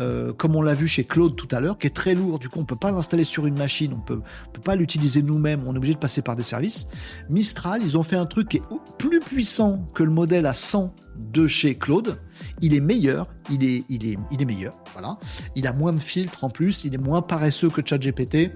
euh, 0.00 0.32
comme 0.32 0.56
on 0.56 0.62
l'a 0.62 0.74
vu 0.74 0.88
chez 0.88 1.04
Claude 1.04 1.36
tout 1.36 1.48
à 1.50 1.60
l'heure, 1.60 1.78
qui 1.78 1.86
est 1.86 1.94
très 1.94 2.14
lourd. 2.14 2.38
Du 2.38 2.48
coup, 2.48 2.58
on 2.58 2.64
peut 2.64 2.76
pas 2.76 2.90
l'installer 2.90 3.24
sur 3.24 3.46
une 3.46 3.56
machine, 3.56 3.92
on 3.92 4.00
peut, 4.00 4.20
peut 4.52 4.60
pas 4.60 4.76
l'utiliser 4.76 5.22
nous-mêmes, 5.22 5.62
on 5.66 5.74
est 5.74 5.76
obligé 5.76 5.94
de 5.94 5.98
passer 5.98 6.22
par 6.22 6.36
des 6.36 6.42
services. 6.42 6.86
Mistral, 7.28 7.82
ils 7.82 7.98
ont 7.98 8.02
fait 8.02 8.16
un 8.16 8.26
truc 8.26 8.48
qui 8.48 8.56
est 8.58 8.62
plus 8.98 9.20
puissant 9.20 9.88
que 9.94 10.02
le 10.02 10.10
modèle 10.10 10.46
à 10.46 10.54
100 10.54 10.94
de 11.18 11.46
chez 11.46 11.74
Claude. 11.74 12.18
Il 12.62 12.74
est 12.74 12.80
meilleur, 12.80 13.28
il 13.50 13.64
est, 13.64 13.84
il 13.88 14.06
est, 14.06 14.16
il 14.30 14.40
est 14.40 14.44
meilleur, 14.46 14.78
voilà. 14.92 15.18
Il 15.54 15.66
a 15.66 15.72
moins 15.72 15.92
de 15.92 15.98
filtres 15.98 16.44
en 16.44 16.50
plus, 16.50 16.84
il 16.84 16.94
est 16.94 16.98
moins 16.98 17.20
paresseux 17.20 17.68
que 17.68 17.82
ChatGPT. 17.84 18.52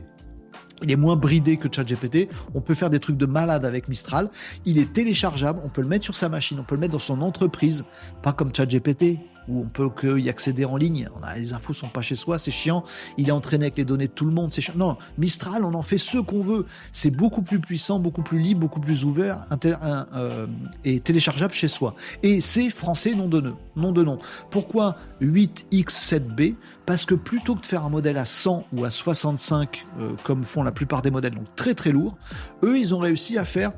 Il 0.83 0.91
est 0.91 0.97
moins 0.97 1.16
bridé 1.16 1.57
que 1.57 1.69
ChatGPT. 1.73 2.29
On 2.55 2.61
peut 2.61 2.75
faire 2.75 2.91
des 2.91 2.99
trucs 2.99 3.16
de 3.16 3.27
malade 3.27 3.65
avec 3.65 3.89
Mistral. 3.89 4.29
Il 4.66 4.79
est 4.79 4.93
téléchargeable. 4.93 5.61
On 5.62 5.71
peut 5.71 5.83
le 5.83 5.89
mettre 5.89 6.05
sur 6.05 6.16
sa 6.16 6.29
machine. 6.29 6.59
On 6.59 6.65
peut 6.65 6.75
le 6.75 6.81
mettre 6.81 6.93
dans 6.93 6.99
son 6.99 7.23
entreprise. 7.23 7.85
Pas 8.23 8.33
comme 8.33 8.55
ChatGPT 8.55 9.19
où 9.49 9.61
on 9.61 9.65
peut 9.65 10.21
y 10.21 10.29
accéder 10.29 10.65
en 10.65 10.77
ligne. 10.77 11.09
On 11.19 11.23
a, 11.23 11.37
les 11.37 11.53
infos 11.53 11.73
sont 11.73 11.89
pas 11.89 12.03
chez 12.03 12.15
soi, 12.15 12.39
c'est 12.39 12.51
chiant. 12.51 12.85
Il 13.19 13.29
est 13.29 13.33
entraîné 13.33 13.66
avec 13.66 13.77
les 13.77 13.85
données 13.85 14.07
de 14.07 14.12
tout 14.12 14.25
le 14.25 14.33
monde, 14.33 14.53
c'est 14.53 14.61
chiant. 14.61 14.75
Non, 14.77 14.97
Mistral, 15.19 15.65
on 15.65 15.75
en 15.75 15.83
fait 15.83 15.99
ce 15.99 16.19
qu'on 16.19 16.43
veut. 16.43 16.66
C'est 16.93 17.11
beaucoup 17.11 17.43
plus 17.43 17.61
puissant, 17.61 17.99
beaucoup 17.99 18.23
plus 18.23 18.39
libre, 18.39 18.61
beaucoup 18.61 18.81
plus 18.81 19.05
ouvert 19.05 19.47
euh, 19.65 20.47
et 20.85 21.01
téléchargeable 21.01 21.55
chez 21.55 21.69
soi. 21.69 21.95
Et 22.23 22.41
c'est 22.41 22.71
français, 22.71 23.15
non 23.15 23.29
de 23.29 23.41
nom. 23.41 23.93
De 23.93 24.03
nom. 24.03 24.19
Pourquoi 24.51 24.97
8X7B 25.21 26.55
Parce 26.87 27.05
que 27.05 27.15
plutôt 27.15 27.55
que 27.55 27.61
de 27.61 27.66
faire 27.66 27.85
un 27.85 27.91
modèle 27.91 28.16
à 28.16 28.25
100 28.25 28.66
ou 28.73 28.85
à 28.85 28.91
65, 28.91 29.85
euh, 30.01 30.11
comme 30.23 30.45
font 30.45 30.62
la 30.62 30.73
plupart 30.73 31.03
des 31.03 31.11
modèles, 31.11 31.35
donc 31.35 31.55
très 31.57 31.75
très 31.75 31.93
lourds, 31.93 32.16
eux, 32.62 32.79
ils 32.79 32.95
ont 32.95 32.99
réussi 32.99 33.37
à 33.37 33.45
faire 33.45 33.73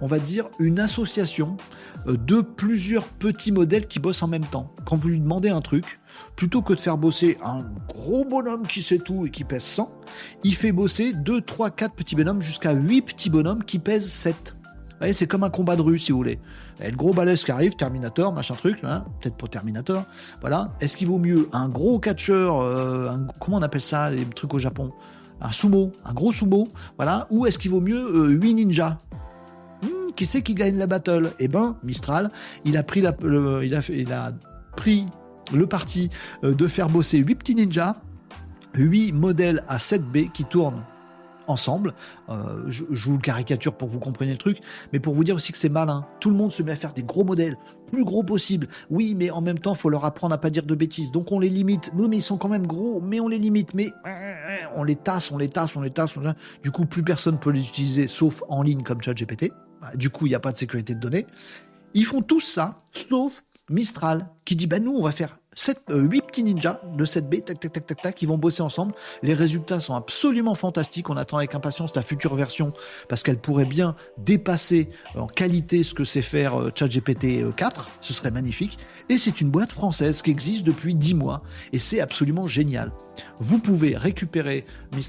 on 0.00 0.06
va 0.06 0.18
dire, 0.18 0.46
une 0.58 0.80
association 0.80 1.56
euh, 2.06 2.16
de 2.16 2.40
plusieurs 2.40 3.04
petits 3.04 3.52
modèles 3.52 3.86
qui 3.86 3.98
bossent 3.98 4.22
en 4.22 4.28
même 4.28 4.44
temps. 4.44 4.74
Quand 4.84 4.96
vous 4.96 5.08
lui 5.08 5.20
demandez 5.20 5.50
un 5.50 5.60
truc, 5.60 6.00
plutôt 6.36 6.62
que 6.62 6.72
de 6.72 6.80
faire 6.80 6.96
bosser 6.96 7.38
un 7.44 7.64
gros 7.88 8.24
bonhomme 8.24 8.66
qui 8.66 8.82
sait 8.82 8.98
tout 8.98 9.26
et 9.26 9.30
qui 9.30 9.44
pèse 9.44 9.62
100, 9.62 9.92
il 10.44 10.54
fait 10.54 10.72
bosser 10.72 11.12
2, 11.12 11.40
3, 11.40 11.70
4 11.70 11.94
petits 11.94 12.16
bonhommes 12.16 12.42
jusqu'à 12.42 12.72
8 12.72 13.02
petits 13.02 13.30
bonhommes 13.30 13.64
qui 13.64 13.78
pèsent 13.78 14.10
7. 14.10 14.56
voyez, 14.98 15.12
c'est 15.12 15.26
comme 15.26 15.44
un 15.44 15.50
combat 15.50 15.76
de 15.76 15.82
rue, 15.82 15.98
si 15.98 16.12
vous 16.12 16.18
voulez. 16.18 16.38
Et 16.82 16.90
le 16.90 16.96
gros 16.96 17.12
balèze 17.12 17.44
qui 17.44 17.52
arrive, 17.52 17.76
Terminator, 17.76 18.32
machin 18.32 18.54
truc, 18.54 18.78
hein, 18.82 19.04
peut-être 19.20 19.36
pour 19.36 19.50
Terminator. 19.50 20.04
Voilà. 20.40 20.72
Est-ce 20.80 20.96
qu'il 20.96 21.08
vaut 21.08 21.18
mieux 21.18 21.48
un 21.52 21.68
gros 21.68 21.98
catcheur, 21.98 22.60
euh, 22.60 23.14
comment 23.38 23.58
on 23.58 23.62
appelle 23.62 23.82
ça, 23.82 24.10
les 24.10 24.24
trucs 24.24 24.54
au 24.54 24.58
Japon? 24.58 24.92
Un 25.42 25.52
sumo, 25.52 25.92
un 26.04 26.12
gros 26.12 26.32
sumo, 26.32 26.68
voilà. 26.96 27.26
Ou 27.30 27.46
est-ce 27.46 27.58
qu'il 27.58 27.70
vaut 27.70 27.80
mieux 27.80 28.02
euh, 28.02 28.28
8 28.28 28.54
ninjas? 28.54 28.98
Hmm, 29.12 29.29
Qui 30.16 30.26
c'est 30.26 30.42
qui 30.42 30.54
gagne 30.54 30.76
la 30.76 30.86
battle? 30.86 31.32
Eh 31.38 31.48
ben, 31.48 31.76
Mistral, 31.82 32.30
il 32.64 32.76
a 32.76 32.82
pris, 32.82 33.00
le, 33.00 33.64
il 33.64 33.78
il 35.52 35.66
parti 35.66 36.10
euh, 36.44 36.54
de 36.54 36.66
faire 36.66 36.88
bosser 36.88 37.18
8 37.18 37.34
petits 37.36 37.54
ninjas, 37.54 37.96
8 38.74 39.12
modèles 39.12 39.64
à 39.68 39.78
7B 39.78 40.30
qui 40.30 40.44
tournent 40.44 40.84
ensemble. 41.46 41.94
Euh, 42.28 42.62
je, 42.68 42.84
je, 42.90 43.08
vous 43.08 43.16
le 43.16 43.20
caricature 43.20 43.74
pour 43.74 43.88
que 43.88 43.92
vous 43.92 43.98
compreniez 43.98 44.32
le 44.32 44.38
truc, 44.38 44.58
mais 44.92 45.00
pour 45.00 45.14
vous 45.14 45.24
dire 45.24 45.34
aussi 45.34 45.52
que 45.52 45.58
c'est 45.58 45.68
malin. 45.68 46.06
Tout 46.20 46.30
le 46.30 46.36
monde 46.36 46.52
se 46.52 46.62
met 46.62 46.72
à 46.72 46.76
faire 46.76 46.92
des 46.92 47.02
gros 47.02 47.24
modèles, 47.24 47.56
plus 47.88 48.04
gros 48.04 48.22
possible. 48.22 48.68
Oui, 48.88 49.14
mais 49.16 49.30
en 49.30 49.40
même 49.40 49.58
temps, 49.58 49.74
faut 49.74 49.90
leur 49.90 50.04
apprendre 50.04 50.34
à 50.34 50.38
pas 50.38 50.50
dire 50.50 50.62
de 50.62 50.74
bêtises. 50.74 51.10
Donc 51.10 51.32
on 51.32 51.40
les 51.40 51.48
limite. 51.48 51.90
Oui, 51.94 52.06
mais 52.08 52.18
ils 52.18 52.22
sont 52.22 52.38
quand 52.38 52.48
même 52.48 52.66
gros, 52.66 53.00
mais 53.00 53.20
on 53.20 53.28
les 53.28 53.38
limite. 53.38 53.74
Mais 53.74 53.88
on 54.76 54.84
les 54.84 54.96
tasse, 54.96 55.32
on 55.32 55.38
les 55.38 55.48
tasse, 55.48 55.76
on 55.76 55.80
les 55.80 55.90
tasse. 55.90 56.18
Du 56.62 56.70
coup, 56.70 56.86
plus 56.86 57.02
personne 57.02 57.38
peut 57.38 57.50
les 57.50 57.66
utiliser, 57.66 58.06
sauf 58.06 58.42
en 58.48 58.62
ligne 58.62 58.82
comme 58.82 59.02
ChatGPT. 59.02 59.50
Bah, 59.80 59.96
du 59.96 60.10
coup, 60.10 60.26
il 60.26 60.30
n'y 60.30 60.34
a 60.34 60.40
pas 60.40 60.52
de 60.52 60.56
sécurité 60.56 60.94
de 60.94 61.00
données. 61.00 61.26
Ils 61.94 62.04
font 62.04 62.22
tous 62.22 62.40
ça, 62.40 62.78
sauf 62.92 63.42
Mistral, 63.68 64.28
qui 64.44 64.56
dit 64.56 64.66
bah 64.66 64.78
nous, 64.80 64.92
on 64.92 65.02
va 65.02 65.12
faire 65.12 65.38
7, 65.54 65.82
euh, 65.90 66.00
8 66.00 66.22
petits 66.22 66.44
ninjas 66.44 66.80
de 66.96 67.04
7B, 67.04 67.42
tac, 67.42 67.58
tac, 67.58 67.72
tac, 67.72 67.86
tac, 67.86 68.02
tac, 68.02 68.14
qui 68.14 68.26
vont 68.26 68.38
bosser 68.38 68.62
ensemble. 68.62 68.94
Les 69.22 69.34
résultats 69.34 69.80
sont 69.80 69.94
absolument 69.94 70.54
fantastiques. 70.54 71.10
On 71.10 71.16
attend 71.16 71.38
avec 71.38 71.54
impatience 71.54 71.94
la 71.96 72.02
future 72.02 72.34
version 72.34 72.72
parce 73.08 73.22
qu'elle 73.22 73.38
pourrait 73.38 73.64
bien 73.64 73.96
dépasser 74.18 74.90
en 75.16 75.26
qualité 75.26 75.82
ce 75.82 75.94
que 75.94 76.04
sait 76.04 76.22
faire 76.22 76.60
euh, 76.60 76.70
ChatGPT 76.74 77.54
4. 77.56 77.90
Ce 78.00 78.14
serait 78.14 78.30
magnifique. 78.30 78.78
Et 79.08 79.18
c'est 79.18 79.40
une 79.40 79.50
boîte 79.50 79.72
française 79.72 80.22
qui 80.22 80.30
existe 80.30 80.64
depuis 80.64 80.94
10 80.94 81.14
mois 81.14 81.42
et 81.72 81.78
c'est 81.78 82.00
absolument 82.00 82.46
génial. 82.46 82.92
Vous 83.38 83.58
pouvez 83.58 83.96
récupérer. 83.96 84.64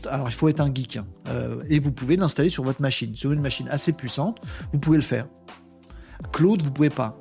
Alors, 0.09 0.27
il 0.27 0.33
faut 0.33 0.49
être 0.49 0.59
un 0.59 0.73
geek 0.73 0.97
hein, 0.97 1.05
euh, 1.27 1.63
et 1.69 1.79
vous 1.79 1.91
pouvez 1.91 2.17
l'installer 2.17 2.49
sur 2.49 2.63
votre 2.63 2.81
machine. 2.81 3.15
Sur 3.15 3.31
une 3.31 3.41
machine 3.41 3.67
assez 3.69 3.93
puissante, 3.93 4.39
vous 4.73 4.79
pouvez 4.79 4.97
le 4.97 5.03
faire. 5.03 5.27
Claude, 6.31 6.61
vous 6.61 6.71
pouvez 6.71 6.89
pas. 6.89 7.20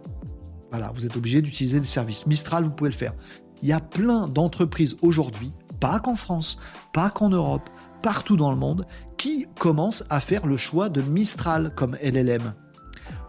Voilà, 0.71 0.93
vous 0.95 1.05
êtes 1.07 1.17
obligé 1.17 1.43
d'utiliser 1.43 1.81
des 1.81 1.87
services. 1.87 2.27
Mistral, 2.27 2.65
vous 2.65 2.71
pouvez 2.71 2.91
le 2.91 2.97
faire. 2.97 3.15
Il 3.63 3.69
y 3.69 3.73
a 3.73 3.81
plein 3.81 4.29
d'entreprises 4.29 4.97
aujourd'hui, 5.03 5.53
pas 5.81 6.01
qu'en 6.01 6.17
France, 6.17 6.59
pas 6.93 7.11
qu'en 7.11 7.29
Europe, 7.29 7.69
partout 8.03 8.37
dans 8.37 8.51
le 8.51 8.57
monde, 8.57 8.87
qui 9.19 9.47
commencent 9.59 10.05
à 10.09 10.21
faire 10.21 10.47
le 10.47 10.57
choix 10.57 10.89
de 10.89 11.03
Mistral 11.03 11.75
comme 11.75 11.97
LLM. 12.03 12.55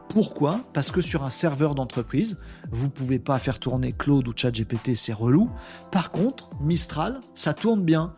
Pourquoi? 0.10 0.60
Parce 0.74 0.92
que 0.92 1.00
sur 1.00 1.24
un 1.24 1.30
serveur 1.30 1.74
d'entreprise, 1.74 2.38
vous 2.70 2.88
ne 2.88 2.92
pouvez 2.92 3.18
pas 3.18 3.40
faire 3.40 3.60
tourner 3.60 3.94
Claude 3.94 4.28
ou 4.28 4.34
ChatGPT, 4.36 4.94
c'est 4.96 5.14
relou. 5.14 5.50
Par 5.90 6.12
contre, 6.12 6.50
Mistral, 6.60 7.22
ça 7.34 7.54
tourne 7.54 7.84
bien. 7.84 8.14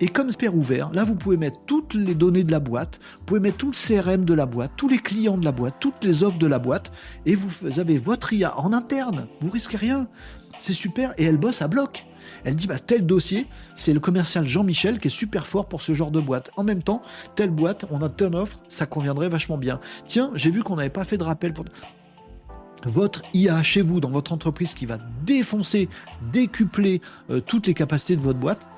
Et 0.00 0.08
comme 0.08 0.30
c'est 0.30 0.48
ouvert, 0.48 0.90
là 0.92 1.04
vous 1.04 1.14
pouvez 1.14 1.36
mettre 1.38 1.58
toutes 1.66 1.94
les 1.94 2.14
données 2.14 2.42
de 2.42 2.50
la 2.50 2.60
boîte, 2.60 3.00
vous 3.18 3.24
pouvez 3.24 3.40
mettre 3.40 3.56
tout 3.56 3.70
le 3.70 4.02
CRM 4.02 4.24
de 4.24 4.34
la 4.34 4.44
boîte, 4.44 4.72
tous 4.76 4.88
les 4.88 4.98
clients 4.98 5.38
de 5.38 5.44
la 5.44 5.52
boîte, 5.52 5.76
toutes 5.80 6.04
les 6.04 6.22
offres 6.22 6.38
de 6.38 6.46
la 6.46 6.58
boîte, 6.58 6.92
et 7.24 7.34
vous 7.34 7.78
avez 7.78 7.96
votre 7.96 8.32
IA 8.32 8.58
en 8.58 8.72
interne. 8.74 9.26
Vous 9.40 9.50
risquez 9.50 9.78
rien. 9.78 10.06
C'est 10.58 10.72
super. 10.72 11.14
Et 11.18 11.24
elle 11.24 11.38
bosse 11.38 11.62
à 11.62 11.68
bloc. 11.68 12.06
Elle 12.44 12.56
dit 12.56 12.66
bah 12.66 12.78
tel 12.78 13.06
dossier, 13.06 13.46
c'est 13.74 13.92
le 13.92 14.00
commercial 14.00 14.46
Jean-Michel 14.46 14.98
qui 14.98 15.08
est 15.08 15.10
super 15.10 15.46
fort 15.46 15.66
pour 15.66 15.82
ce 15.82 15.94
genre 15.94 16.10
de 16.10 16.20
boîte. 16.20 16.50
En 16.56 16.64
même 16.64 16.82
temps, 16.82 17.02
telle 17.34 17.50
boîte, 17.50 17.86
on 17.90 18.02
a 18.02 18.08
turn 18.08 18.34
offre, 18.34 18.60
ça 18.68 18.86
conviendrait 18.86 19.28
vachement 19.28 19.58
bien. 19.58 19.80
Tiens, 20.06 20.30
j'ai 20.34 20.50
vu 20.50 20.62
qu'on 20.62 20.76
n'avait 20.76 20.90
pas 20.90 21.04
fait 21.04 21.18
de 21.18 21.24
rappel 21.24 21.52
pour 21.52 21.64
votre 22.84 23.22
IA 23.32 23.62
chez 23.62 23.82
vous, 23.82 24.00
dans 24.00 24.10
votre 24.10 24.32
entreprise, 24.32 24.74
qui 24.74 24.86
va 24.86 24.98
défoncer, 25.24 25.88
décupler 26.32 27.00
euh, 27.30 27.40
toutes 27.40 27.66
les 27.66 27.74
capacités 27.74 28.16
de 28.16 28.20
votre 28.20 28.38
boîte, 28.38 28.68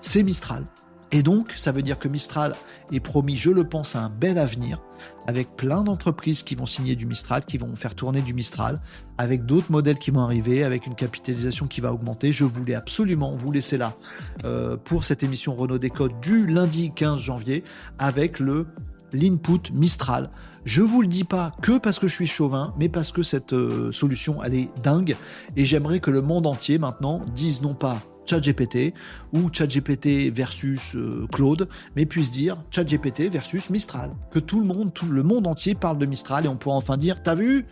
c'est 0.00 0.22
Mistral. 0.22 0.64
Et 1.10 1.22
donc, 1.22 1.54
ça 1.56 1.72
veut 1.72 1.80
dire 1.80 1.98
que 1.98 2.06
Mistral 2.06 2.54
est 2.92 3.00
promis, 3.00 3.34
je 3.34 3.50
le 3.50 3.64
pense, 3.64 3.96
à 3.96 4.02
un 4.02 4.10
bel 4.10 4.36
avenir, 4.36 4.82
avec 5.26 5.56
plein 5.56 5.82
d'entreprises 5.82 6.42
qui 6.42 6.54
vont 6.54 6.66
signer 6.66 6.96
du 6.96 7.06
Mistral, 7.06 7.46
qui 7.46 7.56
vont 7.56 7.74
faire 7.76 7.94
tourner 7.94 8.20
du 8.20 8.34
Mistral, 8.34 8.80
avec 9.16 9.46
d'autres 9.46 9.72
modèles 9.72 9.98
qui 9.98 10.10
vont 10.10 10.20
arriver, 10.20 10.64
avec 10.64 10.86
une 10.86 10.94
capitalisation 10.94 11.66
qui 11.66 11.80
va 11.80 11.94
augmenter. 11.94 12.32
Je 12.32 12.44
voulais 12.44 12.74
absolument 12.74 13.34
vous 13.36 13.50
laisser 13.50 13.78
là 13.78 13.96
euh, 14.44 14.76
pour 14.76 15.04
cette 15.04 15.22
émission 15.22 15.54
Renault 15.54 15.78
Décode 15.78 16.20
du 16.20 16.46
lundi 16.46 16.92
15 16.94 17.18
janvier, 17.18 17.64
avec 17.98 18.38
le 18.38 18.66
l'input 19.14 19.72
Mistral. 19.72 20.28
Je 20.66 20.82
vous 20.82 21.00
le 21.00 21.08
dis 21.08 21.24
pas 21.24 21.52
que 21.62 21.78
parce 21.78 21.98
que 21.98 22.06
je 22.06 22.14
suis 22.14 22.26
chauvin, 22.26 22.74
mais 22.78 22.90
parce 22.90 23.12
que 23.12 23.22
cette 23.22 23.54
euh, 23.54 23.90
solution, 23.92 24.42
elle 24.42 24.54
est 24.54 24.70
dingue, 24.82 25.16
et 25.56 25.64
j'aimerais 25.64 26.00
que 26.00 26.10
le 26.10 26.20
monde 26.20 26.46
entier 26.46 26.76
maintenant 26.76 27.24
dise 27.34 27.62
non 27.62 27.74
pas 27.74 28.02
ChatGPT 28.28 28.94
ou 29.32 29.48
ChatGPT 29.52 30.32
versus 30.32 30.94
euh, 30.94 31.26
Claude, 31.32 31.68
mais 31.96 32.06
puisse 32.06 32.30
dire 32.30 32.56
ChatGPT 32.70 33.30
versus 33.30 33.70
Mistral. 33.70 34.10
Que 34.30 34.38
tout 34.38 34.60
le 34.60 34.66
monde, 34.66 34.92
tout 34.92 35.06
le 35.06 35.22
monde 35.22 35.46
entier 35.46 35.74
parle 35.74 35.98
de 35.98 36.06
Mistral 36.06 36.44
et 36.44 36.48
on 36.48 36.56
pourra 36.56 36.76
enfin 36.76 36.96
dire 36.96 37.22
T'as 37.22 37.34
vu? 37.34 37.66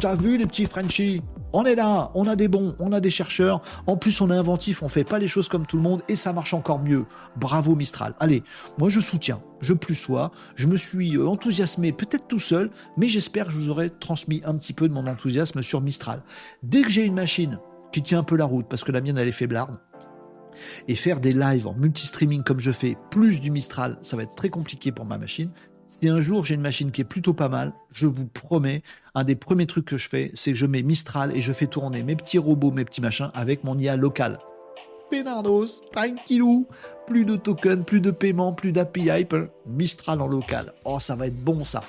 T'as 0.00 0.14
vu 0.14 0.38
les 0.38 0.46
petits 0.46 0.66
Frenchies? 0.66 1.22
On 1.52 1.64
est 1.64 1.74
là, 1.74 2.12
on 2.14 2.28
a 2.28 2.36
des 2.36 2.46
bons, 2.46 2.76
on 2.78 2.92
a 2.92 3.00
des 3.00 3.10
chercheurs. 3.10 3.62
En 3.86 3.96
plus, 3.96 4.20
on 4.20 4.30
est 4.30 4.36
inventif, 4.36 4.82
on 4.82 4.88
fait 4.88 5.02
pas 5.02 5.18
les 5.18 5.26
choses 5.26 5.48
comme 5.48 5.66
tout 5.66 5.76
le 5.76 5.82
monde 5.82 6.02
et 6.08 6.14
ça 6.14 6.32
marche 6.32 6.54
encore 6.54 6.78
mieux. 6.78 7.06
Bravo 7.36 7.74
Mistral. 7.74 8.14
Allez, 8.20 8.44
moi 8.78 8.90
je 8.90 9.00
soutiens, 9.00 9.40
je 9.60 9.72
plus 9.72 9.94
sois. 9.94 10.30
Je 10.54 10.66
me 10.66 10.76
suis 10.76 11.16
euh, 11.16 11.26
enthousiasmé, 11.26 11.92
peut-être 11.92 12.28
tout 12.28 12.38
seul, 12.38 12.70
mais 12.96 13.08
j'espère 13.08 13.46
que 13.46 13.52
je 13.52 13.56
vous 13.56 13.70
aurai 13.70 13.90
transmis 13.90 14.40
un 14.44 14.56
petit 14.56 14.72
peu 14.72 14.88
de 14.88 14.94
mon 14.94 15.06
enthousiasme 15.06 15.62
sur 15.62 15.80
Mistral. 15.80 16.22
Dès 16.62 16.82
que 16.82 16.90
j'ai 16.90 17.04
une 17.04 17.14
machine 17.14 17.58
qui 17.92 18.02
tient 18.02 18.20
un 18.20 18.24
peu 18.24 18.36
la 18.36 18.44
route, 18.44 18.66
parce 18.68 18.84
que 18.84 18.92
la 18.92 19.00
mienne 19.00 19.18
elle 19.18 19.28
est 19.28 19.32
faiblarde, 19.32 19.78
et 20.88 20.96
faire 20.96 21.20
des 21.20 21.32
lives 21.32 21.66
en 21.66 21.74
multi-streaming 21.74 22.42
comme 22.42 22.60
je 22.60 22.72
fais, 22.72 22.96
plus 23.10 23.40
du 23.40 23.50
Mistral, 23.50 23.98
ça 24.02 24.16
va 24.16 24.24
être 24.24 24.34
très 24.34 24.48
compliqué 24.48 24.92
pour 24.92 25.04
ma 25.04 25.18
machine. 25.18 25.50
Si 25.88 26.08
un 26.08 26.18
jour 26.18 26.44
j'ai 26.44 26.54
une 26.54 26.60
machine 26.60 26.90
qui 26.90 27.00
est 27.00 27.04
plutôt 27.04 27.32
pas 27.32 27.48
mal, 27.48 27.72
je 27.90 28.06
vous 28.06 28.26
promets, 28.26 28.82
un 29.14 29.24
des 29.24 29.36
premiers 29.36 29.66
trucs 29.66 29.86
que 29.86 29.96
je 29.96 30.08
fais, 30.08 30.30
c'est 30.34 30.52
que 30.52 30.58
je 30.58 30.66
mets 30.66 30.82
Mistral 30.82 31.34
et 31.34 31.40
je 31.40 31.52
fais 31.52 31.66
tourner 31.66 32.02
mes 32.02 32.16
petits 32.16 32.38
robots, 32.38 32.72
mes 32.72 32.84
petits 32.84 33.00
machins 33.00 33.30
avec 33.34 33.64
mon 33.64 33.78
IA 33.78 33.96
local. 33.96 34.38
Pénardos, 35.10 35.84
tranquillou, 35.90 36.68
plus 37.06 37.24
de 37.24 37.36
tokens, 37.36 37.84
plus 37.86 38.02
de 38.02 38.10
paiement, 38.10 38.52
plus 38.52 38.72
d'API, 38.72 39.26
Mistral 39.64 40.20
en 40.20 40.26
local. 40.26 40.74
Oh, 40.84 41.00
ça 41.00 41.16
va 41.16 41.28
être 41.28 41.42
bon 41.42 41.64
ça. 41.64 41.82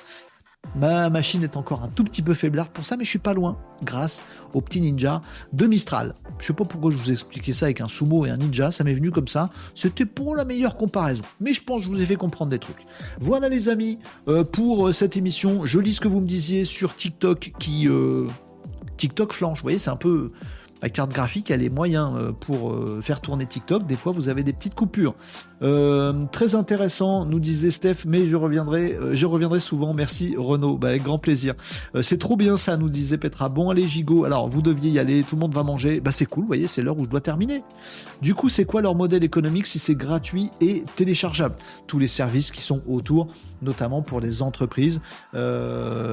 Ma 0.76 1.10
machine 1.10 1.42
est 1.42 1.56
encore 1.56 1.82
un 1.82 1.88
tout 1.88 2.04
petit 2.04 2.22
peu 2.22 2.32
faiblarde 2.32 2.70
pour 2.70 2.84
ça, 2.84 2.96
mais 2.96 3.04
je 3.04 3.10
suis 3.10 3.18
pas 3.18 3.34
loin, 3.34 3.58
grâce 3.82 4.22
au 4.54 4.60
petit 4.60 4.80
ninja 4.80 5.20
de 5.52 5.66
Mistral. 5.66 6.14
Je 6.38 6.46
sais 6.46 6.52
pas 6.52 6.64
pourquoi 6.64 6.92
je 6.92 6.96
vous 6.96 7.10
ai 7.10 7.14
expliqué 7.14 7.52
ça 7.52 7.66
avec 7.66 7.80
un 7.80 7.88
sumo 7.88 8.24
et 8.24 8.30
un 8.30 8.36
ninja, 8.36 8.70
ça 8.70 8.84
m'est 8.84 8.94
venu 8.94 9.10
comme 9.10 9.26
ça. 9.26 9.50
C'était 9.74 10.06
pour 10.06 10.36
la 10.36 10.44
meilleure 10.44 10.76
comparaison, 10.76 11.24
mais 11.40 11.52
je 11.52 11.62
pense 11.62 11.82
que 11.82 11.88
je 11.88 11.88
vous 11.88 12.00
ai 12.00 12.06
fait 12.06 12.16
comprendre 12.16 12.50
des 12.50 12.60
trucs. 12.60 12.86
Voilà 13.18 13.48
les 13.48 13.68
amis, 13.68 13.98
euh, 14.28 14.44
pour 14.44 14.94
cette 14.94 15.16
émission, 15.16 15.66
je 15.66 15.80
lis 15.80 15.94
ce 15.94 16.00
que 16.00 16.08
vous 16.08 16.20
me 16.20 16.28
disiez 16.28 16.64
sur 16.64 16.94
TikTok 16.94 17.52
qui... 17.58 17.88
Euh, 17.88 18.28
TikTok 18.96 19.32
flanche, 19.32 19.58
vous 19.58 19.62
voyez, 19.62 19.78
c'est 19.78 19.90
un 19.90 19.96
peu 19.96 20.30
la 20.82 20.88
carte 20.88 21.12
graphique, 21.12 21.50
elle 21.50 21.62
est 21.62 21.68
moyen 21.68 22.16
euh, 22.16 22.32
pour 22.32 22.70
euh, 22.70 23.00
faire 23.02 23.20
tourner 23.20 23.46
TikTok. 23.46 23.86
Des 23.86 23.96
fois, 23.96 24.12
vous 24.12 24.28
avez 24.28 24.42
des 24.42 24.52
petites 24.52 24.74
coupures. 24.74 25.14
Euh, 25.62 26.24
très 26.32 26.54
intéressant, 26.54 27.26
nous 27.26 27.40
disait 27.40 27.70
Steph, 27.70 28.06
mais 28.06 28.26
je 28.26 28.36
reviendrai, 28.36 28.98
je 29.12 29.26
reviendrai 29.26 29.60
souvent. 29.60 29.92
Merci 29.92 30.34
Renaud, 30.36 30.78
bah, 30.78 30.88
avec 30.88 31.02
grand 31.02 31.18
plaisir. 31.18 31.54
c'est 32.00 32.18
trop 32.18 32.36
bien 32.36 32.56
ça, 32.56 32.76
nous 32.76 32.88
disait 32.88 33.18
Petra. 33.18 33.48
Bon, 33.48 33.70
allez 33.70 33.86
Gigot, 33.86 34.24
alors 34.24 34.48
vous 34.48 34.62
deviez 34.62 34.90
y 34.90 34.98
aller, 34.98 35.22
tout 35.22 35.36
le 35.36 35.40
monde 35.40 35.54
va 35.54 35.62
manger. 35.62 36.00
Bah 36.00 36.12
c'est 36.12 36.26
cool, 36.26 36.42
vous 36.42 36.48
voyez, 36.48 36.66
c'est 36.66 36.82
l'heure 36.82 36.98
où 36.98 37.04
je 37.04 37.08
dois 37.08 37.20
terminer. 37.20 37.62
Du 38.22 38.34
coup, 38.34 38.48
c'est 38.48 38.64
quoi 38.64 38.80
leur 38.80 38.94
modèle 38.94 39.24
économique 39.24 39.66
si 39.66 39.78
c'est 39.78 39.94
gratuit 39.94 40.50
et 40.60 40.84
téléchargeable? 40.96 41.56
Tous 41.86 41.98
les 41.98 42.08
services 42.08 42.50
qui 42.50 42.62
sont 42.62 42.80
autour, 42.88 43.28
notamment 43.60 44.02
pour 44.02 44.20
les 44.20 44.42
entreprises. 44.42 45.00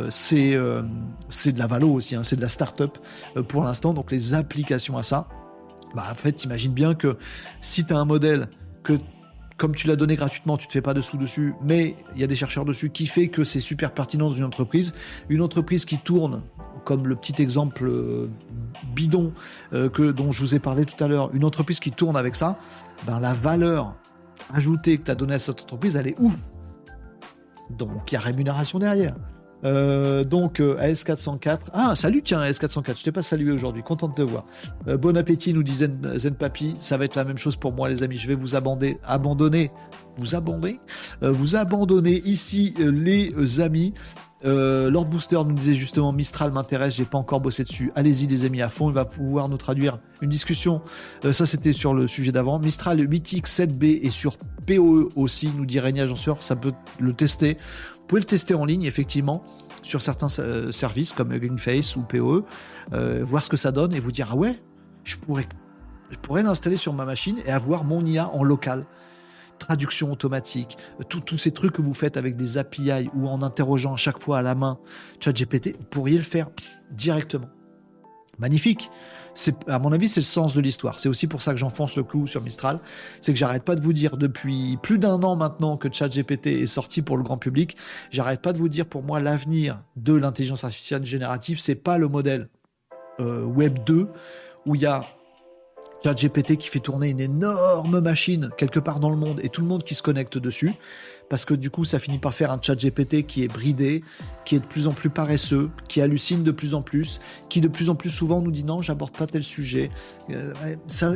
c'est 0.09 0.51
de 0.51 1.59
la 1.59 1.67
valo 1.67 1.89
aussi, 1.89 2.15
hein, 2.15 2.23
c'est 2.23 2.35
de 2.35 2.41
la 2.41 2.49
start-up 2.49 2.97
pour 3.47 3.63
l'instant. 3.63 3.93
Donc 3.93 4.11
les 4.11 4.33
applis 4.33 4.56
à 4.71 5.03
ça, 5.03 5.27
bah 5.95 6.05
en 6.11 6.15
fait, 6.15 6.33
t'imagines 6.33 6.73
bien 6.73 6.95
que 6.95 7.17
si 7.61 7.85
tu 7.85 7.93
as 7.93 7.97
un 7.97 8.05
modèle 8.05 8.49
que 8.83 8.93
comme 9.57 9.73
tu 9.73 9.87
l'as 9.87 9.95
donné 9.95 10.15
gratuitement, 10.15 10.55
tu 10.55 10.67
te 10.67 10.71
fais 10.71 10.81
pas 10.81 10.93
de 10.93 11.01
sous 11.01 11.17
dessus, 11.17 11.55
mais 11.63 11.95
il 12.15 12.21
y 12.21 12.23
a 12.23 12.27
des 12.27 12.35
chercheurs 12.35 12.63
dessus 12.63 12.91
qui 12.91 13.07
fait 13.07 13.27
que 13.27 13.43
c'est 13.43 13.59
super 13.59 13.91
pertinent 13.91 14.27
dans 14.27 14.35
une 14.35 14.43
entreprise. 14.43 14.93
Une 15.29 15.41
entreprise 15.41 15.83
qui 15.83 15.97
tourne, 15.97 16.43
comme 16.85 17.07
le 17.07 17.15
petit 17.15 17.41
exemple 17.41 17.87
euh, 17.87 18.29
bidon 18.93 19.33
euh, 19.73 19.89
que, 19.89 20.11
dont 20.11 20.31
je 20.31 20.41
vous 20.41 20.53
ai 20.53 20.59
parlé 20.59 20.85
tout 20.85 21.03
à 21.03 21.07
l'heure, 21.07 21.33
une 21.33 21.43
entreprise 21.43 21.79
qui 21.79 21.91
tourne 21.91 22.15
avec 22.15 22.35
ça, 22.35 22.59
ben 23.07 23.19
la 23.19 23.33
valeur 23.33 23.95
ajoutée 24.53 24.99
que 24.99 25.05
tu 25.05 25.11
as 25.11 25.15
donnée 25.15 25.33
à 25.33 25.39
cette 25.39 25.63
entreprise, 25.63 25.95
elle 25.95 26.07
est 26.07 26.19
ouf. 26.19 26.37
Donc 27.71 28.11
il 28.11 28.15
y 28.15 28.17
a 28.17 28.21
rémunération 28.21 28.77
derrière. 28.77 29.15
Euh, 29.63 30.23
donc 30.23 30.59
euh, 30.59 30.77
AS404. 30.77 31.59
Ah, 31.73 31.95
salut 31.95 32.21
tiens 32.23 32.41
AS404, 32.41 32.99
je 32.99 33.03
t'ai 33.03 33.11
pas 33.11 33.21
salué 33.21 33.51
aujourd'hui, 33.51 33.83
content 33.83 34.07
de 34.07 34.13
te 34.13 34.21
voir. 34.21 34.45
Euh, 34.87 34.97
bon 34.97 35.17
appétit, 35.17 35.53
nous 35.53 35.63
dit 35.63 35.73
Zen, 35.73 36.35
Papi. 36.37 36.75
Ça 36.77 36.97
va 36.97 37.05
être 37.05 37.15
la 37.15 37.23
même 37.23 37.37
chose 37.37 37.55
pour 37.55 37.73
moi 37.73 37.89
les 37.89 38.03
amis, 38.03 38.17
je 38.17 38.27
vais 38.27 38.35
vous 38.35 38.55
abandonner, 38.55 38.99
abandonner, 39.03 39.71
vous 40.17 40.35
abandonner, 40.35 40.79
vous 41.21 41.55
abandonner 41.55 42.21
ici 42.25 42.75
les 42.77 43.59
amis. 43.61 43.93
Euh, 44.45 44.91
Lord 44.91 45.05
Booster 45.05 45.39
nous 45.45 45.53
disait 45.53 45.73
justement 45.73 46.13
Mistral 46.13 46.51
m'intéresse, 46.51 46.95
j'ai 46.95 47.05
pas 47.05 47.17
encore 47.17 47.41
bossé 47.41 47.63
dessus. 47.63 47.91
Allez-y 47.95 48.27
les 48.27 48.45
amis 48.45 48.61
à 48.61 48.69
fond, 48.69 48.89
il 48.89 48.93
va 48.93 49.05
pouvoir 49.05 49.49
nous 49.49 49.57
traduire 49.57 49.99
une 50.21 50.29
discussion. 50.29 50.81
Euh, 51.25 51.31
ça 51.31 51.45
c'était 51.45 51.73
sur 51.73 51.93
le 51.93 52.07
sujet 52.07 52.31
d'avant. 52.31 52.59
Mistral 52.59 52.99
8X 52.99 53.45
7B 53.45 53.99
et 54.03 54.11
sur 54.11 54.37
POE 54.67 55.09
aussi, 55.15 55.51
nous 55.55 55.65
dit 55.65 55.79
Régnier 55.79 56.01
Agenceur, 56.03 56.43
ça 56.43 56.55
peut 56.55 56.73
le 56.99 57.13
tester. 57.13 57.57
Vous 58.07 58.11
pouvez 58.11 58.21
le 58.21 58.27
tester 58.27 58.53
en 58.53 58.63
ligne 58.63 58.83
effectivement 58.83 59.43
sur 59.81 60.01
certains 60.01 60.29
euh, 60.39 60.71
services 60.71 61.11
comme 61.11 61.37
Greenface 61.37 61.97
ou 61.97 62.03
POE, 62.03 62.45
voir 63.23 63.43
ce 63.43 63.49
que 63.49 63.57
ça 63.57 63.73
donne 63.73 63.93
et 63.93 63.99
vous 63.99 64.13
dire 64.13 64.29
ah 64.31 64.37
ouais, 64.37 64.55
je 65.03 65.17
pourrais, 65.17 65.45
je 66.09 66.15
pourrais 66.17 66.41
l'installer 66.41 66.77
sur 66.77 66.93
ma 66.93 67.03
machine 67.03 67.37
et 67.45 67.51
avoir 67.51 67.83
mon 67.83 68.05
IA 68.05 68.29
en 68.33 68.43
local 68.43 68.85
traduction 69.57 70.11
automatique, 70.11 70.77
tous 71.09 71.37
ces 71.37 71.51
trucs 71.51 71.73
que 71.73 71.81
vous 71.81 71.93
faites 71.93 72.15
avec 72.15 72.35
des 72.37 72.57
API 72.57 73.09
ou 73.13 73.27
en 73.27 73.41
interrogeant 73.41 73.93
à 73.93 73.97
chaque 73.97 74.21
fois 74.21 74.37
à 74.37 74.41
la 74.41 74.55
main 74.55 74.79
ChatGPT, 75.19 75.75
vous 75.77 75.85
pourriez 75.89 76.17
le 76.17 76.23
faire 76.23 76.49
directement. 76.91 77.49
Magnifique. 78.39 78.89
C'est, 79.37 79.69
à 79.69 79.77
mon 79.77 79.91
avis, 79.91 80.09
c'est 80.09 80.19
le 80.19 80.25
sens 80.25 80.55
de 80.55 80.61
l'histoire. 80.61 80.97
C'est 80.97 81.09
aussi 81.09 81.27
pour 81.27 81.43
ça 81.43 81.51
que 81.51 81.59
j'enfonce 81.59 81.95
le 81.95 82.01
clou 82.01 82.25
sur 82.25 82.41
Mistral. 82.41 82.79
C'est 83.21 83.33
que 83.33 83.37
j'arrête 83.37 83.63
pas 83.63 83.75
de 83.75 83.83
vous 83.83 83.93
dire 83.93 84.17
depuis 84.17 84.79
plus 84.81 84.97
d'un 84.97 85.21
an 85.21 85.35
maintenant 85.35 85.77
que 85.77 85.93
ChatGPT 85.93 86.47
est 86.47 86.65
sorti 86.65 87.03
pour 87.03 87.17
le 87.17 87.23
grand 87.23 87.37
public. 87.37 87.77
J'arrête 88.09 88.41
pas 88.41 88.51
de 88.51 88.57
vous 88.57 88.67
dire 88.67 88.87
pour 88.87 89.03
moi 89.03 89.19
l'avenir 89.19 89.79
de 89.95 90.13
l'intelligence 90.13 90.63
artificielle 90.63 91.05
générative, 91.05 91.59
c'est 91.59 91.75
pas 91.75 91.99
le 91.99 92.07
modèle 92.07 92.49
euh, 93.19 93.43
Web 93.43 93.77
2 93.85 94.07
où 94.65 94.73
il 94.73 94.81
y 94.81 94.87
a 94.87 95.05
ChatGPT 96.03 96.57
qui 96.57 96.69
fait 96.69 96.79
tourner 96.79 97.09
une 97.09 97.19
énorme 97.19 97.99
machine 97.99 98.49
quelque 98.57 98.79
part 98.79 98.99
dans 98.99 99.09
le 99.11 99.17
monde 99.17 99.39
et 99.43 99.49
tout 99.49 99.61
le 99.61 99.67
monde 99.67 99.83
qui 99.83 99.93
se 99.93 100.01
connecte 100.01 100.39
dessus. 100.39 100.73
Parce 101.29 101.45
que 101.45 101.53
du 101.53 101.69
coup, 101.69 101.83
ça 101.83 101.99
finit 101.99 102.19
par 102.19 102.33
faire 102.33 102.51
un 102.51 102.59
ChatGPT 102.61 103.25
qui 103.25 103.43
est 103.43 103.47
bridé, 103.47 104.03
qui 104.45 104.55
est 104.55 104.59
de 104.59 104.65
plus 104.65 104.87
en 104.87 104.93
plus 104.93 105.09
paresseux, 105.09 105.69
qui 105.89 106.01
hallucine 106.01 106.43
de 106.43 106.51
plus 106.51 106.73
en 106.73 106.81
plus, 106.81 107.19
qui 107.49 107.59
de 107.59 107.67
plus 107.67 107.89
en 107.89 107.95
plus 107.95 108.09
souvent 108.09 108.41
nous 108.41 108.51
dit 108.51 108.63
non, 108.63 108.81
j'aborde 108.81 109.11
pas 109.11 109.27
tel 109.27 109.43
sujet, 109.43 109.89
euh, 110.29 110.53
ça, 110.87 111.15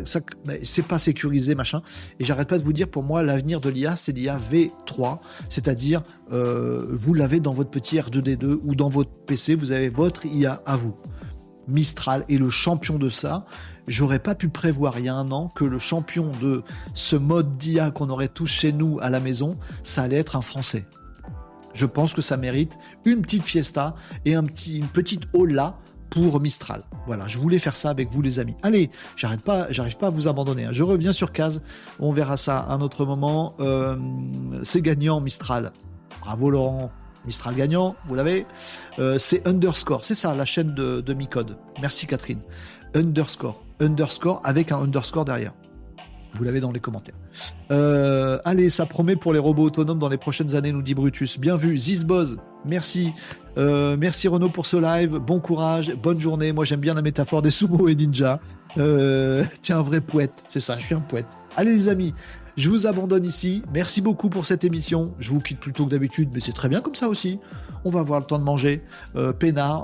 c'est 0.64 0.86
pas 0.86 0.98
sécurisé, 0.98 1.56
machin. 1.56 1.82
Et 2.20 2.26
j'arrête 2.26 2.50
pas 2.50 2.58
de 2.58 2.64
vous 2.64 2.74
dire, 2.74 2.90
pour 2.90 3.04
moi, 3.04 3.24
l'avenir 3.24 3.62
de 3.62 3.70
l'IA, 3.70 3.96
c'est 3.96 4.12
l'IA 4.12 4.38
V3, 4.38 5.20
c'est-à-dire 5.48 6.04
euh, 6.32 6.86
vous 6.90 7.14
l'avez 7.14 7.40
dans 7.40 7.54
votre 7.54 7.70
petit 7.70 7.98
R2D2 7.98 8.60
ou 8.64 8.76
dans 8.76 8.90
votre 8.90 9.12
PC, 9.12 9.56
vous 9.56 9.72
avez 9.72 9.90
votre 9.90 10.26
IA 10.26 10.62
à 10.66 10.76
vous. 10.76 10.96
Mistral 11.68 12.26
est 12.28 12.38
le 12.38 12.50
champion 12.50 12.98
de 12.98 13.10
ça 13.10 13.46
j'aurais 13.88 14.20
pas 14.20 14.36
pu 14.36 14.50
prévoir 14.50 15.00
il 15.00 15.06
y 15.06 15.10
a 15.10 15.16
un 15.16 15.32
an 15.32 15.50
que 15.50 15.66
le 15.66 15.80
champion 15.80 16.32
de 16.42 16.64
ce 16.94 17.16
mode 17.16 17.58
d'IA 17.58 17.92
qu'on 17.92 18.10
aurait 18.10 18.28
tous 18.28 18.48
chez 18.48 18.72
nous 18.72 19.00
à 19.02 19.10
la 19.10 19.20
maison, 19.20 19.58
ça 19.84 20.04
allait 20.04 20.18
être 20.18 20.36
un 20.36 20.42
Français. 20.42 20.86
Je 21.74 21.86
pense 21.86 22.14
que 22.14 22.22
ça 22.22 22.38
mérite 22.38 22.78
une 23.06 23.22
petite 23.22 23.44
fiesta 23.44 23.96
et 24.26 24.36
un 24.36 24.44
petit, 24.44 24.78
une 24.78 24.88
petite 24.88 25.24
là 25.34 25.78
pour 26.10 26.42
Mistral. 26.42 26.84
Voilà, 27.08 27.28
je 27.28 27.40
voulais 27.40 27.60
faire 27.60 27.76
ça 27.76 27.90
avec 27.90 28.12
vous 28.12 28.22
les 28.22 28.40
amis. 28.40 28.58
Allez, 28.62 28.92
j'arrête 29.16 29.42
pas, 29.42 29.72
j'arrive 29.72 29.98
pas 29.98 30.08
à 30.08 30.10
vous 30.10 30.28
abandonner. 30.28 30.66
Hein. 30.66 30.74
Je 30.74 30.84
reviens 30.84 31.14
sur 31.14 31.32
Case, 31.32 31.64
on 32.00 32.12
verra 32.12 32.38
ça 32.38 32.60
à 32.60 32.74
un 32.74 32.82
autre 32.82 33.06
moment. 33.06 33.56
Euh, 33.60 33.96
c'est 34.64 34.82
gagnant 34.82 35.22
Mistral. 35.22 35.72
Bravo 36.20 36.50
Laurent. 36.50 36.92
Mistral 37.26 37.56
gagnant, 37.56 37.96
vous 38.08 38.16
l'avez. 38.16 38.46
Euh, 39.00 39.20
c'est 39.20 39.48
underscore, 39.48 40.06
c'est 40.06 40.16
ça 40.16 40.34
la 40.34 40.46
chaîne 40.46 40.74
de, 40.74 41.02
de 41.02 41.14
Micode. 41.14 41.58
Merci 41.80 42.08
Catherine. 42.08 42.42
Underscore 42.96 43.64
underscore 43.82 44.40
avec 44.44 44.72
un 44.72 44.78
underscore 44.78 45.26
derrière. 45.26 45.54
Vous 46.36 46.44
l'avez 46.44 46.62
dans 46.62 46.72
les 46.72 46.80
commentaires. 46.80 47.16
Euh, 47.72 48.40
allez, 48.46 48.70
ça 48.70 48.86
promet 48.86 49.16
pour 49.18 49.34
les 49.34 49.40
robots 49.40 49.64
autonomes 49.64 50.00
dans 50.00 50.08
les 50.08 50.18
prochaines 50.18 50.56
années, 50.56 50.72
nous 50.72 50.82
dit 50.82 50.94
Brutus. 50.94 51.38
Bien 51.40 51.56
vu, 51.56 51.78
Zizboz, 51.78 52.38
merci. 52.66 53.12
Euh, 53.58 53.98
merci 54.00 54.30
Renaud 54.30 54.50
pour 54.50 54.66
ce 54.66 54.78
live. 54.78 55.18
Bon 55.18 55.40
courage, 55.40 55.94
bonne 56.02 56.20
journée. 56.20 56.54
Moi 56.54 56.64
j'aime 56.64 56.80
bien 56.80 56.94
la 56.94 57.02
métaphore 57.02 57.42
des 57.42 57.52
sumo 57.52 57.90
et 57.90 57.96
ninja. 57.96 58.40
Euh, 58.78 59.44
tiens, 59.62 59.82
vrai 59.82 60.00
poète, 60.00 60.44
c'est 60.48 60.62
ça, 60.62 60.78
je 60.80 60.86
suis 60.86 60.96
un 60.96 61.02
poète. 61.02 61.28
Allez 61.58 61.74
les 61.74 61.90
amis, 61.90 62.14
je 62.56 62.70
vous 62.70 62.88
abandonne 62.88 63.26
ici. 63.26 63.64
Merci 63.74 64.02
beaucoup 64.02 64.30
pour 64.30 64.46
cette 64.46 64.64
émission. 64.64 65.14
Je 65.20 65.32
vous 65.32 65.40
quitte 65.40 65.60
plus 65.60 65.74
tôt 65.74 65.86
que 65.86 65.92
d'habitude, 65.92 66.30
mais 66.34 66.40
c'est 66.40 66.54
très 66.54 66.70
bien 66.70 66.80
comme 66.80 66.96
ça 66.96 67.10
aussi. 67.10 67.40
On 67.84 67.90
va 67.90 68.00
avoir 68.00 68.20
le 68.20 68.26
temps 68.26 68.40
de 68.40 68.44
manger. 68.44 68.84
Euh, 69.16 69.34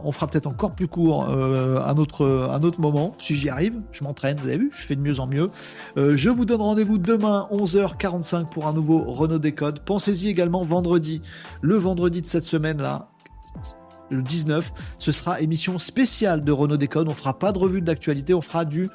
on 0.03 0.11
fera 0.11 0.27
peut-être 0.27 0.47
encore 0.47 0.71
plus 0.71 0.87
court 0.87 1.27
euh, 1.29 1.81
un, 1.81 1.97
autre, 1.97 2.49
un 2.51 2.61
autre 2.63 2.79
moment. 2.79 3.13
Si 3.19 3.35
j'y 3.35 3.49
arrive, 3.49 3.81
je 3.91 4.03
m'entraîne. 4.03 4.37
Vous 4.41 4.47
avez 4.47 4.57
vu, 4.57 4.71
je 4.73 4.85
fais 4.85 4.95
de 4.95 5.01
mieux 5.01 5.19
en 5.19 5.27
mieux. 5.27 5.49
Euh, 5.97 6.15
je 6.15 6.29
vous 6.29 6.45
donne 6.45 6.61
rendez-vous 6.61 6.97
demain, 6.97 7.47
11h45, 7.51 8.49
pour 8.49 8.67
un 8.67 8.73
nouveau 8.73 8.99
Renault 8.99 9.39
Décode. 9.39 9.79
Pensez-y 9.79 10.29
également 10.29 10.61
vendredi. 10.61 11.21
Le 11.61 11.75
vendredi 11.75 12.21
de 12.21 12.27
cette 12.27 12.45
semaine-là, 12.45 13.09
le 14.09 14.21
19, 14.21 14.73
ce 14.97 15.11
sera 15.11 15.41
émission 15.41 15.79
spéciale 15.79 16.43
de 16.43 16.51
Renault 16.51 16.77
Décode. 16.77 17.07
On 17.07 17.13
fera 17.13 17.37
pas 17.37 17.51
de 17.51 17.59
revue 17.59 17.81
d'actualité, 17.81 18.33
on 18.33 18.41
fera 18.41 18.65
du 18.65 18.89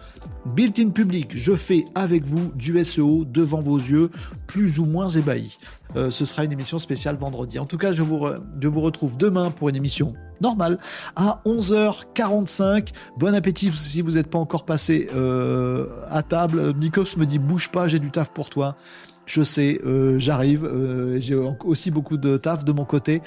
built-in 0.47 0.91
public. 0.91 1.31
Je 1.35 1.55
fais 1.55 1.85
avec 1.95 2.25
vous 2.25 2.53
du 2.55 2.83
SEO 2.85 3.25
devant 3.25 3.61
vos 3.61 3.79
yeux, 3.79 4.11
plus 4.47 4.79
ou 4.79 4.85
moins 4.85 5.09
ébahis. 5.09 5.59
Euh, 5.97 6.11
ce 6.11 6.25
sera 6.25 6.45
une 6.45 6.53
émission 6.53 6.79
spéciale 6.79 7.17
vendredi. 7.17 7.59
En 7.59 7.67
tout 7.67 7.79
cas, 7.79 7.93
je 7.93 8.03
vous, 8.03 8.27
je 8.61 8.69
vous 8.69 8.81
retrouve 8.81 9.17
demain 9.17 9.51
pour 9.51 9.69
une 9.69 9.77
émission 9.77 10.15
normale 10.41 10.79
à 11.17 11.41
11h45. 11.47 12.93
Bon 13.17 13.35
appétit 13.35 13.71
si 13.73 14.03
vous 14.03 14.13
n'êtes 14.13 14.29
pas 14.29 14.39
encore 14.39 14.65
passé 14.65 15.09
euh, 15.15 15.87
à 16.11 16.23
table. 16.23 16.75
Nikos 16.77 17.17
me 17.17 17.25
dit 17.25 17.39
bouge 17.39 17.71
pas, 17.71 17.89
j'ai 17.89 17.99
du 17.99 18.11
taf 18.11 18.31
pour 18.33 18.51
toi. 18.51 18.77
Je 19.25 19.43
sais, 19.43 19.81
euh, 19.85 20.19
j'arrive, 20.19 20.65
euh, 20.65 21.21
j'ai 21.21 21.35
aussi 21.35 21.91
beaucoup 21.91 22.17
de 22.17 22.37
taf 22.37 22.65
de 22.65 22.73
mon 22.73 22.85
côté. 22.85 23.23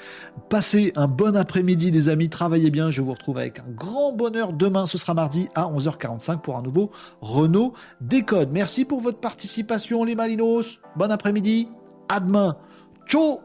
Passez 0.50 0.92
un 0.94 1.08
bon 1.08 1.34
après-midi 1.36 1.90
les 1.90 2.08
amis, 2.08 2.28
travaillez 2.28 2.70
bien, 2.70 2.90
je 2.90 3.00
vous 3.00 3.12
retrouve 3.12 3.38
avec 3.38 3.60
un 3.60 3.70
grand 3.70 4.12
bonheur 4.12 4.52
demain, 4.52 4.86
ce 4.86 4.98
sera 4.98 5.14
mardi 5.14 5.48
à 5.54 5.64
11h45 5.66 6.40
pour 6.40 6.56
un 6.56 6.62
nouveau 6.62 6.90
Renault 7.20 7.72
Décode. 8.00 8.50
Merci 8.52 8.84
pour 8.84 9.00
votre 9.00 9.18
participation 9.18 10.04
les 10.04 10.14
Malinos, 10.14 10.80
bon 10.96 11.10
après-midi, 11.10 11.68
à 12.08 12.20
demain, 12.20 12.56
ciao 13.06 13.40